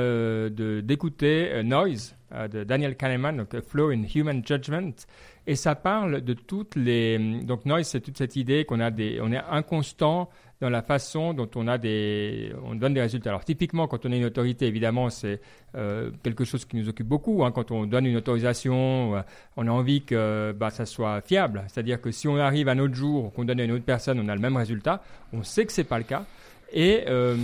d'écouter 0.51 1.63
Noise 1.63 2.17
de 2.51 2.65
Daniel 2.65 2.97
Kahneman, 2.97 3.37
donc 3.37 3.61
Flow 3.61 3.91
in 3.91 4.03
Human 4.15 4.43
Judgment, 4.45 5.07
et 5.47 5.57
ça 5.57 5.75
parle 5.75 6.21
de 6.21 6.35
toutes 6.35 6.77
les. 6.77 7.19
Donc 7.43 7.65
Noise, 7.67 7.89
c'est 7.89 8.01
toute 8.01 8.19
cette 8.19 8.37
idée 8.37 8.65
qu'on 8.65 8.81
a 8.81 8.91
des, 8.91 9.21
on 9.21 9.33
est 9.33 9.43
inconstant 9.51 10.31
dans 10.61 10.71
la 10.71 10.83
façon 10.83 11.35
dont 11.35 11.51
on 11.57 11.67
a 11.67 11.77
des, 11.77 12.53
on 12.63 12.77
donne 12.77 12.95
des 12.95 13.01
résultats. 13.01 13.31
Alors 13.31 13.45
typiquement, 13.45 13.89
quand 13.89 14.07
on 14.07 14.13
est 14.13 14.19
une 14.19 14.25
autorité, 14.25 14.67
évidemment, 14.67 15.11
c'est 15.11 15.41
euh, 15.75 16.13
quelque 16.23 16.45
chose 16.45 16.65
qui 16.65 16.77
nous 16.77 16.89
occupe 16.89 17.09
beaucoup. 17.09 17.45
Hein. 17.45 17.51
Quand 17.51 17.73
on 17.73 17.85
donne 17.87 18.07
une 18.07 18.17
autorisation, 18.17 19.17
euh, 19.17 19.23
on 19.57 19.67
a 19.67 19.71
envie 19.73 20.03
que 20.03 20.55
bah, 20.57 20.71
ça 20.71 20.87
soit 20.87 21.21
fiable. 21.23 21.65
C'est-à-dire 21.67 22.01
que 22.01 22.13
si 22.13 22.29
on 22.29 22.37
arrive 22.37 22.69
un 22.69 22.79
autre 22.79 22.95
jour, 22.95 23.33
qu'on 23.33 23.45
donne 23.45 23.59
à 23.59 23.65
une 23.65 23.73
autre 23.73 23.85
personne, 23.85 24.21
on 24.21 24.29
a 24.29 24.35
le 24.37 24.41
même 24.41 24.57
résultat. 24.57 25.03
On 25.33 25.43
sait 25.43 25.67
que 25.67 25.73
c'est 25.73 25.83
pas 25.83 25.99
le 25.99 26.05
cas. 26.05 26.25
Et 26.73 27.05
euh, 27.07 27.37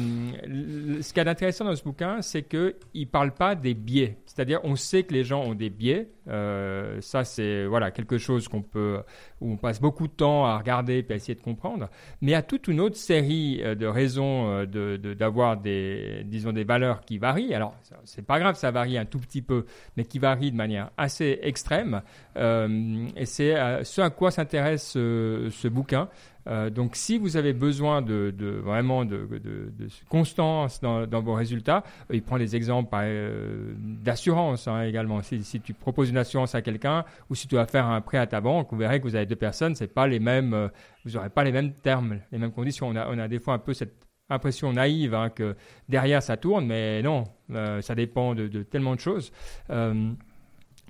ce 1.03 1.13
qui 1.13 1.21
est 1.21 1.29
intéressant 1.29 1.67
dans 1.67 1.77
ce 1.77 1.85
bouquin, 1.85 2.23
c'est 2.23 2.43
qu'il 2.43 2.75
ne 2.95 3.05
parle 3.05 3.33
pas 3.33 3.55
des 3.55 3.75
biais. 3.75 4.17
C'est-à-dire, 4.25 4.61
on 4.65 4.75
sait 4.75 5.03
que 5.03 5.13
les 5.13 5.23
gens 5.23 5.43
ont 5.43 5.55
des 5.55 5.69
biais. 5.69 6.09
Euh, 6.29 6.99
ça, 7.03 7.25
c'est 7.25 7.67
voilà, 7.67 7.91
quelque 7.91 8.17
chose 8.17 8.49
qu'on 8.49 8.63
peut, 8.63 9.01
où 9.41 9.53
on 9.53 9.57
passe 9.57 9.81
beaucoup 9.81 10.07
de 10.07 10.13
temps 10.13 10.47
à 10.47 10.57
regarder 10.57 11.05
et 11.07 11.13
à 11.13 11.17
essayer 11.17 11.35
de 11.35 11.43
comprendre. 11.43 11.91
Mais 12.23 12.31
il 12.31 12.35
y 12.35 12.37
a 12.37 12.43
toute 12.43 12.69
une 12.69 12.81
autre 12.81 12.97
série 12.97 13.61
euh, 13.63 13.75
de 13.75 13.87
raisons 13.87 14.65
d'avoir 14.65 15.59
des, 15.59 16.23
disons, 16.25 16.53
des 16.53 16.65
valeurs 16.65 17.03
qui 17.03 17.19
varient. 17.19 17.55
Alors, 17.55 17.75
c'est 18.05 18.25
pas 18.25 18.39
grave, 18.39 18.57
ça 18.57 18.71
varie 18.71 18.97
un 18.97 19.05
tout 19.05 19.19
petit 19.19 19.43
peu, 19.43 19.67
mais 19.97 20.05
qui 20.05 20.19
varient 20.19 20.53
de 20.53 20.57
manière 20.57 20.91
assez 20.97 21.39
extrême. 21.43 22.01
et 22.37 23.27
c'est 23.27 23.85
ce 23.85 24.01
à 24.01 24.11
quoi 24.11 24.31
s'intéresse 24.31 24.93
ce 24.93 25.69
bouquin. 25.69 26.09
Euh, 26.49 26.71
donc, 26.71 26.97
si 26.97 27.19
vous 27.19 27.37
avez 27.37 27.53
besoin 27.53 28.03
de, 28.03 28.33
vraiment 28.63 29.05
de, 29.05 29.29
constance 30.09 30.81
dans, 30.81 31.21
vos 31.21 31.35
résultats, 31.35 31.85
euh, 32.11 32.17
il 32.17 32.23
prend 32.23 32.39
des 32.39 32.57
exemples 32.57 32.89
euh, 32.95 33.75
d'assurance 33.79 34.69
hein, 34.69 34.83
également. 34.83 35.23
Si, 35.23 35.61
tu 35.61 35.75
proposes 35.75 36.11
une 36.11 36.17
assurance 36.17 36.55
à 36.55 36.63
quelqu'un 36.63 37.05
ou 37.29 37.35
si 37.35 37.49
tu 37.49 37.57
vas 37.57 37.67
faire 37.67 37.87
un 37.87 38.01
prêt 38.01 38.19
à 38.19 38.27
ta 38.27 38.41
banque, 38.41 38.69
vous 38.71 38.79
verrez 38.79 38.99
que 38.99 39.05
vous 39.05 39.17
avez 39.17 39.27
deux 39.27 39.37
personnes, 39.37 39.75
c'est 39.75 39.93
pas 39.93 40.07
les 40.07 40.21
mêmes, 40.21 40.71
vous 41.05 41.13
n'aurez 41.13 41.31
pas 41.31 41.45
les 41.45 41.53
mêmes 41.53 41.73
termes, 41.73 42.19
les 42.33 42.39
mêmes 42.39 42.53
conditions. 42.53 42.89
On 42.89 42.97
a, 42.97 43.09
on 43.09 43.19
a 43.19 43.29
des 43.29 43.39
fois 43.39 43.55
un 43.55 43.59
peu 43.59 43.75
cette 43.75 43.95
impression 44.31 44.73
naïve 44.73 45.15
hein, 45.15 45.31
que 45.31 45.57
derrière 45.89 46.23
ça 46.23 46.37
tourne, 46.37 46.67
mais 46.67 47.03
non, 47.03 47.25
ça 47.81 47.95
dépend 47.95 48.35
de, 48.35 48.63
tellement 48.63 48.95
de 48.95 49.01
choses. 49.01 49.33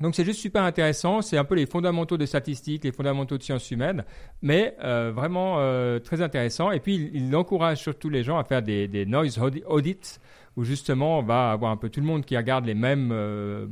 Donc 0.00 0.14
c'est 0.14 0.24
juste 0.24 0.40
super 0.40 0.62
intéressant, 0.62 1.22
c'est 1.22 1.38
un 1.38 1.44
peu 1.44 1.54
les 1.56 1.66
fondamentaux 1.66 2.16
de 2.16 2.26
statistiques, 2.26 2.84
les 2.84 2.92
fondamentaux 2.92 3.36
de 3.36 3.42
sciences 3.42 3.70
humaines, 3.70 4.04
mais 4.42 4.76
euh, 4.82 5.10
vraiment 5.14 5.56
euh, 5.58 5.98
très 5.98 6.22
intéressant. 6.22 6.70
Et 6.70 6.80
puis 6.80 7.10
il, 7.12 7.34
encourage 7.34 7.78
surtout 7.78 8.08
les 8.08 8.22
gens 8.22 8.38
à 8.38 8.44
faire 8.44 8.62
des, 8.62 9.06
noise 9.06 9.40
audits, 9.66 10.18
où 10.56 10.64
justement 10.64 11.18
on 11.18 11.22
va 11.22 11.50
avoir 11.50 11.72
un 11.72 11.76
peu 11.76 11.88
tout 11.88 12.00
le 12.00 12.06
monde 12.06 12.24
qui 12.24 12.36
regarde 12.36 12.64
les 12.64 12.74
mêmes 12.74 13.10
euh, 13.12 13.66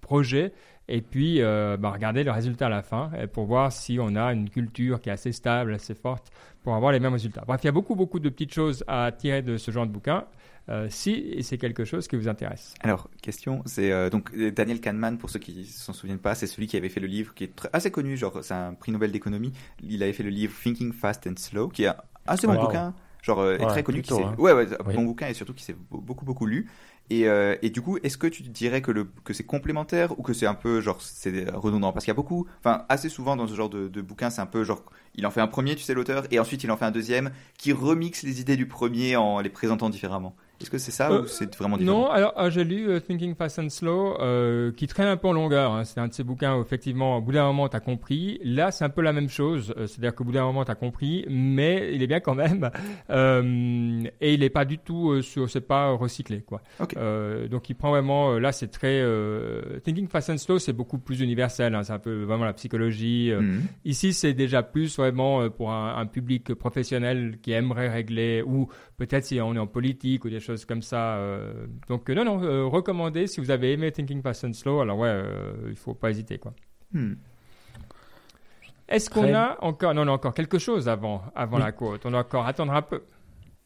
projets 0.00 0.52
et 0.90 1.02
puis 1.02 1.40
bah, 1.42 1.90
regarder 1.90 2.24
le 2.24 2.30
résultat 2.30 2.66
à 2.66 2.70
la 2.70 2.82
fin 2.82 3.10
pour 3.34 3.44
voir 3.44 3.70
si 3.70 3.98
on 4.00 4.16
a 4.16 4.32
une 4.32 4.48
culture 4.48 5.02
qui 5.02 5.10
est 5.10 5.12
assez 5.12 5.32
stable, 5.32 5.74
assez 5.74 5.94
forte 5.94 6.30
pour 6.62 6.74
avoir 6.74 6.92
les 6.92 7.00
mêmes 7.00 7.12
résultats. 7.12 7.44
Bref, 7.46 7.60
il 7.62 7.66
y 7.66 7.68
a 7.68 7.72
beaucoup 7.72 7.94
beaucoup 7.94 8.18
de 8.18 8.30
petites 8.30 8.54
choses 8.54 8.82
à 8.88 9.12
tirer 9.12 9.42
de 9.42 9.58
ce 9.58 9.70
genre 9.70 9.86
de 9.86 9.92
bouquin. 9.92 10.24
Euh, 10.70 10.86
si 10.90 11.42
c'est 11.42 11.56
quelque 11.56 11.84
chose 11.84 12.08
qui 12.08 12.16
vous 12.16 12.28
intéresse. 12.28 12.74
Alors, 12.80 13.08
question, 13.22 13.62
c'est 13.64 13.90
euh, 13.90 14.10
donc 14.10 14.36
Daniel 14.36 14.80
Kahneman, 14.80 15.16
pour 15.16 15.30
ceux 15.30 15.38
qui 15.38 15.64
s'en 15.64 15.94
souviennent 15.94 16.18
pas, 16.18 16.34
c'est 16.34 16.46
celui 16.46 16.66
qui 16.66 16.76
avait 16.76 16.90
fait 16.90 17.00
le 17.00 17.06
livre 17.06 17.32
qui 17.34 17.44
est 17.44 17.68
assez 17.72 17.90
connu, 17.90 18.16
genre 18.18 18.40
c'est 18.42 18.54
un 18.54 18.74
prix 18.74 18.92
Nobel 18.92 19.10
d'économie. 19.10 19.52
Il 19.82 20.02
avait 20.02 20.12
fait 20.12 20.22
le 20.22 20.30
livre 20.30 20.54
Thinking 20.62 20.92
Fast 20.92 21.26
and 21.26 21.36
Slow, 21.36 21.68
qui 21.68 21.84
est 21.84 21.88
un 21.88 21.96
assez 22.26 22.46
bon 22.46 22.60
bouquin, 22.60 22.94
genre 23.22 23.40
euh, 23.40 23.56
est 23.56 23.66
très 23.66 23.82
connu, 23.82 24.02
qui 24.02 24.12
hein. 24.12 24.34
ouais, 24.36 24.52
ouais, 24.52 24.66
bon 24.94 25.04
bouquin 25.04 25.28
et 25.28 25.34
surtout 25.34 25.54
qui 25.54 25.64
s'est 25.64 25.76
beaucoup 25.90 26.26
beaucoup 26.26 26.44
lu. 26.44 26.68
Et, 27.10 27.22
et, 27.62 27.70
du 27.70 27.80
coup, 27.80 27.96
est-ce 28.02 28.18
que 28.18 28.26
tu 28.26 28.42
dirais 28.42 28.82
que, 28.82 28.90
le, 28.90 29.04
que 29.24 29.32
c'est 29.32 29.44
complémentaire 29.44 30.18
ou 30.18 30.22
que 30.22 30.34
c'est 30.34 30.44
un 30.44 30.54
peu 30.54 30.82
genre 30.82 31.00
c'est 31.00 31.48
redondant? 31.48 31.90
Parce 31.90 32.04
qu'il 32.04 32.10
y 32.10 32.14
a 32.14 32.14
beaucoup, 32.14 32.46
enfin 32.58 32.84
assez 32.90 33.08
souvent 33.08 33.34
dans 33.34 33.46
ce 33.46 33.54
genre 33.54 33.70
de, 33.70 33.88
de 33.88 34.02
bouquin, 34.02 34.28
c'est 34.28 34.42
un 34.42 34.46
peu 34.46 34.62
genre 34.62 34.84
il 35.14 35.26
en 35.26 35.30
fait 35.30 35.40
un 35.40 35.46
premier, 35.46 35.74
tu 35.74 35.82
sais 35.82 35.94
l'auteur, 35.94 36.24
et 36.30 36.38
ensuite 36.38 36.64
il 36.64 36.70
en 36.70 36.76
fait 36.76 36.84
un 36.84 36.90
deuxième 36.90 37.30
qui 37.56 37.72
remixe 37.72 38.24
les 38.24 38.42
idées 38.42 38.56
du 38.56 38.68
premier 38.68 39.16
en 39.16 39.40
les 39.40 39.48
présentant 39.48 39.88
différemment. 39.88 40.36
Est-ce 40.60 40.70
que 40.70 40.78
c'est 40.78 40.90
ça 40.90 41.10
Euh, 41.10 41.22
ou 41.22 41.26
c'est 41.26 41.54
vraiment 41.56 41.76
différent 41.76 42.00
Non, 42.00 42.10
alors 42.10 42.32
ah, 42.36 42.50
j'ai 42.50 42.64
lu 42.64 42.88
euh, 42.88 42.98
Thinking 43.00 43.34
Fast 43.36 43.58
and 43.60 43.68
Slow, 43.68 44.20
euh, 44.20 44.72
qui 44.72 44.86
traîne 44.88 45.06
un 45.06 45.16
peu 45.16 45.28
en 45.28 45.32
longueur. 45.32 45.72
hein. 45.72 45.84
C'est 45.84 46.00
un 46.00 46.08
de 46.08 46.12
ces 46.12 46.24
bouquins 46.24 46.56
où 46.56 46.62
effectivement, 46.62 47.18
au 47.18 47.20
bout 47.20 47.30
d'un 47.32 47.44
moment, 47.46 47.68
tu 47.68 47.76
as 47.76 47.80
compris. 47.80 48.40
Là, 48.42 48.70
c'est 48.72 48.84
un 48.84 48.88
peu 48.88 49.02
la 49.02 49.12
même 49.12 49.28
chose. 49.28 49.72
Euh, 49.76 49.86
C'est-à-dire 49.86 50.14
qu'au 50.14 50.24
bout 50.24 50.32
d'un 50.32 50.44
moment, 50.44 50.64
tu 50.64 50.70
as 50.70 50.74
compris, 50.74 51.24
mais 51.28 51.90
il 51.94 52.02
est 52.02 52.06
bien 52.08 52.18
quand 52.20 52.34
même. 52.34 52.70
Et 54.20 54.34
il 54.34 54.40
n'est 54.40 54.50
pas 54.50 54.64
du 54.64 54.78
tout 54.78 55.20
sur, 55.22 55.48
c'est 55.48 55.60
pas 55.60 55.90
recyclé, 55.92 56.40
quoi. 56.42 56.60
Ok. 56.80 56.94
Euh, 56.96 57.46
donc 57.48 57.68
il 57.70 57.74
prend 57.74 57.90
vraiment, 57.90 58.38
là, 58.38 58.52
c'est 58.52 58.68
très. 58.68 59.02
Thinking 59.84 60.08
Fast 60.08 60.30
and 60.30 60.38
Slow, 60.38 60.58
c'est 60.58 60.72
beaucoup 60.72 60.98
plus 60.98 61.20
universel. 61.20 61.74
hein. 61.74 61.82
C'est 61.82 61.92
un 61.92 61.98
peu 61.98 62.22
vraiment 62.24 62.44
la 62.44 62.52
psychologie. 62.52 63.32
Mhm. 63.38 63.62
Ici, 63.84 64.12
c'est 64.12 64.32
déjà 64.34 64.62
plus 64.62 64.96
vraiment 64.96 65.48
pour 65.50 65.70
un, 65.72 65.96
un 65.96 66.06
public 66.06 66.54
professionnel 66.54 67.38
qui 67.42 67.52
aimerait 67.52 67.88
régler, 67.88 68.42
ou 68.44 68.68
peut-être 68.96 69.24
si 69.24 69.40
on 69.40 69.54
est 69.54 69.58
en 69.58 69.66
politique 69.66 70.24
ou 70.24 70.30
des 70.30 70.40
choses 70.40 70.47
comme 70.66 70.82
ça. 70.82 71.16
euh, 71.16 71.66
donc, 71.88 72.08
euh, 72.10 72.14
non, 72.14 72.24
non, 72.24 72.42
euh, 72.42 72.64
recommandé 72.66 73.26
si 73.26 73.40
vous 73.40 73.50
avez 73.50 73.72
aimé 73.72 73.90
Thinking 73.92 74.22
Fast 74.22 74.44
and 74.44 74.52
Slow, 74.52 74.80
alors 74.80 74.98
ouais, 74.98 75.08
euh, 75.08 75.52
il 75.68 75.76
faut 75.76 75.94
pas 75.94 76.10
hésiter, 76.10 76.38
quoi. 76.38 76.52
Hmm. 76.92 77.14
Est-ce 78.88 79.10
qu'on 79.10 79.34
a 79.34 79.58
encore, 79.60 79.92
non, 79.92 80.02
on 80.02 80.08
a 80.08 80.12
encore 80.12 80.32
quelque 80.32 80.58
chose 80.58 80.88
avant, 80.88 81.22
avant 81.34 81.58
Oui. 81.58 81.62
la 81.62 81.72
côte 81.72 82.06
On 82.06 82.10
doit 82.10 82.20
encore 82.20 82.46
attendre 82.46 82.72
un 82.72 82.80
peu. 82.82 83.02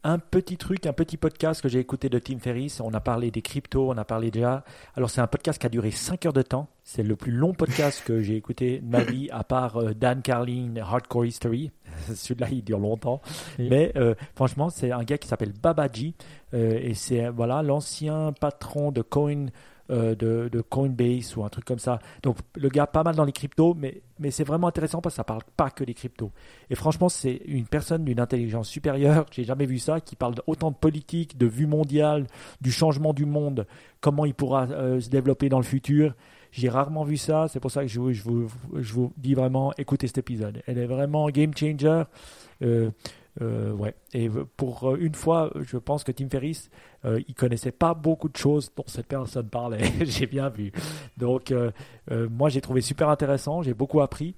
Un 0.04 0.18
petit 0.18 0.56
truc, 0.56 0.86
un 0.86 0.92
petit 0.92 1.16
podcast 1.16 1.62
que 1.62 1.68
j'ai 1.68 1.78
écouté 1.78 2.08
de 2.08 2.18
Tim 2.18 2.40
Ferriss. 2.40 2.80
On 2.80 2.92
a 2.92 2.98
parlé 2.98 3.30
des 3.30 3.40
cryptos, 3.40 3.88
on 3.88 3.96
a 3.96 4.04
parlé 4.04 4.32
déjà. 4.32 4.64
Alors, 4.96 5.10
c'est 5.10 5.20
un 5.20 5.28
podcast 5.28 5.60
qui 5.60 5.66
a 5.66 5.68
duré 5.68 5.92
5 5.92 6.26
heures 6.26 6.32
de 6.32 6.42
temps. 6.42 6.66
C'est 6.82 7.04
le 7.04 7.14
plus 7.14 7.30
long 7.30 7.52
podcast 7.54 8.02
que 8.04 8.20
j'ai 8.20 8.34
écouté 8.34 8.80
de 8.80 8.90
ma 8.90 9.04
vie, 9.04 9.30
à 9.30 9.44
part 9.44 9.76
euh, 9.76 9.94
Dan 9.94 10.20
Carlin, 10.20 10.74
Hardcore 10.76 11.26
History. 11.26 11.70
Celui-là, 12.14 12.48
il 12.50 12.64
dure 12.64 12.80
longtemps. 12.80 13.22
Oui. 13.60 13.68
Mais 13.70 13.92
euh, 13.94 14.16
franchement, 14.34 14.70
c'est 14.70 14.90
un 14.90 15.04
gars 15.04 15.18
qui 15.18 15.28
s'appelle 15.28 15.52
Babaji. 15.52 16.16
euh, 16.52 16.80
et 16.82 16.94
c'est 16.94 17.28
voilà 17.28 17.62
l'ancien 17.62 18.32
patron 18.40 18.90
de 18.90 19.02
Coin. 19.02 19.46
Euh, 19.92 20.14
de, 20.14 20.60
Coinbase 20.62 21.36
ou 21.36 21.44
un 21.44 21.48
truc 21.48 21.64
comme 21.64 21.78
ça. 21.78 21.98
Donc 22.22 22.38
le 22.56 22.68
gars 22.68 22.86
pas 22.86 23.02
mal 23.02 23.14
dans 23.14 23.24
les 23.24 23.32
cryptos, 23.32 23.74
mais, 23.74 24.02
mais 24.18 24.30
c'est 24.30 24.44
vraiment 24.44 24.66
intéressant 24.66 25.00
parce 25.00 25.14
que 25.14 25.16
ça 25.16 25.24
parle 25.24 25.42
pas 25.56 25.70
que 25.70 25.84
des 25.84 25.94
cryptos. 25.94 26.30
Et 26.70 26.74
franchement, 26.74 27.08
c'est 27.08 27.42
une 27.46 27.66
personne 27.66 28.04
d'une 28.04 28.20
intelligence 28.20 28.68
supérieure. 28.68 29.26
J'ai 29.30 29.44
jamais 29.44 29.66
vu 29.66 29.78
ça 29.78 30.00
qui 30.00 30.16
parle 30.16 30.34
autant 30.46 30.70
de 30.70 30.76
politique, 30.76 31.36
de 31.36 31.46
vue 31.46 31.66
mondiale, 31.66 32.26
du 32.60 32.72
changement 32.72 33.12
du 33.12 33.26
monde, 33.26 33.66
comment 34.00 34.24
il 34.24 34.34
pourra 34.34 34.64
euh, 34.70 35.00
se 35.00 35.10
développer 35.10 35.48
dans 35.48 35.58
le 35.58 35.64
futur. 35.64 36.14
J'ai 36.52 36.68
rarement 36.68 37.04
vu 37.04 37.16
ça. 37.16 37.48
C'est 37.48 37.60
pour 37.60 37.70
ça 37.70 37.82
que 37.82 37.88
je, 37.88 37.98
vous- 38.00 38.12
je, 38.12 38.22
vous, 38.22 38.48
je 38.74 38.92
vous 38.92 39.12
dis 39.16 39.34
vraiment, 39.34 39.72
écoutez 39.78 40.06
cet 40.06 40.18
épisode. 40.18 40.62
Elle 40.66 40.78
est 40.78 40.86
vraiment 40.86 41.28
game 41.30 41.52
changer. 41.56 42.02
Euh, 42.62 42.90
euh, 43.40 43.72
ouais. 43.72 43.94
Et 44.12 44.28
pour 44.56 44.90
euh, 44.90 44.96
une 44.96 45.14
fois, 45.14 45.50
je 45.60 45.78
pense 45.78 46.04
que 46.04 46.12
Tim 46.12 46.28
Ferriss, 46.28 46.70
euh, 47.04 47.20
il 47.28 47.34
connaissait 47.34 47.72
pas 47.72 47.94
beaucoup 47.94 48.28
de 48.28 48.36
choses 48.36 48.70
dont 48.76 48.84
cette 48.86 49.06
personne 49.06 49.48
parlait. 49.48 49.80
j'ai 50.04 50.26
bien 50.26 50.48
vu. 50.48 50.72
Donc, 51.16 51.50
euh, 51.50 51.70
moi, 52.10 52.48
j'ai 52.48 52.60
trouvé 52.60 52.80
super 52.80 53.08
intéressant. 53.08 53.62
J'ai 53.62 53.74
beaucoup 53.74 54.00
appris. 54.00 54.34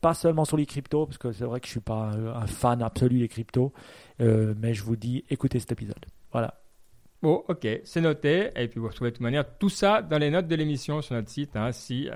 Pas 0.00 0.14
seulement 0.14 0.46
sur 0.46 0.56
les 0.56 0.64
cryptos, 0.64 1.04
parce 1.04 1.18
que 1.18 1.30
c'est 1.30 1.44
vrai 1.44 1.60
que 1.60 1.66
je 1.66 1.72
suis 1.72 1.80
pas 1.80 2.12
un 2.34 2.46
fan 2.46 2.80
absolu 2.80 3.18
des 3.18 3.28
cryptos, 3.28 3.74
mais 4.18 4.72
je 4.72 4.82
vous 4.82 4.96
dis, 4.96 5.24
écoutez 5.28 5.60
cet 5.60 5.72
épisode. 5.72 6.06
Voilà. 6.32 6.54
Bon, 7.20 7.44
ok, 7.48 7.68
c'est 7.84 8.00
noté. 8.00 8.48
Et 8.56 8.68
puis 8.68 8.80
vous 8.80 8.88
retrouvez 8.88 9.10
de 9.10 9.16
toute 9.16 9.22
manière 9.22 9.44
tout 9.58 9.68
ça 9.68 10.00
dans 10.00 10.16
les 10.16 10.30
notes 10.30 10.48
de 10.48 10.54
l'émission 10.54 11.02
sur 11.02 11.16
notre 11.16 11.28
site, 11.28 11.54
hein, 11.54 11.70
si 11.72 12.08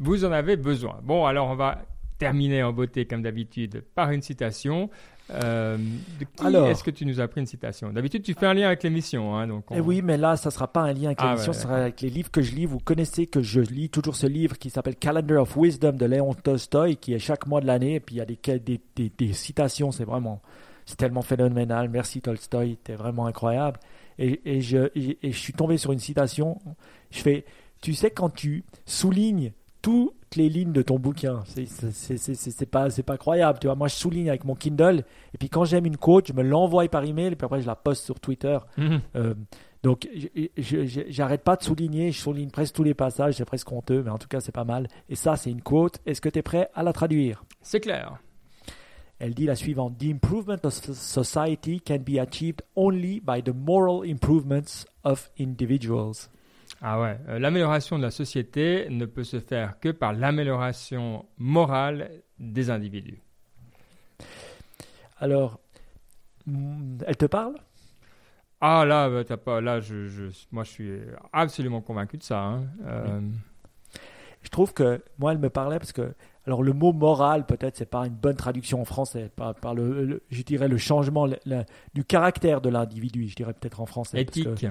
vous 0.00 0.26
en 0.26 0.32
avez 0.32 0.58
besoin. 0.58 1.00
Bon, 1.02 1.24
alors 1.24 1.48
on 1.48 1.54
va 1.54 1.78
terminer 2.22 2.62
en 2.62 2.72
beauté 2.72 3.04
comme 3.04 3.22
d'habitude 3.22 3.82
par 3.96 4.12
une 4.12 4.22
citation. 4.22 4.90
Euh, 5.30 5.78
de 5.78 6.24
qui 6.24 6.44
Alors. 6.44 6.66
est-ce 6.68 6.82
que 6.84 6.90
tu 6.90 7.06
nous 7.06 7.20
as 7.20 7.28
pris 7.28 7.40
une 7.40 7.46
citation? 7.46 7.90
D'habitude, 7.92 8.22
tu 8.22 8.34
fais 8.34 8.46
un 8.46 8.54
lien 8.54 8.66
avec 8.66 8.82
l'émission, 8.82 9.34
hein, 9.36 9.46
donc. 9.46 9.70
on- 9.70 9.74
Et 9.76 9.80
oui, 9.80 10.02
mais 10.02 10.18
là, 10.18 10.36
ça 10.36 10.50
sera 10.50 10.66
pas 10.70 10.82
un 10.82 10.92
lien 10.92 11.06
avec 11.06 11.18
Ah, 11.22 11.30
l'émission, 11.30 11.52
ouais, 11.52 11.58
sera 11.58 11.76
avec 11.76 12.00
les 12.02 12.10
livres 12.10 12.30
que 12.30 12.42
je 12.42 12.54
lis. 12.54 12.66
Vous 12.66 12.78
connaissez 12.80 13.26
que 13.26 13.40
je 13.40 13.60
lis 13.60 13.88
toujours 13.88 14.16
ce 14.16 14.26
livre 14.26 14.58
qui 14.58 14.68
s'appelle 14.68 14.96
Calendar 14.96 15.42
of 15.42 15.56
Wisdom 15.56 15.92
de 15.92 16.04
Léon 16.06 16.34
Tolstoy, 16.34 16.96
qui 16.96 17.14
est 17.14 17.18
chaque 17.18 17.46
mois 17.46 17.60
de 17.60 17.66
l'année. 17.66 17.94
Et 17.94 18.00
puis 18.00 18.16
il 18.16 18.18
y 18.18 18.20
a 18.20 18.26
des, 18.26 18.38
des, 18.58 18.80
des, 18.96 19.12
des 19.16 19.32
citations, 19.32 19.90
c'est 19.90 20.04
vraiment, 20.04 20.42
c'est 20.84 20.96
tellement 20.96 21.22
phénoménal. 21.22 21.88
Merci 21.88 22.20
Tolstoy, 22.20 22.76
t'es 22.82 22.94
vraiment 22.94 23.26
incroyable. 23.26 23.78
Et, 24.18 24.40
et, 24.44 24.60
je, 24.60 24.90
et, 24.94 25.18
et 25.22 25.32
je 25.32 25.38
suis 25.38 25.54
tombé 25.54 25.78
sur 25.78 25.92
une 25.92 25.98
citation. 25.98 26.58
Je 27.10 27.20
fais, 27.20 27.44
tu 27.80 27.94
sais, 27.94 28.10
quand 28.10 28.28
tu 28.28 28.64
soulignes 28.84 29.52
toutes 30.32 30.36
les 30.36 30.48
lignes 30.48 30.72
de 30.72 30.80
ton 30.80 30.98
bouquin, 30.98 31.42
c'est 31.44 32.70
pas, 32.70 32.88
c'est 32.88 33.02
pas 33.02 33.18
croyable. 33.18 33.58
Tu 33.58 33.66
vois, 33.66 33.76
moi, 33.76 33.88
je 33.88 33.96
souligne 33.96 34.30
avec 34.30 34.44
mon 34.44 34.54
Kindle. 34.54 35.04
Et 35.34 35.38
puis 35.38 35.50
quand 35.50 35.66
j'aime 35.66 35.84
une 35.84 35.98
quote, 35.98 36.28
je 36.28 36.32
me 36.32 36.42
l'envoie 36.42 36.88
par 36.88 37.04
email. 37.04 37.32
Et 37.32 37.36
puis 37.36 37.44
après, 37.44 37.60
je 37.60 37.66
la 37.66 37.76
poste 37.76 38.04
sur 38.06 38.18
Twitter. 38.18 38.58
Mhm. 38.78 39.00
Euh, 39.16 39.34
donc, 39.82 40.08
j'arrête 40.56 41.42
pas 41.42 41.56
de 41.56 41.62
souligner, 41.62 42.12
je 42.12 42.20
souligne 42.20 42.50
presque 42.50 42.74
tous 42.74 42.82
les 42.82 42.94
passages, 42.94 43.34
c'est 43.34 43.44
presque 43.44 43.70
honteux, 43.72 44.02
mais 44.02 44.10
en 44.10 44.16
tout 44.16 44.28
cas, 44.28 44.40
c'est 44.40 44.52
pas 44.52 44.64
mal. 44.64 44.88
Et 45.10 45.16
ça, 45.16 45.36
c'est 45.36 45.50
une 45.50 45.60
quote. 45.60 46.00
Est-ce 46.06 46.22
que 46.22 46.28
tu 46.30 46.38
es 46.38 46.42
prêt 46.42 46.70
à 46.74 46.82
la 46.82 46.94
traduire? 46.94 47.44
C'est 47.60 47.80
clair. 47.80 48.18
Elle 49.18 49.34
dit 49.34 49.44
la 49.44 49.54
suivante 49.54 49.98
The 49.98 50.04
improvement 50.04 50.64
of 50.64 50.72
society 50.72 51.80
can 51.80 51.98
be 51.98 52.18
achieved 52.18 52.62
only 52.74 53.20
by 53.20 53.42
the 53.42 53.54
moral 53.54 54.02
improvements 54.08 54.86
of 55.04 55.30
individuals. 55.38 56.30
Ah 56.82 57.00
ouais, 57.00 57.16
euh, 57.28 57.38
l'amélioration 57.38 57.96
de 57.96 58.02
la 58.02 58.10
société 58.10 58.88
ne 58.90 59.06
peut 59.06 59.24
se 59.24 59.38
faire 59.40 59.78
que 59.80 59.88
par 59.90 60.12
l'amélioration 60.12 61.26
morale 61.38 62.10
des 62.38 62.70
individus. 62.70 63.22
Alors, 65.18 65.60
mm, 66.46 66.98
elle 67.06 67.16
te 67.16 67.26
parle? 67.26 67.54
Ah 68.60 68.84
là, 68.84 69.08
bah, 69.10 69.24
t'as 69.24 69.36
pas, 69.36 69.60
là, 69.60 69.80
je, 69.80 70.06
je- 70.08 70.46
moi, 70.52 70.62
je 70.64 70.70
suis 70.70 71.00
absolument 71.32 71.80
convaincu 71.80 72.16
de 72.16 72.22
ça. 72.22 72.38
hein. 72.40 72.64
Euh, 72.86 73.20
Je 74.42 74.48
trouve 74.48 74.72
que 74.74 75.02
moi, 75.18 75.32
elle 75.32 75.38
me 75.38 75.50
parlait 75.50 75.78
parce 75.78 75.92
que, 75.92 76.14
alors 76.46 76.62
le 76.62 76.72
mot 76.72 76.92
moral, 76.92 77.46
peut-être, 77.46 77.76
c'est 77.76 77.86
pas 77.90 78.06
une 78.06 78.14
bonne 78.14 78.36
traduction 78.36 78.80
en 78.80 78.84
français, 78.84 79.30
par, 79.36 79.54
par 79.54 79.74
le, 79.74 80.04
le- 80.04 80.22
je 80.30 80.42
dirais 80.42 80.66
le 80.68 80.76
changement 80.78 81.26
le- 81.26 81.38
le- 81.46 81.62
du 81.94 82.04
caractère 82.04 82.60
de 82.60 82.68
l'individu, 82.68 83.28
je 83.28 83.36
dirais 83.36 83.52
peut-être 83.52 83.80
en 83.80 83.86
français. 83.86 84.18
parce 84.24 84.36
que- 84.44 84.50
éthique. 84.50 84.68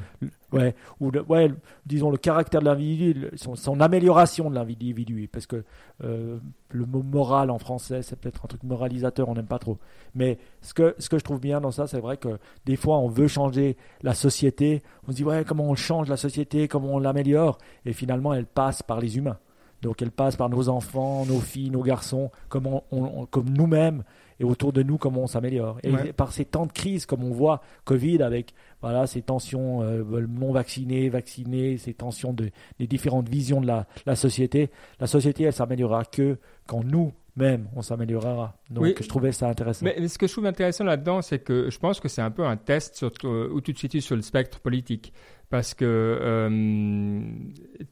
Ouais, 0.51 0.75
ou 0.99 1.11
ouais, 1.29 1.49
disons 1.85 2.11
le 2.11 2.17
caractère 2.17 2.59
de 2.59 2.65
l'individu, 2.65 3.29
son 3.37 3.79
amélioration 3.79 4.49
de 4.49 4.55
l'individu, 4.55 5.29
parce 5.31 5.45
que 5.47 5.63
euh, 6.03 6.39
le 6.71 6.85
mot 6.85 7.03
moral 7.03 7.49
en 7.49 7.57
français, 7.57 8.01
c'est 8.01 8.19
peut-être 8.19 8.43
un 8.43 8.47
truc 8.49 8.63
moralisateur, 8.63 9.29
on 9.29 9.35
n'aime 9.35 9.45
pas 9.47 9.59
trop. 9.59 9.77
Mais 10.13 10.39
ce 10.61 10.73
que, 10.73 10.93
ce 10.99 11.07
que 11.07 11.17
je 11.17 11.23
trouve 11.23 11.39
bien 11.39 11.61
dans 11.61 11.71
ça, 11.71 11.87
c'est 11.87 12.01
vrai 12.01 12.17
que 12.17 12.37
des 12.65 12.75
fois, 12.75 12.97
on 12.97 13.07
veut 13.07 13.27
changer 13.29 13.77
la 14.01 14.13
société, 14.13 14.83
on 15.07 15.11
se 15.11 15.15
dit, 15.15 15.23
ouais, 15.23 15.45
comment 15.47 15.69
on 15.69 15.75
change 15.75 16.09
la 16.09 16.17
société, 16.17 16.67
comment 16.67 16.95
on 16.95 16.99
l'améliore, 16.99 17.57
et 17.85 17.93
finalement, 17.93 18.33
elle 18.33 18.45
passe 18.45 18.83
par 18.83 18.99
les 18.99 19.17
humains. 19.17 19.37
Donc, 19.81 20.01
elle 20.01 20.11
passe 20.11 20.35
par 20.35 20.49
nos 20.49 20.69
enfants, 20.69 21.25
nos 21.25 21.39
filles, 21.39 21.71
nos 21.71 21.81
garçons, 21.81 22.29
comment 22.49 22.83
on, 22.91 23.03
on- 23.21 23.25
comme 23.25 23.49
nous-mêmes, 23.49 24.03
et 24.39 24.43
autour 24.43 24.73
de 24.73 24.81
nous, 24.83 24.97
comment 24.97 25.21
on 25.23 25.27
s'améliore. 25.27 25.77
Et 25.83 25.91
Ouais. 25.91 26.13
par 26.13 26.31
ces 26.33 26.45
temps 26.45 26.65
de 26.65 26.71
crise, 26.71 27.05
comme 27.05 27.23
on 27.23 27.31
voit, 27.31 27.61
Covid 27.85 28.21
avec 28.23 28.53
voilà, 28.81 29.05
ces 29.07 29.21
tensions 29.21 29.81
euh, 29.83 30.03
non 30.27 30.51
vaccinés, 30.51 31.09
vaccinés, 31.09 31.77
ces 31.77 31.93
tensions 31.93 32.33
de, 32.33 32.49
des 32.79 32.87
différentes 32.87 33.29
visions 33.29 33.61
de 33.61 33.67
la, 33.67 33.85
la 34.05 34.15
société. 34.15 34.69
La 34.99 35.07
société, 35.07 35.43
elle 35.43 35.53
s'améliorera 35.53 36.05
que 36.05 36.37
quand 36.67 36.83
nous-mêmes, 37.35 37.67
on 37.75 37.81
s'améliorera. 37.81 38.57
Donc, 38.69 38.83
Oui. 38.83 38.95
je 38.99 39.07
trouvais 39.07 39.31
ça 39.31 39.47
intéressant. 39.47 39.85
Mais, 39.85 39.95
mais 39.99 40.07
ce 40.07 40.17
que 40.17 40.27
je 40.27 40.31
trouve 40.33 40.45
intéressant 40.45 40.83
là-dedans, 40.83 41.21
c'est 41.21 41.39
que 41.39 41.69
je 41.69 41.79
pense 41.79 41.99
que 41.99 42.07
c'est 42.07 42.21
un 42.21 42.31
peu 42.31 42.45
un 42.45 42.57
test 42.57 42.95
sur, 42.95 43.11
euh, 43.23 43.49
où 43.51 43.61
tu 43.61 43.73
te 43.73 43.79
situes 43.79 44.01
sur 44.01 44.15
le 44.15 44.21
spectre 44.21 44.59
politique. 44.59 45.13
Parce 45.49 45.73
que 45.73 45.85
euh, 45.85 47.21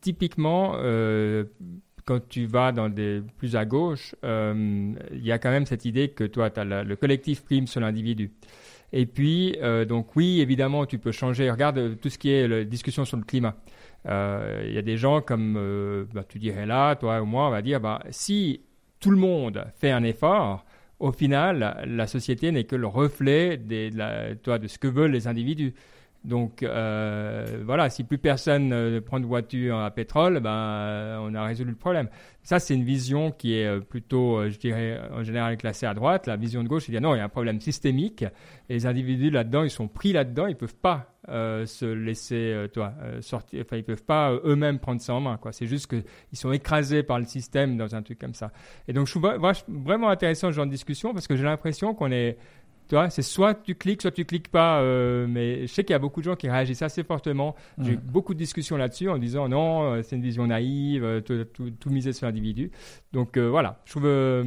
typiquement, 0.01 0.73
euh, 0.77 1.43
quand 2.05 2.25
tu 2.27 2.45
vas 2.45 2.71
dans 2.71 2.89
des 2.89 3.21
plus 3.37 3.55
à 3.55 3.65
gauche, 3.65 4.15
euh, 4.23 4.93
il 5.11 5.25
y 5.25 5.31
a 5.31 5.39
quand 5.39 5.51
même 5.51 5.65
cette 5.65 5.85
idée 5.85 6.09
que 6.09 6.23
toi, 6.23 6.49
as 6.55 6.63
le 6.83 6.95
collectif 6.95 7.43
prime 7.43 7.67
sur 7.67 7.81
l'individu. 7.81 8.31
Et 8.91 9.05
puis, 9.05 9.55
donc 9.87 10.15
oui, 10.15 10.39
évidemment, 10.41 10.87
tu 10.87 10.97
peux 10.97 11.11
changer. 11.11 11.51
Regarde 11.51 11.99
tout 12.01 12.09
ce 12.09 12.17
qui 12.17 12.31
est 12.31 12.47
la 12.47 12.63
discussion 12.63 13.05
sur 13.05 13.17
le 13.17 13.23
climat. 13.23 13.55
Il 14.05 14.73
y 14.73 14.77
a 14.79 14.81
des 14.81 14.97
gens 14.97 15.21
comme, 15.21 16.07
bah, 16.11 16.23
tu 16.27 16.39
dirais 16.39 16.65
là, 16.65 16.95
toi 16.95 17.21
ou 17.21 17.25
moi, 17.25 17.49
on 17.49 17.51
va 17.51 17.61
dire, 17.61 17.79
bah, 17.79 18.01
si 18.09 18.61
tout 18.99 19.11
le 19.11 19.17
monde 19.17 19.65
fait 19.79 19.91
un 19.91 20.03
effort, 20.03 20.65
au 20.99 21.11
final, 21.11 21.83
la 21.87 22.07
société 22.07 22.51
n'est 22.51 22.65
que 22.65 22.75
le 22.75 22.87
reflet 22.87 23.57
de, 23.57 23.89
de 23.89 24.67
ce 24.67 24.77
que 24.77 24.87
veulent 24.87 25.11
les 25.11 25.27
individus. 25.27 25.73
Donc 26.25 26.63
euh, 26.63 27.61
voilà, 27.65 27.89
si 27.89 28.03
plus 28.03 28.17
personne 28.17 28.67
ne 28.67 28.99
prend 28.99 29.21
de 29.21 29.25
voiture 29.25 29.79
à 29.79 29.89
pétrole, 29.89 30.41
ben, 30.41 30.49
euh, 30.51 31.17
on 31.21 31.33
a 31.33 31.45
résolu 31.45 31.71
le 31.71 31.77
problème. 31.77 32.09
Ça, 32.43 32.59
c'est 32.59 32.73
une 32.73 32.83
vision 32.83 33.31
qui 33.31 33.55
est 33.55 33.67
euh, 33.67 33.79
plutôt, 33.79 34.49
je 34.49 34.57
dirais, 34.57 34.99
en 35.13 35.23
général 35.23 35.55
classée 35.55 35.85
à 35.85 35.93
droite. 35.93 36.27
La 36.27 36.35
vision 36.35 36.61
de 36.61 36.67
gauche, 36.67 36.83
c'est 36.85 36.91
dire 36.91 36.99
non, 36.99 37.15
il 37.15 37.19
y 37.19 37.21
a 37.21 37.23
un 37.23 37.29
problème 37.29 37.61
systémique. 37.61 38.25
Les 38.67 38.85
individus 38.85 39.29
là-dedans, 39.29 39.63
ils 39.63 39.69
sont 39.69 39.87
pris 39.87 40.11
là-dedans, 40.11 40.47
ils 40.47 40.57
peuvent 40.57 40.75
pas 40.75 41.15
se 41.27 41.85
laisser, 41.85 42.65
toi, 42.73 42.93
sortir. 43.21 43.63
Enfin, 43.65 43.77
ils 43.77 43.83
peuvent 43.83 44.03
pas 44.03 44.33
eux-mêmes 44.43 44.79
prendre 44.79 44.99
ça 44.99 45.13
en 45.13 45.21
main. 45.21 45.37
Quoi. 45.37 45.51
C'est 45.51 45.67
juste 45.67 45.87
qu'ils 45.87 46.03
sont 46.33 46.51
écrasés 46.51 47.03
par 47.03 47.19
le 47.19 47.25
système 47.25 47.77
dans 47.77 47.95
un 47.95 48.01
truc 48.01 48.17
comme 48.17 48.33
ça. 48.33 48.51
Et 48.87 48.93
donc, 48.93 49.05
je 49.05 49.11
trouve 49.11 49.25
vra- 49.25 49.63
vraiment 49.67 50.09
intéressant 50.09 50.47
ce 50.47 50.53
genre 50.55 50.65
de 50.65 50.71
discussion 50.71 51.13
parce 51.13 51.27
que 51.27 51.35
j'ai 51.35 51.43
l'impression 51.43 51.93
qu'on 51.93 52.11
est 52.11 52.37
Tu 52.89 52.95
vois, 52.95 53.09
c'est 53.11 53.21
soit 53.21 53.53
tu 53.53 53.75
cliques, 53.75 54.01
soit 54.01 54.09
tu 54.11 54.25
cliques 54.25 54.49
pas. 54.49 54.81
euh, 54.81 55.27
mais 55.29 55.67
je 55.67 55.71
sais 55.71 55.83
qu'il 55.83 55.93
y 55.93 55.95
a 55.95 55.99
beaucoup 55.99 56.21
de 56.21 56.25
gens 56.25 56.35
qui 56.35 56.49
réagissent 56.49 56.81
assez 56.81 57.03
fortement. 57.03 57.55
J'ai 57.77 57.93
eu 57.93 57.97
beaucoup 57.97 58.33
de 58.33 58.39
discussions 58.39 58.77
là-dessus 58.77 59.07
en 59.09 59.19
disant 59.19 59.47
non, 59.47 59.83
euh, 59.93 60.01
c'est 60.01 60.15
une 60.15 60.23
vision 60.23 60.47
naïve, 60.47 61.03
euh, 61.03 61.21
tout, 61.21 61.45
tout- 61.53 61.69
tout 61.69 61.89
miser 61.91 62.13
sur 62.13 62.25
l'individu. 62.25 62.71
Donc 63.13 63.37
euh, 63.37 63.47
voilà, 63.47 63.79
je 63.85 63.91
trouve. 63.91 64.05
euh, 64.07 64.43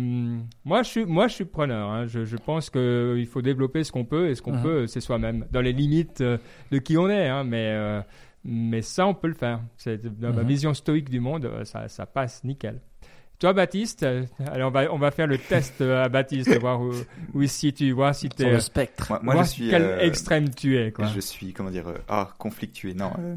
moi, 0.65 0.83
je 0.83 0.89
suis, 0.89 1.05
moi, 1.07 1.29
je 1.29 1.35
suis 1.35 1.45
preneur. 1.45 1.89
hein. 1.89 2.07
Je, 2.07 2.25
je 2.25 2.37
pense 2.37 2.69
qu'il 2.69 3.27
faut 3.31 3.43
développer 3.43 3.85
ce 3.85 3.93
qu'on 3.93 4.05
peut 4.05 4.29
et 4.29 4.35
ce 4.35 4.43
qu'on 4.43 4.53
Mhm. 4.57 4.63
peut, 4.63 4.87
c'est 4.89 5.01
soi-même, 5.01 5.47
dans 5.53 5.61
les 5.61 5.73
limites 5.73 6.21
de 6.21 6.79
qui 6.79 6.99
on 6.99 7.09
est. 7.09 7.29
hein. 7.29 7.45
mais, 7.45 8.03
mais 8.45 8.83
ça, 8.83 9.07
on 9.07 9.15
peut 9.15 9.29
le 9.29 9.35
faire. 9.35 9.61
C'est, 9.77 10.05
dans 10.19 10.33
ma 10.33 10.43
Mhm. 10.43 10.49
vision 10.49 10.75
stoïque 10.75 11.09
du 11.11 11.21
monde, 11.21 11.49
ça, 11.63 11.87
ça 11.87 12.07
passe 12.07 12.43
nickel. 12.43 12.81
Toi, 13.43 13.55
Baptiste, 13.55 14.05
euh, 14.05 14.25
allez, 14.53 14.63
on 14.63 14.71
va, 14.71 14.93
on 14.93 14.99
va 14.99 15.11
faire 15.11 15.27
le 15.27 15.37
test 15.37 15.81
euh, 15.81 16.05
à 16.05 16.09
Baptiste, 16.09 16.57
voir 16.61 16.81
où, 16.81 16.93
où 17.35 17.43
il 17.43 17.49
se 17.49 17.59
situe, 17.59 17.91
voir 17.91 18.15
si 18.15 18.29
Sur 18.39 18.49
le 18.49 18.61
spectre. 18.61 19.07
Moi, 19.11 19.21
moi, 19.21 19.35
voir 19.35 19.45
je 19.47 19.51
suis. 19.51 19.69
quel 19.69 19.83
euh, 19.83 19.99
extrême 19.99 20.49
tu 20.55 20.79
es, 20.79 20.93
quoi. 20.93 21.09
Je 21.09 21.19
suis, 21.19 21.53
comment 21.53 21.73
dire, 21.73 21.93
ah, 22.07 22.33
conflictué, 22.39 22.95
non, 22.95 23.11
euh, 23.19 23.35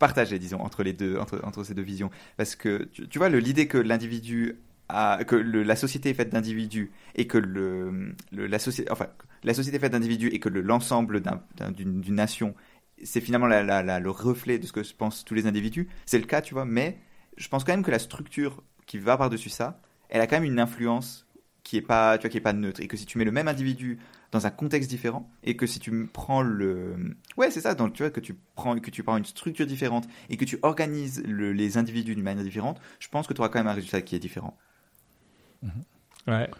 partagé, 0.00 0.38
disons, 0.38 0.60
entre 0.60 0.82
les 0.82 0.94
deux, 0.94 1.18
entre, 1.18 1.42
entre 1.44 1.62
ces 1.62 1.74
deux 1.74 1.82
visions. 1.82 2.08
Parce 2.38 2.56
que, 2.56 2.84
tu, 2.84 3.06
tu 3.06 3.18
vois, 3.18 3.28
le- 3.28 3.38
l'idée 3.38 3.68
que 3.68 3.76
l'individu 3.76 4.56
a, 4.88 5.22
que 5.26 5.36
le- 5.36 5.62
la 5.62 5.76
société 5.76 6.08
est 6.08 6.14
faite 6.14 6.30
d'individus 6.30 6.90
et 7.14 7.26
que 7.26 7.36
le, 7.36 8.14
le- 8.32 8.46
la 8.46 8.58
société, 8.58 8.90
enfin, 8.90 9.08
la 9.42 9.52
société 9.52 9.76
est 9.76 9.80
faite 9.80 9.92
d'individus 9.92 10.28
et 10.28 10.40
que 10.40 10.48
le- 10.48 10.62
l'ensemble 10.62 11.20
d'un- 11.20 11.42
d'un- 11.58 11.70
d'une 11.70 12.00
d'une 12.00 12.14
nation, 12.14 12.54
c'est 13.02 13.20
finalement 13.20 13.46
la- 13.46 13.62
la- 13.62 13.82
la- 13.82 14.00
le 14.00 14.08
reflet 14.10 14.58
de 14.58 14.64
ce 14.66 14.72
que 14.72 14.80
pensent 14.94 15.22
tous 15.22 15.34
les 15.34 15.46
individus. 15.46 15.86
C'est 16.06 16.18
le 16.18 16.24
cas, 16.24 16.40
tu 16.40 16.54
vois, 16.54 16.64
mais 16.64 16.96
je 17.36 17.46
pense 17.48 17.62
quand 17.64 17.72
même 17.74 17.82
que 17.84 17.90
la 17.90 17.98
structure 17.98 18.62
qui 18.86 18.98
va 18.98 19.16
par-dessus 19.16 19.50
ça, 19.50 19.80
elle 20.08 20.20
a 20.20 20.26
quand 20.26 20.36
même 20.36 20.44
une 20.50 20.60
influence 20.60 21.26
qui 21.62 21.78
est 21.78 21.82
pas, 21.82 22.18
tu 22.18 22.22
vois, 22.22 22.30
qui 22.30 22.36
est 22.36 22.42
pas 22.42 22.52
neutre 22.52 22.80
et 22.82 22.88
que 22.88 22.96
si 22.96 23.06
tu 23.06 23.16
mets 23.16 23.24
le 23.24 23.32
même 23.32 23.48
individu 23.48 23.98
dans 24.32 24.46
un 24.46 24.50
contexte 24.50 24.90
différent 24.90 25.30
et 25.44 25.56
que 25.56 25.66
si 25.66 25.78
tu 25.80 26.06
prends 26.12 26.42
le 26.42 27.16
ouais 27.38 27.50
c'est 27.50 27.60
ça 27.62 27.74
donc 27.74 27.94
tu 27.94 28.02
vois 28.02 28.10
que 28.10 28.20
tu 28.20 28.34
prends 28.54 28.78
que 28.78 28.90
tu 28.90 29.02
prends 29.02 29.16
une 29.16 29.24
structure 29.24 29.64
différente 29.66 30.06
et 30.28 30.36
que 30.36 30.44
tu 30.44 30.58
organises 30.62 31.22
le- 31.24 31.52
les 31.52 31.78
individus 31.78 32.14
d'une 32.14 32.24
manière 32.24 32.44
différente 32.44 32.80
je 32.98 33.08
pense 33.08 33.26
que 33.26 33.32
tu 33.32 33.40
auras 33.40 33.48
quand 33.48 33.60
même 33.60 33.68
un 33.68 33.72
résultat 33.74 34.02
qui 34.02 34.14
est 34.16 34.18
différent 34.18 34.56
Ouais. 36.26 36.50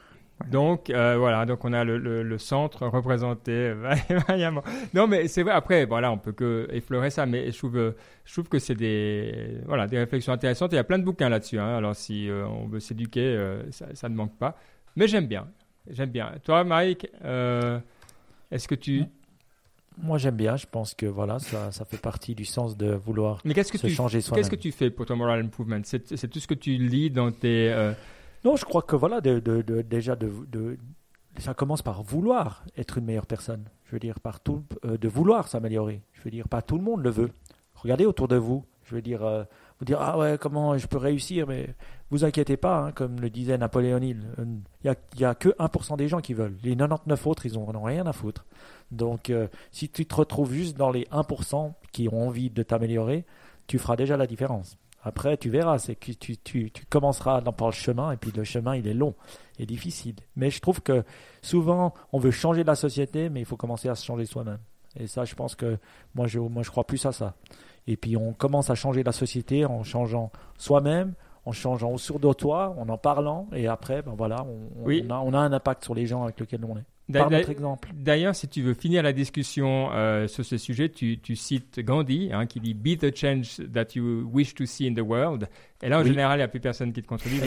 Donc 0.51 0.91
euh, 0.91 1.17
voilà, 1.17 1.47
donc 1.47 1.65
on 1.65 1.73
a 1.73 1.85
le, 1.85 1.97
le- 1.97 2.23
le 2.25 2.39
centre 2.39 2.87
représenté 2.89 3.73
vaillamment. 4.29 4.63
Non 4.93 5.07
mais 5.07 5.29
c'est 5.29 5.43
vrai. 5.45 5.53
Après 5.53 5.85
voilà, 5.87 6.11
on 6.11 6.19
peut 6.19 6.33
que 6.33 6.67
effleurer 6.73 7.11
ça, 7.11 7.25
mais 7.25 7.51
je 7.53 7.57
trouve, 7.57 7.77
euh, 7.77 7.93
je 8.25 8.33
trouve 8.33 8.49
que 8.49 8.59
c'est 8.59 8.75
des 8.75 9.59
voilà 9.65 9.87
des 9.87 9.99
réflexions 9.99 10.33
intéressantes. 10.33 10.73
Il 10.73 10.77
y 10.77 10.79
a 10.79 10.85
plein 10.85 10.99
de 10.99 11.05
bouquins 11.05 11.29
là-dessus. 11.29 11.59
hein. 11.61 11.77
Alors 11.77 11.95
si 11.95 12.29
euh, 12.29 12.47
on 12.49 12.67
veut 12.67 12.81
s'éduquer, 12.81 13.21
euh, 13.25 13.63
ça, 13.71 13.87
ça 13.95 14.09
ne 14.09 14.17
manque 14.17 14.37
pas. 14.37 14.57
Mais 14.97 15.07
j'aime 15.07 15.27
bien, 15.29 15.47
j'aime 15.89 16.11
bien. 16.11 16.33
Toi, 16.43 16.65
Mike, 16.65 17.07
est-ce 18.51 18.69
que 18.69 18.75
tu 18.75 19.05
Moi, 20.03 20.19
j'aime 20.19 20.37
bien. 20.37 20.57
Je 20.57 20.67
pense 20.67 20.95
que 20.95 21.07
voilà, 21.07 21.39
ça, 21.39 21.71
ça 21.73 21.85
fait 21.85 21.97
partie 22.01 22.35
du 22.35 22.45
sens 22.45 22.77
de 22.77 22.93
vouloir 22.93 23.41
mais 23.45 23.55
qu'est-ce 23.55 23.71
que 23.73 23.79
se 23.79 23.87
tu 23.87 23.93
changer 23.93 24.21
soi-même. 24.21 24.43
qu'est-ce 24.43 24.51
que 24.51 24.61
tu 24.61 24.73
fais 24.73 24.91
pour 24.91 25.07
ton 25.07 25.17
moral 25.17 25.41
improvement? 25.45 25.81
C'est 25.85 26.17
c'est 26.17 26.29
tout 26.29 26.41
ce 26.41 26.47
que 26.49 26.55
tu 26.55 26.73
lis 26.73 27.11
dans 27.11 27.31
tes 27.31 27.73
euh, 27.73 27.93
Non, 28.45 28.57
je 28.57 28.65
crois 28.65 28.83
que 28.83 28.97
voilà, 28.97 29.21
déjà, 29.21 30.17
ça 31.39 31.55
commence 31.55 31.83
par 31.83 32.03
vouloir 32.03 32.65
être 32.77 32.99
une 32.99 33.07
meilleure 33.07 33.27
personne. 33.27 33.65
Je 33.87 33.93
veux 33.93 34.01
dire, 34.01 34.21
par 34.21 34.41
tout, 34.41 34.65
euh, 34.85 34.99
de 34.99 35.09
vouloir 35.09 35.49
s'améliorer. 35.49 36.03
Je 36.13 36.23
veux 36.23 36.31
dire, 36.31 36.49
pas 36.49 36.63
tout 36.63 36.77
le 36.77 36.85
monde 36.85 37.03
le 37.03 37.11
veut. 37.11 37.31
Regardez 37.75 38.07
autour 38.07 38.29
de 38.29 38.37
vous. 38.37 38.65
Je 38.85 38.95
veux 38.95 39.03
dire, 39.03 39.25
euh, 39.25 39.45
vous 39.79 39.87
dire, 39.87 39.99
ah 40.01 40.19
ouais, 40.19 40.37
comment 40.39 40.77
je 40.77 40.87
peux 40.87 40.99
réussir, 40.99 41.47
mais 41.47 41.75
vous 42.11 42.25
inquiétez 42.25 42.59
pas, 42.59 42.79
hein, 42.81 42.93
comme 42.93 43.19
le 43.19 43.31
disait 43.31 43.57
Napoléon 43.57 43.99
Hill. 44.03 44.27
euh, 44.39 44.45
Il 44.83 44.87
y 44.87 44.91
a, 44.91 44.95
il 45.15 45.21
y 45.21 45.25
a 45.25 45.35
que 45.35 45.49
1% 45.59 45.97
des 45.97 46.07
gens 46.07 46.21
qui 46.21 46.35
veulent. 46.35 46.57
Les 46.63 46.77
99 46.77 47.27
autres, 47.27 47.47
ils 47.47 47.55
n'en 47.55 47.75
ont 47.75 47.83
rien 47.83 48.07
à 48.07 48.13
foutre. 48.13 48.45
Donc, 48.91 49.31
euh, 49.31 49.49
si 49.73 49.89
tu 49.89 50.05
te 50.05 50.15
retrouves 50.15 50.53
juste 50.53 50.77
dans 50.77 50.91
les 50.91 51.07
1% 51.11 51.73
qui 51.93 52.09
ont 52.11 52.27
envie 52.29 52.51
de 52.51 52.63
t'améliorer, 52.63 53.25
tu 53.67 53.79
feras 53.79 53.97
déjà 53.97 54.19
la 54.19 54.27
différence. 54.27 54.77
Après, 55.05 55.37
tu 55.37 55.51
verras, 55.51 55.79
c'est 55.79 55.95
que 55.95 56.13
tu, 56.13 56.37
tu, 56.39 56.71
tu 56.71 56.87
commenceras 56.87 57.43
dans, 57.43 57.53
par 57.53 57.69
le 57.69 57.75
chemin, 57.75 58.11
et 58.13 58.17
puis 58.17 58.33
le 58.35 58.43
chemin, 58.43 58.75
il 58.75 58.89
est 58.89 58.95
long 58.95 59.15
et 59.59 59.67
difficile. 59.67 60.17
Mais 60.35 60.51
je 60.51 60.61
trouve 60.61 60.81
que 60.81 61.05
souvent, 61.43 61.93
on 62.13 62.19
veut 62.19 62.31
changer 62.31 62.65
la 62.65 62.75
société, 62.75 63.29
mais 63.29 63.41
il 63.41 63.47
faut 63.47 63.59
commencer 63.59 63.89
à 63.89 63.95
se 63.95 64.05
changer 64.05 64.25
soi-même. 64.25 64.59
Et 64.99 65.07
ça, 65.07 65.25
je 65.25 65.35
pense 65.35 65.55
que 65.55 65.79
moi, 66.15 66.27
je, 66.27 66.39
moi, 66.39 66.63
je 66.63 66.71
crois 66.71 66.85
plus 66.85 67.05
à 67.05 67.13
ça. 67.13 67.35
Et 67.87 67.97
puis, 67.99 68.17
on 68.17 68.33
commence 68.33 68.71
à 68.71 68.75
changer 68.75 69.03
la 69.03 69.13
société 69.13 69.67
en 69.67 69.83
changeant 69.83 70.33
soi-même, 70.57 71.13
en 71.45 71.53
changeant 71.53 71.93
autour 71.93 72.19
de 72.19 72.33
toi, 72.33 72.75
en 72.79 72.89
en 72.89 72.97
parlant, 72.97 73.49
et 73.53 73.69
après, 73.69 74.01
ben 74.01 74.15
voilà, 74.17 74.47
on, 74.47 75.11
a, 75.11 75.19
on 75.19 75.35
a 75.35 75.39
un 75.39 75.53
impact 75.53 75.85
sur 75.85 75.95
les 75.95 76.07
gens 76.07 76.23
avec 76.23 76.41
lesquels 76.41 76.65
on 76.65 76.79
est. 76.79 76.85
d'a- 77.09 77.21
Par 77.21 77.31
d'a- 77.31 77.39
notre 77.39 77.51
exemple. 77.51 77.91
D'ailleurs, 77.95 78.35
si 78.35 78.49
tu 78.49 78.63
veux 78.63 78.75
finir 78.75 79.03
la 79.03 79.13
discussion 79.13 79.91
euh, 79.93 80.27
sur 80.27 80.45
ce 80.45 80.57
sujet, 80.57 80.89
tu, 80.89 81.19
tu 81.21 81.37
cites 81.37 81.81
Gandhi, 81.81 82.31
hein, 82.33 82.47
qui 82.47 82.61
dit 82.61 82.75
Be 82.75 82.99
the 82.99 83.15
change 83.15 83.57
that 83.73 83.89
you 83.95 84.29
wish 84.33 84.55
to 84.55 84.65
see 84.67 84.87
in 84.89 84.95
the 84.95 85.01
world. 85.07 85.49
Et 85.83 85.89
là, 85.91 85.99
en 85.99 86.03
Oui. 86.03 86.09
général, 86.09 86.37
il 86.37 86.41
n'y 86.41 86.45
a 86.45 86.49
plus 86.49 86.61
personne 86.61 86.93
qui 86.93 87.03
te 87.03 87.07
contredit. 87.07 87.41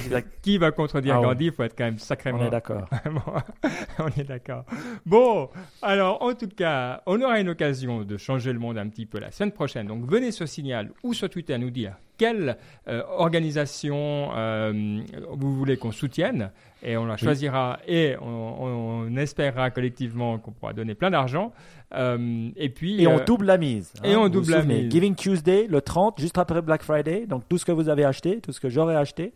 Qui 0.44 0.58
va 0.60 0.72
contredire 0.72 1.16
Ah. 1.18 1.22
Gandhi? 1.24 1.46
Il 1.46 1.52
faut 1.52 1.64
être 1.64 1.76
quand 1.76 1.86
même 1.86 1.98
sacrément. 1.98 2.40
On 2.40 2.46
est 2.46 2.52
d'accord. 2.52 2.88
On 4.00 4.08
est 4.10 4.24
d'accord. 4.24 4.66
Bon, 5.06 5.50
alors 5.82 6.22
en 6.22 6.34
tout 6.36 6.48
cas, 6.48 7.02
on 7.08 7.20
aura 7.22 7.40
une 7.40 7.50
occasion 7.50 8.04
de 8.04 8.18
changer 8.18 8.54
le 8.54 8.60
monde 8.60 8.78
un 8.78 8.88
petit 8.90 9.06
peu 9.06 9.20
la 9.20 9.32
semaine 9.32 9.52
prochaine. 9.52 9.88
Donc 9.88 10.06
venez 10.10 10.32
sur 10.32 10.48
Signal 10.48 10.92
ou 11.04 11.14
sur 11.14 11.30
Twitter 11.30 11.58
nous 11.58 11.72
dire 11.72 11.96
quelle 12.18 12.58
euh, 12.88 13.04
organisation 13.10 14.30
euh, 14.36 15.02
vous 15.32 15.56
voulez 15.56 15.78
qu'on 15.78 15.92
soutienne. 15.92 16.52
Et 16.84 16.96
on 16.96 17.06
la 17.06 17.18
choisira 17.18 17.80
et 17.88 18.16
on, 18.22 19.06
on 19.08 19.18
espérera 19.18 19.72
collectivement 19.72 20.38
qu'on 20.38 20.52
pourra 20.52 20.74
donner 20.74 20.94
plein 20.94 21.10
d'argent. 21.10 21.52
Euh, 21.96 22.50
et 22.56 22.70
puis, 22.70 23.02
Et 23.02 23.08
on 23.08 23.24
double 23.24 23.46
la 23.46 23.58
mise. 23.58 23.94
et 24.04 24.16
on 24.16 24.30
double 24.30 24.52
la 24.52 24.62
mise. 24.64 24.92
Giving 24.92 25.16
Tuesday, 25.16 25.66
le 25.68 25.82
30, 25.82 26.20
juste 26.20 26.38
après 26.38 26.62
Black 26.62 26.84
Friday. 26.84 27.26
Donc 27.26 27.44
tout 27.50 27.58
ce 27.58 27.66
que 27.66 27.72
vous 27.72 27.90
avez 27.90 28.06
acheté, 28.06 28.40
tout 28.42 28.52
ce 28.52 28.60
que 28.60 28.70
j'aurais 28.70 28.96
acheté. 28.96 29.34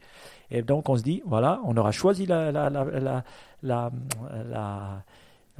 Et 0.51 0.61
donc 0.61 0.87
on 0.89 0.97
se 0.97 1.03
dit, 1.03 1.23
voilà, 1.25 1.61
on 1.65 1.75
aura 1.77 1.91
choisi 1.91 2.25
la, 2.25 2.51
la, 2.51 2.69
la, 2.69 2.83
la, 2.85 3.23
la, 3.63 3.91
la- 4.49 5.03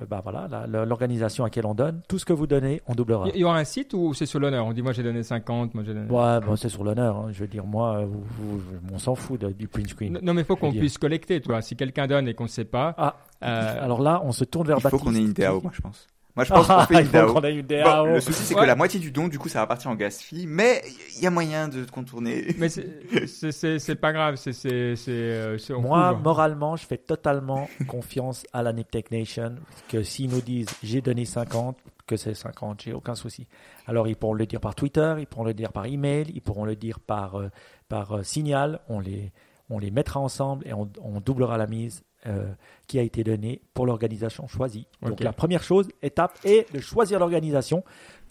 bah 0.10 0.22
voilà, 0.24 0.66
l'organisation 0.86 1.43
à 1.43 1.47
laquelle 1.47 1.66
on 1.66 1.74
donne. 1.74 2.02
Tout 2.08 2.20
ce 2.20 2.26
que 2.26 2.34
vous 2.34 2.47
donnez, 2.47 2.82
on 2.88 2.93
doublera. 2.95 3.28
il 3.34 3.39
y 3.39 3.43
aura 3.43 3.58
un 3.58 3.64
site 3.64 3.93
ou 3.93 4.14
c'est 4.14 4.26
sur 4.26 4.39
l'honneur? 4.39 4.66
On 4.66 4.74
dit 4.74 4.82
moi 4.82 4.91
j'ai 4.93 5.04
donné 5.04 5.24
50, 5.24 5.74
moi 5.74 5.84
j'ai 5.86 5.93
donné. 5.93 6.10
Ouais, 6.10 6.39
bon, 6.45 6.56
c'est 6.56 6.70
sur 6.70 6.84
l'honneur. 6.84 7.18
hein. 7.18 7.28
Je 7.32 7.39
veux 7.41 7.47
dire, 7.47 7.66
moi, 7.66 7.97
euh, 7.99 8.06
vous- 8.06 8.24
vous- 8.39 8.62
on 8.93 8.97
s'en 8.97 9.16
fout 9.16 9.39
de- 9.41 9.49
du 9.52 9.68
print 9.68 9.88
screen. 9.89 10.20
Non, 10.22 10.34
mais 10.34 10.41
il 10.41 10.45
faut 10.45 10.56
qu'on 10.56 10.72
puisse 10.72 10.97
collecter, 10.97 11.41
toi. 11.41 11.62
Si 11.62 11.76
quelqu'un 11.76 12.08
donne 12.08 12.28
et 12.28 12.34
qu'on 12.34 12.43
ne 12.45 12.49
sait 12.49 12.66
pas. 12.66 12.93
Ah, 12.97 13.16
euh, 13.43 13.84
alors 13.84 14.02
là, 14.02 14.22
on 14.24 14.32
se 14.32 14.43
tourne 14.43 14.68
vers 14.68 14.78
il 14.78 14.82
faut 14.82 14.89
Baptiste. 14.89 15.04
qu'on 15.04 15.16
ait 15.16 15.20
une 15.24 15.34
DAO 15.34 15.62
moi 15.62 15.72
je 15.74 15.82
pense 15.82 16.08
moi 16.36 16.45
je 16.45 16.49
pense 16.53 16.67
qu'on 16.67 16.79
fait 16.86 17.01
une 17.03 17.61
DAO 17.61 18.05
Bon, 18.05 18.13
le 18.13 18.21
souci 18.21 18.43
c'est 18.43 18.55
Ouais. 18.55 18.61
que 18.61 18.65
la 18.67 18.75
moitié 18.75 18.99
du 18.99 19.11
don 19.11 19.27
du 19.27 19.38
coup 19.39 19.49
ça 19.49 19.59
va 19.59 19.67
partir 19.67 19.89
en 19.91 19.95
gas 19.95 20.19
fee 20.21 20.45
mais 20.47 20.82
il 21.17 21.23
y 21.23 21.27
a 21.27 21.32
moyen 21.32 21.67
de 21.67 21.84
contourner 21.86 22.55
Mais 22.57 22.69
c'est- 22.69 22.88
c'est 23.27 23.51
c'est- 23.51 23.79
c'est 23.79 23.95
pas 23.95 24.13
grave, 24.13 24.36
c'est 24.38 24.53
c'est 24.53 24.95
c'est 24.95 25.11
euh, 25.11 25.57
Moi, 25.79 26.09
couvre. 26.11 26.21
moralement, 26.23 26.75
je 26.75 26.86
fais 26.86 26.97
totalement 26.97 27.67
confiance 27.88 28.45
à 28.53 28.63
la 28.63 28.73
Niptech 28.73 29.11
Nation, 29.11 29.55
que 29.89 30.03
s'ils 30.03 30.29
nous 30.29 30.41
disent 30.41 30.69
j'ai 30.84 31.01
donné 31.01 31.25
50, 31.25 31.77
que 32.07 32.15
c'est 32.17 32.34
50, 32.34 32.82
j'ai 32.84 32.93
aucun 32.93 33.15
souci. 33.15 33.47
Alors, 33.88 34.07
ils 34.07 34.15
pourront 34.15 34.34
le 34.34 34.45
dire 34.45 34.59
par 34.59 34.75
Twitter, 34.75 35.15
ils 35.19 35.27
pourront 35.27 35.43
le 35.45 35.53
dire 35.53 35.71
par 35.71 35.86
email, 35.86 36.32
ils 36.34 36.41
pourront 36.41 36.65
le 36.65 36.75
dire 36.75 36.99
par, 36.99 37.36
euh, 37.39 37.49
par 37.89 38.17
euh, 38.17 38.23
signal, 38.23 38.79
on 38.89 38.99
les, 38.99 39.32
on 39.69 39.79
les 39.79 39.91
mettra 39.91 40.19
ensemble 40.19 40.67
et 40.67 40.73
on, 40.73 40.89
on 41.01 41.19
doublera 41.21 41.57
la 41.57 41.67
mise 41.67 42.03
euh, 42.28 42.51
qui 42.88 42.99
a 42.99 43.01
été 43.01 43.24
donnée 43.24 43.61
pour 43.74 43.86
l'organisation 43.86 44.47
choisie. 44.47 44.88
Donc, 45.01 45.19
la 45.22 45.34
première 45.34 45.63
chose, 45.63 45.89
étape, 46.01 46.38
est 46.43 46.72
de 46.74 46.80
choisir 46.80 47.19
l'organisation. 47.19 47.84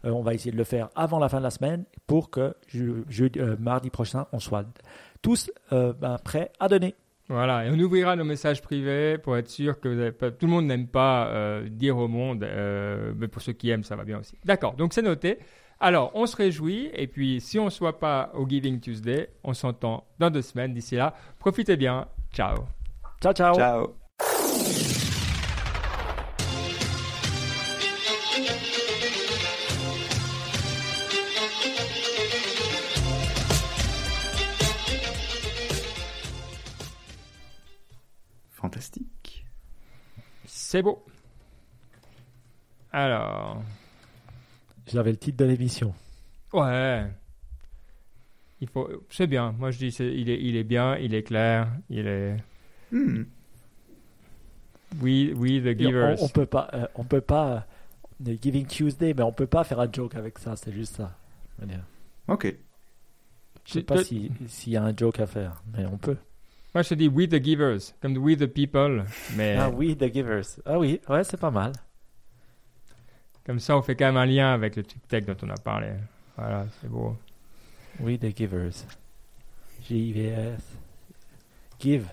Euh, 0.05 0.11
on 0.11 0.22
va 0.22 0.34
essayer 0.34 0.53
de 0.53 0.57
le 0.57 0.64
faire 0.64 0.88
avant 0.95 1.18
la 1.18 1.28
fin 1.28 1.38
de 1.38 1.43
la 1.45 1.51
semaine 1.51 1.84
pour 2.07 2.30
que 2.30 2.55
je, 2.68 3.03
je- 3.09 3.24
euh, 3.38 3.57
mardi 3.59 3.91
prochain, 3.91 4.26
on 4.32 4.38
soit 4.38 4.64
tous 5.22 5.51
ben, 5.70 6.16
prêts 6.24 6.51
à 6.59 6.68
donner. 6.68 6.95
Voilà, 7.28 7.64
et 7.66 7.70
on 7.70 7.78
ouvrira 7.78 8.16
nos 8.16 8.24
messages 8.24 8.61
privés 8.62 9.16
pour 9.18 9.36
être 9.36 9.49
sûr 9.49 9.78
que 9.78 9.88
vous 9.88 10.01
avez 10.01 10.11
pas... 10.12 10.30
tout 10.30 10.47
le 10.47 10.53
monde 10.53 10.66
n'aime 10.66 10.88
pas 10.88 11.61
dire 11.68 11.97
au 11.99 12.09
monde, 12.09 12.45
mais 13.16 13.28
pour 13.28 13.41
ceux 13.43 13.53
qui 13.53 13.70
aiment, 13.70 13.84
ça 13.84 13.95
va 13.97 14.05
bien 14.05 14.18
aussi. 14.18 14.36
D'accord, 14.45 14.74
donc 14.74 14.95
c'est 14.95 15.03
noté. 15.03 15.38
Alors, 15.78 16.11
on 16.14 16.26
se 16.26 16.34
réjouit, 16.36 16.91
et 16.95 17.07
puis 17.07 17.41
si 17.41 17.59
on 17.59 17.66
ne 17.66 17.70
soit 17.70 17.99
pas 18.01 18.32
au 18.34 18.49
Giving 18.49 18.80
Tuesday, 18.80 19.28
on 19.45 19.55
s'entend 19.55 20.05
dans 20.18 20.28
deux 20.30 20.43
semaines. 20.43 20.74
D'ici 20.74 20.97
là, 20.97 21.14
profitez 21.38 21.76
bien. 21.76 22.07
Ciao. 22.32 22.57
Ciao, 23.21 23.33
ciao. 23.35 23.55
ciao 23.55 23.97
fantastique 38.51 39.45
C'est 40.47 40.83
beau. 40.83 41.05
Alors, 42.93 43.62
J'avais 44.87 45.12
le 45.12 45.16
titre 45.16 45.39
de 45.39 45.45
l'émission. 45.45 45.95
ouais. 46.53 47.07
Il 48.62 48.68
faut, 48.68 48.91
c'est 49.09 49.27
bien. 49.27 49.53
Moi, 49.53 49.71
je 49.71 49.79
dis, 49.79 49.91
c'est- 49.91 50.12
il 50.14 50.29
est, 50.29 50.39
il 50.43 50.55
est 50.55 50.64
bien, 50.64 50.95
il 50.99 51.14
est 51.14 51.23
clair, 51.23 51.73
il 51.89 52.07
est. 52.07 52.37
Hmm. 52.93 53.22
We, 55.01 55.32
we 55.34 55.61
the 55.62 55.76
givers. 55.78 56.20
On, 56.20 56.24
on 56.24 56.28
peut 56.28 56.47
pas, 56.47 56.68
euh, 56.74 56.86
on 56.97 57.05
peut 57.05 57.20
pas, 57.20 57.66
euh, 58.26 58.36
Giving 58.43 58.66
Tuesday, 58.66 59.14
mais 59.14 59.22
on 59.22 59.32
peut 59.32 59.47
pas 59.47 59.62
faire 59.64 59.80
un 59.80 59.91
joke 59.91 60.14
avec 60.16 60.38
ça, 60.38 60.57
c'est 60.57 60.72
juste 60.72 60.97
ça. 60.97 61.16
Ok. 62.28 62.55
Je 63.64 63.72
sais 63.72 63.82
pas 63.82 64.03
si- 64.03 64.30
s'il 64.49 64.72
y 64.72 64.76
a 64.76 64.82
un 64.82 64.97
joke 64.97 65.20
à 65.20 65.26
faire, 65.26 65.62
mais 65.72 65.86
on 65.86 65.97
peut. 65.99 66.16
Moi, 66.74 66.82
je 66.82 66.88
te 66.91 66.95
dis 66.95 67.09
we 67.09 67.28
the 67.28 67.43
givers, 67.43 67.78
comme 68.01 68.16
we 68.18 68.36
the 68.36 68.47
people. 68.47 69.05
Mais 69.36 69.57
Ah 69.57 69.70
oui, 69.70 69.97
The 69.97 70.12
Givers. 70.12 70.61
Ah 70.64 70.78
oui, 70.78 71.01
ouais, 71.09 71.24
c'est 71.24 71.36
pas 71.38 71.51
mal. 71.51 71.72
comme 73.45 73.59
ça, 73.59 73.76
on 73.76 73.82
fait 73.82 73.97
quand 73.97 74.07
même 74.07 74.16
un 74.16 74.26
lien 74.26 74.53
avec 74.53 74.76
le 74.76 74.82
truc 74.84 75.07
tech 75.09 75.24
dont 75.24 75.36
on 75.43 75.51
a 75.51 75.57
parlé. 75.57 75.93
Voilà, 76.36 76.66
c'est 76.80 76.88
beau. 76.88 77.16
Oui, 77.99 78.18
The 78.18 78.36
Givers. 78.36 78.86
G-I-V-S. 79.88 80.62
Give. 81.80 82.07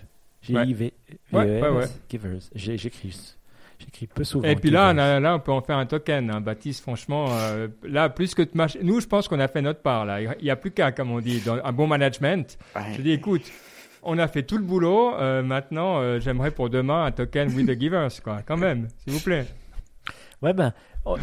Ouais, 1.32 1.60
ouais, 1.60 1.68
ouais. 1.70 1.84
Givers. 2.08 2.38
J'ai- 2.54 2.78
J'écris. 2.78 3.34
J'écris 3.78 4.06
peu 4.08 4.24
souvent. 4.24 4.48
Et 4.48 4.56
puis 4.56 4.70
là, 4.70 4.92
on 4.94 4.98
a- 4.98 5.20
là, 5.20 5.34
on 5.36 5.40
peut 5.40 5.52
en 5.52 5.60
faire 5.60 5.76
un 5.76 5.86
token. 5.86 6.30
Hein. 6.30 6.40
Baptiste, 6.40 6.82
franchement, 6.82 7.26
euh, 7.30 7.68
là, 7.84 8.08
plus 8.08 8.34
que 8.34 8.42
de 8.42 8.50
mach- 8.54 8.76
Nous, 8.82 9.00
je 9.00 9.06
pense 9.06 9.28
qu'on 9.28 9.38
a 9.40 9.46
fait 9.48 9.62
notre 9.62 9.80
part. 9.82 10.04
Là. 10.04 10.20
Il 10.20 10.34
n'y 10.42 10.50
a 10.50 10.56
plus 10.56 10.70
qu'à, 10.72 10.90
comme 10.90 11.10
on 11.12 11.20
dit, 11.20 11.40
dans 11.40 11.58
un 11.64 11.72
bon 11.72 11.86
management. 11.86 12.58
Ouais. 12.74 12.82
Je 12.96 13.02
dis, 13.02 13.12
écoute, 13.12 13.42
on 14.02 14.18
a 14.18 14.26
fait 14.26 14.42
tout 14.42 14.56
le 14.58 14.64
boulot. 14.64 15.14
euh, 15.14 15.42
maintenant, 15.42 16.00
euh, 16.00 16.18
j'aimerais 16.18 16.50
pour 16.50 16.70
demain 16.70 17.04
un 17.04 17.12
token 17.12 17.54
with 17.54 17.66
the 17.68 17.78
givers, 17.78 18.08
quoi. 18.24 18.40
Quand 18.44 18.56
même, 18.56 18.88
s'il 19.04 19.12
vous 19.12 19.20
plaît. 19.20 19.46
Ouais, 20.42 20.52
ben, 20.52 20.72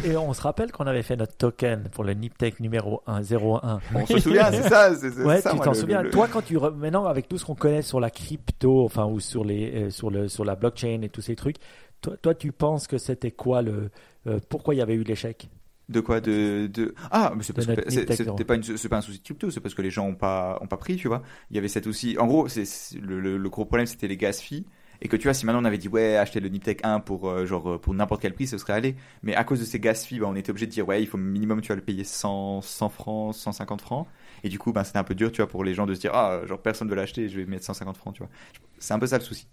et 0.04 0.16
on 0.16 0.32
se 0.32 0.42
rappelle 0.42 0.72
qu'on 0.72 0.86
avait 0.86 1.02
fait 1.02 1.16
notre 1.16 1.36
token 1.36 1.88
pour 1.92 2.02
le 2.04 2.12
Niptech 2.14 2.58
numéro 2.60 3.02
101. 3.06 3.80
On 3.94 4.06
se 4.06 4.18
souvient, 4.18 4.50
c'est 4.50 4.68
ça. 4.68 4.94
c'est- 4.94 5.10
c'est 5.10 5.22
Ouais, 5.24 5.40
ça, 5.40 5.50
tu 5.50 5.56
moi, 5.56 5.64
t'en 5.64 5.72
le- 5.72 5.76
souviens? 5.78 6.02
le- 6.02 6.10
Toi, 6.10 6.28
quand 6.28 6.42
tu 6.42 6.56
re- 6.56 6.74
maintenant 6.74 7.06
avec 7.06 7.28
tout 7.28 7.38
ce 7.38 7.44
qu'on 7.44 7.54
connaît 7.54 7.82
sur 7.82 8.00
la 8.00 8.10
crypto, 8.10 8.84
enfin 8.84 9.06
ou 9.06 9.20
sur 9.20 9.44
les 9.44 9.84
euh, 9.86 9.90
sur 9.90 10.10
le 10.10 10.28
sur 10.28 10.44
la 10.44 10.56
blockchain 10.56 11.02
et 11.02 11.08
tous 11.08 11.20
ces 11.22 11.36
trucs, 11.36 11.56
toi, 12.00 12.16
toi 12.16 12.34
tu 12.34 12.52
penses 12.52 12.86
que 12.88 12.98
c'était 12.98 13.30
quoi 13.30 13.62
le 13.62 13.90
euh, 14.26 14.40
pourquoi 14.48 14.74
il 14.74 14.78
y 14.78 14.82
avait 14.82 14.94
eu 14.94 15.02
l'échec? 15.04 15.48
De 15.88 16.00
quoi? 16.00 16.20
De, 16.20 16.66
de... 16.66 16.96
Ah, 17.12 17.32
mais 17.36 17.44
c'est 17.44 17.52
parce 17.52 17.68
que 17.68 17.74
c'est- 17.88 18.12
c'était 18.12 18.44
pas, 18.44 18.56
une- 18.56 18.64
c'est 18.76 18.88
pas 18.88 18.96
un 18.96 19.00
souci 19.02 19.18
de 19.18 19.22
crypto, 19.24 19.50
c'est 19.50 19.60
parce 19.60 19.72
que 19.74 19.82
les 19.82 19.90
gens 19.90 20.08
ont 20.08 20.16
pas, 20.16 20.58
ont 20.60 20.66
pas 20.66 20.78
pris, 20.78 20.96
tu 20.96 21.06
vois. 21.06 21.22
Il 21.50 21.54
y 21.54 21.60
avait 21.60 21.68
cet 21.68 21.86
aussi. 21.86 22.16
En 22.18 22.26
gros, 22.26 22.48
c'est 22.48 22.64
c'est- 22.64 22.98
le, 22.98 23.20
le, 23.20 23.36
le 23.36 23.48
gros 23.48 23.64
problème, 23.64 23.86
c'était 23.86 24.08
les 24.08 24.16
gas 24.16 24.32
fees. 24.42 24.64
Et 25.02 25.08
que 25.08 25.16
tu 25.16 25.24
vois, 25.24 25.34
si 25.34 25.46
maintenant 25.46 25.62
on 25.62 25.64
avait 25.64 25.78
dit, 25.78 25.88
ouais, 25.88 26.16
acheter 26.16 26.40
le 26.40 26.48
Niptech 26.48 26.80
1 26.84 27.00
pour, 27.00 27.28
euh, 27.28 27.46
genre, 27.46 27.72
euh, 27.72 27.78
pour 27.78 27.94
n'importe 27.94 28.22
quel 28.22 28.32
prix, 28.34 28.46
ce 28.46 28.58
serait 28.58 28.72
allé. 28.72 28.96
Mais 29.22 29.34
à 29.34 29.44
cause 29.44 29.60
de 29.60 29.64
ces 29.64 29.80
gas 29.80 29.94
fees, 29.94 30.18
bah, 30.18 30.26
on 30.28 30.34
était 30.36 30.50
obligé 30.50 30.66
de 30.66 30.70
dire, 30.72 30.86
ouais, 30.88 31.02
il 31.02 31.06
faut 31.06 31.18
minimum, 31.18 31.60
tu 31.60 31.68
vas 31.68 31.74
le 31.74 31.82
payer 31.82 32.04
100, 32.04 32.62
100 32.62 32.88
francs, 32.88 33.34
150 33.34 33.80
francs. 33.80 34.06
Et 34.44 34.48
du 34.48 34.58
coup, 34.58 34.72
bah, 34.72 34.84
c'était 34.84 34.98
un 34.98 35.04
peu 35.04 35.14
dur, 35.14 35.32
tu 35.32 35.42
vois, 35.42 35.48
pour 35.48 35.64
les 35.64 35.74
gens 35.74 35.86
de 35.86 35.94
se 35.94 36.00
dire, 36.00 36.12
ah, 36.14 36.40
genre, 36.46 36.60
personne 36.60 36.88
veut 36.88 36.96
l'acheter, 36.96 37.28
je 37.28 37.38
vais 37.38 37.46
mettre 37.46 37.64
150 37.64 37.96
francs, 37.96 38.14
tu 38.14 38.22
vois. 38.22 38.30
C'est 38.78 38.94
un 38.94 38.98
peu 38.98 39.06
ça 39.06 39.18
le 39.18 39.24
souci. 39.24 39.46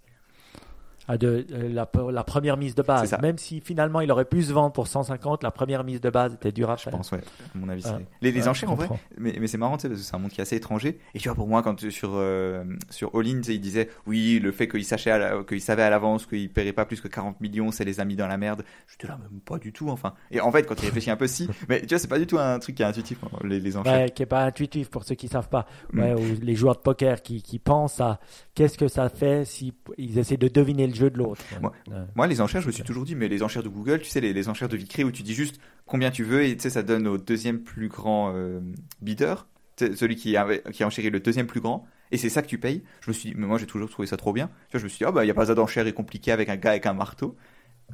Ah, 1.06 1.18
de 1.18 1.46
euh, 1.52 1.68
la, 1.68 1.88
la 2.12 2.24
première 2.24 2.56
mise 2.56 2.74
de 2.74 2.82
C'est 2.82 2.86
base. 2.86 3.16
Même 3.20 3.36
si 3.38 3.60
finalement 3.60 4.00
il 4.00 4.10
aurait 4.10 4.24
pu 4.24 4.42
se 4.42 4.52
vendre 4.52 4.72
pour 4.72 4.86
150, 4.86 5.42
la 5.42 5.50
première 5.50 5.84
mise 5.84 6.00
de 6.00 6.08
base 6.10 6.34
était 6.34 6.52
dure 6.52 6.70
à 6.70 6.76
Je 6.76 6.88
pense, 6.88 7.12
ouais. 7.12 7.18
À 7.54 7.58
mon 7.58 7.68
avis, 7.68 7.82
c'est. 7.82 7.90
Les, 8.22 8.32
les 8.32 8.40
Ouais, 8.42 8.48
enchères, 8.48 8.68
je 8.68 8.72
en 8.72 8.76
vrai. 8.76 8.88
Mais, 9.18 9.36
mais 9.38 9.46
c'est 9.46 9.58
marrant, 9.58 9.72
parce 9.72 9.84
que 9.84 9.94
c'est 9.96 10.14
un 10.14 10.18
monde 10.18 10.30
qui 10.30 10.40
est 10.40 10.42
assez 10.42 10.56
étranger. 10.56 10.98
Et 11.14 11.18
tu 11.18 11.28
vois, 11.28 11.34
pour 11.34 11.46
moi, 11.46 11.62
quand 11.62 11.74
tu- 11.74 11.90
sur, 11.90 12.12
euh, 12.14 12.64
sur 12.90 13.14
All 13.14 13.26
In, 13.26 13.40
il 13.46 13.60
disait, 13.60 13.88
oui, 14.06 14.38
le 14.42 14.50
fait 14.52 14.66
qu'il 14.68 14.80
qu'il 14.82 15.60
savait 15.60 15.82
à 15.82 15.90
l'avance 15.90 16.26
qu'il 16.26 16.50
paierait 16.50 16.72
pas 16.72 16.84
plus 16.86 17.00
que 17.00 17.08
40 17.08 17.40
millions, 17.40 17.70
ça 17.70 17.84
les 17.84 18.00
a 18.00 18.04
mis 18.04 18.16
dans 18.16 18.26
la 18.26 18.36
merde. 18.38 18.64
J'étais 18.88 19.06
là, 19.08 19.18
même 19.30 19.40
pas 19.40 19.58
du 19.58 19.72
tout, 19.72 19.90
enfin. 19.90 20.14
Et 20.30 20.40
en 20.40 20.50
fait, 20.50 20.62
quand 20.64 20.74
il 20.82 20.86
réfléchit 20.86 21.10
un 21.10 21.16
peu, 21.16 21.26
si. 21.26 21.48
Mais 21.68 21.80
tu 21.82 21.88
vois, 21.88 21.98
c'est 21.98 22.08
pas 22.08 22.18
du 22.18 22.26
tout 22.26 22.38
un 22.38 22.58
truc 22.58 22.76
qui 22.76 22.82
est 22.82 22.86
intuitif, 22.86 23.18
hein, 23.24 23.28
les, 23.44 23.60
les 23.60 23.76
enchères. 23.76 23.92
Ouais, 24.04 24.10
qui 24.10 24.22
est 24.22 24.26
pas 24.26 24.44
intuitif 24.44 24.88
pour 24.90 25.04
ceux 25.04 25.14
qui 25.16 25.28
savent 25.28 25.48
pas. 25.48 25.66
Mm. 25.92 26.00
Ou 26.14 26.18
les 26.42 26.54
joueurs 26.54 26.76
de 26.76 26.80
poker 26.80 27.20
qui, 27.22 27.42
qui 27.42 27.58
pensent 27.58 28.00
à 28.00 28.20
qu'est-ce 28.54 28.78
que 28.78 28.88
ça 28.88 29.08
fait 29.08 29.44
si 29.44 29.74
ils 29.98 30.18
essaient 30.18 30.36
de 30.36 30.48
deviner 30.48 30.86
le 30.86 30.93
jeu 30.94 31.10
de 31.10 31.18
l'autre. 31.18 31.42
Ouais. 31.62 31.96
Moi, 32.14 32.26
les 32.26 32.40
enchères, 32.40 32.60
je 32.60 32.66
me 32.66 32.72
suis 32.72 32.82
toujours 32.82 33.04
dit, 33.04 33.14
mais 33.14 33.28
les 33.28 33.42
enchères 33.42 33.62
de 33.62 33.68
Google, 33.68 34.00
tu 34.00 34.08
sais, 34.08 34.20
les, 34.20 34.32
les 34.32 34.48
enchères 34.48 34.68
de 34.68 34.76
Vicré 34.76 35.04
où 35.04 35.12
tu 35.12 35.22
dis 35.22 35.34
juste 35.34 35.60
combien 35.86 36.10
tu 36.10 36.24
veux 36.24 36.44
et 36.44 36.56
tu 36.56 36.62
sais, 36.62 36.70
ça 36.70 36.82
donne 36.82 37.06
au 37.06 37.18
deuxième 37.18 37.60
plus 37.60 37.88
grand 37.88 38.32
euh, 38.34 38.60
bidder, 39.02 39.34
celui 39.78 40.16
qui 40.16 40.36
a, 40.36 40.46
qui 40.72 40.82
a 40.82 40.86
enchéri 40.86 41.10
le 41.10 41.20
deuxième 41.20 41.46
plus 41.46 41.60
grand, 41.60 41.86
et 42.12 42.16
c'est 42.16 42.28
ça 42.28 42.42
que 42.42 42.46
tu 42.46 42.58
payes. 42.58 42.82
Je 43.00 43.10
me 43.10 43.12
suis 43.12 43.30
dit, 43.30 43.34
mais 43.36 43.46
moi, 43.46 43.58
j'ai 43.58 43.66
toujours 43.66 43.90
trouvé 43.90 44.06
ça 44.06 44.16
trop 44.16 44.32
bien. 44.32 44.48
Tu 44.68 44.72
vois, 44.72 44.80
je 44.80 44.84
me 44.84 44.88
suis 44.88 44.98
dit, 44.98 45.04
ah 45.04 45.12
bah, 45.12 45.24
il 45.24 45.26
n'y 45.26 45.30
a 45.30 45.34
pas 45.34 45.46
ça 45.46 45.54
d'enchère 45.54 45.86
est 45.86 45.92
compliqué 45.92 46.32
avec 46.32 46.48
un 46.48 46.56
gars 46.56 46.70
avec 46.70 46.86
un 46.86 46.92
marteau. 46.92 47.36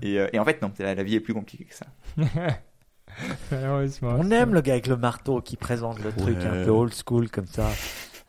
Et, 0.02 0.18
euh, 0.18 0.28
et 0.32 0.38
en 0.38 0.44
fait, 0.44 0.60
non, 0.62 0.72
la, 0.78 0.94
la 0.94 1.02
vie 1.02 1.14
est 1.14 1.20
plus 1.20 1.34
compliquée 1.34 1.64
que 1.64 1.74
ça. 1.74 1.86
Malheureusement, 3.50 4.16
On 4.18 4.30
aime 4.30 4.54
le 4.54 4.60
gars 4.60 4.74
avec 4.74 4.86
le 4.86 4.96
marteau 4.96 5.40
qui 5.40 5.56
présente 5.56 6.02
le 6.02 6.12
truc 6.12 6.38
un 6.38 6.64
peu 6.64 6.70
old 6.70 6.92
school 6.94 7.28
comme 7.30 7.46
ça, 7.46 7.68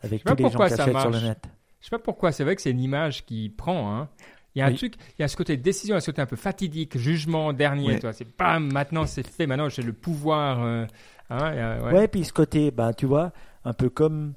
avec 0.02 0.20
sais 0.20 0.24
pas 0.24 0.30
tous 0.34 0.36
les 0.38 0.42
gens 0.44 0.48
pourquoi 0.50 0.68
qui 0.68 0.80
achètent 0.80 0.98
sur 0.98 1.10
le 1.10 1.20
net. 1.20 1.44
Je 1.80 1.86
sais 1.86 1.90
pas 1.90 1.98
pourquoi, 1.98 2.32
c'est 2.32 2.44
vrai 2.44 2.56
que 2.56 2.62
c'est 2.62 2.70
une 2.70 2.80
image 2.80 3.24
qui 3.24 3.48
prend. 3.48 3.96
Hein. 3.96 4.08
Il 4.54 4.58
y 4.58 4.62
a 4.62 4.66
un 4.66 4.70
Oui. 4.70 4.76
truc, 4.76 4.94
il 5.18 5.22
y 5.22 5.24
a 5.24 5.28
ce 5.28 5.36
côté 5.36 5.56
décision, 5.56 5.98
ce 6.00 6.06
côté 6.06 6.20
un 6.22 6.26
peu 6.26 6.36
fatidique, 6.36 6.98
jugement 6.98 7.52
dernier. 7.52 7.98
C'est 8.12 8.24
pas 8.36 8.58
maintenant 8.58 9.06
c'est 9.06 9.26
fait, 9.26 9.46
maintenant 9.46 9.68
j'ai 9.68 9.82
le 9.82 9.92
pouvoir. 9.94 10.62
euh, 10.62 10.84
hein, 11.30 11.36
a- 11.38 11.82
ouais. 11.84 11.92
Ouais. 11.92 12.08
puis 12.08 12.24
ce 12.24 12.32
côté, 12.32 12.70
ben, 12.70 12.92
tu 12.92 13.06
vois, 13.06 13.32
un 13.64 13.72
peu 13.72 13.88
comme, 13.88 14.34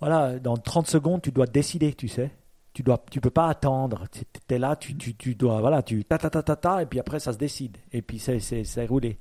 voilà, 0.00 0.38
dans 0.38 0.56
30 0.56 0.86
secondes, 0.86 1.22
tu 1.22 1.32
dois 1.32 1.46
décider, 1.46 1.94
tu 1.94 2.08
sais. 2.08 2.30
Tu 2.72 2.82
dois, 2.82 3.02
tu 3.10 3.20
peux 3.22 3.30
pas 3.30 3.48
attendre. 3.48 4.04
Tu 4.12 4.24
es 4.54 4.58
là, 4.58 4.76
tu, 4.76 4.94
tu, 4.96 5.14
tu 5.14 5.34
dois, 5.34 5.60
voilà, 5.60 5.82
tu 5.82 6.04
ta 6.04 6.18
ta 6.18 6.28
ta 6.28 6.42
ta 6.42 6.56
ta, 6.56 6.82
et 6.82 6.86
puis 6.86 7.00
après 7.00 7.18
ça 7.20 7.32
se 7.32 7.38
décide, 7.38 7.78
et 7.92 8.02
puis 8.02 8.18
c'est 8.18 8.86
roulé. 8.86 9.18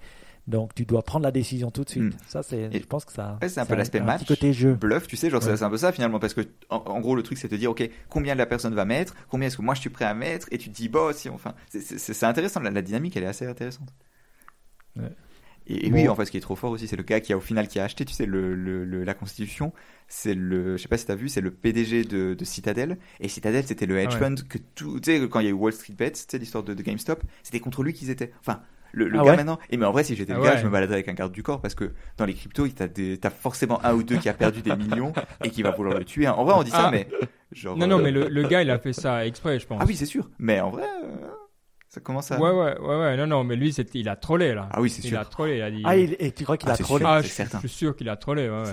Donc 0.48 0.76
tu 0.76 0.86
dois 0.86 1.02
prendre 1.02 1.24
la 1.24 1.32
décision 1.32 1.72
tout 1.72 1.84
de 1.84 1.90
suite. 1.90 2.04
Mm. 2.04 2.12
Ça 2.28 2.44
c'est, 2.44 2.70
Et- 2.72 2.80
je 2.80 2.86
pense 2.86 3.04
que 3.04 3.12
ça. 3.12 3.40
Ouais, 3.42 3.50
c'est 3.50 3.60
un 3.60 3.66
peu 3.66 3.74
l'aspect 3.76 4.00
un 4.00 4.04
match. 4.04 4.26
côté 4.28 4.54
jeu. 4.54 4.76
Bluff, 4.76 5.08
tu 5.08 5.16
sais, 5.18 5.30
genre, 5.32 5.42
c'est- 5.42 5.50
Ouais. 5.50 5.58
c'est 5.58 5.64
un 5.64 5.70
peu 5.72 5.78
ça 5.78 5.92
finalement, 5.92 6.20
parce 6.20 6.34
que 6.36 6.42
en, 6.70 6.78
en 6.78 7.00
gros, 7.00 7.16
le 7.16 7.24
truc, 7.24 7.38
c'est 7.40 7.48
de 7.48 7.58
dire, 7.58 7.72
ok, 7.72 7.90
combien 8.10 8.36
la 8.36 8.46
personne 8.46 8.76
va 8.76 8.86
mettre, 8.86 9.16
combien 9.30 9.48
est-ce 9.48 9.58
que 9.58 9.64
moi 9.64 9.74
je 9.74 9.82
suis 9.82 9.90
prêt 9.90 10.06
à 10.06 10.14
mettre, 10.14 10.48
et 10.52 10.58
tu 10.60 10.70
te 10.70 10.76
dis, 10.76 10.88
bah, 10.88 11.10
si, 11.14 11.30
enfin, 11.30 11.56
c'est- 11.70 12.24
intéressant, 12.24 12.60
la, 12.60 12.70
la 12.70 12.82
dynamique, 12.84 13.18
elle 13.18 13.24
est 13.24 13.28
assez 13.28 13.46
intéressante. 13.48 13.90
Ouais. 14.96 15.10
Et, 15.68 15.88
et 15.88 15.90
Bon. 15.90 15.96
oui, 15.98 16.08
en 16.08 16.16
fait, 16.16 16.26
ce 16.26 16.32
qui 16.32 16.38
est 16.38 16.42
trop 16.42 16.56
fort 16.56 16.70
aussi, 16.70 16.88
c'est 16.88 16.96
le 16.96 17.02
gars 17.02 17.20
qui 17.20 17.34
a 17.34 17.38
au 17.38 17.42
final 17.42 17.68
qui 17.68 17.80
a 17.80 17.84
acheté, 17.84 18.06
tu 18.06 18.14
sais, 18.14 18.28
le, 18.28 18.54
le- 18.54 18.86
le- 18.86 19.04
la 19.04 19.16
constitution, 19.16 19.74
c'est 20.08 20.36
le, 20.36 20.78
je 20.78 20.84
sais 20.84 20.88
pas 20.88 20.98
si 20.98 21.08
t'as 21.08 21.16
vu, 21.16 21.28
c'est 21.28 21.42
le 21.42 21.50
PDG 21.50 22.04
de, 22.04 22.36
de 22.36 22.46
Citadel, 22.46 23.00
et 23.20 23.28
Citadel, 23.30 23.66
c'était 23.66 23.88
le 23.88 23.98
hedge 23.98 24.14
Ah 24.14 24.20
fund 24.20 24.36
que 24.48 24.60
tout, 24.60 25.00
tu 25.00 25.12
sais, 25.20 25.28
quand 25.28 25.40
il 25.40 25.46
y 25.46 25.48
a 25.48 25.50
eu 25.50 25.54
Wall 25.54 25.74
Street 25.74 25.96
Bets, 25.98 26.12
tu 26.12 26.20
sais, 26.30 26.38
l'histoire 26.38 26.64
de, 26.64 26.76
de 26.76 26.84
GameStop, 26.84 27.24
c'était 27.42 27.60
contre 27.60 27.82
lui 27.82 27.94
qu'ils 27.94 28.12
étaient. 28.12 28.32
Enfin, 28.42 28.62
le, 28.96 29.08
le 29.10 29.20
Ah 29.20 29.24
gars 29.24 29.30
ouais 29.32 29.38
maintenant, 29.38 29.60
et 29.70 29.78
mais 29.78 29.86
en 29.86 29.92
vrai, 29.92 30.04
si 30.04 30.16
j'étais 30.16 30.34
Ah 30.34 30.38
le 30.38 30.44
gars, 30.44 30.52
ouais. 30.54 30.58
je 30.58 30.66
me 30.66 30.70
baladerais 30.70 30.96
avec 30.96 31.10
un 31.10 31.14
garde 31.14 31.32
du 31.32 31.44
corps, 31.44 31.62
parce 31.62 31.76
que 31.76 31.92
dans 32.18 32.26
les 32.26 32.34
cryptos, 32.34 32.68
t'as 32.70 32.88
des, 32.88 33.20
forcément 33.40 33.84
un 33.86 33.94
ou 33.94 34.04
deux 34.04 34.18
qui 34.18 34.30
a 34.30 34.34
perdu 34.34 34.62
des 34.62 34.76
millions, 34.76 35.14
et 35.44 35.50
qui 35.50 35.62
va 35.64 35.72
vouloir 35.72 35.98
le 35.98 36.06
tuer. 36.06 36.28
En 36.28 36.44
vrai, 36.46 36.56
on 36.58 36.64
dit 36.64 36.72
ça, 36.72 36.86
Ah. 36.88 36.92
mais, 36.92 37.08
genre. 37.52 37.78
Non, 37.78 37.88
non, 37.88 38.00
euh, 38.00 38.04
mais 38.04 38.12
le, 38.12 38.28
le 38.30 38.44
gars 38.48 38.62
il 38.62 38.72
a 38.72 38.80
fait 38.80 38.94
ça 38.94 39.26
exprès, 39.26 39.60
je 39.60 39.68
pense. 39.68 39.80
Ah 39.82 39.86
oui, 39.88 39.96
c'est 39.96 40.06
sûr. 40.06 40.30
Mais 40.40 40.60
en 40.62 40.70
vrai, 40.70 40.84
euh, 41.04 41.28
ça 41.96 42.02
commence 42.02 42.32
à. 42.32 42.40
Ouais, 42.40 42.52
ouais, 42.52 42.78
ouais, 42.80 42.98
ouais, 43.00 43.18
non, 43.18 43.26
non, 43.28 43.44
mais 43.44 43.56
lui, 43.56 43.70
il 43.72 44.10
a 44.10 44.16
trollé 44.16 44.54
là. 44.54 44.68
Ah 44.72 44.82
oui, 44.82 44.90
c'est 44.90 45.04
il 45.04 45.10
sûr. 45.10 45.20
a 45.20 45.26
trollé, 45.26 45.58
il 45.58 45.62
a 45.62 45.72
dit. 45.72 45.82
Ah, 45.86 45.96
il- 45.98 46.16
et 46.20 46.32
tu 46.32 46.44
crois 46.44 46.58
qu'il 46.58 46.70
Ah, 46.70 46.74
a 46.74 46.76
c'est 46.76 46.84
trollé 46.84 47.04
sûr. 47.06 47.10
Ah, 47.10 47.22
c'est 47.22 47.28
je, 47.30 47.34
certain. 47.34 47.60
je 47.62 47.68
suis 47.68 47.78
sûr 47.78 47.96
qu'il 47.96 48.10
a 48.10 48.18
trollé, 48.18 48.50
ouais. 48.50 48.64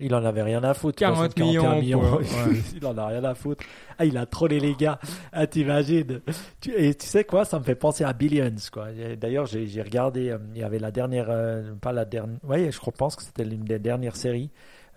Il 0.00 0.14
en 0.14 0.24
avait 0.24 0.42
rien 0.44 0.62
à 0.62 0.74
foutre. 0.74 0.96
40 0.98 1.34
41 1.34 1.80
millions 1.80 2.00
pour- 2.00 2.18
ouais. 2.20 2.24
il 2.76 2.86
en 2.86 2.96
a 2.96 3.06
rien 3.08 3.24
à 3.24 3.34
foutre. 3.34 3.64
Ah, 3.98 4.04
il 4.04 4.16
a 4.16 4.26
trollé 4.26 4.60
les 4.60 4.74
gars. 4.74 5.00
Ah, 5.32 5.46
t'imagines. 5.48 6.20
Tu- 6.60 6.72
Et 6.74 6.94
tu 6.94 7.06
sais 7.06 7.24
quoi, 7.24 7.44
ça 7.44 7.58
me 7.58 7.64
fait 7.64 7.74
penser 7.74 8.04
à 8.04 8.12
Billions, 8.12 8.54
quoi. 8.72 8.88
D'ailleurs, 9.20 9.46
j'ai 9.46 9.66
j'ai 9.66 9.82
regardé, 9.82 10.30
euh, 10.30 10.38
il 10.54 10.60
y 10.60 10.62
avait 10.62 10.78
la 10.78 10.92
dernière, 10.92 11.26
euh, 11.30 11.74
pas 11.80 11.92
la 11.92 12.04
dernière, 12.04 12.38
ouais, 12.44 12.70
je 12.70 12.78
crois- 12.78 12.92
pense 12.96 13.16
que 13.16 13.22
c'était 13.24 13.44
l'une 13.44 13.64
des 13.64 13.78
dernières 13.80 14.14
séries, 14.16 14.50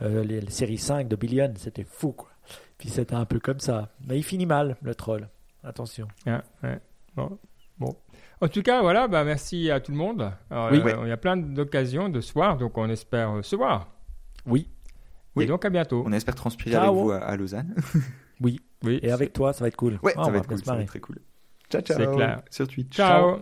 euh, 0.03 0.23
les, 0.23 0.39
les 0.41 0.51
séries 0.51 0.77
5 0.77 1.07
de 1.07 1.15
Billions, 1.15 1.53
c'était 1.57 1.83
fou, 1.89 2.11
quoi. 2.11 2.29
Puis 2.77 2.89
c'était 2.89 3.15
un 3.15 3.25
peu 3.25 3.39
comme 3.39 3.59
ça. 3.59 3.89
Mais 4.07 4.17
il 4.17 4.23
finit 4.23 4.45
mal, 4.45 4.75
le 4.81 4.93
troll. 4.95 5.27
Attention. 5.63 6.07
Ouais, 6.25 6.39
ouais. 6.63 6.79
Bon, 7.15 7.37
bon. 7.81 7.95
En 8.39 8.47
tout 8.47 8.61
cas, 8.63 8.81
voilà, 8.81 9.07
bah, 9.07 9.23
merci 9.23 9.69
à 9.69 9.79
tout 9.79 9.91
le 9.91 9.97
monde. 9.97 10.31
Alors, 10.49 10.71
Oui. 10.71 10.81
euh, 10.85 10.95
Il 11.03 11.09
y 11.09 11.11
a 11.11 11.17
plein 11.17 11.37
d'occasions 11.37 12.09
de 12.09 12.21
se 12.21 12.33
voir, 12.33 12.57
donc 12.57 12.77
on 12.77 12.89
espère 12.89 13.31
euh, 13.37 13.41
se 13.43 13.55
voir. 13.55 13.87
Oui. 14.47 14.67
Oui. 15.35 15.43
Et 15.43 15.47
donc 15.47 15.63
à 15.65 15.69
bientôt. 15.69 16.03
On 16.05 16.11
espère 16.11 16.35
transpirer 16.35 16.71
Ciao. 16.71 16.83
avec 16.83 16.95
vous 17.03 17.11
à, 17.11 17.17
à 17.17 17.35
Lausanne. 17.37 17.75
Oui. 18.41 18.59
Oui, 18.83 18.99
Et 19.03 19.11
avec 19.11 19.33
toi, 19.33 19.53
ça 19.53 19.63
va 19.63 19.67
être 19.67 19.75
cool. 19.77 19.99
Ouais, 20.01 20.13
Ah, 20.17 20.23
ça 20.25 20.31
va 20.31 20.39
être 20.39 20.47
cool, 20.47 20.57
ça 20.65 20.73
va 20.73 20.81
être 20.81 20.87
très 20.87 20.99
cool. 20.99 21.19
Ciao, 21.69 21.81
ciao. 21.81 21.95
C'est 21.99 22.11
clair. 22.15 22.41
Sur 22.49 22.67
Twitch. 22.67 22.95
Ciao. 22.95 23.37